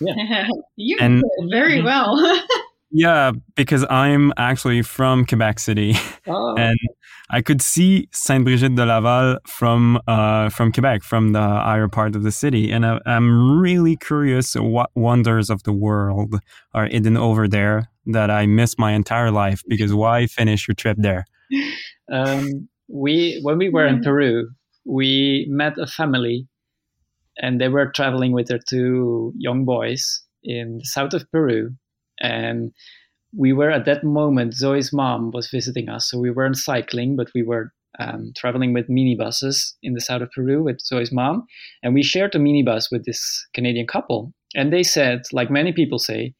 Yeah. 0.00 0.48
you 0.76 0.96
and, 0.98 1.22
did 1.22 1.50
very 1.50 1.76
mm-hmm. 1.76 1.84
well. 1.84 2.42
yeah, 2.90 3.32
because 3.54 3.84
I'm 3.90 4.32
actually 4.38 4.82
from 4.82 5.26
Quebec 5.26 5.60
City, 5.60 5.94
oh. 6.26 6.56
and 6.56 6.78
I 7.32 7.42
could 7.42 7.62
see 7.62 8.08
Sainte 8.12 8.44
Brigitte 8.44 8.74
de 8.74 8.84
Laval 8.84 9.38
from 9.46 10.00
uh, 10.08 10.48
from 10.48 10.72
Quebec, 10.72 11.04
from 11.04 11.32
the 11.32 11.40
higher 11.40 11.86
part 11.86 12.16
of 12.16 12.24
the 12.24 12.32
city, 12.32 12.72
and 12.72 12.84
I, 12.84 12.98
am 13.06 13.60
really 13.60 13.96
curious 13.96 14.54
what 14.54 14.90
wonders 14.96 15.48
of 15.48 15.62
the 15.62 15.72
world 15.72 16.40
are 16.74 16.86
hidden 16.86 17.16
over 17.16 17.46
there 17.46 17.88
that 18.06 18.30
I 18.30 18.46
missed 18.46 18.78
my 18.78 18.92
entire 18.92 19.30
life. 19.30 19.62
Because 19.68 19.94
why 19.94 20.26
finish 20.26 20.66
your 20.66 20.74
trip 20.74 20.96
there? 21.00 21.24
Um, 22.12 22.68
we 22.88 23.38
when 23.44 23.56
we 23.58 23.68
were 23.68 23.86
in 23.86 24.02
Peru, 24.02 24.48
we 24.84 25.46
met 25.48 25.78
a 25.78 25.86
family, 25.86 26.48
and 27.38 27.60
they 27.60 27.68
were 27.68 27.92
traveling 27.92 28.32
with 28.32 28.48
their 28.48 28.58
two 28.68 29.32
young 29.36 29.64
boys 29.64 30.24
in 30.42 30.78
the 30.78 30.84
south 30.84 31.14
of 31.14 31.30
Peru, 31.30 31.70
and 32.18 32.72
we 33.36 33.52
were 33.52 33.70
at 33.70 33.84
that 33.84 34.04
moment, 34.04 34.54
Zoe's 34.54 34.92
mom 34.92 35.30
was 35.30 35.48
visiting 35.48 35.88
us. 35.88 36.10
So 36.10 36.18
we 36.18 36.30
weren't 36.30 36.56
cycling, 36.56 37.16
but 37.16 37.28
we 37.34 37.42
were 37.42 37.72
um, 37.98 38.32
traveling 38.36 38.72
with 38.72 38.88
minibuses 38.88 39.74
in 39.82 39.94
the 39.94 40.00
south 40.00 40.22
of 40.22 40.30
Peru 40.32 40.62
with 40.62 40.80
Zoe's 40.80 41.12
mom. 41.12 41.46
And 41.82 41.94
we 41.94 42.02
shared 42.02 42.34
a 42.34 42.38
minibus 42.38 42.86
with 42.90 43.04
this 43.04 43.46
Canadian 43.54 43.86
couple. 43.86 44.32
And 44.54 44.72
they 44.72 44.82
said, 44.82 45.22
like 45.32 45.50
many 45.50 45.72
people 45.72 45.98
say, 45.98 46.34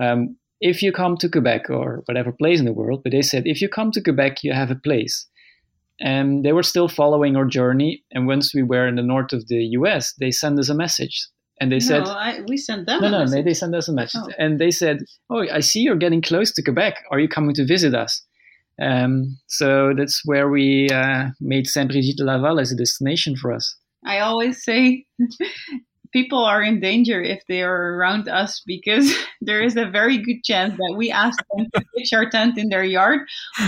um, 0.00 0.36
if 0.60 0.82
you 0.82 0.92
come 0.92 1.16
to 1.18 1.28
Quebec 1.28 1.70
or 1.70 2.02
whatever 2.06 2.32
place 2.32 2.58
in 2.58 2.66
the 2.66 2.72
world, 2.72 3.02
but 3.02 3.12
they 3.12 3.22
said, 3.22 3.46
if 3.46 3.60
you 3.60 3.68
come 3.68 3.90
to 3.92 4.02
Quebec, 4.02 4.44
you 4.44 4.52
have 4.52 4.70
a 4.70 4.74
place. 4.74 5.26
And 6.00 6.44
they 6.44 6.52
were 6.52 6.62
still 6.62 6.88
following 6.88 7.36
our 7.36 7.44
journey. 7.44 8.02
And 8.12 8.26
once 8.26 8.54
we 8.54 8.62
were 8.62 8.86
in 8.86 8.96
the 8.96 9.02
north 9.02 9.32
of 9.32 9.48
the 9.48 9.64
US, 9.72 10.14
they 10.18 10.30
sent 10.30 10.58
us 10.58 10.68
a 10.68 10.74
message 10.74 11.26
and 11.60 11.70
they 11.70 11.76
no, 11.76 11.86
said, 11.86 12.02
I, 12.08 12.40
"We 12.48 12.56
sent 12.56 12.86
them." 12.86 13.02
No, 13.02 13.10
no, 13.10 13.24
no, 13.24 13.42
they 13.42 13.54
sent 13.54 13.74
us 13.74 13.88
a 13.88 13.92
message, 13.92 14.22
oh. 14.24 14.32
and 14.38 14.58
they 14.58 14.70
said, 14.70 14.98
"Oh, 15.28 15.46
I 15.52 15.60
see 15.60 15.80
you're 15.80 15.96
getting 15.96 16.22
close 16.22 16.52
to 16.52 16.62
Quebec. 16.62 16.94
Are 17.10 17.20
you 17.20 17.28
coming 17.28 17.54
to 17.54 17.66
visit 17.66 17.94
us?" 17.94 18.22
Um, 18.80 19.38
so 19.46 19.92
that's 19.96 20.22
where 20.24 20.48
we 20.48 20.88
uh, 20.88 21.28
made 21.40 21.66
Saint 21.66 21.90
Brigitte 21.90 22.20
Laval 22.20 22.58
as 22.58 22.72
a 22.72 22.76
destination 22.76 23.36
for 23.36 23.52
us. 23.52 23.76
I 24.04 24.20
always 24.20 24.64
say. 24.64 25.04
people 26.12 26.44
are 26.44 26.62
in 26.62 26.80
danger 26.80 27.22
if 27.22 27.42
they 27.46 27.62
are 27.62 27.94
around 27.94 28.28
us 28.28 28.62
because 28.66 29.12
there 29.40 29.62
is 29.62 29.76
a 29.76 29.88
very 29.88 30.18
good 30.18 30.42
chance 30.44 30.74
that 30.76 30.94
we 30.96 31.10
ask 31.10 31.38
them 31.54 31.66
to 31.74 31.84
pitch 31.96 32.12
our 32.12 32.28
tent 32.28 32.58
in 32.58 32.68
their 32.68 32.84
yard, 32.84 33.20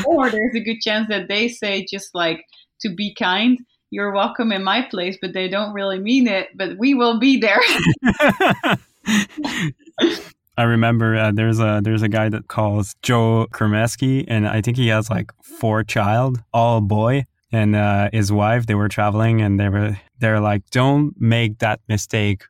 or 0.06 0.30
there's 0.30 0.54
a 0.54 0.64
good 0.64 0.80
chance 0.80 1.08
that 1.08 1.28
they 1.28 1.48
say 1.48 1.86
just 1.90 2.10
like 2.14 2.44
to 2.80 2.94
be 2.94 3.14
kind 3.14 3.58
you're 3.92 4.10
welcome 4.10 4.52
in 4.52 4.64
my 4.64 4.82
place, 4.82 5.18
but 5.20 5.34
they 5.34 5.48
don't 5.48 5.74
really 5.74 5.98
mean 6.00 6.26
it, 6.26 6.48
but 6.56 6.78
we 6.78 6.94
will 6.94 7.20
be 7.20 7.38
there. 7.38 7.60
I 10.56 10.64
remember 10.64 11.14
uh, 11.14 11.32
there's 11.32 11.60
a 11.60 11.80
there's 11.82 12.02
a 12.02 12.08
guy 12.08 12.28
that 12.30 12.48
calls 12.48 12.94
Joe 13.02 13.46
Kermeski, 13.52 14.24
and 14.28 14.48
I 14.48 14.62
think 14.62 14.78
he 14.78 14.88
has 14.88 15.10
like 15.10 15.30
four 15.42 15.84
child, 15.84 16.42
all 16.52 16.80
boy, 16.80 17.26
and 17.52 17.76
uh, 17.76 18.08
his 18.12 18.32
wife. 18.32 18.66
They 18.66 18.74
were 18.74 18.88
traveling, 18.88 19.42
and 19.42 19.60
they 19.60 19.68
were 19.68 19.98
they're 20.18 20.40
like, 20.40 20.68
don't 20.70 21.14
make 21.20 21.58
that 21.58 21.80
mistake 21.88 22.44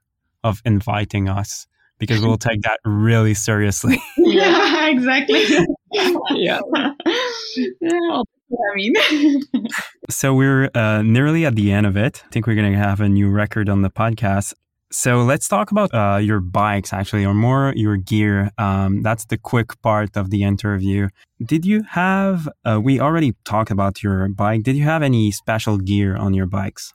of 0.44 0.62
inviting 0.64 1.28
us 1.28 1.66
because 1.98 2.20
we'll 2.20 2.38
take 2.38 2.62
that 2.62 2.80
really 2.84 3.34
seriously. 3.34 4.00
yeah, 4.16 4.88
exactly. 4.88 5.44
yeah. 6.32 6.60
yeah. 7.80 8.22
I 8.52 8.74
mean. 8.74 9.42
so 10.10 10.34
we're 10.34 10.70
uh, 10.74 11.02
nearly 11.02 11.46
at 11.46 11.56
the 11.56 11.72
end 11.72 11.86
of 11.86 11.96
it. 11.96 12.22
I 12.24 12.28
think 12.30 12.46
we're 12.46 12.54
going 12.56 12.72
to 12.72 12.78
have 12.78 13.00
a 13.00 13.08
new 13.08 13.28
record 13.30 13.68
on 13.68 13.82
the 13.82 13.90
podcast. 13.90 14.54
So 14.90 15.22
let's 15.22 15.48
talk 15.48 15.70
about 15.70 15.94
uh, 15.94 16.18
your 16.18 16.40
bikes, 16.40 16.92
actually, 16.92 17.24
or 17.24 17.32
more 17.32 17.72
your 17.74 17.96
gear. 17.96 18.50
Um, 18.58 19.02
that's 19.02 19.24
the 19.24 19.38
quick 19.38 19.80
part 19.80 20.18
of 20.18 20.28
the 20.28 20.42
interview. 20.42 21.08
Did 21.42 21.64
you 21.64 21.82
have? 21.90 22.46
Uh, 22.64 22.78
we 22.82 23.00
already 23.00 23.34
talked 23.44 23.70
about 23.70 24.02
your 24.02 24.28
bike. 24.28 24.64
Did 24.64 24.76
you 24.76 24.84
have 24.84 25.02
any 25.02 25.30
special 25.30 25.78
gear 25.78 26.14
on 26.14 26.34
your 26.34 26.46
bikes? 26.46 26.92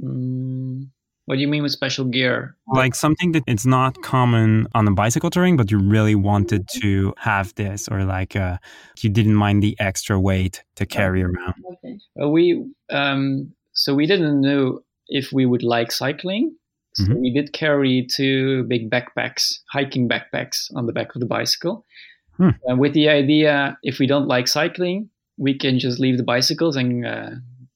Mm, 0.00 0.90
what 1.26 1.36
do 1.36 1.40
you 1.42 1.48
mean 1.48 1.62
with 1.62 1.72
special 1.72 2.04
gear? 2.06 2.56
Like 2.66 2.94
something 2.94 3.32
that 3.32 3.44
it's 3.46 3.66
not 3.66 4.02
common 4.02 4.66
on 4.74 4.88
a 4.88 4.90
bicycle 4.90 5.30
touring, 5.30 5.56
but 5.56 5.70
you 5.70 5.78
really 5.78 6.14
wanted 6.14 6.68
to 6.80 7.14
have 7.18 7.54
this, 7.54 7.88
or 7.88 8.04
like 8.04 8.34
uh, 8.36 8.58
you 9.00 9.10
didn't 9.10 9.34
mind 9.34 9.62
the 9.62 9.76
extra 9.78 10.18
weight 10.18 10.64
to 10.76 10.86
carry 10.86 11.22
around. 11.22 11.54
Okay. 11.72 11.98
Well, 12.16 12.32
we 12.32 12.64
um, 12.90 13.52
so 13.72 13.94
we 13.94 14.06
didn't 14.06 14.40
know 14.40 14.80
if 15.08 15.32
we 15.32 15.46
would 15.46 15.62
like 15.62 15.92
cycling. 15.92 16.56
So 16.94 17.04
mm-hmm. 17.04 17.20
we 17.20 17.32
did 17.32 17.52
carry 17.52 18.08
two 18.10 18.64
big 18.64 18.90
backpacks, 18.90 19.60
hiking 19.70 20.08
backpacks, 20.08 20.74
on 20.74 20.86
the 20.86 20.92
back 20.92 21.14
of 21.14 21.20
the 21.20 21.26
bicycle, 21.26 21.84
hmm. 22.36 22.50
and 22.64 22.80
with 22.80 22.94
the 22.94 23.08
idea 23.08 23.78
if 23.84 24.00
we 24.00 24.08
don't 24.08 24.26
like 24.26 24.48
cycling, 24.48 25.08
we 25.38 25.56
can 25.56 25.78
just 25.78 26.00
leave 26.00 26.16
the 26.16 26.24
bicycles 26.24 26.74
and 26.74 27.06
uh, 27.06 27.30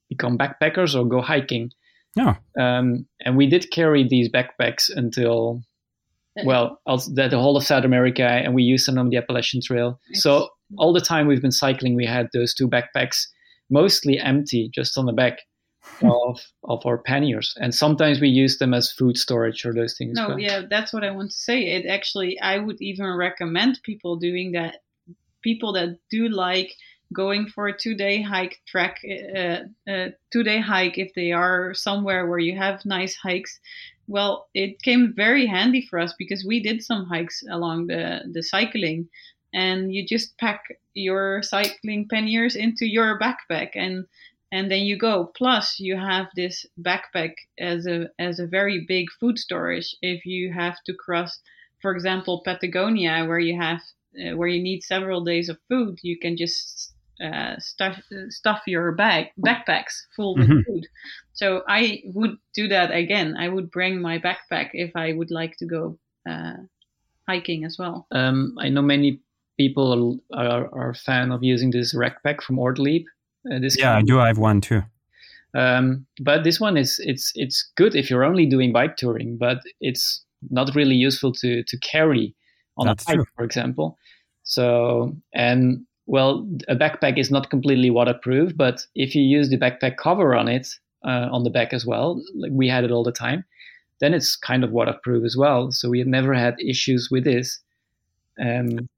become 0.08 0.36
backpackers 0.36 0.98
or 0.98 1.06
go 1.06 1.20
hiking. 1.20 1.70
Yeah. 2.16 2.36
Um, 2.58 3.06
and 3.24 3.36
we 3.36 3.46
did 3.46 3.70
carry 3.70 4.06
these 4.06 4.28
backpacks 4.28 4.90
until, 4.94 5.62
well, 6.44 6.80
the, 6.86 7.28
the 7.28 7.38
whole 7.38 7.56
of 7.56 7.64
South 7.64 7.84
America, 7.84 8.24
and 8.24 8.54
we 8.54 8.62
used 8.62 8.86
them 8.86 8.98
on 8.98 9.10
the 9.10 9.16
Appalachian 9.16 9.60
Trail. 9.64 10.00
So 10.12 10.50
all 10.78 10.92
the 10.92 11.00
time 11.00 11.26
we've 11.26 11.42
been 11.42 11.52
cycling, 11.52 11.96
we 11.96 12.06
had 12.06 12.28
those 12.32 12.54
two 12.54 12.68
backpacks, 12.68 13.26
mostly 13.70 14.18
empty, 14.18 14.70
just 14.72 14.96
on 14.96 15.06
the 15.06 15.12
back 15.12 15.38
of 16.02 16.40
of 16.64 16.84
our 16.86 16.98
panniers, 16.98 17.54
and 17.58 17.74
sometimes 17.74 18.18
we 18.18 18.28
use 18.28 18.56
them 18.58 18.72
as 18.72 18.90
food 18.90 19.18
storage 19.18 19.66
or 19.66 19.74
those 19.74 19.96
things. 19.96 20.14
No, 20.14 20.36
yeah, 20.36 20.62
that's 20.68 20.94
what 20.94 21.04
I 21.04 21.10
want 21.10 21.30
to 21.30 21.36
say. 21.36 21.60
It 21.60 21.86
actually, 21.86 22.40
I 22.40 22.58
would 22.58 22.80
even 22.80 23.06
recommend 23.14 23.80
people 23.82 24.16
doing 24.16 24.52
that. 24.52 24.76
People 25.42 25.74
that 25.74 25.98
do 26.10 26.28
like 26.28 26.74
going 27.12 27.46
for 27.46 27.68
a 27.68 27.76
two 27.76 27.94
day 27.94 28.22
hike 28.22 28.60
trek, 28.66 29.00
uh, 29.04 29.90
uh, 29.90 30.08
two 30.32 30.42
day 30.42 30.60
hike 30.60 30.98
if 30.98 31.14
they 31.14 31.32
are 31.32 31.74
somewhere 31.74 32.26
where 32.26 32.38
you 32.38 32.56
have 32.56 32.84
nice 32.84 33.14
hikes. 33.16 33.60
Well, 34.06 34.48
it 34.54 34.82
came 34.82 35.14
very 35.14 35.46
handy 35.46 35.86
for 35.88 35.98
us 35.98 36.14
because 36.18 36.44
we 36.44 36.60
did 36.60 36.82
some 36.82 37.06
hikes 37.06 37.42
along 37.48 37.86
the, 37.86 38.22
the 38.30 38.42
cycling 38.42 39.08
and 39.54 39.94
you 39.94 40.04
just 40.06 40.36
pack 40.36 40.64
your 40.94 41.42
cycling 41.42 42.06
panniers 42.08 42.56
into 42.56 42.86
your 42.86 43.18
backpack 43.18 43.70
and 43.74 44.04
and 44.52 44.70
then 44.70 44.82
you 44.82 44.96
go 44.98 45.32
plus 45.36 45.80
you 45.80 45.96
have 45.96 46.26
this 46.36 46.66
backpack 46.80 47.34
as 47.58 47.86
a 47.86 48.08
as 48.18 48.38
a 48.38 48.46
very 48.46 48.84
big 48.86 49.06
food 49.18 49.38
storage 49.38 49.96
if 50.02 50.26
you 50.26 50.52
have 50.52 50.76
to 50.84 50.92
cross 50.92 51.38
for 51.80 51.92
example 51.92 52.42
patagonia 52.44 53.24
where 53.26 53.38
you 53.38 53.58
have 53.58 53.80
uh, 54.20 54.36
where 54.36 54.48
you 54.48 54.62
need 54.62 54.82
several 54.82 55.24
days 55.24 55.48
of 55.48 55.58
food 55.68 55.98
you 56.02 56.18
can 56.18 56.36
just 56.36 56.93
uh, 57.22 57.56
stuff 57.58 58.00
stuff 58.28 58.62
your 58.66 58.92
bag 58.92 59.28
backpacks 59.38 60.02
full 60.16 60.36
with 60.36 60.48
mm-hmm. 60.48 60.60
food. 60.66 60.86
So 61.32 61.62
I 61.68 62.02
would 62.06 62.36
do 62.54 62.68
that 62.68 62.90
again. 62.90 63.36
I 63.36 63.48
would 63.48 63.70
bring 63.70 64.00
my 64.00 64.18
backpack 64.18 64.70
if 64.72 64.92
I 64.96 65.12
would 65.12 65.30
like 65.30 65.56
to 65.58 65.66
go 65.66 65.98
uh, 66.28 66.56
hiking 67.28 67.64
as 67.64 67.76
well. 67.78 68.06
Um, 68.10 68.56
I 68.58 68.68
know 68.68 68.82
many 68.82 69.20
people 69.56 70.20
are, 70.32 70.46
are, 70.46 70.68
are, 70.72 70.90
a 70.90 70.94
fan 70.94 71.30
of 71.30 71.44
using 71.44 71.70
this 71.70 71.94
rack 71.94 72.22
pack 72.22 72.42
from 72.42 72.58
Ortlieb. 72.58 73.04
Uh, 73.50 73.58
this 73.60 73.78
yeah, 73.78 73.96
I 73.96 74.02
do. 74.02 74.20
I 74.20 74.28
have 74.28 74.38
one 74.38 74.60
too. 74.60 74.82
Um, 75.56 76.06
but 76.20 76.42
this 76.42 76.58
one 76.58 76.76
is 76.76 77.00
it's 77.04 77.30
it's 77.34 77.70
good 77.76 77.94
if 77.94 78.10
you're 78.10 78.24
only 78.24 78.46
doing 78.46 78.72
bike 78.72 78.96
touring, 78.96 79.36
but 79.38 79.58
it's 79.80 80.24
not 80.50 80.74
really 80.74 80.96
useful 80.96 81.32
to 81.32 81.62
to 81.62 81.78
carry 81.78 82.34
on 82.76 82.86
That's 82.86 83.04
a 83.04 83.06
bike, 83.06 83.14
true. 83.16 83.26
for 83.36 83.44
example. 83.44 83.98
So 84.42 85.16
and 85.32 85.86
well, 86.06 86.46
a 86.68 86.76
backpack 86.76 87.18
is 87.18 87.30
not 87.30 87.50
completely 87.50 87.90
waterproof, 87.90 88.56
but 88.56 88.86
if 88.94 89.14
you 89.14 89.22
use 89.22 89.48
the 89.48 89.58
backpack 89.58 89.96
cover 89.96 90.34
on 90.34 90.48
it, 90.48 90.68
uh, 91.04 91.28
on 91.30 91.44
the 91.44 91.50
back 91.50 91.72
as 91.72 91.86
well, 91.86 92.22
like 92.34 92.52
we 92.52 92.68
had 92.68 92.84
it 92.84 92.90
all 92.90 93.04
the 93.04 93.12
time, 93.12 93.44
then 94.00 94.14
it's 94.14 94.36
kind 94.36 94.64
of 94.64 94.70
waterproof 94.70 95.24
as 95.24 95.36
well. 95.36 95.70
So 95.70 95.88
we 95.88 95.98
have 95.98 96.08
never 96.08 96.34
had 96.34 96.56
issues 96.60 97.08
with 97.10 97.24
this. 97.24 97.60
Um, 98.40 98.88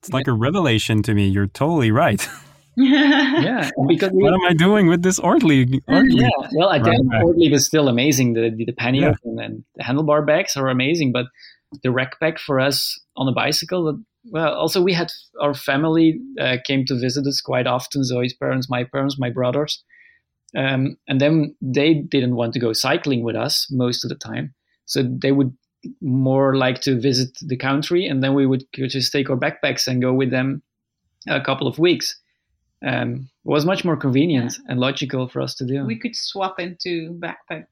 it's 0.00 0.12
like 0.12 0.26
a 0.26 0.32
revelation 0.32 1.02
to 1.04 1.14
me. 1.14 1.28
You're 1.28 1.46
totally 1.46 1.90
right. 1.90 2.26
yeah, 2.76 3.70
because 3.86 4.10
we, 4.10 4.22
what 4.22 4.34
am 4.34 4.44
I 4.46 4.52
doing 4.52 4.88
with 4.88 5.02
this 5.02 5.18
Ortlieb? 5.18 5.80
Yeah, 5.88 6.28
well, 6.54 6.70
I 6.70 6.82
think 6.82 7.00
Ortlieb 7.22 7.52
is 7.52 7.64
still 7.64 7.88
amazing. 7.88 8.34
The 8.34 8.50
the, 8.50 8.64
the 8.64 8.72
pannier 8.72 9.14
yeah. 9.24 9.44
and, 9.44 9.64
the 9.76 9.84
handlebar 9.84 10.26
bags 10.26 10.56
are 10.56 10.68
amazing, 10.68 11.12
but 11.12 11.26
the 11.82 11.90
rack 11.92 12.18
pack 12.18 12.38
for 12.38 12.58
us 12.58 13.00
on 13.16 13.28
a 13.28 13.32
bicycle. 13.32 14.00
Well, 14.30 14.54
also 14.54 14.82
we 14.82 14.92
had 14.92 15.12
our 15.40 15.54
family 15.54 16.18
uh, 16.40 16.56
came 16.64 16.84
to 16.86 16.98
visit 16.98 17.26
us 17.26 17.40
quite 17.40 17.66
often. 17.66 18.04
Zoe's 18.04 18.32
parents, 18.32 18.68
my 18.70 18.84
parents, 18.84 19.18
my 19.18 19.30
brothers, 19.30 19.82
um, 20.56 20.96
and 21.08 21.20
then 21.20 21.54
they 21.60 21.94
didn't 21.94 22.36
want 22.36 22.54
to 22.54 22.60
go 22.60 22.72
cycling 22.72 23.22
with 23.22 23.36
us 23.36 23.66
most 23.70 24.04
of 24.04 24.08
the 24.08 24.16
time, 24.16 24.54
so 24.86 25.02
they 25.02 25.32
would 25.32 25.54
more 26.00 26.56
like 26.56 26.80
to 26.82 26.98
visit 26.98 27.36
the 27.42 27.56
country, 27.56 28.06
and 28.06 28.22
then 28.22 28.34
we 28.34 28.46
would 28.46 28.64
just 28.74 29.12
take 29.12 29.28
our 29.28 29.36
backpacks 29.36 29.86
and 29.86 30.00
go 30.00 30.12
with 30.12 30.30
them 30.30 30.62
a 31.28 31.40
couple 31.40 31.66
of 31.66 31.78
weeks 31.78 32.18
um, 32.84 33.28
was 33.44 33.64
much 33.64 33.84
more 33.84 33.96
convenient 33.96 34.56
yeah. 34.58 34.72
and 34.72 34.80
logical 34.80 35.28
for 35.28 35.40
us 35.40 35.54
to 35.56 35.66
do. 35.66 35.84
We 35.84 35.98
could 35.98 36.14
swap 36.14 36.60
into 36.60 37.18
backpack 37.18 37.64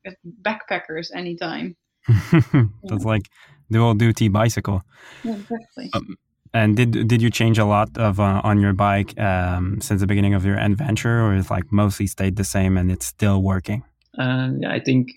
backpackers 0.42 1.10
anytime. 1.14 1.76
That's 2.32 2.44
yeah. 2.52 2.96
like 3.04 3.28
dual 3.70 3.94
duty 3.94 4.28
bicycle. 4.28 4.82
Yeah, 5.22 5.34
exactly. 5.34 5.90
Um, 5.92 6.16
and 6.54 6.76
did 6.76 7.08
did 7.08 7.22
you 7.22 7.30
change 7.30 7.58
a 7.58 7.64
lot 7.64 7.96
of 7.96 8.20
uh, 8.20 8.40
on 8.44 8.60
your 8.60 8.72
bike 8.72 9.18
um, 9.18 9.80
since 9.80 10.00
the 10.00 10.06
beginning 10.06 10.34
of 10.34 10.44
your 10.44 10.58
adventure, 10.58 11.22
or 11.22 11.34
is 11.34 11.50
like 11.50 11.70
mostly 11.72 12.06
stayed 12.06 12.36
the 12.36 12.44
same 12.44 12.76
and 12.76 12.90
it's 12.90 13.06
still 13.06 13.42
working? 13.42 13.84
Uh, 14.18 14.50
yeah, 14.58 14.72
I 14.72 14.80
think 14.80 15.08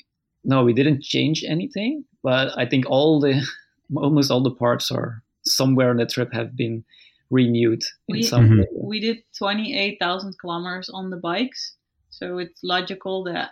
no, 0.43 0.63
we 0.63 0.73
didn't 0.73 1.01
change 1.01 1.43
anything, 1.47 2.05
but 2.23 2.57
I 2.57 2.65
think 2.65 2.85
all 2.87 3.19
the 3.19 3.45
almost 3.95 4.31
all 4.31 4.41
the 4.41 4.55
parts 4.55 4.91
are 4.91 5.23
somewhere 5.45 5.89
on 5.89 5.97
the 5.97 6.05
trip 6.05 6.33
have 6.33 6.55
been 6.55 6.83
renewed 7.29 7.83
in 8.07 8.17
we, 8.17 8.23
some 8.23 8.45
mm-hmm. 8.45 8.59
way. 8.59 8.67
We 8.73 8.99
did 8.99 9.23
28,000 9.37 10.35
kilometers 10.39 10.89
on 10.89 11.09
the 11.09 11.17
bikes. 11.17 11.75
So 12.09 12.37
it's 12.37 12.59
logical 12.63 13.23
that 13.25 13.51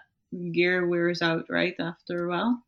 gear 0.53 0.87
wears 0.87 1.21
out 1.21 1.45
right 1.49 1.75
after 1.79 2.25
a 2.25 2.29
while. 2.29 2.63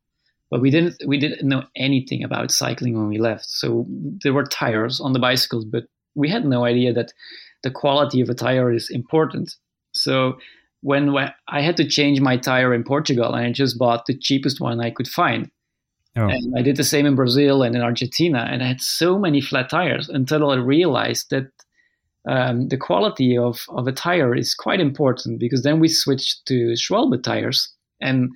But 0.50 0.60
we 0.60 0.70
didn't 0.70 1.02
we 1.06 1.18
didn't 1.18 1.48
know 1.48 1.64
anything 1.76 2.22
about 2.22 2.52
cycling 2.52 2.96
when 2.96 3.08
we 3.08 3.18
left. 3.18 3.46
So 3.46 3.86
there 4.22 4.32
were 4.32 4.44
tires 4.44 5.00
on 5.00 5.12
the 5.12 5.18
bicycles, 5.18 5.64
but 5.64 5.84
we 6.14 6.28
had 6.28 6.44
no 6.44 6.64
idea 6.64 6.92
that 6.92 7.12
the 7.62 7.70
quality 7.70 8.20
of 8.20 8.28
a 8.28 8.34
tire 8.34 8.72
is 8.72 8.90
important. 8.90 9.54
So 9.92 10.38
when 10.82 11.16
I 11.48 11.60
had 11.62 11.76
to 11.78 11.88
change 11.88 12.20
my 12.20 12.36
tire 12.36 12.72
in 12.72 12.84
Portugal, 12.84 13.34
and 13.34 13.46
I 13.46 13.52
just 13.52 13.78
bought 13.78 14.06
the 14.06 14.16
cheapest 14.16 14.60
one 14.60 14.80
I 14.80 14.90
could 14.90 15.08
find. 15.08 15.50
Oh. 16.16 16.28
And 16.28 16.54
I 16.56 16.62
did 16.62 16.76
the 16.76 16.84
same 16.84 17.06
in 17.06 17.16
Brazil 17.16 17.62
and 17.62 17.74
in 17.74 17.82
Argentina, 17.82 18.46
and 18.50 18.62
I 18.62 18.68
had 18.68 18.80
so 18.80 19.18
many 19.18 19.40
flat 19.40 19.68
tires 19.68 20.08
until 20.08 20.50
I 20.50 20.56
realized 20.56 21.30
that 21.30 21.50
um, 22.26 22.68
the 22.68 22.76
quality 22.76 23.36
of, 23.36 23.66
of 23.68 23.86
a 23.86 23.92
tire 23.92 24.34
is 24.34 24.54
quite 24.54 24.80
important 24.80 25.38
because 25.38 25.62
then 25.62 25.78
we 25.78 25.88
switched 25.88 26.46
to 26.46 26.74
Schwalbe 26.74 27.22
tires. 27.22 27.72
And 28.00 28.30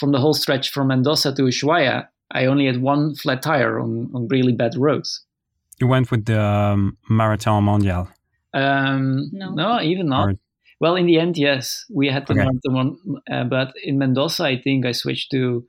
from 0.00 0.12
the 0.12 0.18
whole 0.18 0.34
stretch 0.34 0.70
from 0.70 0.88
Mendoza 0.88 1.34
to 1.34 1.42
Ushuaia, 1.42 2.08
I 2.32 2.46
only 2.46 2.66
had 2.66 2.80
one 2.80 3.14
flat 3.14 3.42
tire 3.42 3.78
on, 3.78 4.10
on 4.14 4.26
really 4.28 4.52
bad 4.52 4.72
roads. 4.76 5.24
You 5.78 5.86
went 5.86 6.10
with 6.10 6.24
the 6.24 6.40
um, 6.40 6.96
Marathon 7.08 7.64
Mondial? 7.64 8.08
Um, 8.54 9.28
no. 9.32 9.52
no. 9.52 9.80
even 9.80 10.08
not. 10.08 10.28
Or... 10.28 10.34
Well, 10.80 10.96
in 10.96 11.06
the 11.06 11.18
end, 11.20 11.36
yes, 11.36 11.84
we 11.92 12.08
had 12.08 12.26
the 12.26 12.32
okay. 12.32 12.44
Marathon 12.44 12.74
one, 12.74 13.20
uh, 13.30 13.44
but 13.44 13.74
in 13.84 13.98
Mendoza, 13.98 14.44
I 14.44 14.60
think 14.60 14.86
I 14.86 14.92
switched 14.92 15.30
to 15.32 15.66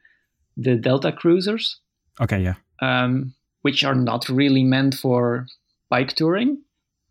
the 0.56 0.76
Delta 0.76 1.12
Cruisers. 1.12 1.80
Okay, 2.20 2.41
yeah. 2.41 2.56
Um, 2.82 3.34
which 3.62 3.84
are 3.84 3.95
not 3.95 4.30
really 4.30 4.64
meant 4.64 4.95
for 4.95 5.48
bike 5.90 6.14
touring, 6.14 6.64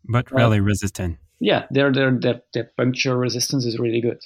but 0.05 0.31
really 0.31 0.59
uh, 0.59 0.63
resistant. 0.63 1.17
Yeah, 1.39 1.65
their 1.71 1.91
their 1.93 2.11
their, 2.19 2.41
their 2.53 2.71
puncture 2.75 3.17
resistance 3.17 3.65
is 3.65 3.79
really 3.79 4.01
good. 4.01 4.19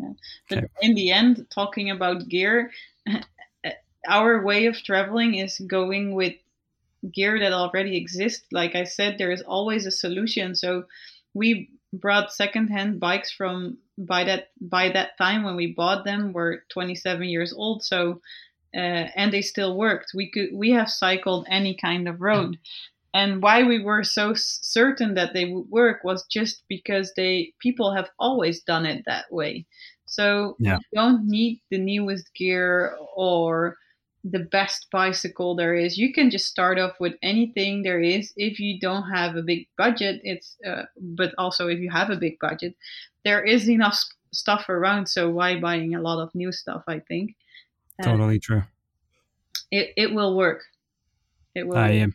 Yeah. 0.00 0.12
But 0.48 0.58
okay. 0.58 0.68
in 0.82 0.94
the 0.94 1.10
end, 1.10 1.46
talking 1.50 1.90
about 1.90 2.28
gear, 2.28 2.70
our 4.08 4.42
way 4.42 4.66
of 4.66 4.76
traveling 4.76 5.34
is 5.34 5.58
going 5.58 6.14
with 6.14 6.34
gear 7.12 7.38
that 7.38 7.52
already 7.52 7.96
exists. 7.96 8.46
Like 8.52 8.74
I 8.74 8.84
said, 8.84 9.16
there 9.18 9.32
is 9.32 9.42
always 9.42 9.86
a 9.86 9.90
solution. 9.90 10.54
So 10.54 10.84
we 11.34 11.70
brought 11.92 12.32
secondhand 12.32 13.00
bikes 13.00 13.32
from 13.32 13.78
by 13.98 14.24
that 14.24 14.50
by 14.60 14.88
that 14.90 15.18
time 15.18 15.42
when 15.42 15.56
we 15.56 15.72
bought 15.72 16.04
them 16.04 16.32
were 16.32 16.62
27 16.70 17.24
years 17.24 17.52
old 17.52 17.82
so 17.82 18.20
uh, 18.74 19.10
and 19.16 19.32
they 19.32 19.42
still 19.42 19.76
worked 19.76 20.12
we 20.14 20.30
could 20.30 20.50
we 20.52 20.70
have 20.70 20.88
cycled 20.88 21.44
any 21.50 21.74
kind 21.74 22.08
of 22.08 22.20
road 22.20 22.56
and 23.12 23.42
why 23.42 23.62
we 23.62 23.82
were 23.82 24.04
so 24.04 24.32
certain 24.34 25.14
that 25.14 25.34
they 25.34 25.46
would 25.46 25.68
work 25.68 26.04
was 26.04 26.24
just 26.26 26.62
because 26.68 27.12
they 27.16 27.52
people 27.60 27.92
have 27.94 28.10
always 28.18 28.62
done 28.62 28.86
it 28.86 29.02
that 29.06 29.30
way 29.32 29.66
so 30.06 30.56
yeah. 30.58 30.78
you 30.78 30.98
don't 31.00 31.26
need 31.26 31.60
the 31.70 31.78
newest 31.78 32.34
gear 32.34 32.96
or 33.14 33.76
the 34.24 34.40
best 34.40 34.86
bicycle 34.90 35.54
there 35.54 35.74
is. 35.74 35.96
You 35.96 36.12
can 36.12 36.30
just 36.30 36.46
start 36.46 36.78
off 36.78 36.92
with 37.00 37.14
anything 37.22 37.82
there 37.82 38.00
is 38.00 38.32
if 38.36 38.58
you 38.60 38.78
don't 38.78 39.08
have 39.10 39.36
a 39.36 39.42
big 39.42 39.66
budget. 39.78 40.20
It's 40.24 40.56
uh, 40.66 40.82
but 41.00 41.32
also 41.38 41.68
if 41.68 41.78
you 41.78 41.90
have 41.90 42.10
a 42.10 42.16
big 42.16 42.38
budget, 42.40 42.74
there 43.24 43.42
is 43.42 43.68
enough 43.68 43.98
stuff 44.32 44.68
around. 44.68 45.06
So 45.06 45.30
why 45.30 45.58
buying 45.58 45.94
a 45.94 46.02
lot 46.02 46.20
of 46.20 46.34
new 46.34 46.52
stuff? 46.52 46.82
I 46.86 47.00
think. 47.00 47.34
totally 48.02 48.38
true. 48.38 48.64
It 49.70 49.92
it 49.96 50.12
will 50.12 50.36
work. 50.36 50.62
It 51.54 51.66
will. 51.66 51.78
I 51.78 51.90
am. 51.90 52.14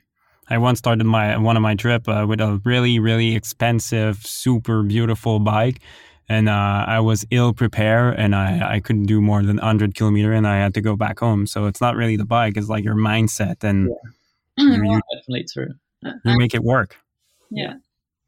I 0.49 0.57
once 0.57 0.79
started 0.79 1.05
my 1.05 1.37
one 1.37 1.57
of 1.57 1.63
my 1.63 1.75
trip 1.75 2.07
uh, 2.07 2.25
with 2.27 2.41
a 2.41 2.61
really 2.63 2.99
really 2.99 3.35
expensive, 3.35 4.25
super 4.25 4.83
beautiful 4.83 5.39
bike, 5.39 5.81
and 6.27 6.49
uh, 6.49 6.85
I 6.87 6.99
was 6.99 7.25
ill 7.29 7.53
prepared 7.53 8.15
and 8.17 8.35
I, 8.35 8.75
I 8.75 8.79
couldn't 8.79 9.05
do 9.05 9.21
more 9.21 9.43
than 9.43 9.57
100 9.57 9.95
kilometer 9.95 10.33
and 10.33 10.47
I 10.47 10.57
had 10.57 10.73
to 10.73 10.81
go 10.81 10.95
back 10.95 11.19
home. 11.19 11.45
So 11.45 11.67
it's 11.67 11.81
not 11.81 11.95
really 11.95 12.17
the 12.17 12.25
bike, 12.25 12.57
it's 12.57 12.67
like 12.67 12.83
your 12.83 12.95
mindset 12.95 13.63
and 13.63 13.89
yeah. 14.57 14.63
you, 14.63 14.83
you, 14.91 15.01
definitely 15.13 15.45
true. 15.51 15.73
You 16.03 16.37
make 16.37 16.53
it 16.53 16.63
work. 16.63 16.97
Yeah. 17.51 17.75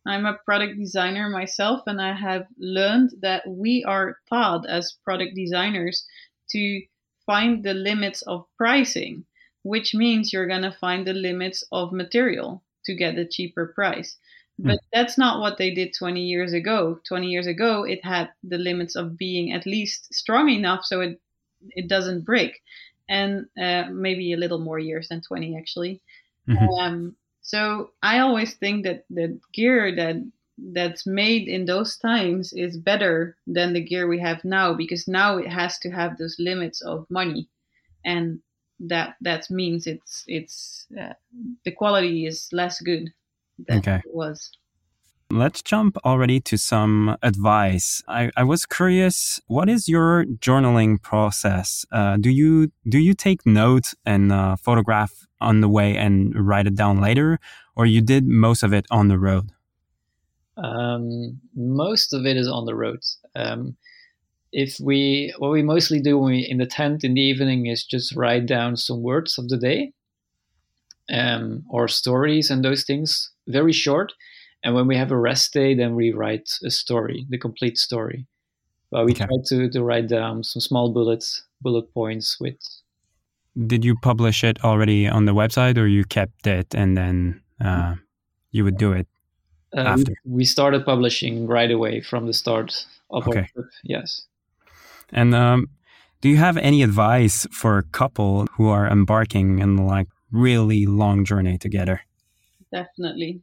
I'm 0.06 0.26
a 0.26 0.36
product 0.46 0.78
designer 0.78 1.30
myself 1.30 1.82
and 1.88 2.02
I 2.02 2.14
have 2.14 2.46
learned 2.58 3.12
that 3.22 3.44
we 3.48 3.84
are 3.84 4.18
taught 4.30 4.68
as 4.70 4.96
product 5.04 5.36
designers 5.36 6.06
to 6.52 6.82
find 7.26 7.64
the 7.64 7.74
limits 7.74 8.22
of 8.22 8.46
pricing, 8.58 9.26
which 9.64 9.94
means 9.94 10.32
you're 10.32 10.48
going 10.48 10.62
to 10.62 10.72
find 10.80 11.06
the 11.06 11.14
limits 11.14 11.64
of 11.72 11.92
material 11.92 12.64
to 12.86 12.96
get 12.96 13.18
a 13.18 13.28
cheaper 13.28 13.68
price. 13.68 14.18
Hmm. 14.60 14.68
But 14.70 14.80
that's 14.94 15.18
not 15.18 15.40
what 15.40 15.58
they 15.58 15.74
did 15.74 15.94
20 15.94 16.22
years 16.22 16.54
ago. 16.54 17.00
20 17.08 17.28
years 17.28 17.48
ago, 17.48 17.84
it 17.84 18.04
had 18.04 18.30
the 18.44 18.58
limits 18.58 18.96
of 18.96 19.18
being 19.18 19.52
at 19.52 19.66
least 19.66 20.14
strong 20.14 20.50
enough 20.50 20.86
so 20.86 21.02
it 21.02 21.20
it 21.72 21.88
doesn't 21.88 22.22
break, 22.22 22.62
and 23.10 23.48
uh, 23.60 23.86
maybe 23.92 24.34
a 24.34 24.38
little 24.38 24.60
more 24.60 24.80
years 24.80 25.10
than 25.10 25.22
20 25.22 25.58
actually. 25.58 26.02
Mm-hmm. 26.48 26.70
Um, 26.80 27.16
so 27.42 27.92
I 28.04 28.20
always 28.20 28.54
think 28.56 28.86
that 28.86 29.06
the 29.10 29.40
gear 29.54 29.96
that 29.96 30.18
that's 30.74 31.06
made 31.06 31.48
in 31.48 31.66
those 31.66 31.98
times 31.98 32.52
is 32.54 32.78
better 32.78 33.38
than 33.46 33.74
the 33.74 33.84
gear 33.84 34.08
we 34.08 34.20
have 34.20 34.44
now 34.44 34.74
because 34.74 35.08
now 35.08 35.38
it 35.38 35.48
has 35.48 35.78
to 35.80 35.90
have 35.92 36.18
those 36.18 36.36
limits 36.40 36.82
of 36.82 37.10
money, 37.10 37.50
and 38.06 38.40
that 38.80 39.16
that 39.22 39.50
means 39.50 39.88
it's 39.88 40.24
it's 40.28 40.88
uh, 41.00 41.14
the 41.66 41.72
quality 41.72 42.26
is 42.26 42.50
less 42.52 42.82
good 42.82 43.12
okay. 43.70 44.02
was. 44.08 44.52
Let's 45.30 45.62
jump 45.62 45.98
already 46.06 46.40
to 46.42 46.58
some 46.58 47.18
advice. 47.22 48.02
I, 48.08 48.32
I 48.38 48.44
was 48.44 48.66
curious, 48.66 49.42
what 49.48 49.68
is 49.68 49.90
your 49.90 50.24
journaling 50.24 51.02
process? 51.02 51.86
Uh, 51.92 52.16
do 52.16 52.30
you 52.30 52.72
do 52.88 52.98
you 52.98 53.14
take 53.14 53.46
notes 53.46 53.94
and 54.06 54.32
uh, 54.32 54.56
photograph 54.56 55.28
on 55.42 55.60
the 55.60 55.68
way 55.68 55.98
and 55.98 56.34
write 56.48 56.66
it 56.66 56.76
down 56.76 57.02
later, 57.02 57.40
or 57.76 57.86
you 57.86 58.02
did 58.02 58.26
most 58.26 58.64
of 58.64 58.74
it 58.74 58.86
on 58.90 59.10
the 59.10 59.20
road? 59.20 59.52
Um, 60.56 61.42
most 61.56 62.14
of 62.14 62.26
it 62.26 62.38
is 62.38 62.48
on 62.48 62.66
the 62.66 62.74
road. 62.74 63.00
Um, 63.36 63.76
if 64.58 64.80
we 64.80 65.32
what 65.38 65.52
we 65.52 65.62
mostly 65.62 66.02
do 66.02 66.18
we, 66.18 66.40
in 66.40 66.58
the 66.58 66.66
tent 66.66 67.04
in 67.04 67.14
the 67.14 67.22
evening 67.22 67.68
is 67.68 67.86
just 67.86 68.16
write 68.16 68.48
down 68.48 68.76
some 68.76 69.04
words 69.04 69.38
of 69.38 69.50
the 69.50 69.58
day 69.58 69.94
um, 71.14 71.64
or 71.70 71.88
stories 71.88 72.50
and 72.50 72.66
those 72.66 72.84
things, 72.84 73.32
very 73.48 73.72
short. 73.72 74.14
And 74.64 74.74
when 74.74 74.88
we 74.88 74.98
have 74.98 75.12
a 75.12 75.18
rest 75.18 75.54
day, 75.54 75.76
then 75.76 75.94
we 75.94 76.12
write 76.12 76.50
a 76.66 76.72
story, 76.72 77.28
the 77.30 77.38
complete 77.38 77.78
story. 77.78 78.26
But 78.90 79.06
we 79.06 79.12
okay. 79.12 79.28
try 79.28 79.38
to, 79.50 79.70
to 79.70 79.84
write 79.84 80.08
down 80.10 80.44
some 80.44 80.60
small 80.60 80.92
bullets, 80.92 81.44
bullet 81.62 81.94
points 81.94 82.38
with. 82.40 82.58
Did 83.68 83.86
you 83.86 83.96
publish 84.02 84.44
it 84.44 84.64
already 84.64 85.08
on 85.08 85.26
the 85.26 85.36
website, 85.36 85.78
or 85.78 85.86
you 85.86 86.04
kept 86.04 86.48
it 86.48 86.74
and 86.74 86.98
then 86.98 87.42
uh, 87.64 87.94
you 88.50 88.64
would 88.64 88.78
do 88.78 88.92
it? 88.94 89.08
Uh, 89.76 89.82
After. 89.82 90.14
we 90.26 90.46
started 90.46 90.84
publishing 90.84 91.46
right 91.46 91.70
away 91.70 92.02
from 92.02 92.26
the 92.26 92.34
start 92.34 92.88
of 93.12 93.28
our 93.28 93.30
Okay. 93.30 93.50
trip. 93.54 93.70
Yes. 93.84 94.27
And 95.12 95.34
um, 95.34 95.70
do 96.22 96.30
you 96.30 96.38
have 96.38 96.58
any 96.58 96.84
advice 96.84 97.48
for 97.52 97.78
a 97.78 97.84
couple 97.84 98.48
who 98.54 98.68
are 98.70 98.88
embarking 98.88 99.60
in 99.60 99.78
like 99.78 100.08
really 100.32 100.86
long 100.86 101.26
journey 101.26 101.58
together? 101.58 102.02
definitely. 102.72 103.42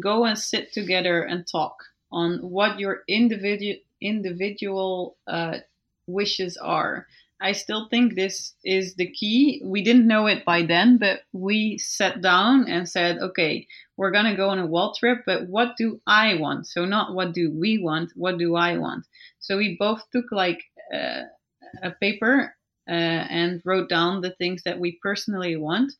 Go 0.00 0.24
and 0.24 0.38
sit 0.38 0.72
together 0.72 1.22
and 1.22 1.46
talk 1.46 1.76
on 2.10 2.38
what 2.38 2.78
your 2.78 3.02
individual 3.08 3.76
individual 4.00 5.16
uh, 5.26 5.58
wishes 6.06 6.56
are. 6.56 7.06
I 7.40 7.52
still 7.52 7.88
think 7.88 8.14
this 8.14 8.54
is 8.64 8.94
the 8.94 9.10
key. 9.10 9.60
We 9.64 9.82
didn't 9.82 10.06
know 10.06 10.26
it 10.26 10.44
by 10.44 10.62
then 10.62 10.98
but 10.98 11.22
we 11.32 11.78
sat 11.78 12.22
down 12.22 12.68
and 12.68 12.88
said 12.88 13.18
okay 13.18 13.66
we're 13.96 14.10
going 14.10 14.26
to 14.26 14.36
go 14.36 14.48
on 14.50 14.58
a 14.58 14.66
wall 14.66 14.94
trip 14.94 15.22
but 15.26 15.48
what 15.48 15.76
do 15.76 16.00
i 16.06 16.34
want? 16.34 16.66
So 16.66 16.84
not 16.84 17.14
what 17.14 17.32
do 17.32 17.50
we 17.50 17.78
want 17.78 18.12
what 18.14 18.38
do 18.38 18.56
i 18.56 18.76
want? 18.78 19.06
So 19.40 19.58
we 19.58 19.76
both 19.78 20.02
took 20.10 20.26
like 20.32 20.62
a 20.92 21.90
paper 22.00 22.54
uh, 22.88 22.92
and 22.92 23.62
wrote 23.64 23.88
down 23.88 24.20
the 24.20 24.34
things 24.38 24.62
that 24.64 24.78
we 24.78 24.98
personally 25.02 25.56
want 25.56 25.92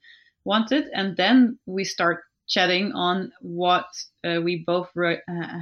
wanted. 0.44 0.88
And 0.94 1.16
then 1.16 1.58
we 1.66 1.84
start 1.84 2.22
chatting 2.46 2.92
on 2.92 3.32
what 3.40 3.86
uh, 4.26 4.40
we 4.42 4.64
both 4.66 4.90
uh, 4.96 5.14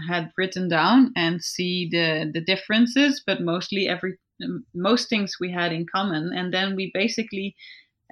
had 0.09 0.32
written 0.36 0.69
down 0.69 1.12
and 1.16 1.43
see 1.43 1.89
the 1.89 2.28
the 2.35 2.40
differences 2.40 3.23
but 3.24 3.40
mostly 3.40 3.89
every 3.89 4.19
most 4.74 5.09
things 5.09 5.36
we 5.39 5.53
had 5.53 5.73
in 5.73 5.86
common. 5.86 6.32
And 6.32 6.53
then 6.53 6.74
we 6.74 6.90
basically 6.93 7.55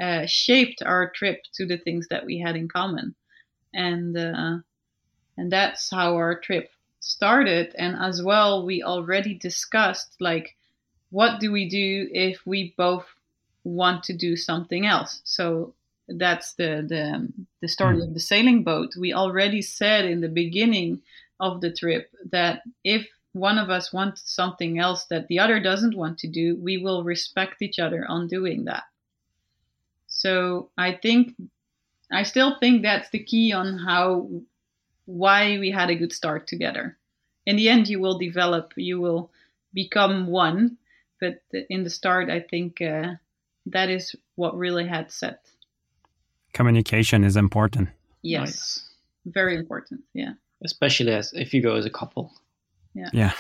uh, 0.00 0.26
shaped 0.26 0.82
our 0.86 1.10
trip 1.10 1.40
to 1.54 1.66
the 1.66 1.78
things 1.78 2.06
that 2.10 2.24
we 2.24 2.38
had 2.38 2.54
in 2.54 2.68
common. 2.68 3.16
And 3.74 4.16
uh, 4.16 4.58
and 5.36 5.50
that's 5.50 5.90
how 5.90 6.14
our 6.14 6.38
trip 6.38 6.70
started. 7.00 7.74
And 7.76 7.96
as 7.96 8.22
well 8.22 8.64
we 8.64 8.84
already 8.84 9.34
discussed 9.34 10.14
like 10.20 10.54
what 11.10 11.40
do 11.40 11.52
we 11.52 11.68
do 11.68 12.08
if 12.12 12.46
we 12.46 12.74
both 12.76 13.06
want 13.64 14.04
to 14.04 14.12
do 14.16 14.36
something 14.36 14.86
else? 14.86 15.20
So 15.24 15.74
that's 16.08 16.54
the 16.54 16.84
the, 16.88 17.32
the 17.60 17.68
story 17.68 17.96
Mm. 17.98 18.08
of 18.08 18.14
the 18.14 18.20
sailing 18.20 18.64
boat. 18.64 18.96
We 18.96 19.12
already 19.14 19.62
said 19.62 20.04
in 20.06 20.20
the 20.20 20.28
beginning 20.28 21.02
of 21.40 21.60
the 21.60 21.72
trip 21.72 22.10
that 22.30 22.62
if 22.84 23.08
one 23.32 23.58
of 23.58 23.70
us 23.70 23.92
wants 23.92 24.30
something 24.32 24.78
else 24.78 25.04
that 25.06 25.28
the 25.28 25.38
other 25.38 25.60
doesn't 25.60 25.96
want 25.96 26.18
to 26.18 26.28
do 26.28 26.56
we 26.56 26.78
will 26.78 27.04
respect 27.04 27.62
each 27.62 27.78
other 27.78 28.04
on 28.08 28.26
doing 28.28 28.64
that. 28.64 28.84
So 30.08 30.70
i 30.76 30.92
think 30.92 31.34
i 32.12 32.22
still 32.24 32.58
think 32.58 32.82
that's 32.82 33.10
the 33.10 33.22
key 33.24 33.52
on 33.52 33.78
how 33.78 34.28
why 35.06 35.58
we 35.58 35.70
had 35.70 35.90
a 35.90 35.96
good 35.96 36.12
start 36.12 36.46
together. 36.46 36.98
In 37.46 37.56
the 37.56 37.68
end 37.68 37.88
you 37.88 38.00
will 38.00 38.18
develop 38.18 38.72
you 38.76 39.00
will 39.00 39.30
become 39.74 40.26
one 40.28 40.78
but 41.20 41.42
in 41.68 41.84
the 41.84 41.90
start 41.90 42.30
i 42.30 42.40
think 42.40 42.80
uh, 42.80 43.14
that 43.66 43.88
is 43.90 44.14
what 44.36 44.56
really 44.56 44.86
had 44.86 45.10
set 45.10 45.38
Communication 46.52 47.24
is 47.24 47.36
important. 47.36 47.88
yes 48.22 48.40
Nice. 48.40 48.90
very 49.26 49.54
important 49.56 50.00
yeah 50.14 50.32
Especially 50.62 51.12
as 51.12 51.32
if 51.32 51.54
you 51.54 51.62
go 51.62 51.74
as 51.76 51.86
a 51.86 51.90
couple. 51.90 52.30
Yeah. 52.92 53.08
Yeah. 53.14 53.32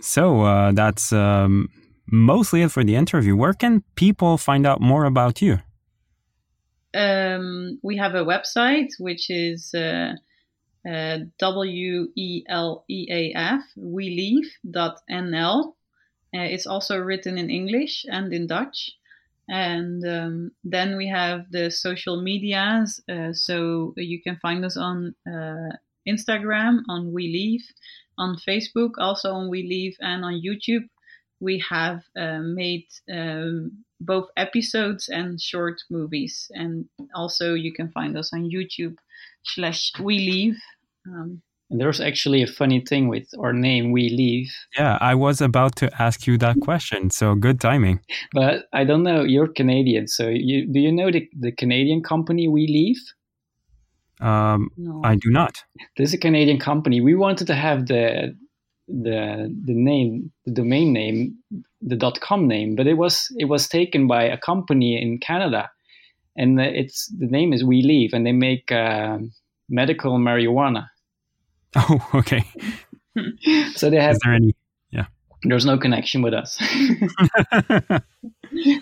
So 0.00 0.40
uh, 0.40 0.72
that's 0.72 1.12
um, 1.12 1.68
mostly 2.06 2.62
it 2.62 2.70
for 2.72 2.82
the 2.84 2.96
interview. 2.96 3.36
Where 3.36 3.52
can 3.52 3.82
people 3.96 4.38
find 4.38 4.66
out 4.66 4.80
more 4.80 5.04
about 5.04 5.42
you? 5.42 5.58
um, 6.94 7.78
we 7.82 7.98
have 7.98 8.14
a 8.14 8.24
website 8.24 8.88
which 8.98 9.28
is 9.28 9.74
uh, 9.74 10.14
uh, 10.88 11.18
w 11.38 12.08
e 12.16 12.44
l 12.48 12.84
e 12.88 13.06
a 13.10 13.32
f 13.34 13.62
we 13.76 14.04
leave.nl. 14.20 15.74
Uh, 16.34 16.42
it's 16.42 16.66
also 16.66 16.98
written 16.98 17.38
in 17.38 17.50
English 17.50 18.04
and 18.08 18.32
in 18.32 18.46
Dutch. 18.46 18.92
And 19.48 20.06
um, 20.06 20.52
then 20.62 20.96
we 20.96 21.08
have 21.08 21.50
the 21.50 21.70
social 21.70 22.22
medias. 22.22 23.02
Uh, 23.10 23.32
so 23.32 23.94
you 23.96 24.22
can 24.22 24.36
find 24.36 24.64
us 24.64 24.76
on 24.76 25.14
uh, 25.26 25.74
Instagram, 26.08 26.82
on 26.88 27.12
We 27.12 27.24
Leave, 27.28 27.64
on 28.16 28.36
Facebook, 28.48 28.92
also 28.98 29.32
on 29.32 29.50
We 29.50 29.62
Leave, 29.64 29.96
and 30.00 30.24
on 30.24 30.40
YouTube. 30.40 30.88
We 31.40 31.64
have 31.68 32.02
uh, 32.16 32.40
made 32.40 32.86
um, 33.12 33.84
both 34.00 34.28
episodes 34.36 35.08
and 35.08 35.40
short 35.40 35.80
movies. 35.90 36.50
And 36.54 36.88
also 37.14 37.54
you 37.54 37.72
can 37.72 37.90
find 37.90 38.16
us 38.16 38.32
on 38.32 38.50
YouTube 38.50 38.96
slash 39.42 39.92
We 39.98 40.18
Leave. 40.18 40.58
Um, 41.06 41.42
And 41.70 41.80
there's 41.80 42.00
actually 42.00 42.42
a 42.42 42.48
funny 42.48 42.80
thing 42.80 43.08
with 43.08 43.28
our 43.38 43.52
name, 43.52 43.92
We 43.92 44.08
Leave. 44.08 44.50
Yeah, 44.76 44.98
I 45.00 45.14
was 45.14 45.40
about 45.40 45.76
to 45.76 46.02
ask 46.02 46.26
you 46.26 46.36
that 46.38 46.60
question. 46.60 47.10
So 47.10 47.34
good 47.34 47.60
timing. 47.60 48.00
But 48.32 48.64
I 48.72 48.84
don't 48.84 49.04
know, 49.04 49.22
you're 49.22 49.48
Canadian. 49.48 50.08
So 50.08 50.28
you, 50.28 50.66
do 50.66 50.80
you 50.80 50.92
know 50.92 51.10
the, 51.10 51.28
the 51.38 51.52
Canadian 51.52 52.02
company 52.02 52.48
We 52.48 52.66
Leave? 52.66 53.00
Um, 54.20 54.70
no. 54.76 55.00
I 55.04 55.14
do 55.16 55.30
not. 55.30 55.64
This 55.96 56.10
is 56.10 56.14
a 56.14 56.18
Canadian 56.18 56.58
company. 56.58 57.00
We 57.00 57.14
wanted 57.14 57.46
to 57.46 57.54
have 57.54 57.86
the 57.86 58.36
the 58.88 59.54
the 59.64 59.74
name, 59.74 60.32
the 60.44 60.52
domain 60.52 60.92
name, 60.92 61.36
the 61.80 61.96
.dot 61.96 62.20
.com 62.20 62.46
name, 62.46 62.74
but 62.74 62.86
it 62.86 62.94
was 62.94 63.28
it 63.38 63.46
was 63.46 63.68
taken 63.68 64.06
by 64.06 64.24
a 64.24 64.36
company 64.36 65.00
in 65.00 65.18
Canada, 65.18 65.70
and 66.36 66.60
it's 66.60 67.06
the 67.18 67.26
name 67.26 67.52
is 67.52 67.64
We 67.64 67.82
Leave, 67.82 68.12
and 68.12 68.26
they 68.26 68.32
make 68.32 68.70
uh, 68.70 69.18
medical 69.68 70.18
marijuana. 70.18 70.89
Oh, 71.76 72.10
okay. 72.14 72.44
So 73.76 73.90
they 73.90 74.00
have 74.00 74.12
Is 74.12 74.20
there 74.24 74.34
any? 74.34 74.56
Yeah. 74.90 75.06
There's 75.44 75.64
no 75.64 75.78
connection 75.78 76.22
with 76.22 76.34
us. 76.34 76.58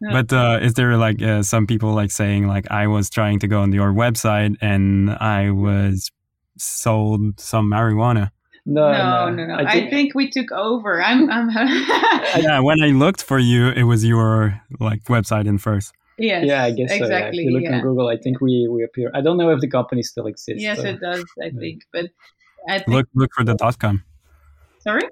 but 0.00 0.32
uh, 0.32 0.58
is 0.60 0.74
there 0.74 0.96
like 0.96 1.22
uh, 1.22 1.42
some 1.42 1.66
people 1.66 1.94
like 1.94 2.10
saying 2.10 2.48
like 2.48 2.70
I 2.70 2.88
was 2.88 3.10
trying 3.10 3.38
to 3.40 3.48
go 3.48 3.60
on 3.60 3.72
your 3.72 3.92
website 3.92 4.56
and 4.60 5.10
I 5.10 5.50
was 5.50 6.10
sold 6.58 7.38
some 7.38 7.70
marijuana? 7.70 8.30
no, 8.66 8.90
no, 8.90 9.30
no, 9.30 9.46
no. 9.46 9.54
I 9.64 9.88
think, 9.88 10.14
we 10.14 10.28
took 10.28 10.50
over. 10.50 11.00
I'm, 11.00 11.30
I'm. 11.30 11.50
yeah, 12.40 12.58
when 12.58 12.82
I 12.82 12.88
looked 12.88 13.22
for 13.22 13.38
you, 13.38 13.68
it 13.68 13.84
was 13.84 14.04
your 14.04 14.60
like 14.80 15.04
website 15.04 15.46
in 15.46 15.58
first. 15.58 15.92
Yes, 16.18 16.44
yeah, 16.44 16.64
I 16.64 16.70
guess 16.70 16.90
so. 16.90 16.94
Yeah. 16.94 17.04
If 17.04 17.10
exactly. 17.10 17.42
you 17.44 17.50
look 17.50 17.62
yeah. 17.62 17.76
on 17.76 17.82
Google, 17.82 18.08
I 18.08 18.16
think 18.16 18.40
we 18.40 18.68
we 18.70 18.82
appear. 18.84 19.10
I 19.14 19.20
don't 19.20 19.36
know 19.36 19.50
if 19.50 19.60
the 19.60 19.68
company 19.68 20.02
still 20.02 20.26
exists. 20.26 20.62
Yes, 20.62 20.78
so- 20.78 20.86
it 20.86 21.00
does. 21.00 21.24
I 21.42 21.50
think, 21.50 21.82
but 21.92 22.06
I 22.68 22.78
think. 22.78 22.88
Look, 22.88 23.08
look 23.14 23.30
for 23.34 23.44
the 23.44 23.54
dot 23.54 23.78
com. 23.78 24.04
Sorry. 24.80 25.02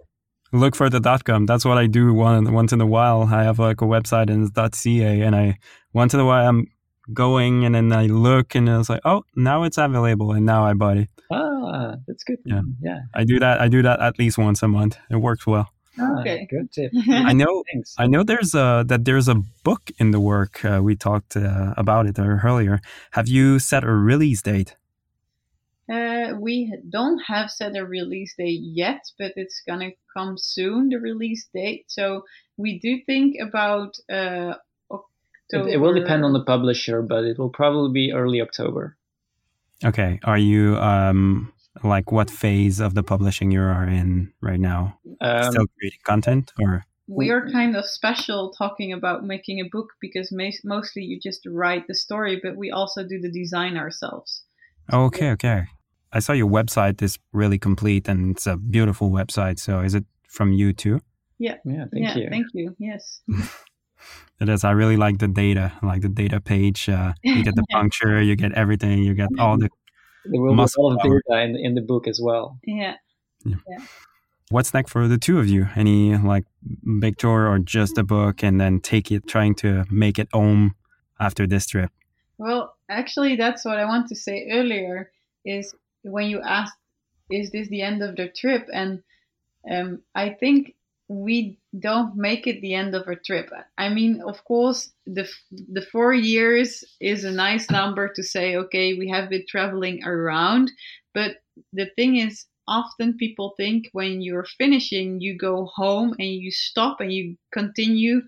Look 0.53 0.77
for 0.77 0.89
the 0.89 1.01
dot 1.01 1.25
com. 1.25 1.47
That's 1.47 1.65
what 1.65 1.79
I 1.79 1.87
do 1.87 2.15
one 2.15 2.53
once 2.53 2.73
in 2.73 2.81
a 2.81 2.87
while. 2.87 3.29
I 3.31 3.43
have 3.43 3.59
like 3.59 3.81
a 3.81 3.87
website 3.87 4.31
and 4.31 4.45
it's 4.45 4.53
dot 4.53 4.75
ca, 4.75 5.21
and 5.21 5.35
I 5.35 5.59
once 5.93 6.15
in 6.15 6.21
a 6.21 6.25
while 6.25 6.49
I'm 6.49 6.67
going 7.13 7.65
and 7.65 7.75
then 7.75 7.93
I 7.93 8.07
look 8.07 8.55
and 8.55 8.69
it's 8.69 8.89
like, 8.89 9.03
oh, 9.05 9.25
now 9.37 9.65
it's 9.65 9.77
available, 9.79 10.33
and 10.33 10.47
now 10.47 10.65
I 10.65 10.75
bought 10.75 10.97
it. 10.97 11.09
Ah, 11.31 11.97
that's 12.07 12.23
good. 12.23 12.39
Yeah. 12.45 12.63
yeah. 12.81 13.01
I 13.15 13.25
do 13.25 13.41
that. 13.41 13.61
I 13.61 13.69
do 13.69 13.83
that 13.83 14.01
at 14.01 14.19
least 14.19 14.39
once 14.39 14.63
a 14.63 14.69
month. 14.69 14.97
It 15.11 15.17
works 15.17 15.47
well. 15.47 15.69
Okay. 15.99 16.47
good 16.51 16.73
tip. 16.73 16.93
I 17.09 17.33
know. 17.33 17.63
Thanks. 17.73 17.95
I 17.99 18.07
know 18.07 18.23
there's 18.23 18.55
a 18.55 18.85
that 18.87 19.05
there's 19.05 19.29
a 19.29 19.37
book 19.63 19.91
in 19.99 20.11
the 20.11 20.21
work. 20.21 20.65
Uh, 20.65 20.81
we 20.83 20.97
talked 20.97 21.37
uh, 21.37 21.75
about 21.77 22.07
it 22.07 22.19
earlier. 22.19 22.81
Have 23.13 23.29
you 23.29 23.59
set 23.59 23.85
a 23.85 23.93
release 23.93 24.43
date? 24.43 24.77
Uh, 25.91 26.33
we 26.39 26.75
don't 26.89 27.21
have 27.27 27.51
set 27.51 27.77
a 27.77 27.85
release 27.85 28.35
date 28.37 28.61
yet, 28.63 29.03
but 29.19 29.33
it's 29.37 29.63
gonna 29.67 29.91
come 30.17 30.37
soon. 30.39 30.89
The 30.89 30.97
release 30.97 31.49
date. 31.55 31.85
So 31.89 32.25
we 32.57 32.79
do 32.79 33.01
think 33.07 33.37
about 33.41 33.97
uh, 34.11 34.55
October. 34.91 35.69
It, 35.69 35.75
it 35.75 35.77
will 35.79 35.95
depend 35.95 36.25
on 36.25 36.33
the 36.33 36.45
publisher, 36.45 37.03
but 37.03 37.25
it 37.25 37.39
will 37.39 37.51
probably 37.51 37.93
be 37.93 38.13
early 38.13 38.41
October. 38.41 38.97
Okay. 39.85 40.21
Are 40.25 40.39
you 40.39 40.77
um 40.77 41.53
like 41.83 42.13
what 42.13 42.31
phase 42.31 42.81
of 42.81 42.95
the 42.95 43.03
publishing 43.03 43.51
you 43.51 43.61
are 43.63 43.87
in 43.87 44.33
right 44.41 44.61
now? 44.61 44.99
Um, 45.21 45.51
Still 45.53 45.67
creating 45.79 46.01
content 46.05 46.53
or? 46.61 46.85
we 47.07 47.31
are 47.31 47.51
kind 47.51 47.77
of 47.77 47.85
special 47.85 48.51
talking 48.57 48.93
about 48.93 49.25
making 49.25 49.61
a 49.61 49.69
book 49.71 49.91
because 50.01 50.31
ma- 50.33 50.51
mostly 50.65 51.03
you 51.03 51.21
just 51.21 51.43
write 51.47 51.87
the 51.87 51.95
story, 51.95 52.41
but 52.43 52.57
we 52.57 52.71
also 52.71 53.03
do 53.07 53.21
the 53.21 53.31
design 53.31 53.77
ourselves. 53.77 54.43
Oh, 54.91 55.05
okay, 55.07 55.31
okay. 55.33 55.65
I 56.13 56.21
saw 56.21 56.33
your 56.33 56.49
website 56.49 57.03
is 57.03 57.19
really 57.33 57.59
complete 57.59 58.09
and 58.09 58.31
it's 58.37 58.47
a 58.47 58.57
beautiful 58.57 59.11
website. 59.11 59.59
So 59.59 59.81
is 59.81 59.95
it 59.95 60.05
from 60.29 60.53
you 60.53 60.73
too? 60.73 61.01
yeah, 61.39 61.57
Yeah, 61.65 61.85
thank 61.93 62.05
yeah, 62.05 62.17
you. 62.17 62.29
thank 62.31 62.47
you. 62.55 62.77
Yes. 62.79 63.21
It 64.41 64.49
is. 64.49 64.65
I 64.65 64.73
really 64.73 64.97
like 64.97 65.19
the 65.19 65.29
data, 65.29 65.73
like 65.83 66.03
the 66.03 66.09
data 66.09 66.41
page. 66.41 66.89
Uh, 66.89 67.13
you 67.23 67.45
get 67.45 67.55
the 67.55 67.65
puncture, 67.71 68.21
you 68.21 68.35
get 68.37 68.53
everything, 68.53 69.03
you 69.03 69.15
get 69.15 69.29
all 69.39 69.57
the. 69.57 69.71
There 70.25 70.41
will 70.41 70.51
be 70.51 70.55
a 70.55 70.57
muscle 70.57 70.89
lot 70.89 70.97
of 70.97 71.01
power. 71.01 71.23
data 71.29 71.43
in, 71.43 71.57
in 71.57 71.75
the 71.75 71.81
book 71.81 72.07
as 72.09 72.21
well. 72.23 72.59
Yeah. 72.65 72.97
What's 74.51 74.75
next 74.75 74.91
for 74.91 75.09
the 75.09 75.19
two 75.19 75.39
of 75.39 75.49
you? 75.49 75.69
Any 75.75 76.17
like 76.17 76.45
big 77.01 77.19
tour 77.19 77.49
or 77.49 77.59
just 77.59 77.99
a 77.99 78.05
book 78.05 78.43
and 78.43 78.61
then 78.61 78.81
take 78.81 79.11
it, 79.11 79.27
trying 79.27 79.55
to 79.57 79.85
make 79.91 80.19
it 80.19 80.29
home 80.33 80.75
after 81.19 81.47
this 81.47 81.67
trip? 81.67 81.91
Well, 82.39 82.77
actually, 82.89 83.37
that's 83.37 83.65
what 83.65 83.79
I 83.79 83.85
want 83.85 84.09
to 84.09 84.17
say 84.17 84.49
earlier. 84.53 85.11
Is 85.45 85.75
when 86.03 86.29
you 86.29 86.41
asked, 86.41 86.77
"Is 87.31 87.51
this 87.51 87.69
the 87.69 87.83
end 87.83 88.03
of 88.03 88.17
the 88.17 88.29
trip?" 88.29 88.69
and 88.73 89.03
um, 89.71 90.03
I 90.15 90.31
think 90.31 90.75
we 91.09 91.59
don't 91.79 92.17
make 92.17 92.47
it 92.47 92.61
the 92.63 92.75
end 92.75 92.95
of 92.95 93.09
a 93.09 93.17
trip. 93.17 93.51
I 93.77 93.89
mean, 93.91 94.23
of 94.23 94.43
course, 94.45 94.93
the 95.07 95.29
the 95.51 95.83
four 95.83 96.15
years 96.15 96.83
is 97.01 97.25
a 97.25 97.31
nice 97.31 97.71
number 97.71 98.09
to 98.15 98.23
say, 98.23 98.57
okay, 98.57 98.95
we 98.95 99.09
have 99.11 99.29
been 99.29 99.45
traveling 99.49 100.03
around. 100.05 100.71
But 101.13 101.37
the 101.73 101.91
thing 101.97 102.17
is, 102.17 102.47
often 102.67 103.17
people 103.19 103.55
think 103.57 103.89
when 103.93 104.23
you're 104.23 104.47
finishing, 104.59 105.21
you 105.21 105.37
go 105.37 105.67
home 105.75 106.15
and 106.19 106.29
you 106.29 106.51
stop 106.51 107.01
and 107.01 107.13
you 107.13 107.37
continue 107.53 108.23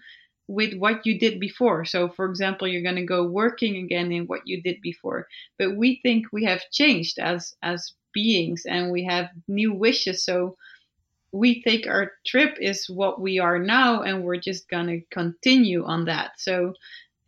with 0.48 0.74
what 0.74 1.04
you 1.04 1.18
did 1.18 1.40
before. 1.40 1.84
So, 1.84 2.08
for 2.08 2.26
example, 2.26 2.68
you're 2.68 2.82
going 2.82 2.96
to 2.96 3.04
go 3.04 3.26
working 3.26 3.76
again 3.76 4.12
in 4.12 4.26
what 4.26 4.42
you 4.44 4.62
did 4.62 4.80
before. 4.82 5.26
But 5.58 5.76
we 5.76 6.00
think 6.02 6.26
we 6.32 6.44
have 6.44 6.62
changed 6.72 7.18
as 7.18 7.54
as 7.62 7.94
beings 8.12 8.62
and 8.66 8.92
we 8.92 9.04
have 9.04 9.30
new 9.48 9.72
wishes. 9.72 10.24
So 10.24 10.56
we 11.32 11.62
think 11.62 11.86
our 11.86 12.12
trip 12.26 12.56
is 12.60 12.86
what 12.88 13.20
we 13.20 13.38
are 13.38 13.58
now 13.58 14.02
and 14.02 14.24
we're 14.24 14.40
just 14.40 14.68
going 14.68 14.86
to 14.86 15.00
continue 15.10 15.84
on 15.84 16.04
that. 16.06 16.32
So 16.38 16.72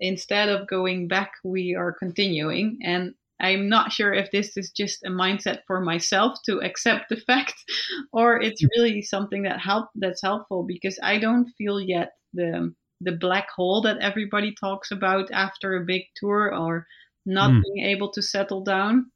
instead 0.01 0.49
of 0.49 0.69
going 0.69 1.09
back, 1.09 1.33
we 1.45 1.75
are 1.75 1.93
continuing. 1.93 2.79
And 2.83 3.15
I'm 3.41 3.69
not 3.69 3.93
sure 3.93 4.13
if 4.13 4.31
this 4.31 4.57
is 4.57 4.71
just 4.71 5.05
a 5.05 5.11
mindset 5.11 5.61
for 5.67 5.81
myself 5.81 6.39
to 6.47 6.61
accept 6.61 7.09
the 7.09 7.17
fact 7.17 7.55
or 8.13 8.41
it's 8.41 8.65
really 8.77 9.03
something 9.03 9.43
that 9.43 9.61
help 9.61 9.89
that's 9.95 10.23
helpful 10.23 10.65
because 10.67 10.99
I 11.03 11.19
don't 11.19 11.49
feel 11.57 11.81
yet 11.81 12.13
the 12.35 12.75
the 13.01 13.13
black 13.13 13.49
hole 13.55 13.81
that 13.83 13.99
everybody 13.99 14.53
talks 14.59 14.91
about 14.91 15.31
after 15.31 15.77
a 15.77 15.85
big 15.85 16.03
tour 16.17 16.53
or 16.53 16.85
not 17.27 17.51
mm. 17.53 17.63
being 17.63 17.87
able 17.87 18.11
to 18.13 18.23
settle 18.23 18.65
down. 18.65 19.11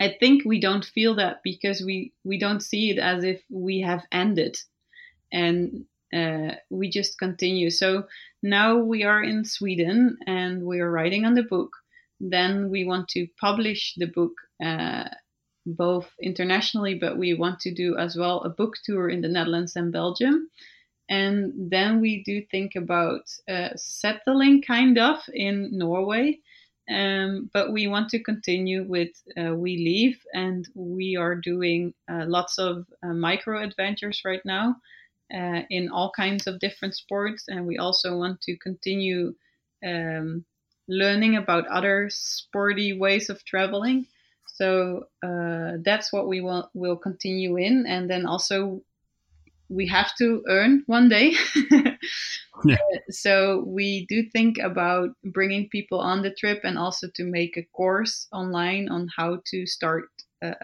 I 0.00 0.16
think 0.20 0.44
we 0.44 0.60
don't 0.60 0.84
feel 0.84 1.16
that 1.16 1.40
because 1.42 1.82
we 1.84 2.12
we 2.24 2.38
don't 2.38 2.62
see 2.62 2.90
it 2.90 2.98
as 2.98 3.24
if 3.24 3.42
we 3.50 3.80
have 3.80 4.04
ended, 4.12 4.56
and 5.32 5.84
uh, 6.12 6.54
we 6.70 6.90
just 6.90 7.18
continue. 7.18 7.70
So 7.70 8.04
now 8.42 8.78
we 8.78 9.04
are 9.04 9.22
in 9.22 9.44
Sweden 9.44 10.18
and 10.26 10.64
we 10.64 10.80
are 10.80 10.90
writing 10.90 11.24
on 11.24 11.34
the 11.34 11.42
book. 11.42 11.70
Then 12.20 12.70
we 12.70 12.84
want 12.84 13.08
to 13.08 13.26
publish 13.40 13.94
the 13.96 14.06
book 14.06 14.32
uh, 14.64 15.08
both 15.66 16.10
internationally, 16.20 16.94
but 16.94 17.16
we 17.18 17.34
want 17.34 17.60
to 17.60 17.74
do 17.74 17.96
as 17.96 18.16
well 18.16 18.40
a 18.40 18.50
book 18.50 18.74
tour 18.84 19.08
in 19.08 19.20
the 19.20 19.28
Netherlands 19.28 19.76
and 19.76 19.92
Belgium. 19.92 20.48
And 21.08 21.52
then 21.70 22.00
we 22.00 22.22
do 22.24 22.42
think 22.50 22.76
about 22.76 23.22
uh, 23.48 23.70
settling 23.76 24.62
kind 24.62 24.98
of 24.98 25.16
in 25.32 25.70
Norway 25.72 26.38
um, 26.90 27.50
but 27.52 27.72
we 27.72 27.86
want 27.88 28.08
to 28.10 28.22
continue 28.22 28.84
with 28.84 29.10
uh, 29.38 29.54
We 29.54 29.76
Leave, 29.76 30.18
and 30.34 30.68
we 30.74 31.16
are 31.16 31.34
doing 31.36 31.94
uh, 32.10 32.24
lots 32.26 32.58
of 32.58 32.86
uh, 33.02 33.14
micro 33.14 33.62
adventures 33.62 34.22
right 34.24 34.42
now 34.44 34.76
uh, 35.34 35.62
in 35.70 35.88
all 35.90 36.12
kinds 36.16 36.46
of 36.46 36.58
different 36.60 36.94
sports. 36.96 37.44
And 37.48 37.66
we 37.66 37.78
also 37.78 38.16
want 38.16 38.40
to 38.42 38.56
continue 38.58 39.34
um, 39.84 40.44
learning 40.88 41.36
about 41.36 41.66
other 41.68 42.08
sporty 42.10 42.92
ways 42.98 43.30
of 43.30 43.44
traveling. 43.44 44.06
So 44.46 45.04
uh, 45.22 45.78
that's 45.84 46.12
what 46.12 46.28
we 46.28 46.40
will, 46.40 46.70
will 46.74 46.96
continue 46.96 47.56
in. 47.56 47.86
And 47.86 48.10
then 48.10 48.26
also, 48.26 48.82
we 49.68 49.86
have 49.88 50.12
to 50.18 50.42
earn 50.48 50.82
one 50.86 51.08
day. 51.08 51.34
Yeah. 52.64 52.74
Uh, 52.74 52.98
so 53.10 53.64
we 53.66 54.06
do 54.08 54.22
think 54.32 54.58
about 54.58 55.10
bringing 55.24 55.68
people 55.68 56.00
on 56.00 56.22
the 56.22 56.30
trip 56.30 56.60
and 56.64 56.78
also 56.78 57.08
to 57.14 57.24
make 57.24 57.56
a 57.56 57.64
course 57.72 58.26
online 58.32 58.88
on 58.88 59.08
how 59.16 59.40
to 59.46 59.66
start 59.66 60.04
uh, 60.42 60.54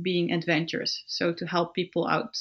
being 0.00 0.32
adventurous. 0.32 1.02
So 1.06 1.32
to 1.32 1.46
help 1.46 1.74
people 1.74 2.06
out. 2.08 2.36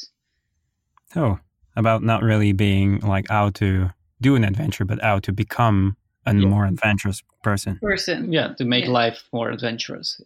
Oh, 1.15 1.39
about 1.75 2.03
not 2.03 2.23
really 2.23 2.53
being 2.53 2.99
like 2.99 3.27
how 3.29 3.49
to 3.51 3.89
do 4.21 4.35
an 4.35 4.43
adventure, 4.43 4.85
but 4.85 5.01
how 5.01 5.19
to 5.19 5.31
become 5.31 5.97
a 6.25 6.35
yeah. 6.35 6.47
more 6.47 6.65
adventurous 6.65 7.23
person. 7.43 7.79
Person. 7.81 8.31
Yeah, 8.31 8.53
to 8.57 8.65
make 8.65 8.85
yeah. 8.85 8.91
life 8.91 9.23
more 9.33 9.49
adventurous. 9.49 10.21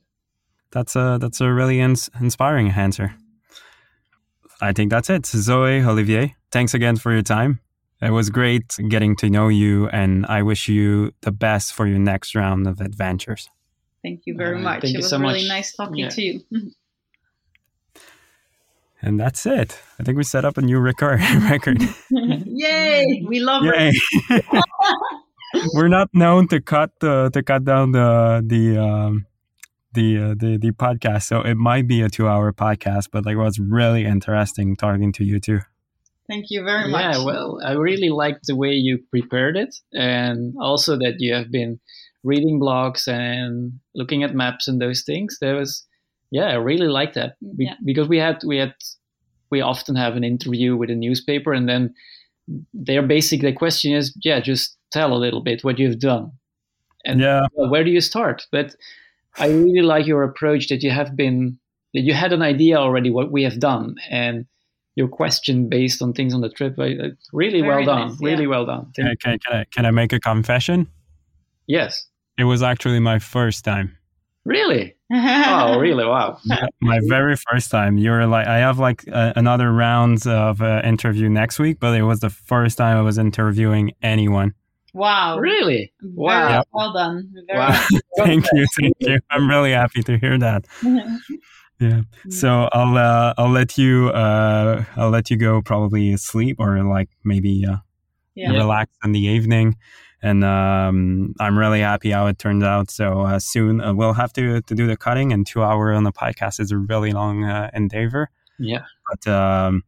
That's 0.72 0.96
a 0.96 1.18
that's 1.20 1.40
a 1.42 1.52
really 1.52 1.80
ins- 1.80 2.10
inspiring 2.20 2.70
answer. 2.72 3.16
I 4.62 4.74
think 4.74 4.90
that's 4.90 5.10
it. 5.10 5.26
Zoe, 5.26 5.82
Olivier, 5.82 6.36
thanks 6.52 6.74
again 6.74 6.98
for 6.98 7.12
your 7.12 7.22
time. 7.22 7.60
It 8.06 8.12
was 8.12 8.30
great 8.30 8.78
getting 8.88 9.16
to 9.18 9.30
know 9.32 9.48
you, 9.48 9.88
and 9.90 10.28
I 10.28 10.44
wish 10.44 10.68
you 10.70 11.12
the 11.22 11.32
best 11.32 11.74
for 11.74 11.88
your 11.88 11.98
next 11.98 12.36
round 12.36 12.68
of 12.68 12.80
adventures. 12.80 13.50
Thank 14.04 14.22
you 14.26 14.36
very 14.38 14.60
much. 14.60 14.84
It 14.84 14.96
was 14.96 15.10
so 15.10 15.18
really 15.18 15.40
much. 15.40 15.48
nice 15.48 15.74
talking 15.74 15.96
yeah. 15.96 16.10
to 16.10 16.22
you. 16.22 16.42
and 19.02 19.20
that's 19.20 19.48
it. 19.48 19.82
I 20.00 20.04
think 20.04 20.18
we 20.18 20.24
set 20.24 20.46
up 20.46 20.58
a 20.58 20.62
new 20.62 20.78
record. 20.78 21.20
record. 21.50 21.82
Yay! 22.12 23.24
We 23.28 23.40
love 23.40 23.64
Yay. 23.66 23.92
it. 24.30 24.46
We're 25.74 25.88
not 25.88 26.10
known 26.14 26.48
to 26.50 26.62
cut 26.62 26.92
the 27.00 27.32
to 27.34 27.42
cut 27.42 27.66
down 27.66 27.92
the 27.92 28.44
the 28.46 28.78
um, 28.78 29.26
the 29.94 30.18
uh, 30.18 30.36
the 30.38 30.58
the 30.62 30.72
podcast, 30.74 31.24
so 31.24 31.42
it 31.42 31.56
might 31.56 31.88
be 31.88 32.04
a 32.04 32.10
two 32.10 32.28
hour 32.28 32.54
podcast. 32.54 33.08
But 33.12 33.26
like, 33.26 33.34
it 33.34 33.40
was 33.40 33.58
really 33.58 34.06
interesting 34.06 34.76
talking 34.76 35.12
to 35.14 35.24
you 35.24 35.40
too. 35.40 35.62
Thank 36.28 36.46
you 36.50 36.64
very 36.64 36.90
much. 36.90 37.18
Yeah, 37.18 37.24
well, 37.24 37.60
I 37.64 37.74
really 37.74 38.10
liked 38.10 38.48
the 38.48 38.56
way 38.56 38.72
you 38.72 39.00
prepared 39.12 39.56
it, 39.58 39.76
and 39.94 40.56
also 40.60 40.98
that 40.98 41.16
you 41.20 41.34
have 41.36 41.52
been 41.52 41.80
reading 42.24 42.60
blogs 42.60 43.08
and 43.08 43.74
looking 43.94 44.24
at 44.24 44.34
maps 44.34 44.68
and 44.68 44.82
those 44.82 45.04
things. 45.04 45.38
There 45.40 45.56
was, 45.56 45.86
yeah, 46.32 46.46
I 46.46 46.56
really 46.56 46.88
liked 46.88 47.14
that 47.16 47.36
mm, 47.44 47.58
we, 47.58 47.66
yeah. 47.66 47.76
because 47.86 48.08
we 48.08 48.18
had 48.18 48.42
we 48.44 48.58
had 48.58 48.74
we 49.52 49.62
often 49.62 49.96
have 49.96 50.16
an 50.16 50.24
interview 50.24 50.76
with 50.76 50.90
a 50.90 50.96
newspaper, 50.96 51.54
and 51.54 51.70
then 51.70 51.94
their 52.74 53.04
basic 53.04 53.42
the 53.42 53.54
question 53.54 53.94
is, 53.94 54.16
yeah, 54.24 54.40
just 54.40 54.78
tell 54.92 55.14
a 55.14 55.24
little 55.24 55.42
bit 55.42 55.64
what 55.64 55.78
you've 55.78 56.00
done, 56.00 56.32
and 57.06 57.22
yeah. 57.22 57.46
well, 57.54 57.70
where 57.70 57.84
do 57.84 57.92
you 57.92 58.02
start? 58.02 58.48
But 58.52 58.76
I 59.38 59.48
really 59.50 59.84
like 59.84 60.08
your 60.08 60.24
approach 60.24 60.70
that 60.70 60.82
you 60.82 60.90
have 60.90 61.16
been 61.16 61.60
that 61.94 62.02
you 62.02 62.14
had 62.14 62.34
an 62.34 62.42
idea 62.42 62.78
already 62.78 63.12
what 63.12 63.32
we 63.32 63.44
have 63.44 63.60
done 63.60 63.96
and 64.10 64.46
your 64.96 65.08
question 65.08 65.68
based 65.70 66.02
on 66.02 66.14
things 66.14 66.34
on 66.34 66.42
the 66.42 66.50
trip. 66.50 66.76
Really 66.78 67.62
Very 67.62 67.62
well 67.62 67.84
done. 67.84 68.08
Nice, 68.10 68.18
really 68.22 68.48
well 68.48 68.66
done. 68.66 68.92
Can 68.96 69.08
I, 69.08 69.16
can, 69.16 69.40
can, 69.40 69.56
I, 69.56 69.66
can 69.66 69.86
I 69.86 69.92
make 69.92 70.14
a 70.14 70.20
confession? 70.20 70.88
Yes. 71.68 72.08
It 72.38 72.46
was 72.46 72.64
actually 72.64 73.00
my 73.00 73.20
first 73.20 73.66
time. 73.66 73.98
Really? 74.46 74.96
oh, 75.14 75.80
really? 75.80 76.06
Wow. 76.06 76.38
Yeah, 76.46 76.68
my 76.80 77.00
very 77.08 77.36
first 77.36 77.72
time. 77.72 77.98
You 77.98 78.12
were 78.12 78.26
like, 78.28 78.48
I 78.48 78.60
have 78.60 78.80
like 78.80 79.04
uh, 79.12 79.34
another 79.36 79.72
round 79.72 80.26
of 80.28 80.62
uh, 80.62 80.82
interview 80.84 81.30
next 81.30 81.60
week, 81.60 81.80
but 81.80 81.98
it 81.98 82.04
was 82.04 82.20
the 82.20 82.30
first 82.30 82.78
time 82.78 82.98
I 82.98 83.02
was 83.02 83.18
interviewing 83.18 83.92
anyone. 84.02 84.54
Wow. 84.94 85.40
Really? 85.40 85.94
Wow. 86.02 86.48
Very 86.48 86.64
well 86.72 86.94
done. 86.94 87.34
Very 87.48 87.60
wow. 87.60 87.88
thank 88.18 88.46
you. 88.54 88.66
Thank 88.80 88.96
you. 89.00 89.20
I'm 89.30 89.50
really 89.50 89.72
happy 89.72 90.04
to 90.04 90.18
hear 90.18 90.38
that. 90.38 90.66
Yeah. 91.80 92.02
Mm. 92.26 92.34
So 92.34 92.70
I'll 92.72 92.98
uh, 92.98 93.34
I'll 93.38 93.50
let 93.50 93.78
you 93.78 94.10
uh, 94.10 94.84
I'll 94.96 95.10
let 95.10 95.30
you 95.30 95.38
go 95.38 95.62
probably 95.62 96.16
sleep 96.18 96.58
or 96.60 96.82
like 96.84 97.10
maybe 97.24 97.66
uh, 97.66 97.78
yeah. 98.36 98.52
relax 98.52 98.92
in 99.04 99.12
the 99.12 99.20
evening. 99.20 99.78
And 100.22 100.44
um, 100.44 101.36
I'm 101.40 101.58
really 101.58 101.82
happy 101.82 102.12
how 102.12 102.28
it 102.28 102.40
turned 102.40 102.64
out. 102.64 102.90
So 102.90 103.22
uh, 103.22 103.40
soon 103.40 103.82
uh, 103.82 103.94
we'll 103.94 104.14
have 104.14 104.34
to 104.34 104.62
to 104.62 104.76
do 104.76 104.88
the 104.88 104.98
cutting, 104.98 105.34
and 105.34 105.46
two 105.46 105.62
hour 105.62 105.92
on 105.92 106.04
the 106.04 106.14
podcast 106.14 106.60
is 106.60 106.72
a 106.72 106.78
really 106.78 107.12
long 107.12 107.44
uh, 107.44 107.70
endeavor. 107.74 108.30
Yeah. 108.58 108.86
But 109.10 109.32
um, 109.32 109.84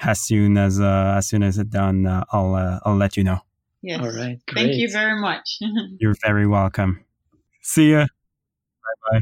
as 0.00 0.20
soon 0.20 0.56
as 0.56 0.80
uh, 0.80 1.14
as 1.16 1.28
soon 1.28 1.42
as 1.42 1.58
it's 1.58 1.70
done, 1.70 2.06
uh, 2.06 2.24
I'll 2.32 2.54
uh, 2.54 2.78
I'll 2.84 2.96
let 2.96 3.16
you 3.16 3.24
know. 3.24 3.40
Yes. 3.82 4.00
All 4.00 4.06
right. 4.06 4.38
Great. 4.46 4.54
Thank 4.54 4.74
you 4.76 4.90
very 4.90 5.20
much. 5.20 5.58
You're 5.98 6.16
very 6.22 6.46
welcome. 6.46 7.04
See 7.60 7.90
ya. 7.90 8.06
Bye 8.06 9.10
bye. 9.10 9.20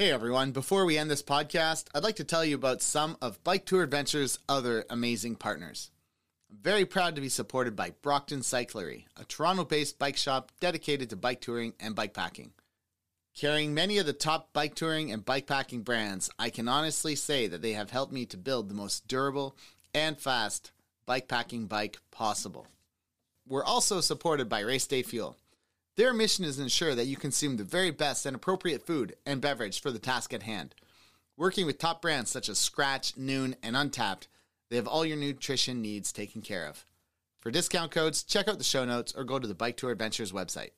Hey 0.00 0.12
everyone, 0.12 0.52
before 0.52 0.86
we 0.86 0.96
end 0.96 1.10
this 1.10 1.22
podcast, 1.22 1.88
I'd 1.94 2.02
like 2.02 2.16
to 2.16 2.24
tell 2.24 2.42
you 2.42 2.54
about 2.54 2.80
some 2.80 3.18
of 3.20 3.44
Bike 3.44 3.66
Tour 3.66 3.82
Adventure's 3.82 4.38
other 4.48 4.86
amazing 4.88 5.36
partners. 5.36 5.90
I'm 6.50 6.56
very 6.56 6.86
proud 6.86 7.16
to 7.16 7.20
be 7.20 7.28
supported 7.28 7.76
by 7.76 7.92
Brockton 8.00 8.40
Cyclery, 8.40 9.04
a 9.18 9.26
Toronto 9.26 9.66
based 9.66 9.98
bike 9.98 10.16
shop 10.16 10.52
dedicated 10.58 11.10
to 11.10 11.16
bike 11.16 11.42
touring 11.42 11.74
and 11.78 11.94
bike 11.94 12.14
packing. 12.14 12.52
Carrying 13.36 13.74
many 13.74 13.98
of 13.98 14.06
the 14.06 14.14
top 14.14 14.54
bike 14.54 14.74
touring 14.74 15.12
and 15.12 15.22
bike 15.22 15.46
packing 15.46 15.82
brands, 15.82 16.30
I 16.38 16.48
can 16.48 16.66
honestly 16.66 17.14
say 17.14 17.46
that 17.48 17.60
they 17.60 17.72
have 17.74 17.90
helped 17.90 18.10
me 18.10 18.24
to 18.24 18.38
build 18.38 18.70
the 18.70 18.74
most 18.74 19.06
durable 19.06 19.54
and 19.92 20.18
fast 20.18 20.72
bike 21.04 21.28
packing 21.28 21.66
bike 21.66 21.98
possible. 22.10 22.66
We're 23.46 23.64
also 23.64 24.00
supported 24.00 24.48
by 24.48 24.60
Race 24.60 24.86
Day 24.86 25.02
Fuel 25.02 25.36
their 26.00 26.14
mission 26.14 26.46
is 26.46 26.56
to 26.56 26.62
ensure 26.62 26.94
that 26.94 27.04
you 27.04 27.14
consume 27.14 27.58
the 27.58 27.62
very 27.62 27.90
best 27.90 28.24
and 28.24 28.34
appropriate 28.34 28.86
food 28.86 29.14
and 29.26 29.38
beverage 29.38 29.82
for 29.82 29.90
the 29.90 29.98
task 29.98 30.32
at 30.32 30.44
hand. 30.44 30.74
Working 31.36 31.66
with 31.66 31.78
top 31.78 32.00
brands 32.00 32.30
such 32.30 32.48
as 32.48 32.56
Skratch, 32.56 33.18
Nuun, 33.18 33.54
and 33.62 33.76
Untapped, 33.76 34.26
they 34.70 34.76
have 34.76 34.86
all 34.86 35.04
your 35.04 35.18
nutrition 35.18 35.82
needs 35.82 36.10
taken 36.10 36.40
care 36.40 36.66
of. 36.66 36.86
For 37.38 37.50
discount 37.50 37.90
codes, 37.90 38.22
check 38.22 38.48
out 38.48 38.56
the 38.56 38.64
show 38.64 38.86
notes 38.86 39.12
or 39.14 39.24
go 39.24 39.38
to 39.38 39.46
the 39.46 39.54
Bike 39.54 39.76
Tour 39.76 39.90
Adventures 39.90 40.32
website. 40.32 40.70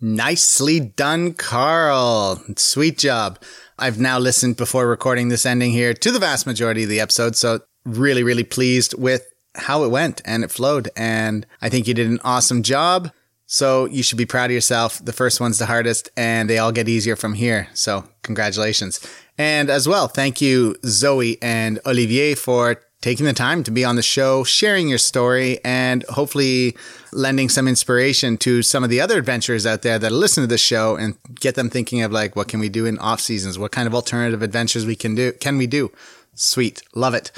Nicely 0.00 0.78
done, 0.78 1.34
Carl. 1.34 2.40
Sweet 2.56 2.98
job. 2.98 3.42
I've 3.80 3.98
now 3.98 4.20
listened 4.20 4.56
before 4.56 4.86
recording 4.86 5.28
this 5.28 5.44
ending 5.44 5.72
here 5.72 5.92
to 5.92 6.10
the 6.12 6.20
vast 6.20 6.46
majority 6.46 6.84
of 6.84 6.88
the 6.88 7.00
episode. 7.00 7.34
So 7.34 7.62
really, 7.84 8.22
really 8.22 8.44
pleased 8.44 8.94
with 8.96 9.26
how 9.56 9.82
it 9.82 9.90
went 9.90 10.22
and 10.24 10.44
it 10.44 10.52
flowed. 10.52 10.88
And 10.96 11.48
I 11.60 11.68
think 11.68 11.88
you 11.88 11.94
did 11.94 12.08
an 12.08 12.20
awesome 12.22 12.62
job. 12.62 13.10
So 13.52 13.84
you 13.84 14.02
should 14.02 14.16
be 14.16 14.24
proud 14.24 14.46
of 14.46 14.52
yourself. 14.52 14.98
The 15.04 15.12
first 15.12 15.38
one's 15.38 15.58
the 15.58 15.66
hardest 15.66 16.08
and 16.16 16.48
they 16.48 16.56
all 16.56 16.72
get 16.72 16.88
easier 16.88 17.16
from 17.16 17.34
here. 17.34 17.68
So 17.74 18.08
congratulations. 18.22 18.98
And 19.36 19.68
as 19.68 19.86
well, 19.86 20.08
thank 20.08 20.40
you, 20.40 20.74
Zoe 20.86 21.36
and 21.42 21.78
Olivier 21.84 22.34
for 22.34 22.80
taking 23.02 23.26
the 23.26 23.34
time 23.34 23.62
to 23.64 23.70
be 23.70 23.84
on 23.84 23.96
the 23.96 24.02
show, 24.02 24.42
sharing 24.42 24.88
your 24.88 24.96
story, 24.96 25.62
and 25.66 26.02
hopefully 26.04 26.74
lending 27.12 27.50
some 27.50 27.68
inspiration 27.68 28.38
to 28.38 28.62
some 28.62 28.84
of 28.84 28.88
the 28.88 29.02
other 29.02 29.18
adventurers 29.18 29.66
out 29.66 29.82
there 29.82 29.98
that 29.98 30.12
listen 30.12 30.42
to 30.42 30.46
the 30.46 30.56
show 30.56 30.96
and 30.96 31.18
get 31.38 31.54
them 31.54 31.68
thinking 31.68 32.00
of 32.00 32.10
like, 32.10 32.34
what 32.34 32.48
can 32.48 32.58
we 32.58 32.70
do 32.70 32.86
in 32.86 32.98
off 33.00 33.20
seasons? 33.20 33.58
What 33.58 33.70
kind 33.70 33.86
of 33.86 33.94
alternative 33.94 34.40
adventures 34.40 34.86
we 34.86 34.96
can 34.96 35.14
do? 35.14 35.30
Can 35.32 35.58
we 35.58 35.66
do? 35.66 35.92
Sweet. 36.34 36.82
Love 36.94 37.12
it. 37.12 37.30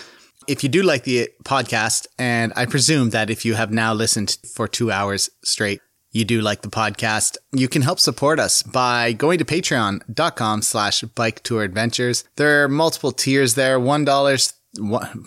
If 0.46 0.62
you 0.62 0.68
do 0.68 0.82
like 0.82 1.02
the 1.02 1.30
podcast, 1.42 2.06
and 2.20 2.52
I 2.54 2.66
presume 2.66 3.10
that 3.10 3.30
if 3.30 3.44
you 3.44 3.54
have 3.54 3.72
now 3.72 3.92
listened 3.94 4.36
for 4.54 4.68
two 4.68 4.92
hours 4.92 5.28
straight, 5.42 5.80
you 6.14 6.24
do 6.24 6.40
like 6.40 6.62
the 6.62 6.68
podcast, 6.68 7.36
you 7.52 7.68
can 7.68 7.82
help 7.82 7.98
support 7.98 8.38
us 8.38 8.62
by 8.62 9.12
going 9.12 9.38
to 9.38 9.44
patreon.com 9.44 10.62
slash 10.62 11.02
bike 11.02 11.42
tour 11.42 11.62
adventures. 11.64 12.24
There 12.36 12.64
are 12.64 12.68
multiple 12.68 13.12
tiers 13.12 13.54
there. 13.54 13.78
$1, 13.78 14.52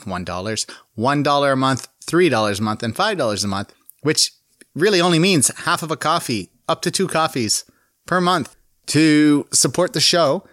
one 0.05 0.23
dollars, 0.23 0.65
one 0.95 1.23
dollar 1.23 1.51
a 1.51 1.57
month, 1.57 1.88
three 2.03 2.30
dollars 2.30 2.59
a 2.59 2.64
month, 2.64 2.84
and 2.84 2.95
five 2.95 3.18
dollars 3.18 3.43
a 3.43 3.47
month, 3.47 3.73
which 4.01 4.31
really 4.76 5.01
only 5.01 5.19
means 5.19 5.51
half 5.59 5.84
of 5.84 5.91
a 5.91 5.97
coffee, 5.97 6.51
up 6.68 6.81
to 6.81 6.91
two 6.91 7.07
coffees 7.07 7.65
per 8.05 8.22
month 8.22 8.55
to 8.88 9.47
support 9.51 9.93
the 9.93 10.01
show. 10.01 10.43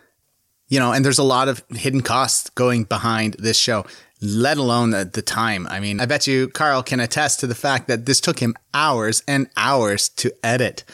You 0.69 0.81
know, 0.81 0.93
and 0.93 1.05
there's 1.05 1.19
a 1.19 1.25
lot 1.25 1.49
of 1.49 1.63
hidden 1.71 2.01
costs 2.01 2.51
going 2.51 2.85
behind 2.85 3.35
this 3.39 3.59
show, 3.59 3.85
let 4.25 4.57
alone 4.57 4.91
the, 4.91 5.05
the 5.05 5.23
time. 5.23 5.67
I 5.69 5.81
mean, 5.81 6.01
I 6.01 6.07
bet 6.07 6.27
you 6.27 6.49
Carl 6.49 6.83
can 6.83 7.01
attest 7.01 7.41
to 7.41 7.47
the 7.47 7.55
fact 7.55 7.89
that 7.89 8.07
this 8.07 8.21
took 8.21 8.39
him 8.39 8.55
hours 8.73 9.23
and 9.29 9.49
hours 9.57 10.09
to 10.11 10.33
edit. 10.43 10.85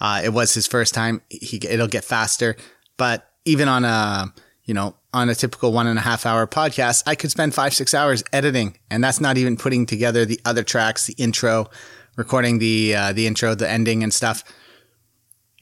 Uh, 0.00 0.22
it 0.24 0.30
was 0.30 0.54
his 0.54 0.66
first 0.66 0.94
time. 0.94 1.20
He, 1.28 1.60
it'll 1.68 1.88
get 1.88 2.04
faster, 2.04 2.56
but 2.96 3.30
even 3.44 3.68
on 3.68 3.84
a, 3.84 4.32
you 4.64 4.74
know, 4.74 4.94
on 5.12 5.28
a 5.28 5.34
typical 5.34 5.72
one 5.72 5.86
and 5.86 5.98
a 5.98 6.02
half 6.02 6.26
hour 6.26 6.46
podcast, 6.46 7.02
I 7.06 7.14
could 7.14 7.30
spend 7.30 7.54
five, 7.54 7.74
six 7.74 7.94
hours 7.94 8.22
editing. 8.32 8.78
And 8.90 9.02
that's 9.02 9.20
not 9.20 9.38
even 9.38 9.56
putting 9.56 9.86
together 9.86 10.24
the 10.24 10.40
other 10.44 10.62
tracks, 10.62 11.06
the 11.06 11.14
intro, 11.14 11.70
recording 12.16 12.58
the, 12.58 12.94
uh, 12.94 13.12
the 13.12 13.26
intro, 13.26 13.54
the 13.54 13.68
ending 13.68 14.02
and 14.02 14.12
stuff. 14.12 14.44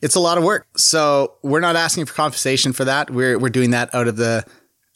It's 0.02 0.14
a 0.14 0.20
lot 0.20 0.36
of 0.36 0.44
work. 0.44 0.66
So 0.76 1.34
we're 1.42 1.60
not 1.60 1.76
asking 1.76 2.06
for 2.06 2.14
compensation 2.14 2.72
for 2.72 2.84
that. 2.84 3.10
We're, 3.10 3.38
we're 3.38 3.48
doing 3.48 3.70
that 3.70 3.94
out 3.94 4.08
of 4.08 4.16
the, 4.16 4.44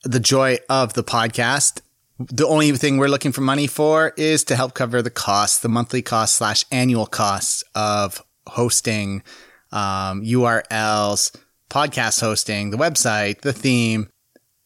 the 0.05 0.21
joy 0.21 0.59
of 0.69 0.93
the 0.95 1.05
podcast. 1.05 1.81
The 2.21 2.47
only 2.47 2.71
thing 2.73 2.99
we're 2.99 3.09
looking 3.09 3.33
for 3.33 3.41
money 3.41 3.67
for 3.67 4.13
is 4.15 4.45
to 4.45 4.57
help 4.57 4.75
cover 4.75 5.01
the 5.01 5.09
costs, 5.09 5.61
the 5.61 5.71
monthly 5.71 6.03
costs 6.03 6.37
slash 6.37 6.67
annual 6.71 7.07
costs 7.07 7.65
of 7.75 8.23
hosting, 8.47 9.23
um, 9.73 10.23
URLs, 10.23 11.35
podcast 11.71 12.21
hosting, 12.21 12.73
the 12.73 12.77
website, 12.77 13.41
the 13.41 13.55
theme, 13.55 14.11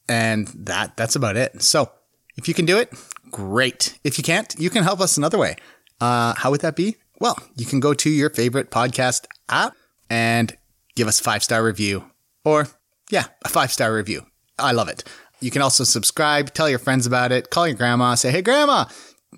and 0.09 0.48
that 0.48 0.97
that's 0.97 1.14
about 1.14 1.36
it. 1.36 1.62
So 1.62 1.93
if 2.36 2.48
you 2.48 2.55
can 2.55 2.66
do 2.66 2.76
it, 2.76 2.93
great. 3.31 4.01
If 4.02 4.18
you 4.18 4.24
can't, 4.24 4.52
you 4.59 4.68
can 4.68 4.82
help 4.82 5.01
us 5.01 5.16
another 5.16 5.39
way. 5.39 5.55
Uh, 6.01 6.35
how 6.36 6.51
would 6.51 6.62
that 6.62 6.74
be? 6.74 6.97
Well, 7.20 7.39
you 7.55 7.66
can 7.66 7.78
go 7.78 7.94
to 7.94 8.10
your 8.10 8.31
favorite 8.31 8.72
podcast 8.72 9.26
app 9.48 9.76
and 10.10 10.56
give 10.97 11.06
us 11.06 11.20
a 11.20 11.22
five 11.22 11.44
star 11.44 11.62
review, 11.62 12.10
or 12.44 12.66
yeah, 13.10 13.26
a 13.44 13.48
five 13.48 13.72
star 13.72 13.94
review. 13.94 14.26
I 14.59 14.72
love 14.72 14.89
it. 14.89 15.05
You 15.44 15.50
can 15.50 15.62
also 15.62 15.84
subscribe, 15.84 16.54
tell 16.54 16.70
your 16.70 16.78
friends 16.78 17.06
about 17.06 17.30
it, 17.30 17.50
call 17.50 17.68
your 17.68 17.76
grandma, 17.76 18.14
say, 18.14 18.30
"Hey, 18.30 18.42
grandma." 18.42 18.86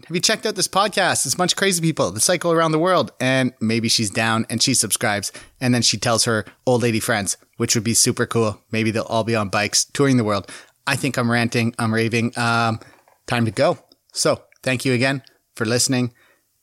Have 0.06 0.14
you 0.14 0.20
checked 0.20 0.44
out 0.44 0.54
this 0.54 0.68
podcast? 0.68 1.24
It's 1.24 1.34
a 1.34 1.36
bunch 1.36 1.52
of 1.52 1.56
crazy 1.56 1.80
people 1.80 2.10
that 2.10 2.20
cycle 2.20 2.52
around 2.52 2.72
the 2.72 2.78
world. 2.78 3.12
And 3.18 3.54
maybe 3.60 3.88
she's 3.88 4.10
down 4.10 4.44
and 4.50 4.62
she 4.62 4.74
subscribes. 4.74 5.32
And 5.58 5.74
then 5.74 5.80
she 5.80 5.96
tells 5.96 6.24
her 6.24 6.44
old 6.66 6.82
lady 6.82 7.00
friends, 7.00 7.38
which 7.56 7.74
would 7.74 7.82
be 7.82 7.94
super 7.94 8.26
cool. 8.26 8.60
Maybe 8.70 8.90
they'll 8.90 9.04
all 9.04 9.24
be 9.24 9.34
on 9.34 9.48
bikes 9.48 9.86
touring 9.86 10.18
the 10.18 10.24
world. 10.24 10.50
I 10.86 10.96
think 10.96 11.16
I'm 11.16 11.30
ranting. 11.30 11.74
I'm 11.78 11.94
raving. 11.94 12.38
Um, 12.38 12.78
time 13.26 13.46
to 13.46 13.50
go. 13.50 13.78
So 14.12 14.42
thank 14.62 14.84
you 14.84 14.92
again 14.92 15.22
for 15.54 15.64
listening 15.64 16.12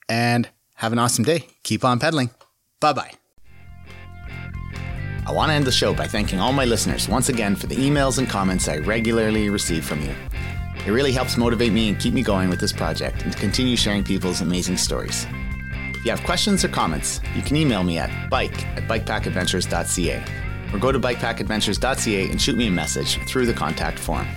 and 0.07 0.47
have 0.75 0.93
an 0.93 0.99
awesome 0.99 1.25
day. 1.25 1.47
Keep 1.63 1.83
on 1.83 1.99
pedaling. 1.99 2.29
Bye 2.79 2.93
bye. 2.93 3.22
I 5.25 5.31
want 5.31 5.49
to 5.49 5.53
end 5.53 5.65
the 5.65 5.71
show 5.71 5.93
by 5.93 6.05
thanking 6.05 6.39
all 6.39 6.51
my 6.51 6.65
listeners 6.65 7.07
once 7.07 7.29
again 7.29 7.55
for 7.55 7.67
the 7.67 7.75
emails 7.75 8.17
and 8.17 8.29
comments 8.29 8.67
I 8.67 8.79
regularly 8.79 9.49
receive 9.49 9.85
from 9.85 10.01
you. 10.01 10.13
It 10.85 10.91
really 10.91 11.13
helps 11.13 11.37
motivate 11.37 11.71
me 11.71 11.87
and 11.87 11.97
keep 11.97 12.13
me 12.13 12.21
going 12.21 12.49
with 12.49 12.59
this 12.59 12.73
project 12.73 13.23
and 13.23 13.31
to 13.31 13.37
continue 13.39 13.77
sharing 13.77 14.03
people's 14.03 14.41
amazing 14.41 14.75
stories. 14.75 15.25
If 15.91 16.03
you 16.03 16.11
have 16.11 16.21
questions 16.23 16.65
or 16.65 16.67
comments, 16.67 17.21
you 17.35 17.41
can 17.41 17.55
email 17.55 17.83
me 17.83 17.97
at 17.99 18.29
bike 18.29 18.65
at 18.75 18.83
bikepackadventures.ca 18.89 20.25
or 20.73 20.79
go 20.79 20.91
to 20.91 20.99
bikepackadventures.ca 20.99 22.29
and 22.29 22.41
shoot 22.41 22.57
me 22.57 22.67
a 22.67 22.71
message 22.71 23.17
through 23.25 23.45
the 23.45 23.53
contact 23.53 23.99
form. 23.99 24.27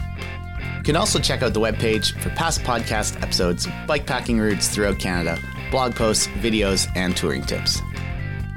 You 0.76 0.82
can 0.84 0.94
also 0.94 1.18
check 1.18 1.42
out 1.42 1.52
the 1.52 1.58
webpage 1.60 2.16
for 2.20 2.30
past 2.30 2.60
podcast 2.60 3.20
episodes, 3.22 3.66
bikepacking 3.88 4.38
routes 4.38 4.68
throughout 4.68 5.00
Canada, 5.00 5.36
blog 5.72 5.96
posts, 5.96 6.28
videos, 6.28 6.88
and 6.94 7.16
touring 7.16 7.42
tips. 7.42 7.82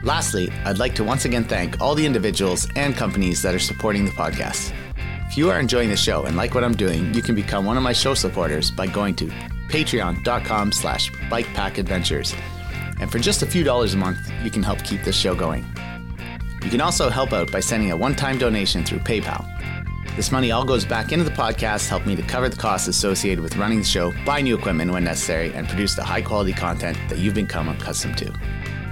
Lastly, 0.04 0.50
I'd 0.64 0.78
like 0.78 0.96
to 0.96 1.04
once 1.04 1.26
again 1.26 1.44
thank 1.44 1.82
all 1.82 1.94
the 1.94 2.06
individuals 2.06 2.68
and 2.78 2.96
companies 2.96 3.42
that 3.42 3.54
are 3.54 3.60
supporting 3.60 4.06
the 4.06 4.12
podcast. 4.12 4.74
If 5.28 5.38
you 5.38 5.50
are 5.50 5.60
enjoying 5.60 5.90
the 5.90 5.98
show 5.98 6.24
and 6.24 6.38
like 6.38 6.56
what 6.56 6.64
I'm 6.64 6.76
doing, 6.76 7.14
you 7.14 7.22
can 7.22 7.36
become 7.36 7.66
one 7.66 7.76
of 7.76 7.84
my 7.84 7.94
show 7.94 8.14
supporters 8.14 8.72
by 8.72 8.88
going 8.88 9.16
to 9.18 9.28
patreon.com 9.68 10.72
slash 10.72 11.12
bikepackadventures. 11.12 12.34
And 13.00 13.12
for 13.12 13.20
just 13.20 13.44
a 13.44 13.46
few 13.46 13.64
dollars 13.64 13.94
a 13.94 13.98
month, 13.98 14.20
you 14.42 14.50
can 14.50 14.64
help 14.64 14.84
keep 14.84 15.04
this 15.04 15.18
show 15.18 15.36
going. 15.36 15.66
You 16.64 16.70
can 16.70 16.82
also 16.82 17.10
help 17.10 17.34
out 17.34 17.52
by 17.52 17.60
sending 17.60 17.92
a 17.92 17.98
one-time 17.98 18.38
donation 18.38 18.84
through 18.86 19.00
PayPal. 19.00 19.46
This 20.16 20.32
money 20.32 20.52
all 20.52 20.66
goes 20.66 20.86
back 20.86 21.12
into 21.12 21.24
the 21.24 21.32
podcast, 21.32 21.88
help 21.88 22.06
me 22.06 22.16
to 22.16 22.24
cover 22.24 22.50
the 22.50 22.58
costs 22.58 22.88
associated 22.88 23.42
with 23.42 23.58
running 23.58 23.80
the 23.80 23.86
show, 23.86 24.14
buy 24.26 24.42
new 24.42 24.58
equipment 24.58 24.92
when 24.92 25.04
necessary, 25.04 25.54
and 25.54 25.68
produce 25.68 25.96
the 25.96 26.04
high 26.04 26.22
quality 26.22 26.54
content 26.54 26.98
that 27.10 27.20
you've 27.20 27.36
become 27.36 27.70
accustomed 27.70 28.18
to. 28.18 28.34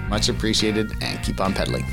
Much 0.10 0.30
appreciated, 0.30 0.92
and 1.02 1.22
keep 1.24 1.40
on 1.42 1.54
pedaling. 1.54 1.86